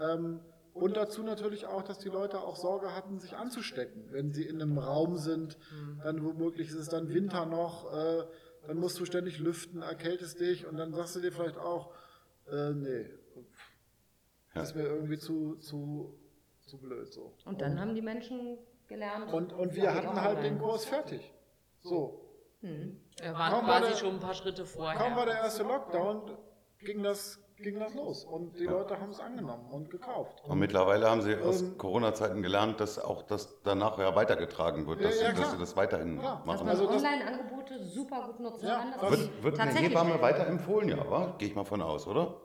ähm, 0.00 0.40
und 0.74 0.96
dazu 0.96 1.22
natürlich 1.22 1.66
auch, 1.66 1.82
dass 1.82 1.98
die 1.98 2.08
Leute 2.08 2.40
auch 2.40 2.56
Sorge 2.56 2.94
hatten, 2.94 3.18
sich 3.18 3.36
anzustecken. 3.36 4.04
Wenn 4.10 4.32
sie 4.32 4.44
in 4.44 4.60
einem 4.60 4.78
Raum 4.78 5.16
sind, 5.16 5.58
dann 6.02 6.24
womöglich 6.24 6.68
ist 6.68 6.76
es 6.76 6.88
dann 6.88 7.12
Winter 7.12 7.46
noch, 7.46 7.92
äh, 7.92 8.24
dann 8.66 8.78
musst 8.78 8.98
du 9.00 9.04
ständig 9.04 9.38
lüften, 9.38 9.82
erkältest 9.82 10.40
dich 10.40 10.66
und 10.66 10.76
dann 10.76 10.92
sagst 10.92 11.16
du 11.16 11.20
dir 11.20 11.32
vielleicht 11.32 11.58
auch, 11.58 11.92
äh, 12.50 12.70
nee, 12.70 13.06
das 14.54 14.70
ist 14.70 14.76
mir 14.76 14.84
irgendwie 14.84 15.18
zu, 15.18 15.56
zu, 15.56 16.18
zu 16.66 16.78
blöd 16.78 17.12
so. 17.12 17.34
Und 17.44 17.60
dann 17.60 17.72
und, 17.72 17.80
haben 17.80 17.94
die 17.94 18.02
Menschen 18.02 18.58
gelernt. 18.88 19.32
Und, 19.32 19.52
und 19.52 19.74
wir 19.74 19.94
hatten 19.94 20.20
halt 20.20 20.42
den 20.44 20.58
Kurs 20.58 20.84
fertig. 20.84 21.32
So. 21.82 22.20
Hm. 22.60 23.00
Wir 23.20 23.32
waren 23.32 23.52
kaum 23.52 23.64
quasi 23.64 23.88
der, 23.88 23.96
schon 23.96 24.14
ein 24.14 24.20
paar 24.20 24.34
Schritte 24.34 24.66
vorher. 24.66 24.98
Kaum 24.98 25.16
war 25.16 25.26
der 25.26 25.36
erste 25.36 25.62
Lockdown, 25.62 26.36
ging 26.80 27.02
das 27.02 27.40
ging 27.62 27.78
das 27.78 27.94
los 27.94 28.24
und 28.24 28.58
die 28.58 28.64
Leute 28.64 29.00
haben 29.00 29.10
es 29.10 29.20
angenommen 29.20 29.66
und 29.70 29.90
gekauft. 29.90 30.42
Und, 30.44 30.52
und 30.52 30.58
mittlerweile 30.58 31.10
haben 31.10 31.22
sie 31.22 31.36
aus 31.36 31.62
ähm, 31.62 31.78
Corona-Zeiten 31.78 32.42
gelernt, 32.42 32.80
dass 32.80 32.98
auch 32.98 33.22
das 33.22 33.60
danach 33.62 33.98
ja 33.98 34.14
weitergetragen 34.14 34.86
wird, 34.86 35.04
dass, 35.04 35.20
ja, 35.20 35.28
ja, 35.28 35.34
sie, 35.34 35.40
dass 35.40 35.52
sie 35.52 35.58
das 35.58 35.76
weiterhin 35.76 36.18
klar. 36.18 36.42
machen. 36.44 36.48
Dass 36.48 36.60
man 36.60 36.68
also 36.68 36.88
Online-Angebote 36.88 37.84
super 37.84 38.26
gut 38.26 38.40
nutzen 38.40 38.66
ja, 38.66 38.84
kann. 38.98 39.10
Wird, 39.10 39.42
wird 39.42 39.60
eine 39.60 39.72
Hebamme 39.72 40.20
weiterempfohlen, 40.20 40.88
ja, 40.88 41.34
Gehe 41.38 41.48
ich 41.48 41.54
mal 41.54 41.64
von 41.64 41.82
aus, 41.82 42.06
oder? 42.06 42.36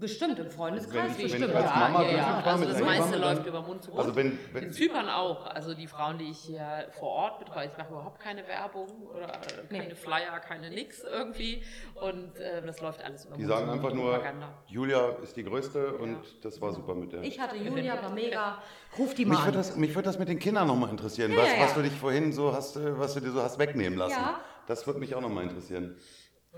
Bestimmt, 0.00 0.38
im 0.38 0.48
Freundeskreis 0.48 1.18
wenn 1.18 1.26
ich, 1.26 1.32
bestimmt. 1.32 1.42
Wenn 1.42 1.50
ich 1.50 1.56
als 1.56 1.74
Mama 1.74 2.02
ja, 2.04 2.16
ja, 2.16 2.42
Also 2.44 2.64
das 2.66 2.80
meiste 2.80 3.18
läuft 3.18 3.46
über 3.46 3.62
Mund 3.62 3.82
zu 3.82 3.90
Mund. 3.90 4.00
Also 4.00 4.14
wenn, 4.14 4.38
wenn 4.52 4.64
In 4.64 4.72
Zypern 4.72 5.08
auch. 5.08 5.46
Also 5.46 5.74
die 5.74 5.88
Frauen, 5.88 6.18
die 6.18 6.30
ich 6.30 6.38
hier 6.38 6.86
vor 6.92 7.08
Ort 7.08 7.40
betreue, 7.40 7.66
ich 7.66 7.76
mache 7.76 7.88
überhaupt 7.88 8.20
keine 8.20 8.46
Werbung 8.46 8.88
oder 9.12 9.26
keine 9.68 9.88
nee. 9.88 9.94
Flyer, 9.96 10.38
keine 10.38 10.70
nix 10.70 11.02
irgendwie. 11.02 11.64
Und 11.96 12.38
äh, 12.38 12.64
das 12.64 12.80
läuft 12.80 13.02
alles 13.02 13.24
über 13.24 13.34
Die 13.34 13.42
Mund 13.42 13.52
sagen 13.52 13.70
einfach 13.70 13.92
nur, 13.92 14.22
Julia 14.68 15.16
ist 15.20 15.36
die 15.36 15.42
Größte 15.42 15.94
und 15.94 16.12
ja. 16.12 16.20
das 16.42 16.60
war 16.60 16.72
super 16.72 16.94
mit 16.94 17.12
der. 17.12 17.22
Ich 17.22 17.40
hatte 17.40 17.56
Julia, 17.56 18.00
war 18.00 18.10
mega. 18.10 18.62
Ruf 18.96 19.14
die 19.14 19.24
mal 19.24 19.34
mich 19.34 19.46
an. 19.46 19.52
Das, 19.52 19.74
mich 19.74 19.92
würde 19.96 20.06
das 20.06 20.18
mit 20.20 20.28
den 20.28 20.38
Kindern 20.38 20.68
nochmal 20.68 20.90
interessieren, 20.90 21.32
ja, 21.32 21.38
was, 21.38 21.58
was 21.58 21.74
du 21.74 21.82
dich 21.82 21.92
vorhin 21.92 22.32
so 22.32 22.52
hast, 22.52 22.76
äh, 22.76 22.96
was 22.96 23.14
du 23.14 23.20
dir 23.20 23.32
so 23.32 23.42
hast 23.42 23.58
wegnehmen 23.58 23.98
lassen. 23.98 24.12
Ja. 24.12 24.40
Das 24.68 24.86
würde 24.86 25.00
mich 25.00 25.14
auch 25.16 25.22
nochmal 25.22 25.44
interessieren. 25.44 25.96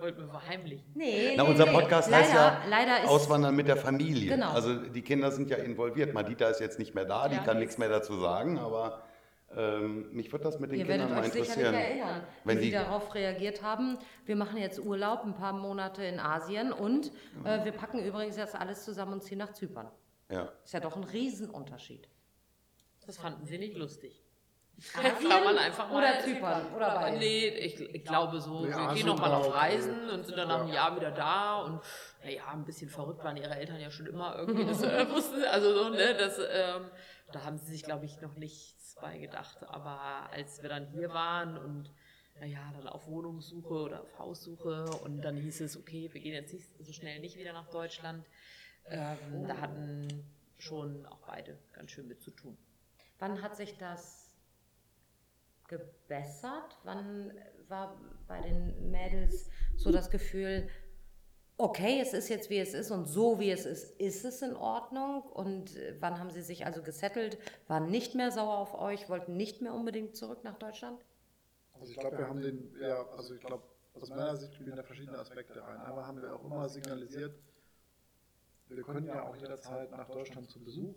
Wollten 0.00 0.22
wir 0.22 0.28
verheimlichen. 0.28 0.92
Nee, 0.94 1.34
Na, 1.36 1.44
nee, 1.44 1.50
unser 1.50 1.66
nee. 1.66 1.72
Podcast 1.72 2.10
leider, 2.10 2.24
heißt 2.24 2.34
ja 2.34 2.62
leider 2.68 3.10
Auswandern 3.10 3.54
mit 3.54 3.68
der 3.68 3.76
Familie. 3.76 4.30
Genau. 4.30 4.52
Also 4.52 4.76
die 4.76 5.02
Kinder 5.02 5.30
sind 5.30 5.50
ja 5.50 5.58
involviert. 5.58 6.14
Madita 6.14 6.48
ist 6.48 6.60
jetzt 6.60 6.78
nicht 6.78 6.94
mehr 6.94 7.04
da, 7.04 7.28
die 7.28 7.36
ja, 7.36 7.42
kann 7.42 7.58
nichts 7.58 7.78
mehr 7.78 7.88
dazu 7.88 8.18
sagen, 8.18 8.58
aber 8.58 9.02
ähm, 9.56 10.12
mich 10.12 10.30
würde 10.30 10.44
das 10.44 10.60
mit 10.60 10.70
den 10.70 10.80
Ihr 10.80 10.86
Kindern 10.86 11.10
mal 11.10 11.24
interessieren. 11.24 11.74
Erinnern, 11.74 12.22
wenn 12.44 12.58
wie 12.58 12.64
Sie 12.64 12.70
darauf 12.70 13.14
reagiert 13.14 13.62
haben. 13.62 13.98
Wir 14.24 14.36
machen 14.36 14.58
jetzt 14.58 14.78
Urlaub, 14.78 15.24
ein 15.24 15.34
paar 15.34 15.52
Monate 15.52 16.04
in 16.04 16.20
Asien 16.20 16.72
und 16.72 17.12
äh, 17.44 17.64
wir 17.64 17.72
packen 17.72 17.98
übrigens 18.04 18.36
jetzt 18.36 18.54
alles 18.54 18.84
zusammen 18.84 19.14
und 19.14 19.22
ziehen 19.22 19.38
nach 19.38 19.52
Zypern. 19.52 19.90
Ja. 20.30 20.52
Ist 20.64 20.72
ja 20.72 20.80
doch 20.80 20.96
ein 20.96 21.04
Riesenunterschied. 21.04 22.08
Das 23.06 23.18
fanden 23.18 23.44
Sie 23.44 23.58
nicht 23.58 23.76
lustig. 23.76 24.22
Asien 24.96 25.28
man 25.28 25.58
einfach 25.58 25.90
mal 25.90 25.98
oder 25.98 26.20
Zypern 26.20 26.74
oder 26.74 26.94
beide? 26.94 27.18
Nee, 27.18 27.48
ich, 27.48 27.80
ich 27.80 28.04
glaube 28.04 28.40
so, 28.40 28.66
ja, 28.66 28.88
wir 28.88 28.94
gehen 28.94 29.06
nochmal 29.06 29.32
auf 29.32 29.54
Reisen 29.54 30.08
und 30.08 30.24
sind 30.24 30.38
dann 30.38 30.48
nach 30.48 30.60
einem 30.60 30.72
Jahr 30.72 30.96
wieder 30.96 31.10
da 31.10 31.60
und 31.62 31.80
naja, 32.22 32.48
ein 32.52 32.64
bisschen 32.64 32.88
verrückt 32.88 33.22
waren 33.24 33.36
ihre 33.36 33.54
Eltern 33.54 33.80
ja 33.80 33.90
schon 33.90 34.06
immer 34.06 34.36
irgendwie, 34.36 34.64
das 34.64 34.82
äh, 34.82 35.08
wussten, 35.10 35.44
also 35.44 35.74
so, 35.74 35.88
ne, 35.90 36.14
das, 36.14 36.38
ähm, 36.38 36.90
da 37.32 37.44
haben 37.44 37.58
sie 37.58 37.70
sich, 37.70 37.82
glaube 37.82 38.04
ich, 38.06 38.20
noch 38.20 38.36
nichts 38.36 38.96
bei 39.00 39.18
gedacht, 39.18 39.58
aber 39.68 40.30
als 40.32 40.62
wir 40.62 40.68
dann 40.68 40.86
hier 40.88 41.10
waren 41.10 41.58
und 41.58 41.90
naja, 42.40 42.72
dann 42.74 42.86
auf 42.88 43.06
Wohnungssuche 43.06 43.74
oder 43.74 44.00
auf 44.00 44.18
Haussuche 44.18 44.86
und 45.04 45.20
dann 45.22 45.36
hieß 45.36 45.60
es, 45.60 45.76
okay, 45.76 46.08
wir 46.12 46.20
gehen 46.20 46.32
jetzt 46.32 46.54
nicht 46.54 46.66
so 46.78 46.92
schnell 46.92 47.20
nicht 47.20 47.36
wieder 47.36 47.52
nach 47.52 47.68
Deutschland, 47.68 48.26
ähm, 48.86 49.46
da 49.46 49.58
hatten 49.58 50.08
schon 50.58 51.06
auch 51.06 51.20
beide 51.26 51.58
ganz 51.72 51.90
schön 51.90 52.08
mit 52.08 52.22
zu 52.22 52.30
tun. 52.30 52.56
Wann 53.18 53.42
hat 53.42 53.56
sich 53.56 53.76
das 53.76 54.19
gebessert? 55.70 56.76
Wann 56.84 57.32
war 57.68 57.96
bei 58.26 58.40
den 58.40 58.90
Mädels 58.90 59.48
so 59.76 59.90
das 59.90 60.10
Gefühl, 60.10 60.68
okay, 61.56 62.00
es 62.00 62.12
ist 62.12 62.28
jetzt 62.28 62.50
wie 62.50 62.58
es 62.58 62.74
ist 62.74 62.90
und 62.90 63.06
so 63.06 63.38
wie 63.38 63.50
es 63.50 63.64
ist, 63.64 63.98
ist 64.00 64.24
es 64.24 64.42
in 64.42 64.56
Ordnung? 64.56 65.22
Und 65.22 65.76
wann 66.00 66.18
haben 66.18 66.30
sie 66.30 66.42
sich 66.42 66.66
also 66.66 66.82
gesettelt, 66.82 67.38
waren 67.68 67.90
nicht 67.90 68.14
mehr 68.14 68.30
sauer 68.30 68.58
auf 68.58 68.74
euch, 68.74 69.08
wollten 69.08 69.36
nicht 69.36 69.62
mehr 69.62 69.72
unbedingt 69.72 70.16
zurück 70.16 70.42
nach 70.42 70.58
Deutschland? 70.58 71.00
Also 71.74 71.92
ich 71.92 71.98
glaube, 71.98 72.18
wir 72.18 72.28
haben 72.28 72.40
den, 72.40 72.74
ja, 72.80 73.06
also 73.16 73.34
ich 73.34 73.40
glaube, 73.40 73.62
aus 73.94 74.10
meiner 74.10 74.36
Sicht 74.36 74.54
spielen 74.54 74.76
da 74.76 74.82
verschiedene 74.82 75.18
Aspekte 75.18 75.62
rein. 75.62 75.80
Einmal 75.80 76.06
haben 76.06 76.20
wir 76.20 76.34
auch 76.34 76.44
immer 76.44 76.68
signalisiert, 76.68 77.34
wir 78.68 78.82
können 78.82 79.06
ja 79.06 79.22
auch 79.24 79.36
jederzeit 79.36 79.90
nach 79.90 80.08
Deutschland 80.08 80.48
zum 80.50 80.64
Besuch. 80.64 80.94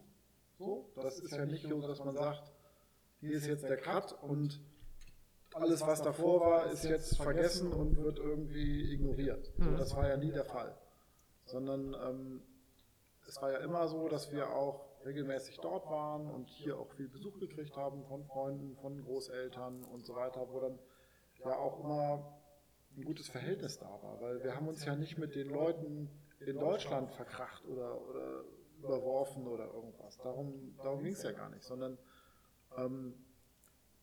So, 0.59 0.91
das 0.95 1.19
ist 1.19 1.31
ja 1.31 1.45
nicht 1.45 1.67
so, 1.67 1.81
dass 1.81 1.99
man 1.99 2.15
sagt, 2.15 2.52
hier 3.23 3.37
ist 3.37 3.47
jetzt 3.47 3.63
der 3.63 3.77
Cut 3.77 4.21
und 4.21 4.59
alles, 5.53 5.81
was 5.81 6.01
davor 6.01 6.41
war, 6.41 6.71
ist 6.71 6.83
jetzt 6.83 7.15
vergessen 7.15 7.71
und 7.71 7.95
wird 7.97 8.17
irgendwie 8.17 8.93
ignoriert. 8.93 9.53
So, 9.57 9.65
hm. 9.65 9.77
das 9.77 9.95
war 9.95 10.09
ja 10.09 10.17
nie 10.17 10.31
der 10.31 10.45
Fall. 10.45 10.75
Sondern 11.45 11.93
ähm, 11.93 12.41
es 13.27 13.41
war 13.41 13.51
ja 13.51 13.59
immer 13.59 13.87
so, 13.87 14.09
dass 14.09 14.31
wir 14.31 14.49
auch 14.49 14.85
regelmäßig 15.05 15.57
dort 15.61 15.89
waren 15.89 16.29
und 16.29 16.49
hier 16.49 16.77
auch 16.77 16.91
viel 16.93 17.07
Besuch 17.07 17.39
gekriegt 17.39 17.77
haben 17.77 18.03
von 18.05 18.25
Freunden, 18.25 18.75
von 18.75 19.01
Großeltern 19.03 19.83
und 19.85 20.05
so 20.05 20.15
weiter, 20.15 20.47
wo 20.49 20.59
dann 20.59 20.79
ja 21.45 21.55
auch 21.55 21.83
immer 21.83 22.39
ein 22.97 23.03
gutes 23.03 23.29
Verhältnis 23.29 23.79
da 23.79 23.89
war, 24.01 24.19
weil 24.21 24.43
wir 24.43 24.55
haben 24.55 24.67
uns 24.67 24.83
ja 24.85 24.95
nicht 24.95 25.17
mit 25.17 25.35
den 25.35 25.49
Leuten 25.49 26.09
in 26.39 26.57
Deutschland 26.57 27.11
verkracht 27.11 27.65
oder, 27.65 28.01
oder 28.09 28.43
überworfen 28.79 29.47
oder 29.47 29.65
irgendwas. 29.73 30.17
Darum, 30.17 30.75
darum 30.83 31.03
ging 31.03 31.13
es 31.13 31.23
ja 31.23 31.31
gar 31.31 31.49
nicht, 31.49 31.63
sondern 31.63 31.97
ähm, 32.77 33.13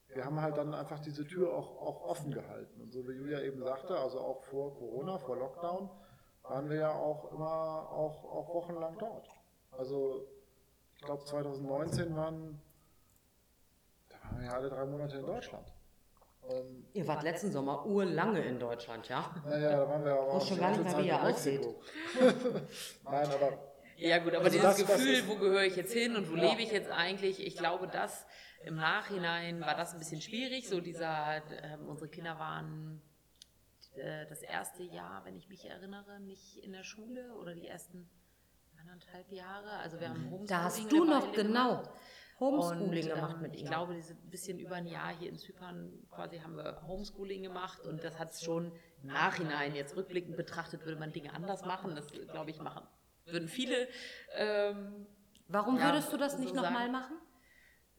wir 0.09 0.25
haben 0.25 0.41
halt 0.41 0.57
dann 0.57 0.75
einfach 0.75 0.99
diese 1.01 1.27
Tür 1.27 1.53
auch, 1.53 1.81
auch 1.81 2.03
offen 2.03 2.33
gehalten. 2.33 2.81
Und 2.81 2.93
so 2.93 3.07
wie 3.09 3.13
Julia 3.13 3.41
eben 3.43 3.63
sagte, 3.63 3.97
also 3.97 4.21
auch 4.21 4.43
vor 4.43 4.75
Corona, 4.75 5.19
vor 5.19 5.37
Lockdown, 5.37 5.89
waren 6.43 6.69
wir 6.69 6.77
ja 6.77 6.93
auch 6.93 7.33
immer 7.33 7.89
auch, 7.91 8.25
auch 8.25 8.55
wochenlang 8.55 8.99
dort. 8.99 9.29
Also 9.71 10.27
ich 10.97 11.03
glaube 11.03 11.25
2019 11.25 12.17
waren, 12.17 12.61
da 14.09 14.17
waren 14.25 14.41
wir 14.41 14.47
ja 14.47 14.53
alle 14.53 14.69
drei 14.69 14.85
Monate 14.85 15.19
in 15.19 15.27
Deutschland. 15.27 15.73
Ähm, 16.49 16.87
ihr 16.95 17.07
wart 17.07 17.23
letzten 17.23 17.53
Sommer 17.53 17.87
urlange 17.87 18.41
in 18.41 18.59
Deutschland, 18.59 19.09
ja? 19.09 19.31
Naja, 19.47 19.77
da 19.77 19.89
waren 19.89 20.05
wir 20.05 20.13
aber 20.13 20.33
auch 20.33 20.47
schon 20.47 20.59
gar 20.59 20.71
nicht 20.71 20.83
mehr, 20.83 20.99
wie 20.99 21.07
ihr 21.07 21.23
aussieht. 21.23 21.61
Nein, 23.05 23.29
aber 23.31 23.71
ja 23.97 24.19
gut, 24.19 24.35
aber 24.35 24.45
also 24.47 24.59
dieses 24.59 24.77
das, 24.77 24.87
Gefühl, 24.87 25.29
wo 25.29 25.37
gehöre 25.37 25.65
ich 25.65 25.77
jetzt 25.77 25.93
hin 25.93 26.17
und 26.17 26.31
wo 26.31 26.37
ja. 26.37 26.51
lebe 26.51 26.63
ich 26.63 26.73
jetzt 26.73 26.91
eigentlich, 26.91 27.47
ich 27.47 27.57
glaube, 27.57 27.87
das 27.87 28.27
im 28.61 28.77
Nachhinein 28.77 29.61
war 29.61 29.75
das 29.77 29.93
ein 29.93 29.99
bisschen 29.99 30.21
schwierig. 30.21 30.69
So 30.69 30.81
dieser, 30.81 31.37
äh, 31.37 31.77
unsere 31.87 32.09
Kinder 32.09 32.39
waren 32.39 33.01
äh, 33.95 34.27
das 34.27 34.43
erste 34.43 34.83
Jahr, 34.83 35.25
wenn 35.25 35.37
ich 35.37 35.49
mich 35.49 35.65
erinnere, 35.65 36.21
nicht 36.21 36.59
in 36.59 36.73
der 36.73 36.85
Schule 36.85 37.35
oder 37.35 37.55
die 37.55 37.67
ersten 37.67 38.09
anderthalb 38.81 39.31
Jahre. 39.31 39.71
Also 39.79 40.01
wir 40.01 40.09
haben 40.09 40.25
Homeschooling 40.25 40.47
Da 40.47 40.63
hast 40.63 40.91
du 40.91 41.05
noch 41.05 41.33
genau 41.33 41.77
gemacht. 41.79 41.91
Homeschooling 42.41 43.05
Und, 43.05 43.15
gemacht 43.15 43.35
ähm, 43.37 43.43
mit 43.43 43.55
Ich 43.55 43.63
ihm. 43.63 43.67
glaube, 43.69 43.95
diese 43.95 44.15
ein 44.15 44.31
bisschen 44.31 44.59
über 44.59 44.77
ein 44.77 44.87
Jahr 44.87 45.15
hier 45.15 45.29
in 45.29 45.37
Zypern 45.37 45.93
quasi 46.11 46.39
haben 46.39 46.57
wir 46.57 46.81
Homeschooling 46.87 47.43
gemacht 47.43 47.85
und 47.87 48.03
das 48.03 48.19
hat 48.19 48.33
es 48.33 48.43
schon 48.43 48.73
im 49.03 49.09
Nachhinein, 49.09 49.75
jetzt 49.75 49.95
rückblickend 49.95 50.37
betrachtet, 50.37 50.85
würde 50.87 50.99
man 50.99 51.13
Dinge 51.13 51.35
anders 51.35 51.65
machen. 51.67 51.95
Das, 51.95 52.07
glaube 52.11 52.51
ich, 52.51 52.61
machen. 52.61 52.87
Würden 53.27 53.49
viele. 53.49 53.89
Ähm, 54.35 55.07
Warum 55.49 55.77
Ja, 55.79 55.87
würdest 55.87 56.13
du 56.13 56.17
das 56.17 56.39
nicht 56.39 56.55
so 56.55 56.63
nochmal 56.63 56.89
machen? 56.89 57.17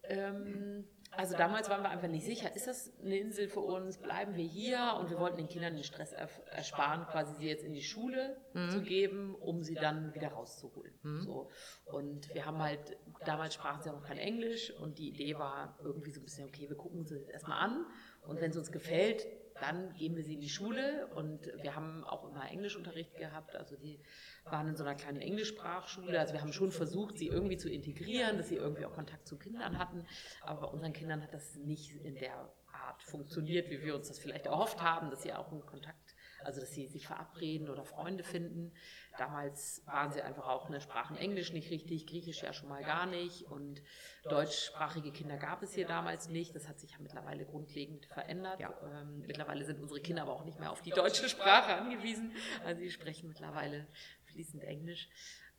Ähm, 0.04 0.86
also 1.14 1.36
damals 1.36 1.70
waren 1.70 1.84
wir 1.84 1.90
einfach 1.90 2.08
nicht 2.08 2.26
sicher, 2.26 2.56
ist 2.56 2.68
das 2.68 2.94
eine 3.02 3.18
Insel 3.18 3.50
für 3.50 3.60
uns, 3.60 3.98
bleiben 3.98 4.36
wir 4.36 4.46
hier 4.46 4.96
und 4.98 5.10
wir 5.10 5.20
wollten 5.20 5.38
den 5.38 5.50
Kindern 5.50 5.76
den 5.76 5.84
Stress 5.84 6.14
ersparen, 6.14 7.06
quasi 7.06 7.36
sie 7.36 7.48
jetzt 7.48 7.66
in 7.66 7.74
die 7.74 7.82
Schule 7.82 8.38
zu 8.70 8.82
geben, 8.82 9.36
um 9.36 9.62
sie 9.62 9.76
dann 9.76 10.14
wieder 10.14 10.30
rauszuholen. 10.30 10.94
So. 11.20 11.50
Und 11.86 12.34
wir 12.34 12.46
haben 12.46 12.60
halt, 12.60 12.98
damals 13.26 13.56
sprachen 13.56 13.82
sie 13.82 13.90
auch 13.90 13.96
noch 13.96 14.08
kein 14.08 14.18
Englisch 14.18 14.72
und 14.80 15.00
die 15.00 15.10
Idee 15.10 15.38
war 15.38 15.78
irgendwie 15.84 16.12
so 16.12 16.22
ein 16.22 16.24
bisschen, 16.24 16.48
okay, 16.48 16.70
wir 16.70 16.78
gucken 16.78 17.00
uns 17.00 17.10
das 17.10 17.20
jetzt 17.20 17.32
erstmal 17.32 17.60
an 17.60 17.86
und 18.28 18.42
wenn 18.42 18.52
es 18.52 18.58
uns 18.58 18.72
gefällt, 18.72 19.26
dann 19.62 19.94
geben 19.94 20.16
wir 20.16 20.24
sie 20.24 20.34
in 20.34 20.42
die 20.42 20.50
Schule. 20.50 21.08
Und 21.16 21.46
wir 21.62 21.76
haben 21.76 22.04
auch 22.04 22.28
immer 22.28 22.50
Englischunterricht 22.50 23.16
gehabt, 23.16 23.56
also 23.56 23.76
die 23.78 24.00
waren 24.44 24.68
in 24.68 24.76
so 24.76 24.84
einer 24.84 24.96
kleinen 24.96 25.22
Englischsprachschule, 25.22 26.20
also 26.20 26.34
wir 26.34 26.42
haben 26.42 26.54
schon 26.54 26.72
versucht, 26.72 27.18
sie 27.18 27.28
irgendwie 27.28 27.58
zu 27.58 27.70
integrieren, 27.70 28.38
dass 28.38 28.50
sie 28.50 28.56
irgendwie 28.56 28.86
auch 28.86 28.94
Kontakt 28.94 29.28
zu 29.28 29.38
Kindern 29.38 29.78
hatten, 29.78 30.06
aber 30.42 30.62
bei 30.62 30.68
unseren 30.68 30.94
Kindern 30.94 31.22
hat 31.22 31.34
das 31.34 31.56
nicht 31.56 31.92
in 32.04 32.16
der 32.16 32.52
Art 32.74 33.04
funktioniert, 33.04 33.70
wie 33.70 33.84
wir 33.84 33.96
uns 33.96 34.08
das 34.08 34.18
vielleicht 34.18 34.48
erhofft 34.48 34.82
haben, 34.82 35.12
dass 35.12 35.22
sie 35.22 35.34
auch 35.34 35.52
einen 35.52 35.66
Kontakt, 35.66 36.11
also 36.46 36.60
dass 36.60 36.72
sie 36.72 36.88
sich 36.88 37.08
verabreden 37.08 37.70
oder 37.70 37.84
Freunde 37.84 38.24
finden. 38.24 38.72
Damals 39.18 39.84
waren 39.86 40.12
sie 40.12 40.22
einfach 40.22 40.48
auch, 40.48 40.70
ne, 40.70 40.82
sprachen 40.82 41.18
Englisch 41.18 41.52
nicht 41.54 41.70
richtig, 41.70 42.08
Griechisch 42.08 42.44
ja 42.44 42.54
schon 42.54 42.70
mal 42.70 42.84
gar 42.84 43.06
nicht 43.06 43.44
und 43.44 43.82
deutschsprachige 44.24 45.12
Kinder 45.12 45.38
gab 45.38 45.64
es 45.64 45.74
hier 45.74 45.88
damals 45.88 46.30
nicht. 46.30 46.56
Das 46.56 46.68
hat 46.68 46.80
sich 46.80 46.92
ja 46.92 46.98
mittlerweile 47.00 47.46
grundlegend 47.46 48.06
verändert. 48.08 48.60
Ähm, 48.60 49.24
mittlerweile 49.26 49.66
sind 49.66 49.82
unsere 49.82 50.02
Kinder 50.02 50.24
aber 50.24 50.34
auch 50.34 50.46
nicht 50.46 50.60
mehr 50.60 50.72
auf 50.72 50.82
die 50.82 50.92
deutsche 50.92 51.30
Sprache 51.30 51.74
angewiesen. 51.76 52.34
Also 52.64 52.82
sie 52.82 52.92
sprechen 52.92 53.28
mittlerweile 53.28 53.88
fließend 54.26 54.64
Englisch. 54.64 55.10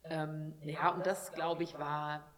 Ähm, 0.04 0.54
ja, 0.64 0.90
und 0.90 1.06
das, 1.06 1.32
glaube 1.32 1.62
ich, 1.62 1.78
war 1.78 2.32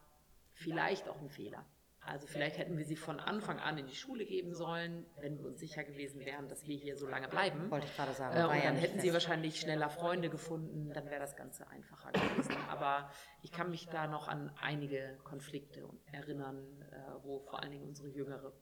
vielleicht 0.53 1.09
auch 1.09 1.21
ein 1.21 1.31
Fehler. 1.31 1.65
Also 2.07 2.27
vielleicht 2.27 2.59
hätten 2.59 2.77
wir 2.77 2.85
sie 2.85 2.97
von 2.97 3.19
Anfang 3.21 3.59
an 3.59 3.79
in 3.79 3.87
die 3.87 3.95
Schule 3.95 4.25
geben 4.25 4.55
sollen, 4.55 5.07
wenn 5.21 5.39
wir 5.39 5.47
uns 5.47 5.61
sicher 5.61 5.85
gewesen 5.85 6.25
wären, 6.25 6.49
dass 6.49 6.67
wir 6.67 6.77
hier 6.77 6.97
so 6.97 7.07
lange 7.07 7.29
bleiben. 7.29 7.71
Wollte 7.71 7.87
ich 7.87 7.97
gerade 7.97 8.13
sagen. 8.13 8.37
Äh, 8.37 8.45
und 8.45 8.65
dann 8.65 8.77
hätten 8.77 9.01
sie 9.01 9.13
wahrscheinlich 9.13 9.61
schneller 9.61 9.89
Freunde 9.89 10.29
gefunden, 10.29 10.91
dann 10.93 11.07
wäre 11.07 11.21
das 11.21 11.37
Ganze 11.37 11.67
einfacher 11.69 12.13
gewesen. 12.13 12.57
Aber 12.69 13.11
ich 13.43 13.53
kann 13.53 13.71
mich 13.71 13.87
da 13.89 14.07
noch 14.07 14.29
an 14.29 14.53
einige 14.61 15.19
Konflikte 15.25 15.89
erinnern, 16.13 16.83
äh, 16.91 16.97
wo 17.23 17.41
vor 17.41 17.63
allen 17.63 17.73
Dingen 17.73 17.85
unsere 17.85 18.09
Jüngere 18.09 18.53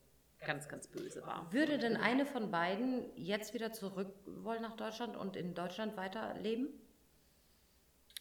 ganz, 0.45 0.69
ganz 0.69 0.89
böse 0.89 1.23
war. 1.23 1.53
Würde 1.53 1.79
denn 1.79 1.97
eine 1.97 2.27
von 2.27 2.51
beiden 2.51 3.11
jetzt 3.17 3.55
wieder 3.55 3.73
zurück 3.73 4.15
wollen 4.27 4.63
nach 4.63 4.77
Deutschland 4.77 5.17
und 5.17 5.37
in 5.37 5.55
Deutschland 5.55 5.97
weiterleben? 5.97 6.69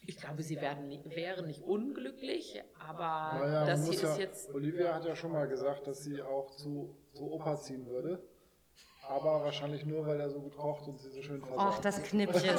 Ich 0.04 0.16
glaube, 0.16 0.42
sie 0.42 0.60
werden 0.60 0.88
nicht, 0.88 1.14
wären 1.14 1.46
nicht 1.46 1.62
unglücklich, 1.62 2.60
aber 2.78 3.38
Naja, 3.38 3.66
das 3.66 3.80
hier 3.80 3.86
muss 3.86 4.02
ist 4.02 4.02
ja, 4.02 4.24
jetzt. 4.24 4.52
Olivia 4.54 4.94
hat 4.94 5.04
ja 5.04 5.14
schon 5.14 5.30
mal 5.32 5.46
gesagt, 5.46 5.86
dass 5.86 6.02
sie 6.02 6.20
auch 6.20 6.50
zu, 6.56 6.96
zu 7.12 7.30
Opa 7.32 7.56
ziehen 7.56 7.86
würde. 7.86 8.20
Aber 9.08 9.42
wahrscheinlich 9.44 9.84
nur, 9.84 10.06
weil 10.06 10.20
er 10.20 10.30
so 10.30 10.40
gut 10.40 10.56
kocht 10.56 10.86
und 10.88 10.98
sie 10.98 11.10
so 11.10 11.20
schön 11.22 11.40
versorgt. 11.40 11.74
Ach, 11.76 11.80
das 11.80 12.02
Knippchen. 12.04 12.56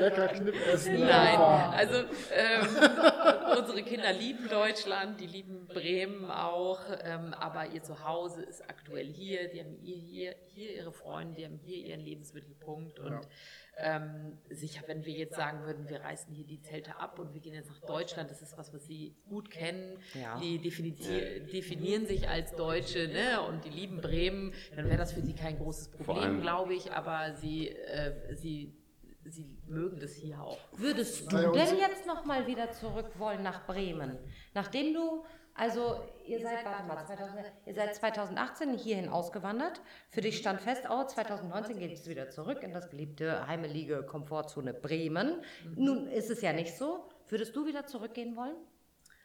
Lecker 0.00 0.28
Knippessen. 0.34 1.00
Nein, 1.00 1.34
Opa. 1.34 1.70
also 1.70 1.94
ähm, 2.32 2.68
unsere 3.58 3.82
Kinder 3.82 4.12
lieben 4.12 4.48
Deutschland, 4.48 5.20
die 5.20 5.26
lieben 5.26 5.66
Bremen 5.66 6.30
auch, 6.30 6.80
ähm, 7.02 7.34
aber 7.34 7.66
ihr 7.66 7.82
Zuhause 7.82 8.42
ist 8.42 8.62
aktuell 8.68 9.06
hier. 9.06 9.48
Die 9.48 9.60
haben 9.60 9.76
hier, 9.82 9.96
hier, 9.96 10.36
hier 10.54 10.74
ihre 10.74 10.92
Freunde, 10.92 11.34
die 11.34 11.44
haben 11.44 11.58
hier 11.58 11.78
ihren 11.86 12.00
Lebensmittelpunkt 12.00 12.98
und 12.98 13.26
ähm, 13.78 14.38
sicher, 14.48 14.84
wenn 14.86 15.04
wir 15.04 15.12
jetzt 15.12 15.36
sagen 15.36 15.64
würden, 15.64 15.88
wir 15.90 16.00
reißen 16.00 16.32
hier 16.32 16.46
die 16.46 16.62
Zelte 16.62 16.98
ab 16.98 17.18
und 17.18 17.34
wir 17.34 17.42
gehen 17.42 17.52
jetzt 17.52 17.68
nach 17.68 17.80
Deutschland, 17.80 18.30
das 18.30 18.40
ist 18.40 18.56
was, 18.56 18.72
was 18.72 18.86
sie 18.86 19.14
gut 19.28 19.50
kennen. 19.50 19.98
Ja. 20.14 20.38
Die 20.40 20.58
definier 20.58 21.40
definieren 21.40 22.06
sich 22.06 22.26
als 22.26 22.54
Deutsche 22.56 23.08
ne? 23.08 23.42
und 23.42 23.66
die 23.66 23.70
lieben 23.70 24.00
Bremen, 24.00 24.54
dann 24.74 24.86
wäre 24.86 24.96
das 24.96 25.12
für 25.12 25.20
sie 25.20 25.34
kein 25.34 25.58
großes 25.58 25.90
Problem, 25.90 26.40
glaube 26.40 26.74
ich, 26.74 26.92
aber 26.92 27.34
sie, 27.34 27.68
äh, 27.68 28.34
sie, 28.34 28.72
sie 29.30 29.58
mögen 29.66 29.98
das 30.00 30.12
hier 30.14 30.40
auch. 30.40 30.58
Würdest 30.72 31.30
du 31.30 31.36
denn 31.36 31.78
jetzt 31.78 32.06
nochmal 32.06 32.46
wieder 32.46 32.70
zurück 32.72 33.18
wollen 33.18 33.42
nach 33.42 33.66
Bremen? 33.66 34.18
Nachdem 34.54 34.94
du, 34.94 35.24
also 35.54 36.00
ihr 36.26 36.40
seid, 36.40 36.64
warte 36.64 36.84
mal, 36.86 37.04
2000, 37.04 37.44
ihr 37.66 37.74
seid 37.74 37.94
2018 37.94 38.74
hierhin 38.78 39.08
ausgewandert. 39.08 39.80
Für 40.10 40.20
dich 40.20 40.38
stand 40.38 40.60
fest, 40.60 40.84
oh, 40.90 41.04
2019 41.04 41.78
geht 41.78 41.92
es 41.92 42.08
wieder 42.08 42.30
zurück 42.30 42.62
in 42.62 42.72
das 42.72 42.90
geliebte 42.90 43.46
heimelige 43.46 44.02
Komfortzone 44.02 44.74
Bremen. 44.74 45.42
Nun 45.76 46.08
ist 46.08 46.30
es 46.30 46.42
ja 46.42 46.52
nicht 46.52 46.76
so. 46.76 47.08
Würdest 47.28 47.56
du 47.56 47.66
wieder 47.66 47.86
zurückgehen 47.86 48.36
wollen? 48.36 48.56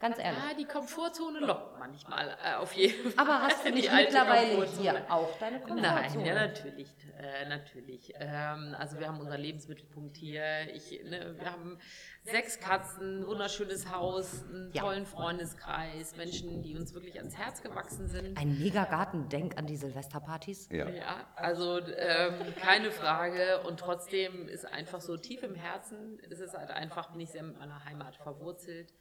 Ganz 0.01 0.17
ehrlich. 0.17 0.39
Ja, 0.49 0.53
die 0.57 0.65
Komfortzone 0.65 1.39
lockt 1.39 1.77
manchmal 1.79 2.29
äh, 2.43 2.55
auf 2.55 2.73
jeden 2.73 3.11
Fall. 3.11 3.23
Aber 3.27 3.43
hast 3.43 3.63
du 3.65 3.69
nicht 3.73 3.91
mittlerweile 3.93 4.65
hier 4.65 5.05
auch 5.09 5.37
deine 5.37 5.59
Komfortzone? 5.59 5.81
Nein, 5.81 6.25
ja 6.25 6.33
natürlich, 6.33 6.89
äh, 7.19 7.47
natürlich. 7.47 8.11
Ähm, 8.19 8.75
also 8.77 8.99
wir 8.99 9.07
haben 9.07 9.19
unseren 9.19 9.39
Lebensmittelpunkt 9.39 10.17
hier. 10.17 10.73
Ich, 10.73 10.91
ne, 11.03 11.35
wir 11.37 11.51
haben 11.51 11.77
sechs 12.23 12.59
Katzen, 12.59 13.25
wunderschönes 13.27 13.91
Haus, 13.91 14.43
einen 14.43 14.71
Ja. 14.73 14.81
tollen 14.81 15.05
Freundeskreis, 15.05 16.15
Menschen, 16.17 16.61
die 16.63 16.75
uns 16.75 16.93
wirklich 16.93 17.17
ans 17.17 17.37
Herz 17.37 17.61
gewachsen 17.61 18.07
sind. 18.07 18.37
Ein 18.39 18.57
Megagarten, 18.59 19.29
denk 19.29 19.57
an 19.57 19.67
die 19.67 19.75
Silvesterpartys. 19.77 20.69
Ja. 20.71 20.89
Ja, 20.89 21.27
also 21.35 21.79
ähm, 21.79 22.33
keine 22.59 22.91
Frage. 22.91 23.61
Und 23.67 23.79
trotzdem 23.79 24.47
ist 24.47 24.65
einfach 24.65 25.01
so 25.01 25.15
tief 25.17 25.43
im 25.43 25.53
Herzen, 25.55 26.17
ist 26.29 26.39
es 26.41 26.53
halt 26.55 26.71
einfach, 26.71 27.11
bin 27.11 27.21
ich 27.21 27.29
sehr 27.29 27.43
mit 27.43 27.57
meiner 27.59 27.85
Heimat 27.85 28.15
verwurzelt. 28.15 28.93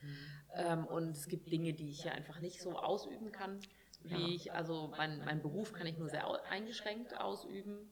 Ähm, 0.55 0.87
und 0.91 1.11
es 1.17 1.29
gibt 1.29 1.51
Dinge, 1.51 1.73
die 1.73 1.91
ich 1.91 2.03
hier 2.03 2.13
einfach 2.13 2.41
nicht 2.41 2.61
so 2.61 2.79
ausüben 2.79 3.33
kann, 3.33 3.59
wie 4.03 4.35
ich, 4.35 4.53
also 4.53 4.93
mein, 4.97 5.19
mein 5.25 5.43
Beruf 5.43 5.73
kann 5.73 5.87
ich 5.87 5.99
nur 5.99 6.09
sehr 6.09 6.27
eingeschränkt 6.51 7.19
ausüben. 7.19 7.91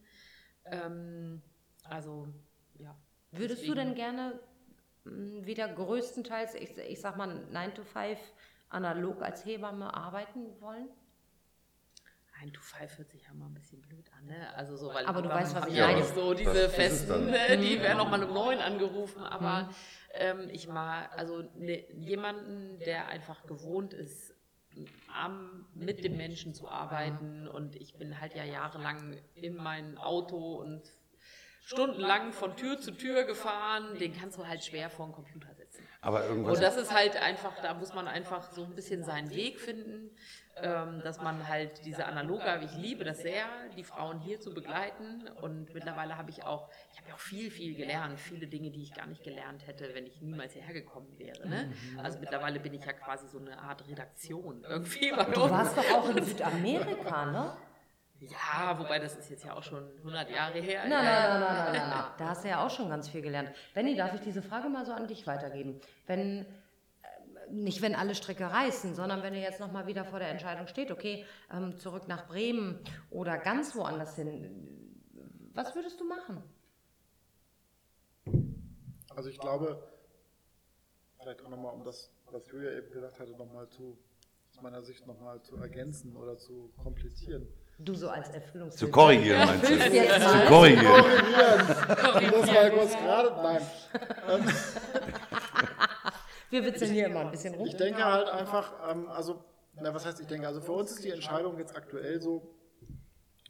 Ähm, 0.65 1.43
also, 1.85 2.29
ja. 2.79 2.97
Würdest 3.31 3.63
du 3.67 3.75
Deswegen- 3.75 3.89
denn 3.89 3.95
gerne 3.95 4.41
mh, 5.05 5.47
wieder 5.47 5.69
größtenteils, 5.69 6.55
ich, 6.55 6.77
ich 6.79 7.01
sag 7.01 7.17
mal, 7.17 7.47
9 7.51 7.75
to 7.75 7.85
5 7.85 8.19
analog 8.71 9.23
als 9.23 9.45
Hebamme 9.45 9.93
arbeiten 9.95 10.61
wollen? 10.61 10.89
9 12.41 12.53
to 12.53 12.61
5 12.61 12.99
hört 12.99 13.11
sich 13.11 13.25
ja 13.25 13.35
mal 13.35 13.47
ein 13.47 13.55
bisschen 13.55 13.81
blöd 13.83 14.05
an, 14.17 14.27
ne? 14.27 14.55
Also 14.55 14.77
so, 14.77 14.93
weil 14.95 15.07
Aber 15.07 15.23
du 15.23 15.29
weißt, 15.29 15.55
was 15.55 15.63
haben 15.63 15.71
ich 15.73 15.79
ja 15.79 15.87
meine. 15.87 16.01
nicht 16.01 16.15
so 16.15 16.35
diese 16.35 16.69
festen, 16.69 17.27
ne? 17.27 17.59
die 17.59 17.81
werden 17.81 17.99
noch 17.99 18.09
mal 18.09 18.23
um 18.23 18.33
neun 18.33 18.59
angerufen, 18.59 19.23
aber 19.23 19.71
ähm, 20.15 20.49
ich 20.51 20.69
mag, 20.69 21.11
also 21.17 21.43
ne, 21.57 21.85
jemanden, 21.95 22.79
der 22.81 23.09
einfach 23.09 23.47
gewohnt 23.47 23.95
ist, 23.95 24.35
am, 25.13 25.67
mit 25.75 26.05
dem 26.05 26.17
Menschen 26.17 26.55
zu 26.55 26.69
arbeiten 26.69 27.49
und 27.49 27.75
ich 27.75 27.97
bin 27.97 28.21
halt 28.21 28.35
ja 28.35 28.45
jahrelang 28.45 29.17
in 29.35 29.57
mein 29.57 29.99
Auto 29.99 30.57
und 30.57 30.83
stundenlang 31.65 32.33
von 32.33 32.57
Tür 32.57 32.79
zu 32.79 32.93
Tür 32.93 33.25
gefahren, 33.25 33.99
den 33.99 34.17
kannst 34.17 34.39
du 34.39 34.47
halt 34.47 34.65
schwer 34.65 34.89
vor 34.89 35.07
den 35.07 35.13
Computer 35.13 35.53
setzen. 35.55 35.87
Aber 36.01 36.25
irgendwas. 36.25 36.57
Und 36.57 36.63
das 36.63 36.77
ist 36.77 36.95
halt 36.95 37.17
einfach, 37.17 37.61
da 37.61 37.75
muss 37.75 37.93
man 37.93 38.09
einfach 38.09 38.51
so 38.53 38.65
ein 38.65 38.75
bisschen 38.75 39.03
seinen 39.05 39.31
Weg 39.31 39.61
finden, 39.61 40.11
dass 40.63 41.21
man 41.21 41.47
halt 41.49 41.85
diese 41.85 42.07
analoge, 42.07 42.45
ich 42.65 42.75
liebe 42.77 43.05
das 43.05 43.21
sehr, 43.21 43.45
die 43.77 43.85
Frauen 43.85 44.21
hier 44.21 44.41
zu 44.41 44.53
begleiten. 44.55 45.29
Und 45.41 45.73
mittlerweile 45.75 46.17
habe 46.17 46.31
ich 46.31 46.45
auch, 46.45 46.69
ich 46.93 46.99
habe 46.99 47.09
ja 47.09 47.15
auch 47.15 47.21
viel, 47.21 47.51
viel 47.51 47.75
gelernt, 47.75 48.19
viele 48.19 48.47
Dinge, 48.47 48.71
die 48.71 48.83
ich 48.83 48.95
gar 48.95 49.07
nicht 49.07 49.23
gelernt 49.23 49.67
hätte, 49.67 49.95
wenn 49.95 50.07
ich 50.07 50.21
niemals 50.21 50.53
hierher 50.53 50.75
gekommen 50.75 51.19
wäre. 51.19 51.49
Ne? 51.49 51.73
Also 52.03 52.19
mittlerweile 52.19 52.61
bin 52.61 52.75
ich 52.75 52.85
ja 52.85 52.93
quasi 52.93 53.29
so 53.29 53.39
eine 53.39 53.59
Art 53.59 53.87
Redaktion 53.89 54.65
irgendwie 54.69 55.11
bei 55.11 55.25
Du 55.25 55.51
warst 55.51 55.77
doch 55.77 55.91
auch 55.93 56.09
in 56.11 56.25
Südamerika, 56.25 57.27
ne? 57.27 57.57
Ja, 58.21 58.77
wobei 58.77 58.99
das 58.99 59.17
ist 59.17 59.31
jetzt 59.31 59.45
ja 59.45 59.55
auch 59.55 59.63
schon 59.63 59.89
100 59.99 60.29
Jahre 60.31 60.59
her. 60.59 60.83
Nein, 60.89 61.05
nein, 61.05 61.05
nein, 61.05 61.41
nein, 61.41 61.41
nein, 61.41 61.73
nein, 61.73 61.91
nein. 61.91 62.05
Da 62.19 62.29
hast 62.29 62.45
du 62.45 62.49
ja 62.49 62.67
auch 62.67 62.71
schon 62.71 62.89
ganz 62.89 63.09
viel 63.09 63.23
gelernt. 63.23 63.53
Benny, 63.75 63.95
darf 63.95 64.13
ich 64.15 64.21
diese 64.21 64.43
Frage 64.43 64.69
mal 64.69 64.85
so 64.85 64.93
an 64.93 65.07
dich 65.07 65.25
weitergeben? 65.27 65.81
Wenn, 66.07 66.45
nicht 67.51 67.83
wenn 67.83 67.95
alle 67.95 68.15
Stricke 68.15 68.45
reißen, 68.45 68.95
sondern 68.95 69.23
wenn 69.23 69.35
ihr 69.35 69.41
jetzt 69.41 69.61
nochmal 69.61 69.87
wieder 69.87 70.05
vor 70.05 70.19
der 70.19 70.29
Entscheidung 70.29 70.67
steht, 70.67 70.91
okay, 70.91 71.25
ähm, 71.53 71.77
zurück 71.79 72.09
nach 72.09 72.27
Bremen 72.27 72.79
oder 73.11 73.39
ganz 73.39 73.75
woanders 73.75 74.17
hin, 74.17 74.89
was 75.55 75.75
würdest 75.75 76.01
du 76.01 76.05
machen? 76.05 76.43
Also 79.15 79.31
ich 79.31 79.39
glaube, 79.39 79.83
vielleicht 81.19 81.45
auch 81.45 81.49
nochmal, 81.49 81.75
um 81.75 81.85
das, 81.85 82.11
was 82.31 82.47
Julia 82.49 82.73
eben 82.73 82.91
gesagt 82.91 83.19
hatte, 83.19 83.33
nochmal 83.33 83.69
zu, 83.69 83.99
aus 84.51 84.63
meiner 84.63 84.83
Sicht 84.83 85.07
nochmal 85.07 85.43
zu 85.43 85.57
ergänzen 85.57 86.17
oder 86.17 86.39
zu 86.39 86.71
komplettieren. 86.77 87.49
Du 87.81 87.95
so 87.95 88.09
als 88.09 88.29
Erfüllungs. 88.31 88.77
Zu 88.77 88.91
korrigieren, 88.91 89.47
meinst 89.47 89.71
du? 89.71 89.79
Zu 89.79 89.79
mal. 89.79 90.47
korrigieren. 90.47 90.85
Korrigieren. 90.85 92.33
Das 92.33 92.55
war 92.55 92.71
kurz 92.71 92.93
gerade. 92.97 93.31
Nein. 93.43 93.63
Wir 96.51 96.65
witzeln 96.65 96.93
hier 96.93 97.07
immer 97.07 97.21
ein 97.21 97.31
bisschen 97.31 97.55
rum. 97.55 97.67
Ich 97.67 97.77
denke 97.77 98.05
halt 98.05 98.29
einfach, 98.29 98.91
ähm, 98.91 99.09
also, 99.09 99.45
na, 99.75 99.93
was 99.95 100.07
heißt 100.07 100.21
ich 100.21 100.27
denke? 100.27 100.47
Also 100.47 100.61
für 100.61 100.73
uns 100.73 100.93
ist 100.93 101.05
die 101.05 101.11
Entscheidung 101.11 101.59
jetzt 101.59 101.77
aktuell 101.77 102.21
so, 102.21 102.55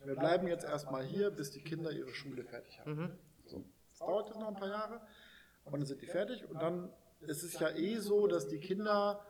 wir 0.05 0.17
bleiben 0.17 0.47
jetzt 0.49 0.65
erstmal 0.65 1.05
hier, 1.05 1.31
bis 1.31 1.51
die 1.51 1.61
Kinder 1.61 1.91
ihre 1.91 2.13
Schule 2.15 2.45
fertig 2.45 2.81
haben. 2.81 3.19
So, 3.47 3.65
das 3.91 3.99
dauert 3.99 4.29
jetzt 4.29 4.39
noch 4.39 4.49
ein 4.49 4.57
paar 4.57 4.69
Jahre, 4.69 5.01
aber 5.65 5.79
dann 5.79 5.87
sind 5.87 6.03
die 6.03 6.07
fertig 6.07 6.49
und 6.49 6.61
dann 6.63 6.91
ist 7.21 7.43
es 7.43 7.59
ja 7.59 7.71
eh 7.71 7.99
so, 7.99 8.27
dass 8.27 8.49
die 8.49 8.59
Kinder 8.59 9.25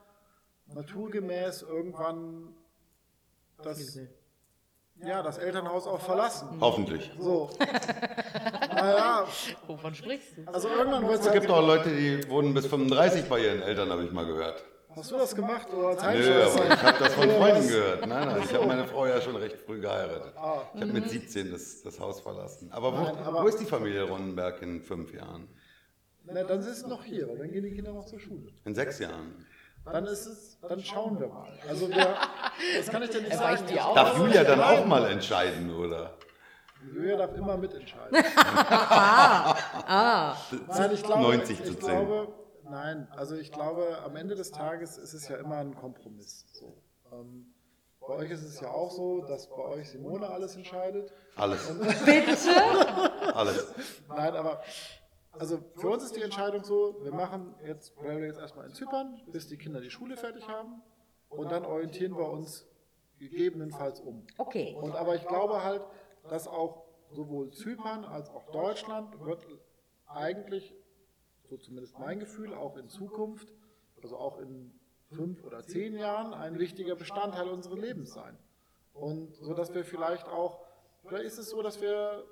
naturgemäß 0.66 1.62
irgendwann 1.62 2.54
das, 3.62 3.98
ja, 4.96 5.22
das 5.22 5.38
Elternhaus 5.38 5.86
auch 5.86 6.00
verlassen. 6.00 6.58
Hoffentlich. 6.60 7.10
So. 7.18 7.50
Wovon 9.66 9.94
sprichst 9.94 10.36
du? 10.36 10.42
also 10.52 10.68
irgendwann 10.68 11.04
es 11.04 11.26
Es 11.26 11.32
gibt 11.32 11.50
auch 11.50 11.66
Leute, 11.66 11.90
die 11.90 12.28
wohnen 12.28 12.54
bis 12.54 12.66
35 12.66 13.24
bei 13.26 13.40
ihren 13.40 13.62
Eltern, 13.62 13.90
habe 13.90 14.04
ich 14.04 14.12
mal 14.12 14.26
gehört. 14.26 14.64
Hast 14.96 15.10
du 15.12 15.16
das 15.16 15.34
gemacht 15.34 15.68
oder 15.72 15.88
als 15.88 16.02
Nö, 16.02 16.42
aber 16.42 16.64
ich 16.74 16.82
habe 16.82 16.98
das 16.98 17.14
von 17.14 17.30
Freunden 17.30 17.68
gehört. 17.68 18.06
Nein, 18.06 18.28
nein, 18.28 18.42
ich 18.44 18.52
habe 18.54 18.66
meine 18.66 18.86
Frau 18.86 19.06
ja 19.06 19.20
schon 19.20 19.36
recht 19.36 19.58
früh 19.58 19.80
geheiratet. 19.80 20.32
Ah. 20.36 20.62
Ich 20.74 20.80
habe 20.80 20.92
mit 20.92 21.08
17 21.08 21.52
das, 21.52 21.82
das 21.82 22.00
Haus 22.00 22.20
verlassen. 22.20 22.72
Aber 22.72 22.92
wo, 22.92 23.02
Nein, 23.02 23.16
aber- 23.18 23.42
wo 23.42 23.46
ist 23.48 23.60
die 23.60 23.64
Familie 23.66 24.02
Ronnenberg 24.04 24.60
in 24.62 24.82
fünf 24.82 25.12
Jahren? 25.14 25.48
Na, 26.24 26.42
dann 26.42 26.60
ist 26.60 26.66
es 26.66 26.86
noch 26.86 27.04
hier, 27.04 27.28
weil 27.28 27.38
dann 27.38 27.50
gehen 27.52 27.62
die 27.62 27.74
Kinder 27.74 27.92
noch 27.92 28.06
zur 28.06 28.18
Schule. 28.18 28.50
In 28.64 28.74
sechs 28.74 28.98
Jahren? 28.98 29.46
Dann 29.84 30.04
ist 30.04 30.26
es, 30.26 30.58
dann 30.60 30.82
schauen 30.82 31.18
wir 31.18 31.28
mal. 31.28 31.52
Also 31.68 31.88
wir, 31.88 32.16
das 32.76 32.88
kann 32.88 33.02
ich 33.02 33.10
dir 33.10 33.22
nicht 33.22 33.34
sagen. 33.34 33.78
auf. 33.78 33.94
Darf 33.94 34.18
Julia 34.18 34.44
dann 34.44 34.60
auch 34.60 34.84
mal 34.84 35.06
entscheiden, 35.10 35.74
oder? 35.74 36.18
Julia 36.94 37.16
darf 37.16 37.34
immer 37.34 37.56
mitentscheiden. 37.56 38.18
Ah, 39.90 40.36
Nein, 40.68 40.90
ich 40.92 41.02
glaube, 41.02 41.22
90 41.22 41.50
ich, 41.60 41.64
zu 41.64 41.72
ich 41.72 41.78
10. 41.80 41.88
glaube, 41.88 42.28
nein, 42.64 43.08
also 43.16 43.36
ich 43.36 43.50
glaube, 43.50 43.98
am 44.04 44.16
Ende 44.16 44.34
des 44.34 44.50
Tages 44.50 44.98
ist 44.98 45.14
es 45.14 45.28
ja 45.28 45.36
immer 45.36 45.56
ein 45.56 45.74
Kompromiss. 45.74 46.44
So. 46.52 46.76
Ähm, 47.10 47.54
bei 48.00 48.08
euch 48.14 48.30
ist 48.30 48.42
es 48.42 48.60
ja 48.60 48.68
auch 48.70 48.90
so, 48.90 49.22
dass 49.22 49.48
bei 49.48 49.62
euch 49.62 49.90
Simone 49.90 50.28
alles 50.28 50.56
entscheidet. 50.56 51.12
Alles. 51.36 51.68
bitte? 52.04 53.34
Alles. 53.34 53.72
Nein, 54.08 54.34
aber 54.34 54.60
also 55.38 55.58
für 55.76 55.88
uns 55.88 56.04
ist 56.04 56.16
die 56.16 56.22
Entscheidung 56.22 56.64
so, 56.64 56.96
wir 57.02 57.12
machen 57.12 57.54
jetzt, 57.64 57.94
bleiben 57.96 58.20
wir 58.20 58.26
jetzt 58.26 58.40
erstmal 58.40 58.66
in 58.66 58.74
Zypern, 58.74 59.20
bis 59.30 59.46
die 59.46 59.56
Kinder 59.56 59.80
die 59.80 59.90
Schule 59.90 60.16
fertig 60.16 60.48
haben 60.48 60.82
und 61.28 61.50
dann 61.52 61.64
orientieren 61.64 62.16
wir 62.16 62.28
uns 62.28 62.66
gegebenenfalls 63.18 64.00
um. 64.00 64.26
Okay. 64.38 64.76
Und 64.80 64.94
aber 64.96 65.14
ich 65.14 65.26
glaube 65.26 65.62
halt, 65.62 65.82
dass 66.28 66.46
auch 66.46 66.84
sowohl 67.10 67.50
Zypern 67.50 68.04
als 68.04 68.30
auch 68.30 68.50
Deutschland 68.50 69.18
wird 69.24 69.46
eigentlich, 70.06 70.74
so 71.48 71.56
zumindest 71.56 71.98
mein 71.98 72.20
Gefühl, 72.20 72.54
auch 72.54 72.76
in 72.76 72.88
Zukunft, 72.88 73.52
also 74.02 74.16
auch 74.16 74.38
in 74.38 74.72
fünf 75.10 75.44
oder 75.44 75.64
zehn 75.64 75.96
Jahren, 75.96 76.34
ein 76.34 76.58
wichtiger 76.58 76.94
Bestandteil 76.94 77.48
unseres 77.48 77.78
Lebens 77.78 78.12
sein. 78.12 78.36
Und 78.92 79.34
so 79.36 79.54
dass 79.54 79.74
wir 79.74 79.84
vielleicht 79.84 80.26
auch, 80.26 80.64
vielleicht 81.06 81.24
ist 81.24 81.38
es 81.38 81.50
so, 81.50 81.62
dass 81.62 81.80
wir, 81.80 82.24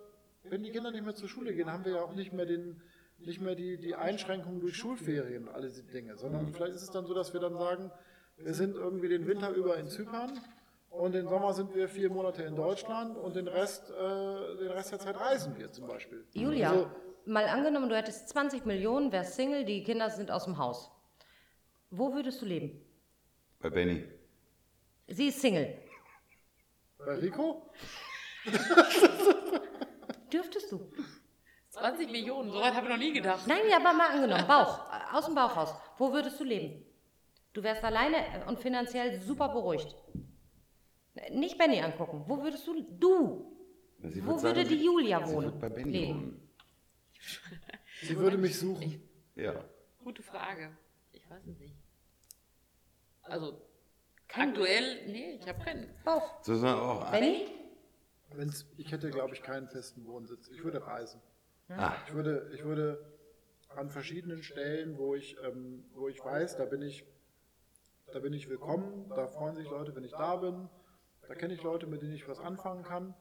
wenn 0.44 0.62
die 0.62 0.70
Kinder 0.70 0.90
nicht 0.90 1.04
mehr 1.04 1.14
zur 1.14 1.28
Schule 1.28 1.54
gehen, 1.54 1.70
haben 1.70 1.84
wir 1.84 1.92
ja 1.92 2.02
auch 2.02 2.14
nicht 2.14 2.32
mehr 2.32 2.46
den, 2.46 2.82
nicht 3.18 3.40
mehr 3.40 3.54
die, 3.54 3.78
die 3.78 3.94
Einschränkungen 3.94 4.60
durch 4.60 4.76
Schulferien 4.76 5.48
und 5.48 5.54
all 5.54 5.62
diese 5.62 5.84
Dinge, 5.84 6.16
sondern 6.16 6.52
vielleicht 6.52 6.74
ist 6.74 6.82
es 6.82 6.90
dann 6.90 7.06
so, 7.06 7.14
dass 7.14 7.32
wir 7.32 7.40
dann 7.40 7.56
sagen, 7.56 7.90
wir 8.36 8.52
sind 8.52 8.76
irgendwie 8.76 9.08
den 9.08 9.26
Winter 9.26 9.50
über 9.50 9.78
in 9.78 9.88
Zypern 9.88 10.38
und 10.98 11.12
den 11.12 11.28
Sommer 11.28 11.52
sind 11.52 11.74
wir 11.74 11.88
vier 11.88 12.10
Monate 12.10 12.42
in 12.42 12.56
Deutschland 12.56 13.16
und 13.16 13.36
den 13.36 13.48
Rest, 13.48 13.90
äh, 13.90 14.56
den 14.58 14.70
Rest 14.70 14.92
der 14.92 14.98
Zeit 14.98 15.18
reisen 15.18 15.56
wir 15.56 15.70
zum 15.70 15.86
Beispiel. 15.86 16.24
Julia, 16.32 16.70
Also, 16.70 16.90
mal 17.24 17.44
angenommen, 17.46 17.88
du 17.88 17.96
hättest 17.96 18.28
20 18.30 18.64
Millionen, 18.66 19.12
wärst 19.12 19.34
Single, 19.34 19.64
die 19.64 19.82
Kinder 19.84 20.10
sind 20.10 20.30
aus 20.30 20.44
dem 20.44 20.58
Haus. 20.58 20.90
Wo 21.90 22.12
würdest 22.14 22.40
du 22.42 22.46
leben? 22.46 22.80
Bei 23.60 23.70
Benny. 23.70 24.04
Sie 25.08 25.28
ist 25.28 25.40
Single. 25.40 25.78
bei 26.98 27.14
Rico? 27.14 27.70
Dürftest 30.32 30.72
du? 30.72 30.80
20 31.70 32.10
Millionen, 32.10 32.50
so 32.50 32.58
weit 32.60 32.74
habe 32.74 32.86
ich 32.86 32.92
noch 32.92 32.98
nie 32.98 33.12
gedacht. 33.12 33.46
Nein, 33.46 33.58
ja, 33.70 33.76
aber 33.76 33.92
mal 33.92 34.10
angenommen, 34.10 34.46
Bauch, 34.46 34.80
aus 35.12 35.26
dem 35.26 35.34
Bauch 35.34 35.56
raus. 35.56 35.74
Wo 35.98 36.12
würdest 36.12 36.40
du 36.40 36.44
leben? 36.44 36.84
Du 37.52 37.62
wärst 37.62 37.84
alleine 37.84 38.16
und 38.46 38.58
finanziell 38.58 39.20
super 39.20 39.48
beruhigt. 39.48 39.94
Nicht 41.32 41.56
Benny 41.58 41.80
angucken. 41.80 42.24
Wo 42.26 42.42
würdest 42.42 42.66
du, 42.66 42.80
du, 42.98 43.52
Sie 44.02 44.24
Wo 44.24 44.40
würde 44.42 44.62
die 44.64 44.76
sie- 44.78 44.84
Julia 44.84 45.26
sie 45.26 45.32
wohnen? 45.34 45.46
wird 45.46 45.60
bei 45.60 45.68
Benny 45.70 46.08
wohnen. 46.08 46.48
Sie 48.02 48.16
würde 48.16 48.36
mich 48.36 48.58
suchen. 48.58 49.02
Ja. 49.34 49.64
Gute 50.04 50.22
Frage. 50.22 50.76
Ich 51.12 51.28
weiß 51.30 51.46
es 51.46 51.58
nicht. 51.58 51.74
Also, 53.22 53.60
aktuell, 54.32 55.06
nee, 55.10 55.38
ich 55.40 55.48
habe 55.48 55.58
keinen. 55.64 55.88
Bauch. 56.04 56.42
So 56.44 56.54
sagen 56.56 56.78
auch, 56.78 57.10
Benny? 57.10 57.48
Wenn's, 58.34 58.66
ich 58.76 58.92
hätte, 58.92 59.10
glaube 59.10 59.34
ich, 59.34 59.42
keinen 59.42 59.66
festen 59.68 60.04
Wohnsitz. 60.06 60.48
Ich 60.48 60.62
würde 60.62 60.86
reisen. 60.86 61.20
ah, 61.70 61.94
Ich 62.06 62.12
würde, 62.12 62.50
ich 62.54 62.62
würde 62.64 63.12
an 63.70 63.88
verschiedenen 63.90 64.42
Stellen, 64.42 64.98
wo 64.98 65.14
ich, 65.14 65.36
ähm, 65.42 65.84
wo 65.94 66.08
ich 66.08 66.22
weiß, 66.22 66.56
da 66.58 66.66
bin 66.66 66.82
ich, 66.82 67.04
da 68.12 68.18
bin 68.20 68.32
ich 68.34 68.48
willkommen, 68.48 69.08
da 69.08 69.26
freuen 69.26 69.56
sich 69.56 69.68
Leute, 69.70 69.94
wenn 69.96 70.04
ich 70.04 70.12
da 70.12 70.36
bin, 70.36 70.68
da 71.28 71.34
kenne 71.34 71.54
ich 71.54 71.62
Leute, 71.62 71.86
mit 71.86 72.02
denen 72.02 72.12
ich 72.12 72.28
was 72.28 72.40
anfangen 72.40 72.82
kann, 72.82 73.14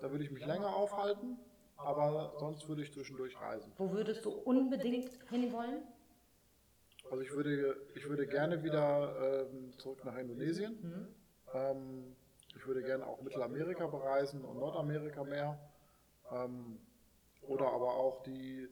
da 0.00 0.10
würde 0.10 0.24
ich 0.24 0.30
mich 0.30 0.44
länger 0.44 0.74
aufhalten, 0.74 1.38
aber 1.76 2.34
sonst 2.38 2.68
würde 2.68 2.82
ich 2.82 2.92
zwischendurch 2.92 3.40
reisen. 3.40 3.72
Wo 3.76 3.90
würdest 3.92 4.24
du 4.24 4.30
unbedingt 4.30 5.10
hinwollen? 5.28 5.82
Also 7.10 7.22
ich 7.22 7.32
würde, 7.32 7.76
ich 7.94 8.08
würde 8.08 8.26
gerne 8.26 8.62
wieder 8.62 9.48
ähm, 9.50 9.72
zurück 9.78 10.04
nach 10.04 10.16
Indonesien. 10.16 11.08
Ähm, 11.52 12.16
ich 12.56 12.66
würde 12.66 12.82
gerne 12.82 13.06
auch 13.06 13.20
Mittelamerika 13.22 13.86
bereisen 13.86 14.44
und 14.44 14.58
Nordamerika 14.58 15.24
mehr. 15.24 15.58
Ähm, 16.30 16.78
oder 17.42 17.66
aber 17.66 17.94
auch 17.96 18.22
die, 18.22 18.68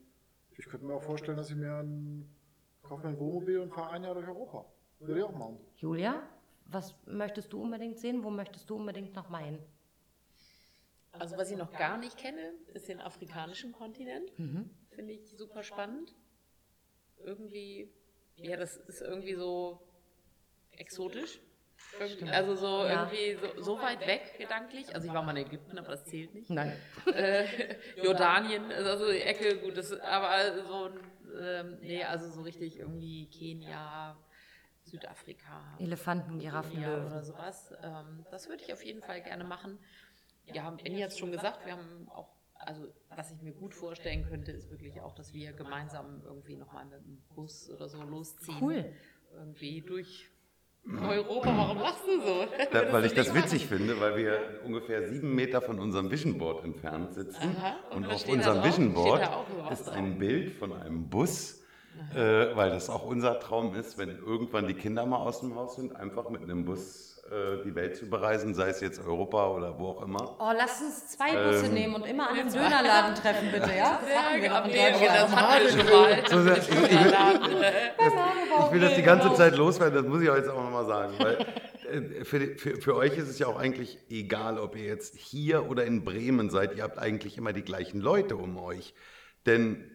ich 0.57 0.65
könnte 0.65 0.85
mir 0.85 0.93
auch 0.93 1.03
vorstellen, 1.03 1.37
dass 1.37 1.49
ich 1.49 1.55
mir 1.55 1.73
ein, 1.73 2.29
kaufe 2.83 3.03
mir 3.03 3.09
ein 3.09 3.19
Wohnmobil 3.19 3.59
und 3.59 3.73
fahre 3.73 3.91
ein 3.91 4.03
Jahr 4.03 4.13
durch 4.13 4.27
Europa. 4.27 4.65
Würde 4.99 5.19
ich 5.19 5.25
auch 5.25 5.35
machen. 5.35 5.59
Julia, 5.77 6.23
was 6.71 6.95
möchtest 7.05 7.51
du 7.53 7.61
unbedingt 7.61 7.99
sehen? 7.99 8.23
Wo 8.23 8.29
möchtest 8.29 8.69
du 8.69 8.75
unbedingt 8.75 9.15
noch 9.15 9.29
mal 9.29 9.43
hin? 9.43 9.59
Also, 11.11 11.37
was 11.37 11.51
ich 11.51 11.57
noch 11.57 11.71
gar 11.71 11.97
nicht 11.97 12.17
kenne, 12.17 12.53
ist 12.73 12.87
den 12.87 13.01
afrikanischen 13.01 13.71
Kontinent. 13.71 14.31
Finde 14.91 15.13
ich 15.13 15.27
super 15.35 15.63
spannend. 15.63 16.15
Irgendwie, 17.17 17.91
ja, 18.35 18.55
das 18.55 18.77
ist 18.77 19.01
irgendwie 19.01 19.33
so 19.33 19.81
exotisch. 20.71 21.41
Irgendwie, 21.99 22.29
also 22.29 22.55
so 22.55 22.85
Ja. 22.85 23.09
irgendwie 23.11 23.33
so, 23.57 23.61
so 23.61 23.81
weit 23.81 24.05
weg 24.05 24.35
gedanklich. 24.37 24.93
Also 24.93 25.07
ich 25.07 25.13
war 25.13 25.23
mal 25.23 25.35
in 25.35 25.45
Ägypten, 25.47 25.77
aber 25.77 25.89
das 25.89 26.05
zählt 26.05 26.33
nicht. 26.33 26.49
Nein. 26.49 26.77
äh, 27.13 27.45
Jordanien, 28.01 28.71
also 28.71 29.11
die 29.11 29.21
Ecke, 29.21 29.57
gut, 29.59 29.77
das, 29.77 29.91
aber 29.99 30.63
so, 30.63 30.89
ähm, 31.41 31.77
nee, 31.81 32.03
also 32.03 32.29
so 32.29 32.41
richtig 32.41 32.77
irgendwie 32.77 33.27
Kenia, 33.29 34.17
Südafrika. 34.89 35.77
Elefanten, 35.79 36.39
Giraffen, 36.39 36.81
Ja, 36.81 36.87
oder 36.95 37.05
Löwen. 37.09 37.23
sowas. 37.23 37.73
Ähm, 37.83 38.25
das 38.31 38.49
würde 38.49 38.63
ich 38.63 38.73
auf 38.73 38.83
jeden 38.83 39.01
Fall 39.01 39.21
gerne 39.21 39.43
machen. 39.43 39.79
Ja, 40.45 40.63
haben 40.63 40.77
Benny 40.77 40.99
jetzt 40.99 41.19
schon 41.19 41.31
gesagt, 41.31 41.65
wir 41.65 41.73
haben 41.73 42.07
auch, 42.09 42.29
also 42.55 42.87
was 43.15 43.31
ich 43.31 43.41
mir 43.41 43.53
gut 43.53 43.73
vorstellen 43.75 44.25
könnte, 44.27 44.51
ist 44.51 44.69
wirklich 44.71 44.99
auch, 45.01 45.13
dass 45.13 45.33
wir 45.33 45.53
gemeinsam 45.53 46.21
irgendwie 46.25 46.55
nochmal 46.55 46.85
mit 46.85 47.05
dem 47.05 47.21
Bus 47.35 47.69
oder 47.69 47.87
so 47.87 48.01
losziehen. 48.01 48.57
Cool. 48.59 48.93
Irgendwie 49.33 49.81
durch 49.81 50.29
Europa. 50.87 51.55
Warum 51.55 51.77
lachst 51.77 52.03
du 52.07 52.19
so? 52.21 52.45
Da, 52.71 52.91
weil 52.91 53.05
ich 53.05 53.13
das 53.13 53.33
witzig 53.35 53.67
finde, 53.67 53.99
weil 53.99 54.15
wir 54.17 54.61
ungefähr 54.65 55.07
sieben 55.07 55.35
Meter 55.35 55.61
von 55.61 55.79
unserem 55.79 56.09
Vision 56.09 56.37
Board 56.39 56.63
entfernt 56.63 57.13
sitzen. 57.13 57.55
Aha, 57.57 57.75
und 57.91 58.05
Und 58.05 58.11
auf 58.11 58.27
unserem? 58.27 58.63
Vision 58.63 58.93
Board 58.93 59.21
ist 59.71 59.87
ein 59.89 60.17
Bild 60.17 60.53
von 60.53 60.73
einem 60.73 61.07
Bus, 61.09 61.58
äh, 62.15 62.55
weil 62.55 62.69
das 62.71 62.89
auch 62.89 63.05
unser 63.05 63.39
Traum 63.39 63.75
ist, 63.75 63.97
wenn 63.97 64.09
irgendwann 64.09 64.67
die 64.67 64.73
Kinder 64.73 65.05
mal 65.05 65.17
aus 65.17 65.41
dem 65.41 65.55
Haus 65.55 65.75
sind, 65.75 65.95
einfach 65.95 66.29
mit 66.29 66.41
einem 66.43 66.65
Bus 66.65 67.09
äh, 67.29 67.63
die 67.63 67.75
Welt 67.75 67.95
zu 67.95 68.09
bereisen, 68.09 68.55
sei 68.55 68.69
es 68.69 68.81
jetzt 68.81 68.99
Europa 69.05 69.49
oder 69.49 69.77
wo 69.77 69.89
auch 69.89 70.01
immer. 70.01 70.35
Oh, 70.39 70.51
lass 70.55 70.81
uns 70.81 71.09
zwei 71.09 71.35
Busse 71.35 71.67
Ähm, 71.67 71.73
nehmen 71.73 71.95
und 71.95 72.05
immer 72.07 72.29
an 72.29 72.39
einem 72.39 72.51
Dönerladen 72.51 73.13
treffen, 73.21 73.51
bitte, 73.51 73.69
ja? 73.77 73.99
Das 74.01 74.09
machen 74.17 74.41
wir 74.41 74.49
noch 74.49 74.65
in 74.65 74.71
Deutschland. 74.71 76.57
ich, 76.57 76.69
ich, 76.69 76.75
ich, 76.75 76.89
will, 76.89 77.13
ich 78.65 78.71
will 78.71 78.79
das 78.81 78.95
die 78.95 79.03
ganze 79.03 79.33
Zeit 79.35 79.55
loswerden, 79.55 79.95
das 79.95 80.05
muss 80.05 80.21
ich 80.21 80.29
auch 80.29 80.37
jetzt 80.37 80.49
auch 80.49 80.63
nochmal 80.63 80.85
sagen. 80.85 81.13
Weil 81.19 81.45
äh, 81.91 82.25
für, 82.25 82.39
für, 82.57 82.81
für 82.81 82.95
euch 82.95 83.15
ist 83.15 83.29
es 83.29 83.37
ja 83.37 83.45
auch 83.45 83.59
eigentlich 83.59 83.99
egal, 84.09 84.57
ob 84.57 84.75
ihr 84.75 84.85
jetzt 84.85 85.15
hier 85.15 85.69
oder 85.69 85.85
in 85.85 86.03
Bremen 86.03 86.49
seid, 86.49 86.75
ihr 86.75 86.83
habt 86.83 86.97
eigentlich 86.97 87.37
immer 87.37 87.53
die 87.53 87.63
gleichen 87.63 88.01
Leute 88.01 88.37
um 88.37 88.57
euch. 88.57 88.95
Denn 89.45 89.91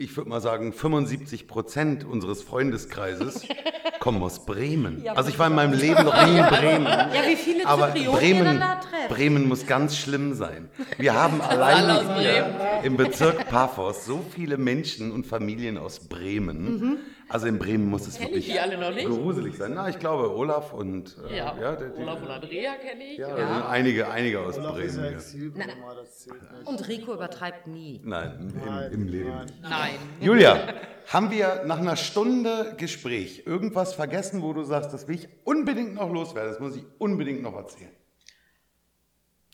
ich 0.00 0.16
würde 0.16 0.30
mal 0.30 0.40
sagen, 0.40 0.72
75 0.72 1.46
Prozent 1.46 2.04
unseres 2.04 2.42
Freundeskreises 2.42 3.46
kommen 4.00 4.22
aus 4.22 4.46
Bremen. 4.46 5.02
Ja, 5.04 5.12
also 5.12 5.28
ich 5.28 5.38
war 5.38 5.48
in 5.48 5.54
meinem 5.54 5.74
Leben 5.74 6.04
noch 6.04 6.26
nie 6.26 6.38
in 6.38 6.46
Bremen. 6.46 6.86
Ja, 7.10 7.26
wie 7.28 7.36
viele 7.36 7.66
Aber 7.66 7.88
Zyprioten 7.88 8.18
Bremen. 8.18 8.62
Bremen 9.08 9.48
muss 9.48 9.66
ganz 9.66 9.96
schlimm 9.96 10.34
sein. 10.34 10.68
Wir 10.96 11.14
haben 11.14 11.40
alle 11.48 11.64
allein 11.66 12.18
hier 12.18 12.80
im 12.82 12.96
Bezirk 12.96 13.48
Paphos 13.48 14.06
so 14.06 14.24
viele 14.34 14.56
Menschen 14.56 15.12
und 15.12 15.26
Familien 15.26 15.76
aus 15.76 16.08
Bremen. 16.08 16.98
Also 17.32 17.46
in 17.46 17.58
Bremen 17.58 17.88
muss 17.88 18.06
es 18.08 18.16
ich 18.16 18.20
wirklich 18.22 18.46
die 18.46 18.58
alle 18.58 18.76
noch 18.76 18.90
nicht? 18.92 19.06
gruselig 19.08 19.56
sein. 19.56 19.72
Na, 19.74 19.88
ich 19.88 19.98
glaube 20.00 20.34
Olaf 20.36 20.72
und 20.72 21.16
äh, 21.30 21.36
Ja, 21.38 21.56
ja, 21.60 21.76
der, 21.76 21.88
die, 21.90 22.02
Olaf 22.02 22.20
und 22.22 22.28
Andrea 22.28 22.74
kenne 22.74 23.04
ich. 23.04 23.18
ja, 23.18 23.38
Ja, 23.38 23.68
einige, 23.68 24.10
einige 24.10 24.40
aus 24.40 24.58
Olaf 24.58 24.78
ist 24.78 24.96
ja 24.96 25.02
Bremen. 25.02 25.16
nicht. 25.16 26.66
Und 26.66 26.88
Rico 26.88 27.14
übertreibt 27.14 27.68
nie. 27.68 28.00
Nein, 28.04 28.52
Nein, 28.66 28.92
im, 28.92 29.02
im 29.02 29.08
Leben 29.08 29.32
nein. 29.62 29.92
Julia, 30.20 30.74
haben 31.06 31.30
wir 31.30 31.62
nach 31.66 31.78
einer 31.78 31.96
Stunde 31.96 32.74
Gespräch 32.76 33.44
irgendwas 33.46 33.94
vergessen, 33.94 34.42
wo 34.42 34.52
du 34.52 34.64
sagst, 34.64 34.92
das 34.92 35.06
will 35.06 35.14
ich 35.14 35.28
unbedingt 35.44 35.94
noch 35.94 36.10
loswerden, 36.12 36.50
das 36.50 36.60
muss 36.60 36.74
ich 36.76 36.84
unbedingt 36.98 37.42
noch 37.42 37.54
erzählen? 37.54 37.90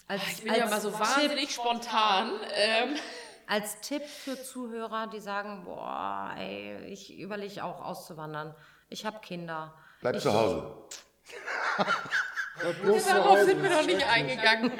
Als, 0.09 0.23
Ich 0.39 0.44
bin 0.44 0.55
ja 0.55 0.66
mal 0.66 0.81
so 0.81 0.93
wahnsinnig 0.93 1.51
spontan. 1.53 2.31
Ähm, 2.55 2.97
Als 3.47 3.81
Tipp 3.81 4.02
für 4.05 4.43
Zuhörer, 4.43 5.06
die 5.06 5.20
sagen, 5.20 5.64
boah, 5.64 6.35
ey, 6.36 6.85
ich 6.86 7.16
überlege 7.18 7.64
auch 7.64 7.85
auszuwandern. 7.85 8.55
Ich 8.89 9.06
habe 9.06 9.20
Kinder. 9.20 9.74
Bleib 10.01 10.16
ich, 10.16 10.23
zu 10.23 10.32
Hause. 10.32 10.77
Darauf 13.09 13.39
sind 13.40 13.62
wir 13.62 13.70
noch 13.70 13.85
nicht 13.85 14.06
eingegangen. 14.09 14.73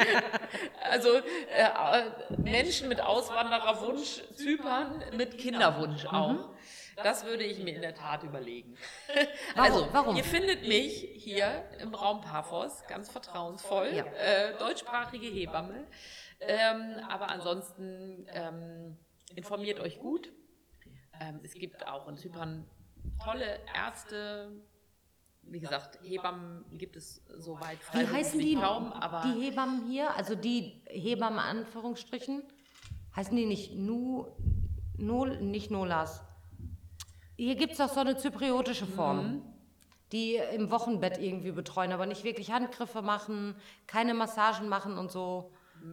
Also 0.91 1.17
äh, 1.17 1.21
äh, 1.63 2.03
Menschen 2.39 2.89
mit 2.89 3.01
Auswandererwunsch, 3.01 4.23
Zypern 4.35 5.05
mit 5.15 5.37
Kinderwunsch 5.39 6.07
auch. 6.07 6.51
Das 7.03 7.27
würde 7.27 7.45
ich 7.45 7.59
mir 7.59 7.75
in 7.75 7.83
der 7.83 7.95
Tat 7.95 8.23
überlegen. 8.23 8.77
Warum? 9.55 9.63
Also, 9.73 9.89
Warum? 9.93 10.17
ihr 10.17 10.25
findet 10.25 10.67
mich 10.67 11.07
hier 11.17 11.69
im 11.79 11.95
Raum 11.95 12.23
Paphos, 12.23 12.83
ganz 12.89 13.11
vertrauensvoll, 13.11 13.89
Ja. 13.93 14.05
äh, 14.07 14.57
deutschsprachige 14.59 15.27
Hebamme. 15.27 15.87
Ähm, 16.41 16.97
aber 17.09 17.31
ansonsten 17.31 18.27
ähm, 18.29 18.97
informiert 19.35 19.81
euch 19.81 19.99
gut. 19.99 20.33
Ähm, 21.21 21.41
es 21.43 21.55
gibt 21.55 21.87
auch 21.87 22.09
in 22.09 22.17
Zypern 22.17 22.67
tolle 23.23 23.61
Ärzte. 23.75 24.53
Wie 25.43 25.61
gesagt, 25.61 26.01
Hebammen 26.03 26.65
gibt 26.77 26.97
es 26.97 27.23
soweit 27.37 27.79
Wie 27.93 28.07
heißen 28.07 28.39
die, 28.39 28.57
kaum, 28.57 28.93
aber 28.93 29.23
die 29.29 29.41
Hebammen 29.43 29.87
hier? 29.89 30.13
Also 30.15 30.35
die 30.35 30.83
Hebammen, 30.87 31.39
Anführungsstrichen, 31.39 32.43
heißen 33.15 33.37
die 33.37 33.47
nicht 33.47 33.75
Nu, 33.75 34.27
Nol, 34.99 35.41
nicht 35.41 35.71
Nolas? 35.71 36.23
Hier 37.37 37.55
gibt 37.55 37.75
es 37.75 37.81
auch 37.81 37.89
so 37.91 38.01
eine 38.01 38.17
zypriotische 38.17 38.87
Form, 38.87 39.19
Mhm. 39.35 39.43
die 40.13 40.37
im 40.37 40.71
Wochenbett 40.71 41.19
irgendwie 41.19 41.53
betreuen, 41.53 41.93
aber 41.93 42.07
nicht 42.07 42.25
wirklich 42.25 42.51
Handgriffe 42.51 43.03
machen, 43.03 43.55
keine 43.87 44.15
Massagen 44.15 44.69
machen 44.69 44.99
und 44.99 45.13
so. 45.13 45.53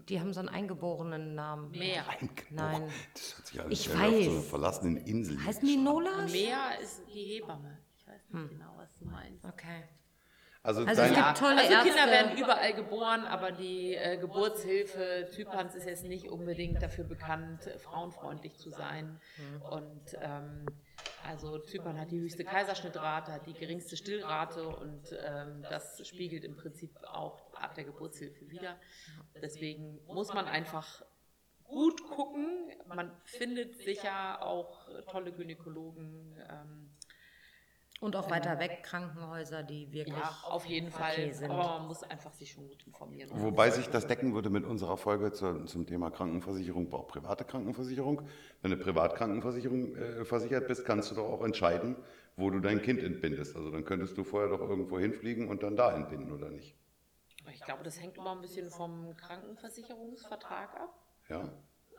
Die 0.10 0.20
haben 0.20 0.34
so 0.34 0.40
einen 0.40 0.50
eingeborenen 0.50 1.36
Namen. 1.36 1.72
mehr. 1.72 2.04
Nein. 2.50 2.90
Das 3.14 3.36
hört 3.38 3.48
sich 3.48 3.62
an, 3.62 3.72
Ich 3.72 3.90
wäre 3.90 4.00
auf 4.00 4.10
so 4.10 4.16
weiß. 4.20 4.28
einer 4.30 4.42
verlassenen 4.42 4.98
Insel. 4.98 5.46
Heißen 5.46 5.68
die 5.68 5.78
Nolas? 5.78 6.32
Mehr 6.32 6.58
ist 6.82 7.02
die 7.14 7.24
Hebamme. 7.36 7.78
Ich 7.98 8.08
weiß 8.08 8.22
nicht 8.32 8.50
genau, 8.50 8.74
was 8.78 8.98
du 8.98 9.06
meinst. 9.06 9.46
Okay. 9.46 9.84
Also, 10.66 10.86
Also 10.86 11.02
es 11.02 11.14
gibt 11.14 11.38
tolle 11.38 11.58
also 11.62 11.68
Kinder 11.68 11.86
Ärzte. 11.98 12.12
werden 12.12 12.38
überall 12.38 12.74
geboren, 12.74 13.26
aber 13.26 13.52
die 13.52 13.96
äh, 13.96 14.18
Geburtshilfe 14.18 15.28
Zyperns 15.30 15.76
ist 15.76 15.86
jetzt 15.86 16.06
nicht 16.06 16.30
unbedingt 16.30 16.82
dafür 16.82 17.04
bekannt, 17.04 17.70
frauenfreundlich 17.80 18.58
zu 18.58 18.70
sein. 18.70 19.20
Und 19.70 20.18
ähm, 20.22 20.66
also 21.24 21.60
Zypern 21.60 22.00
hat 22.00 22.12
die 22.12 22.20
höchste 22.20 22.44
Kaiserschnittrate, 22.44 23.32
hat 23.32 23.48
die 23.48 23.54
geringste 23.54 23.98
Stillrate 23.98 24.68
und 24.68 25.16
ähm, 25.26 25.64
das 25.70 26.08
spiegelt 26.08 26.44
im 26.44 26.56
Prinzip 26.56 26.92
auch 27.04 27.42
die 27.52 27.58
Art 27.58 27.78
der 27.78 27.86
Geburtshilfe 27.86 28.50
wider. 28.50 28.78
Deswegen 29.42 30.00
muss 30.06 30.34
man 30.34 30.46
einfach 30.46 31.04
gut 31.64 32.04
gucken. 32.04 32.72
Man 32.88 33.12
findet 33.26 33.78
sicher 33.78 34.42
auch 34.42 34.88
tolle 35.10 35.32
Gynäkologen. 35.32 36.36
Ähm, 36.50 36.93
Und 38.04 38.18
auch 38.18 38.30
weiter 38.30 38.60
weg 38.60 38.84
Krankenhäuser, 38.84 39.64
die 39.64 39.90
wirklich. 39.94 40.18
ja, 40.18 40.38
auf 40.44 40.66
jeden 40.66 40.92
Fall. 40.92 41.14
okay 41.14 41.32
sind. 41.32 41.50
Aber 41.50 41.80
man 41.80 41.88
muss 41.88 42.04
einfach 42.04 42.34
sich 42.34 42.52
schon 42.52 42.68
gut 42.68 42.86
informieren. 42.86 43.30
wobei 43.34 43.70
sich 43.70 43.88
das 43.88 44.08
decken 44.08 44.34
würde 44.34 44.50
mit 44.50 44.66
unserer 44.66 44.98
Folge 44.98 45.32
zu, 45.32 45.64
zum 45.64 45.88
Thema 45.88 46.12
Krankenversicherung, 46.12 46.92
auch 46.92 47.08
private 47.08 47.46
Krankenversicherung. 47.46 48.28
Wenn 48.62 48.72
du 48.72 48.78
Privatkrankenversicherung 48.78 49.96
äh, 49.96 50.26
versichert 50.26 50.68
bist, 50.68 50.84
kannst 50.84 51.12
du 51.12 51.16
doch 51.16 51.30
auch 51.30 51.46
entscheiden, 51.46 51.96
wo 52.36 52.50
du 52.50 52.60
dein 52.60 52.82
Kind 52.82 53.02
entbindest. 53.02 53.56
Also 53.56 53.72
dann 53.72 53.86
könntest 53.86 54.18
du 54.18 54.26
vorher 54.26 54.50
doch 54.50 54.60
irgendwo 54.60 55.00
hinfliegen 55.00 55.48
und 55.48 55.64
dann 55.64 55.78
da 55.78 55.96
entbinden, 55.96 56.34
oder 56.34 56.50
nicht? 56.50 56.76
Ich 57.54 57.62
glaube, 57.62 57.84
das 57.84 58.02
hängt 58.02 58.18
immer 58.18 58.34
ein 58.34 58.42
bisschen 58.42 58.70
vom 58.70 59.16
Krankenversicherungsvertrag 59.16 60.76
ab. 60.76 60.94
Ja, 61.30 61.50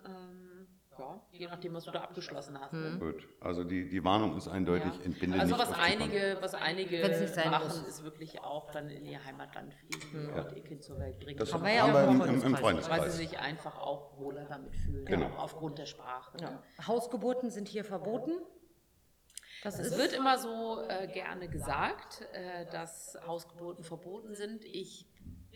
Ähm, 0.04 0.66
ja, 0.98 1.20
je 1.32 1.46
nachdem, 1.48 1.74
was 1.74 1.84
du 1.84 1.90
da 1.90 2.00
abgeschlossen 2.02 2.58
hast. 2.60 2.72
ne? 2.72 2.96
gut. 2.98 3.26
Also 3.40 3.64
die, 3.64 3.88
die 3.88 4.04
Warnung 4.04 4.36
ist 4.36 4.48
eindeutig, 4.48 4.92
Ja. 4.98 5.04
entbinde 5.04 5.38
Also 5.40 5.56
nicht 5.56 5.66
was 5.68 5.72
einige, 5.78 6.38
was 6.40 6.54
einige 6.54 7.02
Wenn's 7.02 7.20
nicht 7.20 7.34
sein 7.34 7.50
machen, 7.50 7.66
muss. 7.68 7.86
ist 7.88 8.02
wirklich 8.04 8.40
auch 8.40 8.70
dann 8.70 8.88
in 8.90 9.04
ihr 9.06 9.24
Heimatland 9.24 9.74
fliegen 9.74 10.30
und 10.32 10.52
ihr 10.56 10.62
Kind 10.62 10.82
zur 10.82 10.98
Welt 10.98 11.18
bringen. 11.20 11.38
Das 11.38 11.52
Haben 11.52 11.64
wir 11.64 11.72
ja 11.74 11.84
auch 11.84 12.10
im 12.10 12.20
im, 12.22 12.42
im, 12.42 12.56
Freundeskreis. 12.56 13.00
weil 13.02 13.10
sie 13.10 13.16
sich 13.26 13.38
einfach 13.38 13.78
auch 13.78 14.18
wohler 14.18 14.44
damit 14.44 14.74
fühlen, 14.76 15.04
Genau. 15.06 15.26
auch 15.28 15.44
aufgrund 15.44 15.78
der 15.78 15.86
Sprache. 15.86 16.36
Ja. 16.40 16.62
Hausgeburten 16.86 17.50
sind 17.50 17.68
hier 17.68 17.84
verboten. 17.84 18.32
Das 19.62 19.78
Es 19.78 19.96
wird 19.96 20.12
immer 20.12 20.36
so 20.38 20.82
äh, 20.88 21.06
gerne 21.06 21.48
gesagt, 21.48 22.20
äh, 22.34 22.66
dass 22.70 23.16
Hausgeburten 23.26 23.82
verboten 23.82 24.34
sind. 24.34 24.62
Ich 24.66 25.08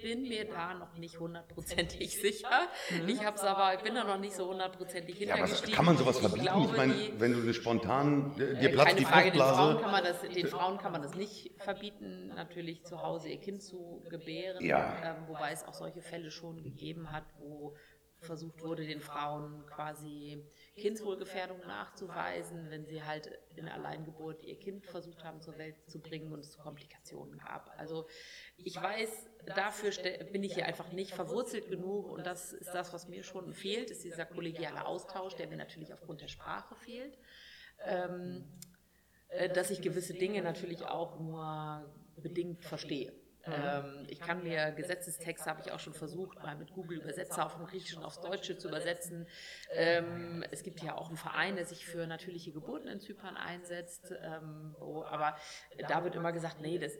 bin 0.03 0.23
mir 0.23 0.45
da 0.47 0.75
noch 0.75 0.97
nicht 0.97 1.19
hundertprozentig 1.19 2.20
sicher. 2.20 2.69
Ich 3.07 3.25
hab's 3.25 3.43
aber, 3.43 3.75
ich 3.75 3.81
bin 3.81 3.95
da 3.95 4.05
noch 4.05 4.19
nicht 4.19 4.35
so 4.35 4.49
hundertprozentig 4.49 5.19
Ja, 5.19 5.35
aber 5.35 5.43
hintergestiegen. 5.43 5.75
kann 5.75 5.85
man 5.85 5.97
sowas 5.97 6.16
Ich 6.16 6.20
verbieten? 6.23 6.47
Ich, 6.47 6.53
glaube, 6.53 6.77
meine, 6.77 6.95
wenn 7.20 7.33
du 7.33 7.41
eine 7.43 7.55
spontan, 7.55 8.35
dir 8.37 8.61
äh, 8.61 8.69
platzt 8.70 8.89
keine 8.89 9.01
die 9.01 9.05
Frage, 9.07 9.31
den 9.31 9.41
Frauen, 9.41 9.55
Fruchtblase. 9.79 9.83
kann 9.83 9.91
man 9.93 10.05
das, 10.05 10.20
den 10.23 10.47
Frauen 10.47 10.79
kann 10.79 10.93
man 10.93 11.03
das 11.03 11.15
nicht 11.15 11.53
verbieten, 11.59 12.33
natürlich 12.35 12.85
zu 12.85 13.03
Hause 13.03 13.29
ihr 13.29 13.41
Kind 13.41 13.62
zu 13.62 14.03
gebären. 14.09 14.65
Ja. 14.65 14.97
Ähm, 15.05 15.29
wobei 15.29 15.53
es 15.53 15.65
auch 15.65 15.75
solche 15.75 16.03
Fälle 16.03 16.31
schon 16.31 16.62
gegeben 16.62 17.12
hat, 17.12 17.25
wo 17.39 17.75
versucht 18.20 18.62
wurde, 18.62 18.86
den 18.86 19.01
Frauen 19.01 19.65
quasi 19.66 20.45
Kindswohlgefährdung 20.77 21.61
nachzuweisen, 21.66 22.70
wenn 22.70 22.85
sie 22.86 23.03
halt 23.03 23.31
in 23.57 23.69
Alleingeburt 23.69 24.43
ihr 24.45 24.59
Kind 24.59 24.86
versucht 24.86 25.24
haben 25.24 25.40
zur 25.40 25.57
Welt 25.59 25.77
zu 25.89 26.01
bringen 26.01 26.32
und 26.32 26.40
es 26.40 26.51
zu 26.51 26.59
Komplikationen 26.59 27.39
gab. 27.39 27.73
Also 27.78 28.07
ich 28.57 28.77
weiß, 28.77 29.11
dafür 29.55 29.93
bin 30.32 30.43
ich 30.43 30.55
hier 30.55 30.66
einfach 30.66 30.93
nicht 30.93 31.12
verwurzelt 31.12 31.69
genug 31.69 32.11
und 32.11 32.27
das 32.27 32.53
ist 32.53 32.70
das, 32.74 32.93
was 32.93 33.09
mir 33.09 33.23
schon 33.23 33.55
fehlt, 33.55 33.90
ist 33.90 34.05
dieser 34.05 34.27
kollegiale 34.27 34.85
Austausch, 34.85 35.35
der 35.35 35.49
mir 35.49 35.57
natürlich 35.57 35.93
aufgrund 35.93 36.20
der 36.20 36.28
Sprache 36.28 36.74
fehlt. 36.74 37.19
Ähm, 37.85 38.45
äh, 39.28 39.49
dass 39.49 39.70
ich 39.70 39.82
gewisse 39.82 40.15
Dinge 40.15 40.43
natürlich 40.43 40.85
auch 40.85 41.19
nur 41.20 41.85
bedingt 42.16 42.65
verstehe. 42.65 43.12
Ähm, 43.53 44.07
ich 44.09 44.20
kann 44.20 44.43
mir 44.43 44.73
Gesetzestexte, 44.73 45.49
habe 45.51 45.61
ich 45.65 45.73
auch 45.73 45.81
schon 45.81 45.95
versucht, 45.95 46.43
mal 46.43 46.57
mit 46.57 46.73
Google 46.73 46.99
Übersetzer 46.99 47.47
auf 47.47 47.57
dem 47.57 47.66
Griechischen 47.66 48.05
aufs 48.05 48.20
Deutsche 48.20 48.57
zu 48.59 48.69
übersetzen. 48.69 49.27
Ähm, 49.73 50.45
es 50.51 50.62
gibt 50.62 50.83
ja 50.83 50.97
auch 50.97 51.09
einen 51.09 51.16
Verein, 51.16 51.57
der 51.57 51.65
sich 51.65 51.87
für 51.87 52.07
natürliche 52.07 52.53
Geburten 52.53 52.89
in 52.89 53.01
Zypern 53.01 53.37
einsetzt. 53.37 54.12
Ähm, 54.23 54.75
wo, 54.79 55.05
aber 55.05 55.37
da 55.89 56.05
wird 56.05 56.16
immer 56.16 56.33
gesagt, 56.33 56.61
nee, 56.61 56.79
das, 56.79 56.99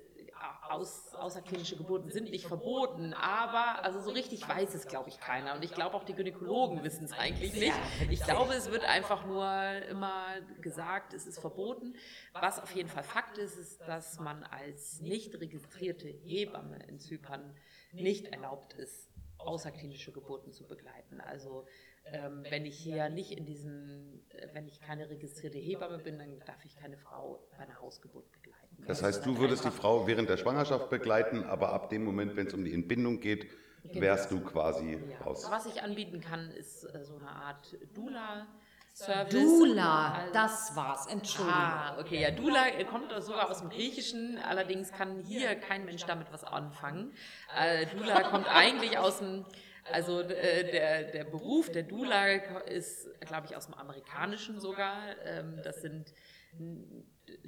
aus, 0.69 1.15
außerklinische 1.15 1.77
Geburten 1.77 2.11
sind 2.11 2.31
nicht 2.31 2.47
verboten. 2.47 3.15
Aber 3.15 3.85
also 3.85 4.01
so 4.01 4.11
richtig 4.11 4.49
weiß 4.49 4.75
es, 4.75 4.87
glaube 4.87 5.09
ich, 5.09 5.21
keiner. 5.21 5.55
Und 5.55 5.65
ich 5.65 5.73
glaube 5.73 5.97
auch 5.97 6.05
die 6.05 6.15
Gynäkologen 6.15 6.83
wissen 6.83 7.05
es 7.05 7.13
eigentlich 7.13 7.55
nicht. 7.55 7.75
Ich 8.11 8.23
glaube, 8.23 8.55
es 8.55 8.71
wird 8.71 8.85
einfach 8.85 9.27
nur 9.27 9.47
immer 9.89 10.25
gesagt, 10.61 11.15
es 11.15 11.27
ist 11.27 11.39
verboten. 11.39 11.95
Was 12.33 12.61
auf 12.61 12.71
jeden 12.73 12.89
Fall 12.89 13.03
Fakt 13.03 13.39
ist, 13.39 13.57
ist, 13.57 13.81
dass 13.83 14.19
man 14.19 14.45
als 14.45 15.01
nicht 15.01 15.35
registrierte 15.41 16.09
Hebamme 16.09 16.79
in 16.89 16.99
Zypern 16.99 17.57
nicht 17.93 18.27
erlaubt 18.27 18.75
ist, 18.75 19.11
außerklinische 19.39 20.13
Geburten 20.13 20.53
zu 20.53 20.67
begleiten. 20.67 21.21
Also 21.21 21.67
ähm, 22.13 22.45
wenn 22.49 22.65
ich 22.65 22.79
hier 22.79 23.09
nicht 23.09 23.33
in 23.33 23.45
diesem, 23.45 24.23
äh, 24.31 24.49
wenn 24.53 24.67
ich 24.67 24.81
keine 24.81 25.09
registrierte 25.11 25.59
Hebamme 25.59 25.99
bin, 25.99 26.19
dann 26.19 26.41
darf 26.41 26.65
ich 26.65 26.77
keine 26.77 26.97
Frau 26.97 27.47
bei 27.51 27.59
einer 27.59 27.81
Hausgeburt 27.81 28.31
begleiten. 28.33 28.58
Das 28.87 29.03
heißt, 29.03 29.25
du 29.27 29.39
würdest 29.39 29.65
die 29.65 29.71
Frau 29.71 30.07
während 30.07 30.29
der 30.29 30.37
Schwangerschaft 30.37 30.89
begleiten, 30.91 31.45
aber 31.45 31.73
ab 31.73 31.91
dem 31.91 32.05
Moment, 32.05 32.37
wenn 32.37 32.47
es 32.47 32.55
um 32.55 32.65
die 32.65 32.73
Entbindung 32.73 33.21
geht, 33.21 33.47
wärst 33.93 34.31
du 34.31 34.41
quasi 34.41 34.99
Ja. 35.11 35.19
raus. 35.25 35.47
Was 35.51 35.67
ich 35.67 35.83
anbieten 35.83 36.21
kann, 36.21 36.51
ist 36.51 36.85
äh, 36.85 37.05
so 37.05 37.17
eine 37.17 37.29
Art 37.29 37.77
Dula-Service. 37.95 39.31
Dula, 39.33 40.13
Also- 40.15 40.33
das 40.33 40.77
war's. 40.77 41.07
Entschuldigung. 41.07 41.61
Ah, 41.61 41.97
okay, 42.01 42.21
ja, 42.23 42.31
Dula 42.31 42.65
kommt 42.91 43.13
sogar 43.23 43.51
aus 43.51 43.61
dem 43.61 43.69
Griechischen, 43.71 44.39
allerdings 44.39 44.91
kann 44.93 45.23
hier 45.25 45.55
kein 45.55 45.85
Mensch 45.85 46.05
damit 46.05 46.33
was 46.33 46.45
anfangen. 46.45 47.13
Äh, 47.57 47.87
Dula 47.87 48.23
kommt 48.31 48.47
eigentlich 48.49 48.97
aus 48.99 49.19
dem, 49.19 49.45
Also 49.91 50.21
äh, 50.21 50.71
der, 50.71 51.05
der 51.13 51.25
Beruf 51.25 51.71
der 51.73 51.83
Dula 51.83 52.27
ist, 52.67 53.09
glaube 53.21 53.47
ich, 53.47 53.57
aus 53.57 53.67
dem 53.67 53.75
Amerikanischen 53.75 54.61
sogar. 54.61 54.97
Ähm, 55.25 55.61
das 55.65 55.81
sind, 55.81 56.13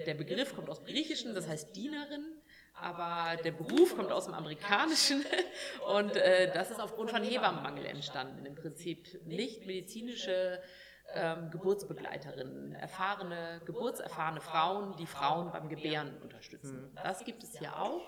der 0.06 0.14
Begriff 0.14 0.54
kommt 0.54 0.68
aus 0.68 0.78
dem 0.78 0.86
Griechischen, 0.86 1.34
das 1.34 1.48
heißt 1.48 1.74
Dienerin 1.76 2.24
aber 2.80 3.36
der 3.42 3.52
Beruf 3.52 3.96
kommt 3.96 4.10
aus 4.10 4.24
dem 4.26 4.34
Amerikanischen 4.34 5.24
und 5.96 6.16
äh, 6.16 6.52
das 6.52 6.70
ist 6.70 6.80
aufgrund 6.80 7.10
von 7.10 7.22
Hebammenmangel 7.22 7.84
entstanden. 7.86 8.46
Im 8.46 8.54
Prinzip 8.54 9.26
nicht 9.26 9.66
medizinische 9.66 10.60
ähm, 11.14 11.50
Geburtsbegleiterinnen, 11.50 12.72
erfahrene, 12.72 13.60
geburtserfahrene 13.66 14.40
Frauen, 14.40 14.96
die 14.96 15.06
Frauen 15.06 15.52
beim 15.52 15.68
Gebären 15.68 16.16
unterstützen. 16.22 16.90
Das 17.02 17.24
gibt 17.24 17.42
es 17.42 17.58
hier 17.58 17.78
auch. 17.78 18.02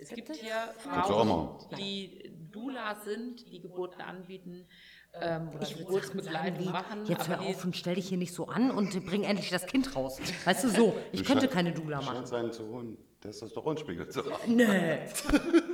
Es 0.00 0.10
gibt 0.10 0.32
hier 0.36 0.74
Frauen, 0.78 1.58
die 1.76 2.32
Doulas 2.52 3.04
sind, 3.04 3.50
die 3.50 3.60
Geburten 3.60 4.00
anbieten. 4.00 4.68
Ähm, 5.20 5.48
oder 5.54 5.62
Ich 5.62 5.70
würde 5.76 5.84
Geburtsbegleitung 5.84 6.64
sagen, 6.64 6.72
machen. 6.72 7.06
Jetzt 7.06 7.28
aber 7.30 7.40
hör 7.42 7.48
auf 7.50 7.64
und 7.64 7.76
stell 7.76 7.94
dich 7.96 8.08
hier 8.08 8.18
nicht 8.18 8.32
so 8.34 8.46
an 8.48 8.70
und 8.70 9.04
bring 9.06 9.24
endlich 9.24 9.50
das 9.50 9.66
Kind 9.66 9.94
raus. 9.96 10.18
Weißt 10.44 10.64
du 10.64 10.68
so, 10.68 10.96
ich 11.12 11.24
könnte 11.24 11.46
schein- 11.46 11.50
keine 11.54 11.72
Dula 11.72 11.98
machen. 12.00 12.14
Scheint 12.16 12.28
seinen 12.28 12.52
zu 12.52 12.66
holen. 12.68 12.96
Testosteronspiegel 13.20 14.08
zu 14.08 14.22
Nee. 14.46 14.98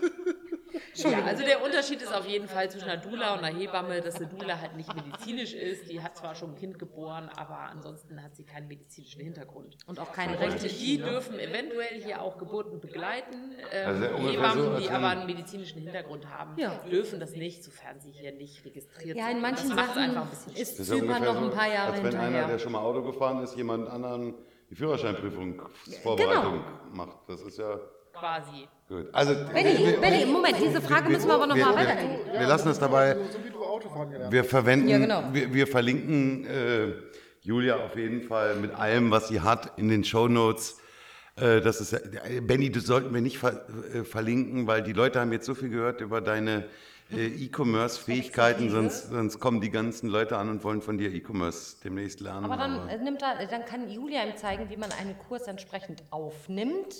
Ja, 1.04 1.22
also 1.24 1.44
der 1.44 1.62
Unterschied 1.64 2.00
ist 2.02 2.12
auf 2.14 2.26
jeden 2.26 2.48
Fall 2.48 2.70
zwischen 2.70 2.88
einer 2.88 3.00
Dula 3.00 3.34
und 3.34 3.44
einer 3.44 3.56
Hebamme, 3.58 4.00
dass 4.00 4.16
eine 4.16 4.26
Dula 4.26 4.58
halt 4.60 4.76
nicht 4.76 4.92
medizinisch 4.94 5.52
ist. 5.54 5.90
Die 5.90 6.02
hat 6.02 6.16
zwar 6.16 6.34
schon 6.34 6.50
ein 6.52 6.56
Kind 6.56 6.78
geboren, 6.78 7.30
aber 7.36 7.58
ansonsten 7.58 8.22
hat 8.22 8.34
sie 8.36 8.44
keinen 8.44 8.68
medizinischen 8.68 9.20
Hintergrund. 9.20 9.76
Und 9.86 9.98
auch 10.00 10.12
keine 10.12 10.38
rechtlichen. 10.40 10.78
die 10.78 10.98
dürfen 10.98 11.38
eventuell 11.38 12.02
hier 12.02 12.22
auch 12.22 12.38
Geburten 12.38 12.80
begleiten. 12.80 13.54
Ähm, 13.72 13.86
Also 13.88 14.04
Hebammen, 14.28 14.64
so, 14.64 14.76
die 14.78 14.86
wenn- 14.88 14.94
aber 14.94 15.08
einen 15.08 15.26
medizinischen 15.26 15.80
Hintergrund 15.82 16.28
haben, 16.28 16.58
Ja. 16.58 16.78
dürfen 16.90 17.20
das 17.20 17.32
nicht, 17.32 17.62
sofern 17.62 18.00
sie 18.00 18.10
hier 18.12 18.32
nicht 18.32 18.64
registriert 18.64 19.16
Ja, 19.16 19.26
sind. 19.26 19.36
in 19.36 19.42
manchen 19.42 19.68
das 19.70 19.76
Sachen 19.86 20.02
einfach 20.02 20.22
ein 20.22 20.30
bisschen 20.30 20.56
ist 20.56 20.78
ja 20.78 20.84
Zypern 20.84 21.22
noch 21.24 21.36
ein 21.36 21.44
so, 21.44 21.50
paar 21.50 21.68
Jahre 21.68 21.92
als 21.92 22.02
wenn 22.02 22.06
einer, 22.14 22.18
der 22.20 22.26
hinterher. 22.30 22.58
schon 22.58 22.72
mal 22.72 22.80
Auto 22.80 23.02
gefahren 23.02 23.42
ist, 23.42 23.56
jemand 23.56 23.88
anderen 23.88 24.34
die 24.70 24.74
Führerscheinprüfungsvorbereitung 24.76 26.52
Genau. 26.52 26.64
macht. 26.92 27.18
Das 27.28 27.40
ist 27.42 27.58
ja 27.58 27.78
quasi. 28.12 28.68
Gut. 28.88 29.08
Also, 29.12 29.34
Benny, 29.52 29.96
Benny, 30.00 30.26
Moment, 30.26 30.56
diese 30.60 30.80
Frage 30.80 31.08
müssen 31.10 31.26
wir 31.26 31.34
aber 31.34 31.46
noch 31.46 31.56
wir, 31.56 31.66
mal 31.66 31.86
wir, 31.86 32.40
wir 32.40 32.46
lassen 32.46 32.68
es 32.68 32.78
dabei. 32.78 33.16
Wir 34.30 34.44
verwenden, 34.44 34.88
Ja, 34.88 34.98
genau. 34.98 35.24
wir, 35.32 35.52
wir 35.52 35.66
verlinken 35.66 36.46
äh, 36.46 36.92
Julia 37.42 37.76
auf 37.76 37.96
jeden 37.96 38.22
Fall 38.22 38.56
mit 38.56 38.74
allem, 38.74 39.10
was 39.10 39.28
sie 39.28 39.40
hat, 39.40 39.78
in 39.78 39.88
den 39.88 40.04
Shownotes. 40.04 40.78
Äh, 41.36 41.60
das 41.60 41.80
ist, 41.80 41.92
äh, 41.92 42.40
Benny, 42.40 42.70
das 42.70 42.84
sollten 42.84 43.12
wir 43.12 43.20
nicht 43.20 43.38
ver, 43.38 43.66
äh, 43.92 44.04
verlinken, 44.04 44.66
weil 44.66 44.82
die 44.82 44.92
Leute 44.92 45.20
haben 45.20 45.32
jetzt 45.32 45.46
so 45.46 45.54
viel 45.54 45.68
gehört 45.68 46.00
über 46.00 46.20
deine 46.20 46.64
äh, 47.12 47.26
E-Commerce-Fähigkeiten, 47.26 48.70
sonst, 48.70 49.10
sonst 49.10 49.38
kommen 49.40 49.60
die 49.60 49.70
ganzen 49.70 50.08
Leute 50.08 50.36
an 50.38 50.48
und 50.48 50.64
wollen 50.64 50.80
von 50.80 50.96
dir 50.96 51.12
E-Commerce 51.12 51.76
demnächst 51.84 52.20
lernen. 52.20 52.44
Aber 52.44 52.56
dann, 52.56 52.88
äh, 52.88 52.98
nimmt 52.98 53.22
er, 53.22 53.46
dann 53.46 53.64
kann 53.64 53.90
Julia 53.90 54.24
ihm 54.24 54.36
zeigen, 54.36 54.70
wie 54.70 54.76
man 54.76 54.90
einen 54.92 55.18
Kurs 55.18 55.42
entsprechend 55.46 56.02
aufnimmt. 56.10 56.94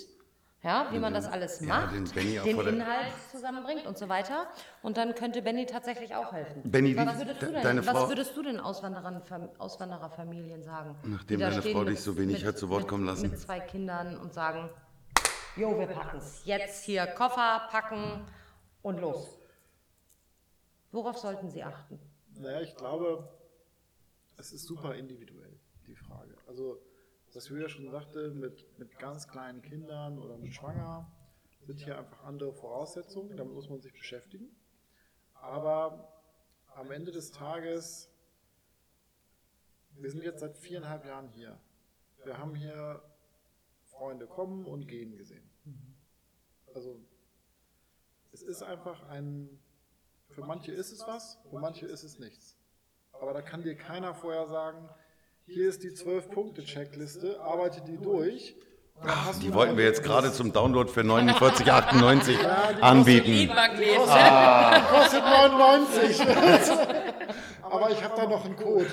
Ja, 0.65 0.89
wie 0.91 0.99
man 0.99 1.13
das 1.13 1.27
alles 1.27 1.61
Ja, 1.61 1.67
macht, 1.67 1.95
den 1.95 2.05
Benny 2.05 2.41
auch 2.41 2.45
den 2.45 2.57
der- 2.57 2.69
Inhalt 2.69 3.13
zusammenbringt 3.31 3.87
und 3.87 3.99
so 3.99 4.09
weiter. 4.09 4.47
Und 4.83 4.97
dann 4.97 5.15
könnte 5.15 5.43
Benny 5.43 5.67
tatsächlich 5.67 6.15
auch 6.15 6.33
helfen. 6.33 6.63
Benny, 6.65 6.97
was 6.97 7.19
würdest 7.19 7.43
du 7.43 7.47
de- 7.47 7.55
denn, 7.55 7.63
deine 7.63 7.83
Frau- 7.83 7.95
was 7.95 8.09
würdest 8.09 8.35
du 8.35 8.43
denn 8.43 8.59
Auswanderern, 8.61 9.23
Fam- 9.23 9.51
Auswandererfamilien 9.59 10.63
sagen? 10.63 10.97
Nachdem 11.05 11.41
deine 11.41 11.61
Frau 11.61 11.81
mit- 11.81 11.89
dich 11.91 12.01
so 12.01 12.17
wenig 12.17 12.39
mit- 12.39 12.47
hat 12.47 12.57
zu 12.59 12.71
Wort 12.71 12.81
mit- 12.85 12.89
kommen 12.89 13.05
lassen. 13.05 13.31
Mit 13.31 13.39
zwei 13.39 13.61
Kindern 13.61 14.19
und 14.19 14.33
sagen, 14.33 14.71
jo, 15.57 15.79
wir 15.79 15.87
packen's. 15.87 16.41
Jetzt 16.47 16.85
hier 16.85 17.07
Koffer 17.09 17.69
packen 17.71 18.25
und 18.81 19.01
los. 19.03 19.39
Worauf 20.93 21.19
sollten 21.19 21.51
sie 21.51 21.63
achten? 21.63 22.01
Naja, 22.39 22.63
ich 22.63 22.75
glaube, 22.75 23.29
es 24.39 24.51
ist 24.53 24.65
super 24.67 24.95
individuell, 24.95 25.61
die 25.87 25.95
Frage. 25.95 26.35
Also, 26.49 26.79
was 27.35 27.49
Julia 27.49 27.69
schon 27.69 27.91
sagte, 27.91 28.31
mit, 28.31 28.79
mit 28.79 28.99
ganz 28.99 29.27
kleinen 29.29 29.63
Kindern 29.63 30.19
oder 30.19 30.39
mit 30.39 30.55
Schwanger 30.55 31.11
sind 31.63 31.81
hier 31.81 31.99
einfach 31.99 32.23
andere 32.25 32.53
Voraussetzungen, 32.53 33.37
damit 33.37 33.55
muss 33.55 33.69
man 33.69 33.81
sich 33.81 33.93
beschäftigen. 33.93 34.55
Aber 35.35 36.23
am 36.75 36.91
Ende 36.91 37.11
des 37.11 37.33
Tages, 37.33 38.11
wir 39.93 40.11
sind 40.11 40.23
jetzt 40.23 40.41
seit 40.41 40.57
viereinhalb 40.57 41.05
Jahren 41.05 41.29
hier. 41.29 41.59
Wir 42.25 42.39
haben 42.39 42.55
hier 42.55 43.03
Freunde 43.85 44.27
kommen 44.27 44.65
und 44.65 44.87
gehen 44.87 45.17
gesehen. 45.17 45.49
Also, 46.75 47.01
es 48.33 48.43
ist 48.43 48.63
einfach 48.63 49.09
ein, 49.09 49.61
für 50.29 50.43
manche 50.43 50.73
ist 50.73 50.93
es 50.93 51.07
was, 51.07 51.39
für 51.49 51.59
manche 51.59 51.87
ist 51.87 52.03
es 52.03 52.19
nichts. 52.19 52.57
Aber 53.13 53.33
da 53.33 53.43
kann 53.43 53.63
dir 53.63 53.77
keiner 53.77 54.15
vorher 54.15 54.47
sagen, 54.47 54.89
hier 55.47 55.69
ist 55.69 55.83
die 55.83 55.91
12-Punkte-Checkliste, 55.91 57.41
arbeite 57.41 57.83
die 57.83 57.99
durch. 57.99 58.57
du 59.03 59.41
Die 59.41 59.53
wollten 59.53 59.77
wir 59.77 59.85
jetzt 59.85 60.03
gerade 60.03 60.33
zum 60.33 60.53
Download 60.53 60.91
für 60.91 61.03
49,98 61.03 62.37
anbieten. 62.81 63.31
Liedmagnet. 63.31 63.97
Kostet 64.91 65.23
99. 65.23 66.21
Aber 67.63 67.91
ich 67.91 68.03
habe 68.03 68.17
da 68.17 68.27
noch 68.27 68.45
einen 68.45 68.57
Code. 68.57 68.87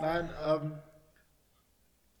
Nein, 0.00 0.30
ähm, 0.46 0.78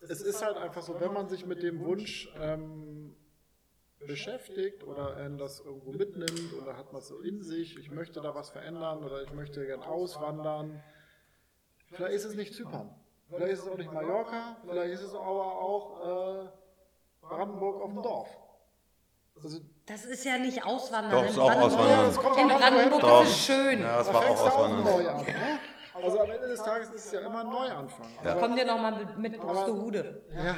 es 0.00 0.20
ist 0.20 0.44
halt 0.44 0.56
einfach 0.56 0.82
so, 0.82 1.00
wenn 1.00 1.12
man 1.12 1.28
sich 1.28 1.46
mit 1.46 1.62
dem 1.62 1.80
Wunsch 1.84 2.28
ähm, 2.38 3.16
beschäftigt 4.06 4.84
oder 4.84 5.16
er 5.16 5.30
das 5.30 5.60
irgendwo 5.60 5.92
mitnimmt 5.92 6.52
oder 6.60 6.76
hat 6.76 6.92
man 6.92 7.00
es 7.00 7.08
so 7.08 7.20
in 7.20 7.42
sich, 7.42 7.78
ich 7.78 7.90
möchte 7.90 8.20
da 8.20 8.34
was 8.34 8.50
verändern 8.50 9.02
oder 9.02 9.22
ich 9.22 9.32
möchte 9.32 9.64
gern 9.66 9.80
auswandern, 9.82 10.82
vielleicht 11.94 12.14
ist 12.14 12.24
es 12.24 12.34
nicht 12.34 12.54
Zypern, 12.54 12.94
vielleicht 13.28 13.52
ist 13.52 13.62
es 13.62 13.68
auch 13.68 13.76
nicht 13.76 13.92
Mallorca, 13.92 14.56
vielleicht 14.66 14.94
ist 14.94 15.02
es 15.02 15.14
aber 15.14 15.60
auch 15.60 16.44
äh, 16.44 16.48
Brandenburg 17.22 17.80
auf 17.82 17.90
dem 17.92 18.02
Dorf. 18.02 18.28
Also 19.42 19.58
Das 19.86 20.04
ist 20.04 20.24
ja 20.24 20.38
nicht 20.38 20.64
Auswandern. 20.64 21.10
Doch, 21.12 21.22
In 21.22 21.28
ist 21.28 21.38
auch 21.38 21.46
Brandenburg- 21.50 21.80
Auswandern. 21.80 22.14
Ja, 22.38 22.42
In 22.42 22.48
Brandenburg 22.60 23.00
Doch. 23.00 23.22
ist 23.24 23.30
es 23.30 23.38
schön. 23.46 23.80
Ja, 23.80 23.96
das 23.98 24.06
Da 24.06 24.14
war 24.14 24.20
auch 24.30 24.46
Auswandern. 24.46 24.84
neu 24.84 25.08
an. 25.08 25.16
Ne? 25.24 25.32
Also 25.94 26.20
am 26.20 26.30
Ende 26.30 26.48
des 26.48 26.62
Tages 26.62 26.90
ist 26.90 27.06
es 27.06 27.12
ja 27.12 27.20
immer 27.20 27.40
ein 27.40 27.50
Neuanfang. 27.50 28.06
Aber 28.24 28.40
Komm 28.40 28.56
dir 28.56 28.64
noch 28.64 28.78
mal 28.78 28.96
mit, 28.96 29.18
mit 29.18 29.40
Buxtehude. 29.40 30.22
ja, 30.34 30.56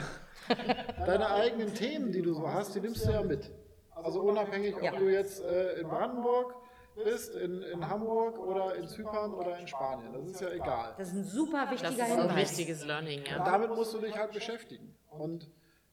deine 1.06 1.30
eigenen 1.30 1.74
Themen, 1.74 2.10
die 2.12 2.22
du 2.22 2.34
so 2.34 2.50
hast, 2.50 2.74
die 2.74 2.80
nimmst 2.80 3.06
du 3.06 3.12
ja 3.12 3.22
mit. 3.22 3.50
Also 3.94 4.20
unabhängig, 4.22 4.74
ob 4.76 4.82
Ja. 4.82 4.92
du 4.92 5.10
jetzt 5.10 5.42
äh, 5.42 5.80
in 5.80 5.88
Brandenburg 5.88 6.54
bist, 6.96 7.34
in, 7.34 7.62
in 7.62 7.88
Hamburg 7.88 8.38
oder 8.38 8.74
in 8.76 8.88
Zypern 8.88 9.34
oder 9.34 9.58
in 9.58 9.66
Spanien. 9.68 10.12
Das 10.12 10.24
ist 10.30 10.40
ja 10.40 10.50
egal. 10.50 10.94
Das 10.98 11.08
ist 11.08 11.14
ein 11.14 11.24
super 11.24 11.62
Das 11.70 11.72
wichtiger 11.72 12.04
ist 12.06 12.12
ein 12.12 12.18
Hinweis. 12.20 12.36
wichtiges 12.36 12.84
Learning, 12.86 13.20
Und 13.20 13.26
ja. 13.26 13.44
damit 13.44 13.70
musst 13.70 13.94
du 13.94 13.98
dich 13.98 14.16
halt 14.16 14.32
beschäftigen. 14.32 14.94
Und 15.10 15.50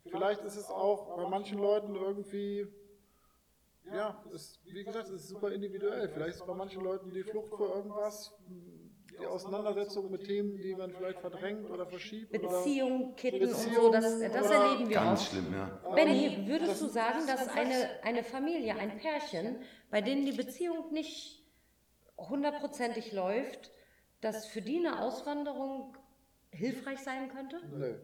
vielleicht 0.08 0.42
ist 0.44 0.56
es 0.56 0.70
auch 0.70 1.16
bei 1.16 1.28
manchen 1.30 1.60
Leuten 1.60 1.96
irgendwie, 1.96 2.68
ja, 3.94 4.24
ist, 4.32 4.60
wie 4.66 4.84
gesagt, 4.84 5.08
es 5.10 5.14
ist 5.16 5.28
super 5.30 5.52
individuell. 5.52 6.08
Vielleicht 6.10 6.36
ist 6.36 6.42
es 6.42 6.48
bei 6.48 6.54
manchen 6.54 6.82
Leuten 6.84 7.12
die 7.12 7.24
Flucht 7.24 7.50
vor 7.50 7.76
irgendwas, 7.76 8.34
die 9.20 9.26
Auseinandersetzung 9.26 10.12
mit 10.12 10.24
Themen, 10.26 10.58
die 10.58 10.76
man 10.76 10.92
vielleicht 10.92 11.20
verdrängt 11.20 11.70
oder 11.70 11.86
verschiebt. 11.86 12.32
Beziehung, 12.32 13.16
Kitten 13.16 13.42
und 13.44 13.50
so, 13.52 13.66
Beziehung 13.66 13.92
das, 13.92 14.20
das 14.20 14.50
erleben 14.52 14.90
wir 14.90 14.96
Ganz 14.96 15.22
auch. 15.22 15.26
schlimm, 15.28 15.54
ja. 15.54 15.94
Benny, 15.96 16.48
würdest 16.48 16.82
du 16.82 16.88
sagen, 16.88 17.26
dass 17.28 17.48
eine, 17.50 17.90
eine 18.04 18.24
Familie, 18.24 18.76
ein 18.76 18.98
Pärchen, 18.98 19.62
bei 19.90 20.02
denen 20.02 20.26
die 20.26 20.32
Beziehung 20.32 20.92
nicht 20.92 21.44
hundertprozentig 22.18 23.12
läuft, 23.12 23.72
dass 24.22 24.46
für 24.46 24.62
die 24.62 24.78
eine 24.78 25.02
Auswanderung 25.02 25.98
hilfreich 26.52 27.00
sein 27.00 27.30
könnte? 27.30 27.60
Nö. 27.72 27.96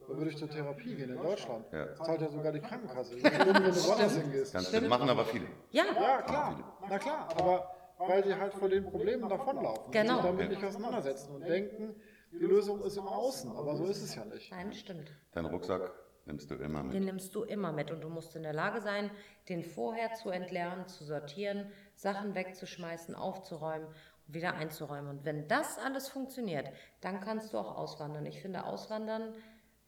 Da 0.00 0.16
würde 0.16 0.30
ich 0.30 0.38
zur 0.38 0.48
Therapie 0.48 0.94
gehen 0.94 1.10
in 1.10 1.22
Deutschland. 1.22 1.66
Ja. 1.72 1.94
Zahlt 1.94 2.22
ja 2.22 2.30
sogar 2.30 2.52
die 2.52 2.60
Krankenkasse. 2.60 3.16
Das 3.16 3.22
wenn 3.22 3.54
du 3.54 3.86
woanders 3.86 4.16
hingehst. 4.16 4.52
Ganz 4.54 4.68
schlimm. 4.68 4.88
Machen 4.88 5.08
aber 5.08 5.24
viele. 5.26 5.46
Ja, 5.70 5.84
Ja, 5.94 6.22
klar. 6.22 6.78
Na 6.88 6.98
klar. 6.98 7.28
Aber 7.38 7.70
weil 8.08 8.22
die 8.22 8.34
halt 8.34 8.54
vor 8.54 8.68
den 8.68 8.84
Problemen 8.84 9.28
davonlaufen. 9.28 9.90
Genau. 9.90 10.16
Und 10.16 10.22
sich 10.22 10.30
damit 10.30 10.50
nicht 10.50 10.64
auseinandersetzen 10.64 11.34
und 11.34 11.46
denken, 11.46 11.94
die 12.32 12.38
Lösung 12.38 12.82
ist 12.82 12.96
im 12.96 13.06
Außen. 13.06 13.56
Aber 13.56 13.76
so 13.76 13.84
ist 13.84 14.02
es 14.02 14.14
ja 14.14 14.24
nicht. 14.24 14.50
nein, 14.50 14.72
stimmt. 14.72 15.12
Deinen 15.32 15.46
Rucksack 15.46 15.92
nimmst 16.26 16.50
du 16.50 16.54
immer 16.54 16.82
mit. 16.82 16.94
Den 16.94 17.04
nimmst 17.04 17.34
du 17.34 17.42
immer 17.42 17.72
mit 17.72 17.90
und 17.90 18.00
du 18.02 18.08
musst 18.08 18.36
in 18.36 18.42
der 18.42 18.52
Lage 18.52 18.80
sein, 18.80 19.10
den 19.48 19.64
vorher 19.64 20.14
zu 20.14 20.30
entlernen, 20.30 20.86
zu 20.86 21.04
sortieren, 21.04 21.70
Sachen 21.94 22.34
wegzuschmeißen, 22.34 23.14
aufzuräumen 23.14 23.88
und 24.28 24.34
wieder 24.34 24.54
einzuräumen. 24.54 25.10
Und 25.18 25.24
wenn 25.24 25.48
das 25.48 25.78
alles 25.78 26.08
funktioniert, 26.08 26.70
dann 27.00 27.20
kannst 27.20 27.52
du 27.52 27.58
auch 27.58 27.76
auswandern. 27.76 28.26
Ich 28.26 28.40
finde, 28.40 28.64
Auswandern 28.64 29.34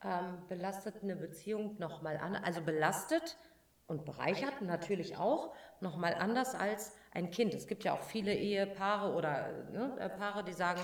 ähm, 0.05 0.43
belastet 0.49 1.03
eine 1.03 1.17
Beziehung 1.17 1.77
nochmal 1.79 2.17
an, 2.17 2.35
also 2.35 2.61
belastet 2.61 3.37
und 3.93 4.05
bereichert 4.07 4.63
natürlich 4.63 5.17
auch 5.19 5.55
nochmal 5.81 6.15
anders 6.19 6.55
als 6.55 6.97
ein 7.13 7.31
Kind. 7.31 7.55
Es 7.55 7.67
gibt 7.67 7.85
ja 7.85 7.93
auch 7.93 8.03
viele 8.03 8.35
Ehepaare 8.35 9.15
oder 9.15 9.51
ne, 9.71 9.97
äh, 10.01 10.09
Paare, 10.09 10.43
die 10.43 10.55
sagen, 10.55 10.81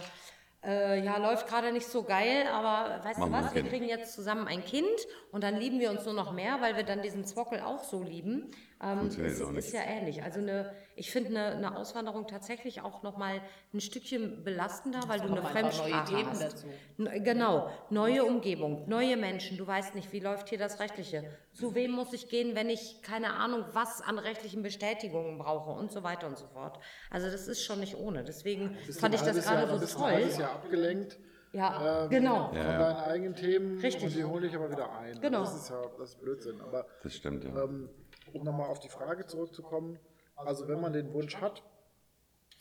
äh, 0.62 1.02
ja, 1.02 1.16
läuft 1.16 1.48
gerade 1.48 1.72
nicht 1.72 1.86
so 1.86 2.02
geil, 2.02 2.46
aber 2.52 3.02
weißt 3.04 3.18
Machen 3.18 3.32
du 3.32 3.38
was, 3.38 3.54
wir 3.54 3.62
kriegen 3.62 3.88
jetzt 3.88 4.12
zusammen 4.12 4.46
ein 4.46 4.62
Kind 4.62 4.86
und 5.32 5.42
dann 5.42 5.56
lieben 5.56 5.80
wir 5.80 5.90
uns 5.90 6.04
nur 6.04 6.14
noch 6.14 6.32
mehr, 6.32 6.60
weil 6.60 6.76
wir 6.76 6.84
dann 6.84 7.00
diesen 7.00 7.24
Zwockel 7.24 7.60
auch 7.60 7.82
so 7.82 8.02
lieben. 8.02 8.50
Ähm, 8.80 9.06
es 9.08 9.16
ist 9.18 9.72
ja 9.74 9.80
ähnlich. 9.82 10.22
Also 10.22 10.38
eine, 10.38 10.72
ich 10.94 11.10
finde 11.10 11.30
eine, 11.30 11.56
eine 11.56 11.76
Auswanderung 11.76 12.28
tatsächlich 12.28 12.80
auch 12.80 13.02
nochmal 13.02 13.40
ein 13.74 13.80
Stückchen 13.80 14.44
belastender, 14.44 15.00
weil 15.08 15.18
du 15.18 15.26
eine 15.26 15.40
neue 15.40 15.50
Fremdsprache 15.50 16.14
Themen 16.14 16.30
hast. 16.30 16.42
dazu. 16.42 16.66
Genau, 16.96 17.70
neue 17.90 18.22
Umgebung, 18.24 18.88
neue 18.88 19.16
Menschen. 19.16 19.56
Du 19.58 19.66
weißt 19.66 19.96
nicht, 19.96 20.12
wie 20.12 20.20
läuft 20.20 20.48
hier 20.50 20.58
das 20.58 20.78
Rechtliche. 20.78 21.24
Zu 21.54 21.74
wem 21.74 21.90
muss 21.90 22.12
ich 22.12 22.28
gehen, 22.28 22.54
wenn 22.54 22.70
ich 22.70 23.02
keine 23.02 23.32
Ahnung, 23.34 23.64
was 23.72 24.00
an 24.00 24.16
rechtlichen 24.18 24.62
Bestätigungen 24.62 25.38
brauche 25.38 25.70
und 25.70 25.90
so 25.90 26.04
weiter 26.04 26.28
und 26.28 26.38
so 26.38 26.46
fort. 26.46 26.78
Also 27.10 27.28
das 27.30 27.48
ist 27.48 27.64
schon 27.64 27.80
nicht 27.80 27.96
ohne. 27.96 28.22
Deswegen 28.22 28.76
Bist 28.86 29.00
fand 29.00 29.12
ich 29.14 29.22
das 29.22 29.44
Jahr- 29.44 29.66
gerade 29.66 29.78
bist 29.80 29.92
so 29.94 29.98
ein 30.04 30.12
toll. 30.12 30.12
halbes 30.20 30.38
Jahr 30.38 30.52
abgelenkt 30.52 31.18
Ja, 31.52 32.04
ähm, 32.04 32.10
genau. 32.10 32.48
von 32.50 32.56
Ja. 32.58 32.78
deinen 32.78 32.96
eigenen 33.10 33.34
Themen 33.34 33.80
Richtig. 33.80 34.04
und 34.04 34.14
die 34.14 34.24
hole 34.24 34.46
ich 34.46 34.54
aber 34.54 34.70
wieder 34.70 34.92
ein. 34.98 35.20
Genau. 35.20 35.40
Das 35.40 35.56
ist 35.56 35.68
ja 35.70 35.82
das 35.98 36.10
ist 36.10 36.20
Blödsinn. 36.20 36.60
Aber 36.60 36.86
Das 37.02 37.12
stimmt, 37.14 37.42
ja. 37.42 37.64
ähm, 37.64 37.88
um 38.34 38.44
nochmal 38.44 38.68
auf 38.68 38.80
die 38.80 38.88
Frage 38.88 39.26
zurückzukommen, 39.26 39.98
also 40.36 40.68
wenn 40.68 40.80
man 40.80 40.92
den 40.92 41.12
Wunsch 41.12 41.36
hat, 41.36 41.62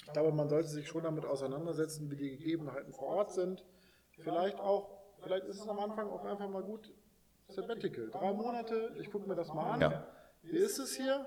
ich 0.05 0.13
glaube, 0.13 0.31
man 0.31 0.49
sollte 0.49 0.69
sich 0.69 0.87
schon 0.87 1.03
damit 1.03 1.25
auseinandersetzen, 1.25 2.09
wie 2.09 2.15
die 2.15 2.37
Gegebenheiten 2.37 2.93
vor 2.93 3.07
Ort 3.09 3.31
sind. 3.33 3.65
Vielleicht 4.19 4.59
auch, 4.59 4.89
vielleicht 5.21 5.45
ist 5.45 5.59
es 5.59 5.67
am 5.67 5.79
Anfang 5.79 6.09
auch 6.09 6.23
einfach 6.23 6.47
mal 6.47 6.63
gut, 6.63 6.91
Sabbatical. 7.49 8.09
Drei 8.09 8.33
Monate, 8.33 8.93
ich 8.99 9.11
gucke 9.11 9.27
mir 9.27 9.35
das 9.35 9.53
mal 9.53 9.71
an. 9.71 9.81
Ja. 9.81 10.07
Wie 10.43 10.57
ist 10.57 10.79
es 10.79 10.95
hier? 10.95 11.25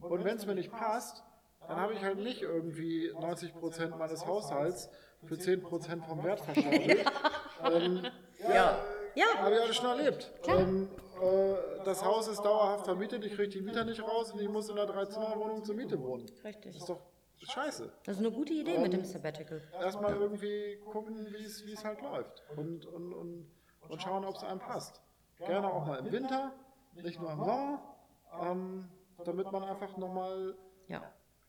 Und 0.00 0.24
wenn 0.24 0.36
es 0.36 0.46
mir 0.46 0.54
nicht 0.54 0.70
passt, 0.70 1.22
dann 1.66 1.78
habe 1.78 1.94
ich 1.94 2.02
halt 2.02 2.18
nicht 2.18 2.42
irgendwie 2.42 3.12
90 3.18 3.54
Prozent 3.54 3.98
meines 3.98 4.26
Haushalts 4.26 4.90
für 5.24 5.38
10 5.38 5.62
Prozent 5.62 6.04
vom 6.04 6.22
Wert 6.24 6.40
verschaukelt. 6.40 7.04
ähm, 7.64 8.06
ja, 8.38 8.78
Ja, 9.14 9.26
habe 9.38 9.54
ich 9.54 9.60
alles 9.62 9.76
schon 9.76 9.98
erlebt. 9.98 10.32
Ähm, 10.46 10.88
äh, 11.20 11.84
das 11.84 12.04
Haus 12.04 12.28
ist 12.28 12.40
dauerhaft 12.42 12.84
vermietet, 12.84 13.24
ich 13.24 13.34
kriege 13.34 13.48
die 13.48 13.60
Mieter 13.60 13.84
nicht 13.84 14.02
raus 14.02 14.32
und 14.32 14.40
ich 14.40 14.48
muss 14.48 14.68
in 14.68 14.78
einer 14.78 14.86
Dreizimmerwohnung 14.86 15.64
zur 15.64 15.74
Miete 15.74 16.00
wohnen. 16.00 16.26
richtig. 16.44 16.72
Das 16.72 16.82
ist 16.82 16.88
doch 16.88 17.00
scheiße. 17.42 17.92
Das 18.04 18.16
ist 18.16 18.20
eine 18.24 18.32
gute 18.32 18.52
Idee 18.54 18.78
mit 18.78 18.92
dem 18.92 19.04
Sabbatical. 19.04 19.62
Erstmal 19.80 20.14
irgendwie 20.16 20.78
gucken, 20.90 21.26
wie 21.30 21.72
es 21.72 21.84
halt 21.84 22.00
läuft 22.02 22.42
und, 22.56 22.86
und, 22.86 23.12
und, 23.12 23.50
und 23.88 24.02
schauen, 24.02 24.24
ob 24.24 24.36
es 24.36 24.42
einem 24.44 24.60
passt. 24.60 25.00
Gerne 25.38 25.72
auch 25.72 25.86
mal 25.86 25.98
im 25.98 26.10
Winter, 26.12 26.52
nicht 26.94 27.20
nur 27.20 27.30
im 27.32 27.38
Sommer, 27.38 27.96
ähm, 28.42 28.88
damit 29.24 29.52
man 29.52 29.64
einfach 29.64 29.96
nochmal 29.98 30.54
Ja. 30.88 31.02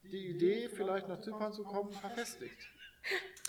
die 0.04 0.28
Idee, 0.30 0.68
vielleicht 0.70 1.08
nach 1.08 1.20
Zypern 1.22 1.54
zu 1.54 1.64
kommen, 1.64 1.92
verfestigt. 1.92 2.58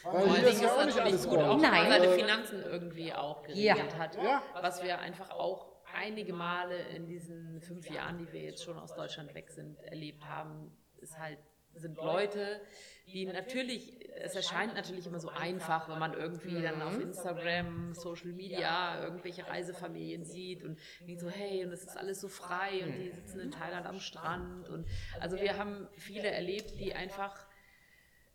Vor 0.02 0.12
Weil 0.14 0.26
hier 0.28 0.34
Dingen 0.36 0.46
ist 0.48 0.62
ja 0.62 0.72
auch 0.76 0.84
nicht 0.84 1.00
alles 1.00 1.28
gut, 1.28 1.38
auch 1.38 1.48
Gold. 1.48 1.62
wenn 1.62 1.70
Nein. 1.72 1.90
seine 1.90 2.06
Äh, 2.06 2.18
Finanzen 2.20 2.62
irgendwie 2.62 3.12
auch 3.12 3.42
Ja. 3.48 3.74
geregelt 3.74 3.98
hat. 3.98 4.14
Ja. 4.22 4.42
Was 4.62 4.80
wir 4.84 5.00
einfach 5.00 5.30
auch 5.30 5.66
einige 5.98 6.32
Male 6.32 6.78
in 6.94 7.06
diesen 7.06 7.60
fünf 7.60 7.90
Jahren, 7.90 8.18
die 8.18 8.32
wir 8.32 8.42
jetzt 8.42 8.62
schon 8.62 8.78
aus 8.78 8.94
Deutschland 8.94 9.34
weg 9.34 9.50
sind, 9.50 9.82
erlebt 9.82 10.24
haben, 10.24 10.72
ist 11.00 11.18
halt, 11.18 11.38
sind 11.74 11.96
Leute, 11.96 12.60
die 13.06 13.26
natürlich, 13.26 14.08
es 14.16 14.34
erscheint 14.34 14.74
natürlich 14.74 15.06
immer 15.06 15.20
so 15.20 15.28
einfach, 15.28 15.88
wenn 15.88 15.98
man 15.98 16.12
irgendwie 16.12 16.60
dann 16.60 16.82
auf 16.82 16.98
Instagram, 16.98 17.94
Social 17.94 18.32
Media 18.32 19.02
irgendwelche 19.02 19.46
Reisefamilien 19.46 20.24
sieht 20.24 20.64
und 20.64 20.78
so, 21.16 21.28
hey, 21.28 21.64
und 21.64 21.72
es 21.72 21.84
ist 21.84 21.96
alles 21.96 22.20
so 22.20 22.28
frei 22.28 22.84
und 22.84 22.98
die 22.98 23.10
sitzen 23.10 23.40
in 23.40 23.50
Thailand 23.50 23.86
am 23.86 24.00
Strand 24.00 24.68
und 24.68 24.86
also 25.20 25.36
wir 25.40 25.56
haben 25.56 25.88
viele 25.96 26.28
erlebt, 26.28 26.78
die 26.80 26.94
einfach 26.94 27.46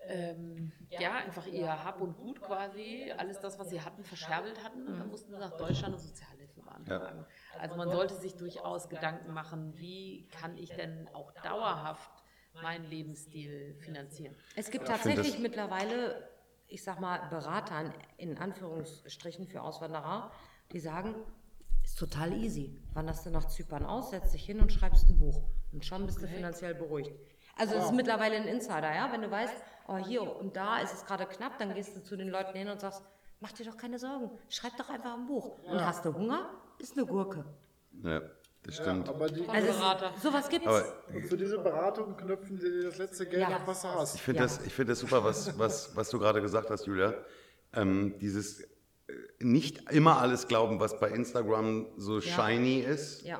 ähm, 0.07 0.71
ja, 0.89 1.13
einfach 1.13 1.47
ihr 1.47 1.83
Hab 1.83 2.01
und 2.01 2.17
Gut 2.17 2.41
quasi, 2.41 3.11
alles 3.17 3.39
das, 3.39 3.57
was 3.59 3.69
sie 3.69 3.81
hatten, 3.81 4.03
verscherbelt 4.03 4.63
hatten 4.63 4.87
und 4.87 4.99
dann 4.99 5.07
mussten 5.07 5.31
sie 5.31 5.39
nach 5.39 5.55
Deutschland 5.57 5.93
und 5.93 6.01
Sozialhilfe 6.01 6.61
beantragen. 6.61 7.25
Also 7.59 7.75
man 7.75 7.89
sollte 7.89 8.15
sich 8.15 8.35
durchaus 8.35 8.89
Gedanken 8.89 9.33
machen, 9.33 9.73
wie 9.77 10.27
kann 10.29 10.57
ich 10.57 10.69
denn 10.69 11.09
auch 11.13 11.31
dauerhaft 11.43 12.11
meinen 12.61 12.85
Lebensstil 12.85 13.75
finanzieren? 13.79 14.35
Es 14.55 14.69
gibt 14.69 14.87
tatsächlich 14.87 15.39
mittlerweile, 15.39 16.29
ich 16.67 16.83
sag 16.83 16.99
mal, 16.99 17.19
Berater 17.29 17.93
in 18.17 18.37
Anführungsstrichen 18.37 19.47
für 19.47 19.61
Auswanderer, 19.61 20.31
die 20.71 20.79
sagen, 20.79 21.15
ist 21.83 21.99
total 21.99 22.33
easy. 22.33 22.79
Wanderst 22.93 23.25
du 23.25 23.29
nach 23.29 23.45
Zypern 23.45 23.85
aus, 23.85 24.11
setzt 24.11 24.33
dich 24.33 24.45
hin 24.45 24.59
und 24.59 24.71
schreibst 24.71 25.09
ein 25.09 25.19
Buch. 25.19 25.41
Und 25.71 25.85
schon 25.85 26.05
bist 26.05 26.21
du 26.21 26.27
finanziell 26.27 26.75
beruhigt. 26.75 27.11
Also 27.57 27.75
es 27.75 27.85
ist 27.85 27.93
mittlerweile 27.93 28.37
ein 28.37 28.47
Insider, 28.47 28.93
ja. 28.93 29.11
Wenn 29.11 29.21
du 29.21 29.29
weißt, 29.29 29.53
oh 29.87 29.97
hier 29.97 30.35
und 30.35 30.55
da 30.55 30.79
ist 30.79 30.93
es 30.93 31.05
gerade 31.05 31.25
knapp, 31.25 31.57
dann 31.59 31.73
gehst 31.73 31.95
du 31.95 32.03
zu 32.03 32.15
den 32.15 32.29
Leuten 32.29 32.57
hin 32.57 32.69
und 32.69 32.79
sagst, 32.79 33.03
mach 33.39 33.51
dir 33.51 33.65
doch 33.65 33.77
keine 33.77 33.99
Sorgen, 33.99 34.31
schreib 34.49 34.77
doch 34.77 34.89
einfach 34.89 35.13
ein 35.13 35.25
Buch. 35.25 35.59
Und 35.63 35.85
hast 35.85 36.05
du 36.05 36.13
Hunger, 36.13 36.49
ist 36.83 36.97
eine 36.97 37.05
Gurke. 37.05 37.45
Ja, 38.03 38.21
das 38.63 38.75
stimmt. 38.75 39.07
Aber 39.09 39.27
die, 39.27 39.47
Also 39.47 39.67
Berater. 39.73 40.11
es, 40.15 40.23
sowas 40.23 40.49
gibt's. 40.49 40.67
Aber 40.67 40.83
und 41.13 41.25
für 41.25 41.37
diese 41.37 41.57
Beratung 41.59 42.15
knüpfen 42.17 42.57
sie 42.59 42.83
das 42.83 42.97
letzte 42.97 43.25
Geld 43.25 43.41
Ja. 43.49 43.55
ab, 43.57 43.61
was 43.65 43.81
du 43.81 43.87
hast. 43.89 44.15
Ich 44.15 44.21
finde 44.21 44.39
Ja. 44.41 44.45
das, 44.47 44.65
ich 44.65 44.73
find 44.73 44.89
das 44.89 44.99
super, 44.99 45.23
was, 45.23 45.57
was, 45.57 45.95
was 45.95 46.09
du 46.09 46.19
gerade 46.19 46.41
gesagt 46.41 46.69
hast, 46.69 46.85
Julia. 46.85 47.13
Ähm, 47.73 48.15
dieses 48.19 48.61
äh, 48.61 48.67
nicht 49.41 49.91
immer 49.91 50.19
alles 50.19 50.47
glauben, 50.47 50.79
was 50.79 50.99
bei 50.99 51.09
Instagram 51.09 51.87
so 51.97 52.21
shiny 52.21 52.79
ist, 52.79 53.23
ja. 53.23 53.39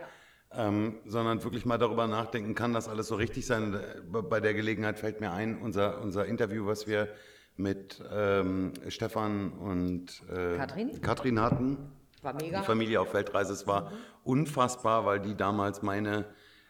ähm, 0.52 1.00
sondern 1.06 1.44
wirklich 1.44 1.66
mal 1.66 1.78
darüber 1.78 2.08
nachdenken, 2.08 2.56
kann 2.56 2.74
das 2.74 2.88
alles 2.90 3.08
so 3.08 3.16
richtig 3.16 3.46
sein? 3.46 3.74
Äh, 3.76 4.02
Bei 4.24 4.40
der 4.40 4.54
Gelegenheit 4.54 5.00
fällt 5.00 5.20
mir 5.22 5.32
ein, 5.32 5.62
unser, 5.62 6.02
unser 6.02 6.26
Interview, 6.26 6.66
was 6.66 6.88
wir 6.88 7.10
mit 7.56 8.04
ähm, 8.12 8.74
Stefan 8.88 9.54
und 9.54 10.24
äh, 10.30 10.58
Katrin? 10.58 11.02
Katrin 11.02 11.40
hatten. 11.40 11.78
War 12.24 12.34
mega. 12.34 12.60
Die 12.60 12.66
Familie 12.66 13.02
auf 13.02 13.14
Weltreise. 13.14 13.54
Es 13.54 13.68
war 13.68 13.92
unfassbar, 14.24 15.06
weil 15.06 15.20
die 15.20 15.36
damals 15.36 15.82
meine, 15.82 16.26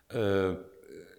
äh, 0.09 0.55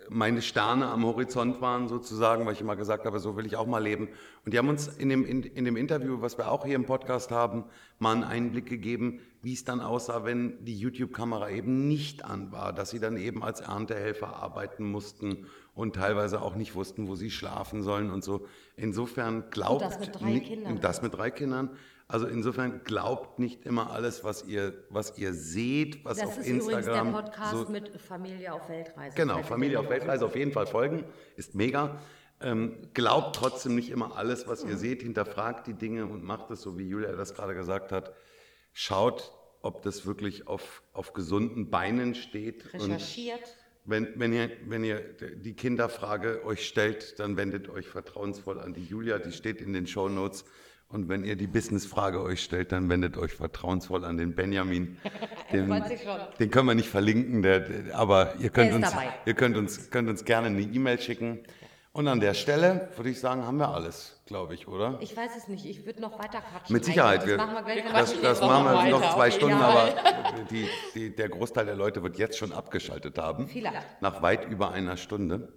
meine 0.08 0.42
Sterne 0.42 0.86
am 0.88 1.04
Horizont 1.04 1.60
waren, 1.60 1.88
sozusagen, 1.88 2.44
weil 2.44 2.52
ich 2.52 2.60
immer 2.60 2.76
gesagt 2.76 3.06
habe, 3.06 3.18
so 3.20 3.36
will 3.36 3.46
ich 3.46 3.56
auch 3.56 3.66
mal 3.66 3.82
leben. 3.82 4.08
Und 4.44 4.52
die 4.52 4.58
haben 4.58 4.68
uns 4.68 4.88
in 4.88 5.08
dem, 5.08 5.24
in, 5.24 5.42
in 5.42 5.64
dem 5.64 5.76
Interview, 5.76 6.20
was 6.20 6.36
wir 6.36 6.50
auch 6.50 6.66
hier 6.66 6.74
im 6.74 6.84
Podcast 6.84 7.30
haben, 7.30 7.64
mal 7.98 8.12
einen 8.12 8.24
Einblick 8.24 8.66
gegeben, 8.66 9.20
wie 9.40 9.52
es 9.54 9.64
dann 9.64 9.80
aussah, 9.80 10.24
wenn 10.24 10.64
die 10.64 10.76
YouTube-Kamera 10.78 11.50
eben 11.50 11.86
nicht 11.88 12.24
an 12.24 12.52
war, 12.52 12.72
dass 12.72 12.90
sie 12.90 13.00
dann 13.00 13.16
eben 13.16 13.42
als 13.42 13.60
Erntehelfer 13.60 14.36
arbeiten 14.36 14.90
mussten 14.90 15.46
und 15.74 15.94
teilweise 15.96 16.42
auch 16.42 16.54
nicht 16.54 16.74
wussten, 16.74 17.08
wo 17.08 17.14
sie 17.14 17.30
schlafen 17.30 17.82
sollen 17.82 18.10
und 18.10 18.24
so. 18.24 18.46
Insofern 18.76 19.44
glaubt 19.50 19.82
das 19.82 19.98
mit 19.98 20.20
drei 20.20 20.40
Kindern. 20.40 20.72
und 20.72 20.84
das 20.84 21.02
mit 21.02 21.14
drei 21.14 21.30
Kindern. 21.30 21.70
Also 22.06 22.26
insofern 22.26 22.84
glaubt 22.84 23.38
nicht 23.38 23.64
immer 23.64 23.90
alles, 23.90 24.24
was 24.24 24.44
ihr, 24.44 24.74
was 24.90 25.16
ihr 25.16 25.32
seht, 25.32 26.04
was 26.04 26.18
Das 26.18 26.28
auf 26.28 26.38
ist 26.38 26.46
übrigens 26.46 26.66
der 26.66 26.78
Instagram 26.78 27.12
Podcast 27.12 27.52
so 27.52 27.72
mit 27.72 28.00
Familie 28.00 28.52
auf 28.52 28.68
Weltreise. 28.68 29.16
Genau, 29.16 29.42
Familie 29.42 29.80
auf 29.80 29.88
Weltreise 29.88 30.26
auf 30.26 30.36
jeden 30.36 30.52
Fall 30.52 30.66
folgen, 30.66 31.04
ist 31.36 31.54
mega. 31.54 31.98
Ähm, 32.40 32.76
glaubt 32.92 33.36
trotzdem 33.36 33.74
nicht 33.74 33.90
immer 33.90 34.16
alles, 34.16 34.46
was 34.46 34.64
ihr 34.64 34.76
seht, 34.76 35.02
hinterfragt 35.02 35.66
die 35.66 35.72
Dinge 35.72 36.06
und 36.06 36.22
macht 36.22 36.50
es 36.50 36.60
so, 36.60 36.76
wie 36.78 36.86
Julia 36.86 37.12
das 37.12 37.34
gerade 37.34 37.54
gesagt 37.54 37.90
hat. 37.90 38.12
Schaut, 38.72 39.32
ob 39.62 39.82
das 39.82 40.04
wirklich 40.04 40.46
auf, 40.46 40.82
auf 40.92 41.14
gesunden 41.14 41.70
Beinen 41.70 42.14
steht. 42.14 42.74
Recherchiert. 42.74 43.40
wenn, 43.86 44.08
wenn, 44.20 44.32
ihr, 44.34 44.50
wenn 44.66 44.84
ihr 44.84 45.00
die 45.36 45.54
Kinderfrage 45.54 46.44
euch 46.44 46.66
stellt, 46.66 47.18
dann 47.18 47.38
wendet 47.38 47.70
euch 47.70 47.88
vertrauensvoll 47.88 48.60
an 48.60 48.74
die 48.74 48.84
Julia, 48.84 49.18
die 49.18 49.32
steht 49.32 49.62
in 49.62 49.72
den 49.72 49.86
Show 49.86 50.10
Notes. 50.10 50.44
Und 50.94 51.08
wenn 51.08 51.24
ihr 51.24 51.34
die 51.34 51.48
Businessfrage 51.48 52.22
euch 52.22 52.40
stellt, 52.40 52.70
dann 52.70 52.88
wendet 52.88 53.16
euch 53.16 53.32
vertrauensvoll 53.32 54.04
an 54.04 54.16
den 54.16 54.36
Benjamin. 54.36 54.96
Den, 55.52 55.68
den 56.38 56.50
können 56.50 56.66
wir 56.66 56.74
nicht 56.74 56.88
verlinken, 56.88 57.42
der, 57.42 57.60
der, 57.60 57.96
aber 57.96 58.34
ihr 58.40 58.50
könnt, 58.50 58.72
uns, 58.72 58.90
dabei. 58.90 59.12
ihr 59.24 59.34
könnt, 59.34 59.56
uns, 59.56 59.90
könnt 59.90 60.08
uns 60.08 60.24
gerne 60.24 60.48
eine 60.48 60.62
E-Mail 60.62 60.98
schicken. 60.98 61.40
Und 61.92 62.08
an 62.08 62.18
der 62.18 62.34
Stelle 62.34 62.88
würde 62.96 63.10
ich 63.10 63.20
sagen, 63.20 63.44
haben 63.44 63.58
wir 63.58 63.68
alles, 63.68 64.20
glaube 64.26 64.54
ich, 64.54 64.66
oder? 64.66 64.98
Ich 65.00 65.16
weiß 65.16 65.36
es 65.36 65.46
nicht, 65.46 65.64
ich 65.64 65.86
würde 65.86 66.00
noch 66.00 66.18
weiter 66.18 66.40
quatschen. 66.40 66.72
Mit 66.72 66.84
Sicherheit. 66.84 67.20
Das 67.20 67.28
Wir, 67.28 67.36
machen 67.36 67.54
wir 67.54 67.62
gleich. 67.62 67.84
Wir 67.84 67.92
das, 68.22 68.40
machen 68.40 68.64
noch 68.64 68.84
wir 68.84 68.90
noch 68.90 69.00
weiter, 69.00 69.14
zwei 69.14 69.30
Stunden, 69.30 69.56
aber 69.56 69.94
die, 70.50 70.66
die, 70.94 71.14
der 71.14 71.28
Großteil 71.28 71.66
der 71.66 71.76
Leute 71.76 72.02
wird 72.02 72.18
jetzt 72.18 72.36
schon 72.36 72.52
abgeschaltet 72.52 73.18
haben. 73.18 73.46
Vielleicht. 73.46 74.00
Nach 74.00 74.22
weit 74.22 74.48
über 74.48 74.72
einer 74.72 74.96
Stunde. 74.96 75.52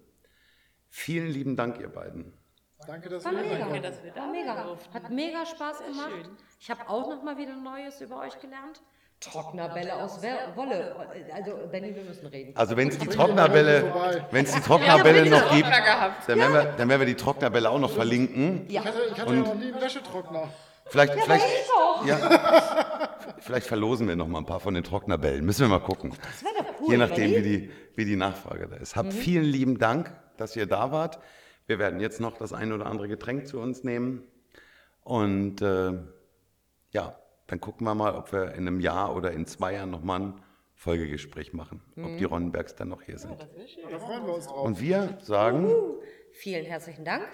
Vielen 0.89 1.29
lieben 1.29 1.55
Dank, 1.55 1.79
ihr 1.79 1.89
beiden. 1.89 2.33
Danke, 2.87 3.09
dass 3.09 3.25
War 3.25 3.33
wir 3.33 3.41
mega. 3.41 3.57
Danke, 3.57 3.81
dass 3.81 4.03
wir 4.03 4.11
da 4.11 4.27
mega. 4.27 4.63
durften. 4.63 4.93
Hat 4.93 5.09
mega 5.09 5.45
Spaß 5.45 5.79
gemacht. 5.85 6.09
schön. 6.09 6.37
Ich 6.59 6.71
habe 6.71 6.89
auch 6.89 7.09
noch 7.09 7.21
mal 7.21 7.37
wieder 7.37 7.55
Neues 7.55 7.99
über 8.01 8.19
euch 8.21 8.39
gelernt. 8.39 8.81
Trocknerbälle 9.19 9.95
aus 9.95 10.21
Wolle. 10.55 10.95
Also, 11.33 11.51
Benny, 11.71 11.95
wir 11.95 12.03
müssen 12.03 12.27
reden. 12.27 12.55
Also 12.55 12.77
wenn 12.77 12.87
es 12.89 12.97
die. 12.99 13.07
Trocknerbälle, 13.07 14.23
wenn 14.31 14.45
es 14.45 14.53
die 14.53 14.61
Trocknerbälle 14.61 15.23
bitte. 15.23 15.35
noch 15.35 15.51
gibt, 15.51 15.67
dann 15.67 16.39
werden, 16.39 16.53
wir, 16.53 16.63
dann 16.77 16.89
werden 16.89 16.99
wir 17.01 17.07
die 17.07 17.15
Trocknerbälle 17.15 17.69
auch 17.69 17.79
noch 17.79 17.91
verlinken. 17.91 18.65
Ja. 18.69 18.81
Ich 18.81 18.87
hatte, 18.87 18.99
ich 19.11 19.19
hatte 19.19 19.33
ja 19.33 19.41
noch 19.41 19.55
nie 19.55 19.71
einen 19.71 19.81
Wäschetrockner. 19.81 20.49
Vielleicht, 20.85 21.13
vielleicht, 21.13 21.45
ich 21.45 21.71
auch. 21.75 22.05
ja, 22.05 23.09
vielleicht 23.39 23.67
verlosen 23.67 24.07
wir 24.07 24.15
noch 24.15 24.27
mal 24.27 24.39
ein 24.39 24.45
paar 24.45 24.59
von 24.59 24.73
den 24.73 24.83
Trocknerbällen. 24.83 25.43
Müssen 25.43 25.61
wir 25.61 25.79
mal 25.79 25.83
gucken. 25.83 26.13
Das 26.21 26.43
wäre 26.43 26.63
doch 26.63 26.79
cool. 26.79 26.91
Je 26.91 26.97
nachdem, 26.97 27.31
wie 27.31 27.41
die, 27.41 27.71
wie 27.95 28.05
die 28.05 28.15
Nachfrage 28.15 28.67
da 28.67 28.77
ist. 28.77 28.95
Mhm. 28.95 28.99
Habt 28.99 29.13
vielen 29.13 29.45
lieben 29.45 29.79
Dank, 29.79 30.11
dass 30.37 30.55
ihr 30.55 30.67
da 30.67 30.91
wart. 30.91 31.19
Wir 31.67 31.79
werden 31.79 31.99
jetzt 31.99 32.19
noch 32.19 32.37
das 32.37 32.53
ein 32.53 32.71
oder 32.71 32.85
andere 32.87 33.07
Getränk 33.07 33.47
zu 33.47 33.59
uns 33.59 33.83
nehmen. 33.83 34.23
Und 35.03 35.61
äh, 35.61 35.93
ja, 36.91 37.19
dann 37.47 37.61
gucken 37.61 37.85
wir 37.85 37.93
mal, 37.93 38.15
ob 38.15 38.31
wir 38.31 38.53
in 38.53 38.67
einem 38.67 38.79
Jahr 38.79 39.15
oder 39.15 39.31
in 39.31 39.45
zwei 39.45 39.73
Jahren 39.73 39.91
nochmal 39.91 40.21
einen 40.21 40.41
Folgegespräch 40.73 41.53
machen, 41.53 41.81
ob 41.97 42.17
die 42.17 42.23
Ronnenbergs 42.23 42.75
dann 42.75 42.89
noch 42.89 43.01
hier 43.01 43.17
sind. 43.17 43.47
Da 43.89 43.99
freuen 43.99 44.25
wir 44.25 44.33
uns 44.35 44.47
drauf. 44.47 44.65
Und 44.65 44.79
wir 44.79 45.17
sagen, 45.21 45.69
Vielen 46.31 46.65
herzlichen 46.65 47.03
Dank. 47.03 47.27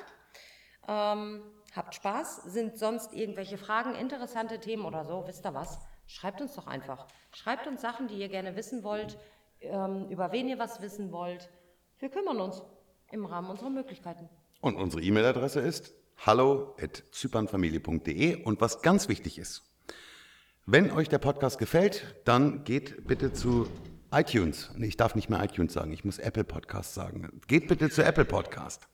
Ähm, 0.87 1.43
habt 1.75 1.93
Spaß. 1.93 2.43
Sind 2.45 2.77
sonst 2.77 3.13
irgendwelche 3.13 3.57
Fragen, 3.57 3.95
interessante 3.95 4.59
Themen 4.59 4.85
oder 4.85 5.03
so? 5.03 5.25
Wisst 5.27 5.45
ihr 5.45 5.53
was? 5.53 5.79
Schreibt 6.07 6.41
uns 6.41 6.55
doch 6.55 6.67
einfach. 6.67 7.07
Schreibt 7.33 7.67
uns 7.67 7.81
Sachen, 7.81 8.07
die 8.07 8.15
ihr 8.15 8.29
gerne 8.29 8.55
wissen 8.55 8.83
wollt, 8.83 9.17
ähm, 9.59 10.07
über 10.09 10.31
wen 10.31 10.47
ihr 10.47 10.57
was 10.57 10.81
wissen 10.81 11.11
wollt. 11.11 11.49
Wir 11.99 12.09
kümmern 12.09 12.39
uns 12.39 12.63
im 13.13 13.25
Rahmen 13.25 13.49
unserer 13.49 13.69
Möglichkeiten. 13.69 14.29
und 14.61 14.75
unsere 14.75 15.01
E-Mail-Adresse 15.01 15.59
ist 15.59 15.93
hallo.zypernfamilie.de 16.25 18.43
und 18.43 18.61
was 18.61 18.81
ganz 18.81 19.07
wichtig 19.07 19.37
ist, 19.37 19.63
wenn 20.65 20.91
euch 20.91 21.09
der 21.09 21.19
Podcast 21.19 21.59
gefällt, 21.59 22.15
dann 22.25 22.63
geht 22.63 23.05
bitte 23.05 23.33
zu 23.33 23.67
iTunes. 24.11 24.71
Ich 24.79 24.97
darf 24.97 25.15
nicht 25.15 25.29
mehr 25.29 25.43
iTunes 25.43 25.73
sagen, 25.73 25.91
ich 25.91 26.05
muss 26.05 26.19
Apple 26.19 26.43
Podcast 26.43 26.93
sagen. 26.93 27.41
Geht 27.47 27.67
bitte 27.67 27.89
zu 27.89 28.03
Apple 28.03 28.25
Podcast 28.25 28.87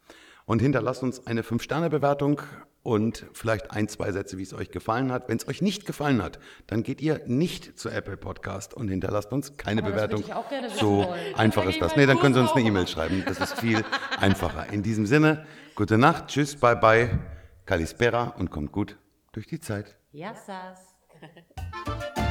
und 0.50 0.64
hinterlasst 0.64 1.04
uns 1.04 1.28
eine 1.28 1.44
5-Sterne-Bewertung 1.44 2.42
und 2.82 3.24
vielleicht 3.34 3.70
ein, 3.70 3.88
zwei 3.88 4.12
Sätze, 4.12 4.40
wie 4.40 4.42
es 4.42 4.52
euch 4.52 4.72
gefallen 4.72 5.12
hat. 5.12 5.30
Wenn 5.30 5.38
es 5.38 5.48
euch 5.48 5.62
nicht 5.62 5.86
gefallen 5.86 6.24
hat, 6.24 6.40
dann 6.66 6.82
geht 6.82 7.02
ihr 7.02 7.22
nicht 7.28 7.78
zu 7.80 7.90
Apple 7.90 8.18
Podcast 8.18 8.74
und 8.74 8.88
hinterlasst 8.88 9.32
uns 9.32 9.58
keine 9.58 9.84
Aber 9.84 9.92
Bewertung. 9.92 10.24
so 10.76 11.06
wollen. 11.06 11.36
einfach 11.36 11.68
ist 11.68 11.80
das. 11.80 11.96
Nee, 11.96 12.08
dann 12.08 12.18
können 12.18 12.34
Sie 12.34 12.42
uns 12.42 12.52
eine. 12.54 12.66
E-Mail 12.66 12.88
schreiben. 12.88 13.24
Das 13.28 13.40
ist 13.40 13.60
viel 13.60 13.86
einfacher. 14.20 14.74
In 14.74 14.82
diesem 14.82 15.06
Sinne, 15.06 15.46
gute 15.76 16.00
Nacht, 16.00 16.30
tschüss, 16.30 16.56
bye 16.56 16.76
bye, 16.76 17.20
Kalispera 17.68 18.34
und 18.40 18.50
kommt 18.50 18.72
gut 18.72 18.98
durch 19.34 19.46
die 19.46 19.60
Zeit. 19.60 19.98
Yassas. 20.12 20.96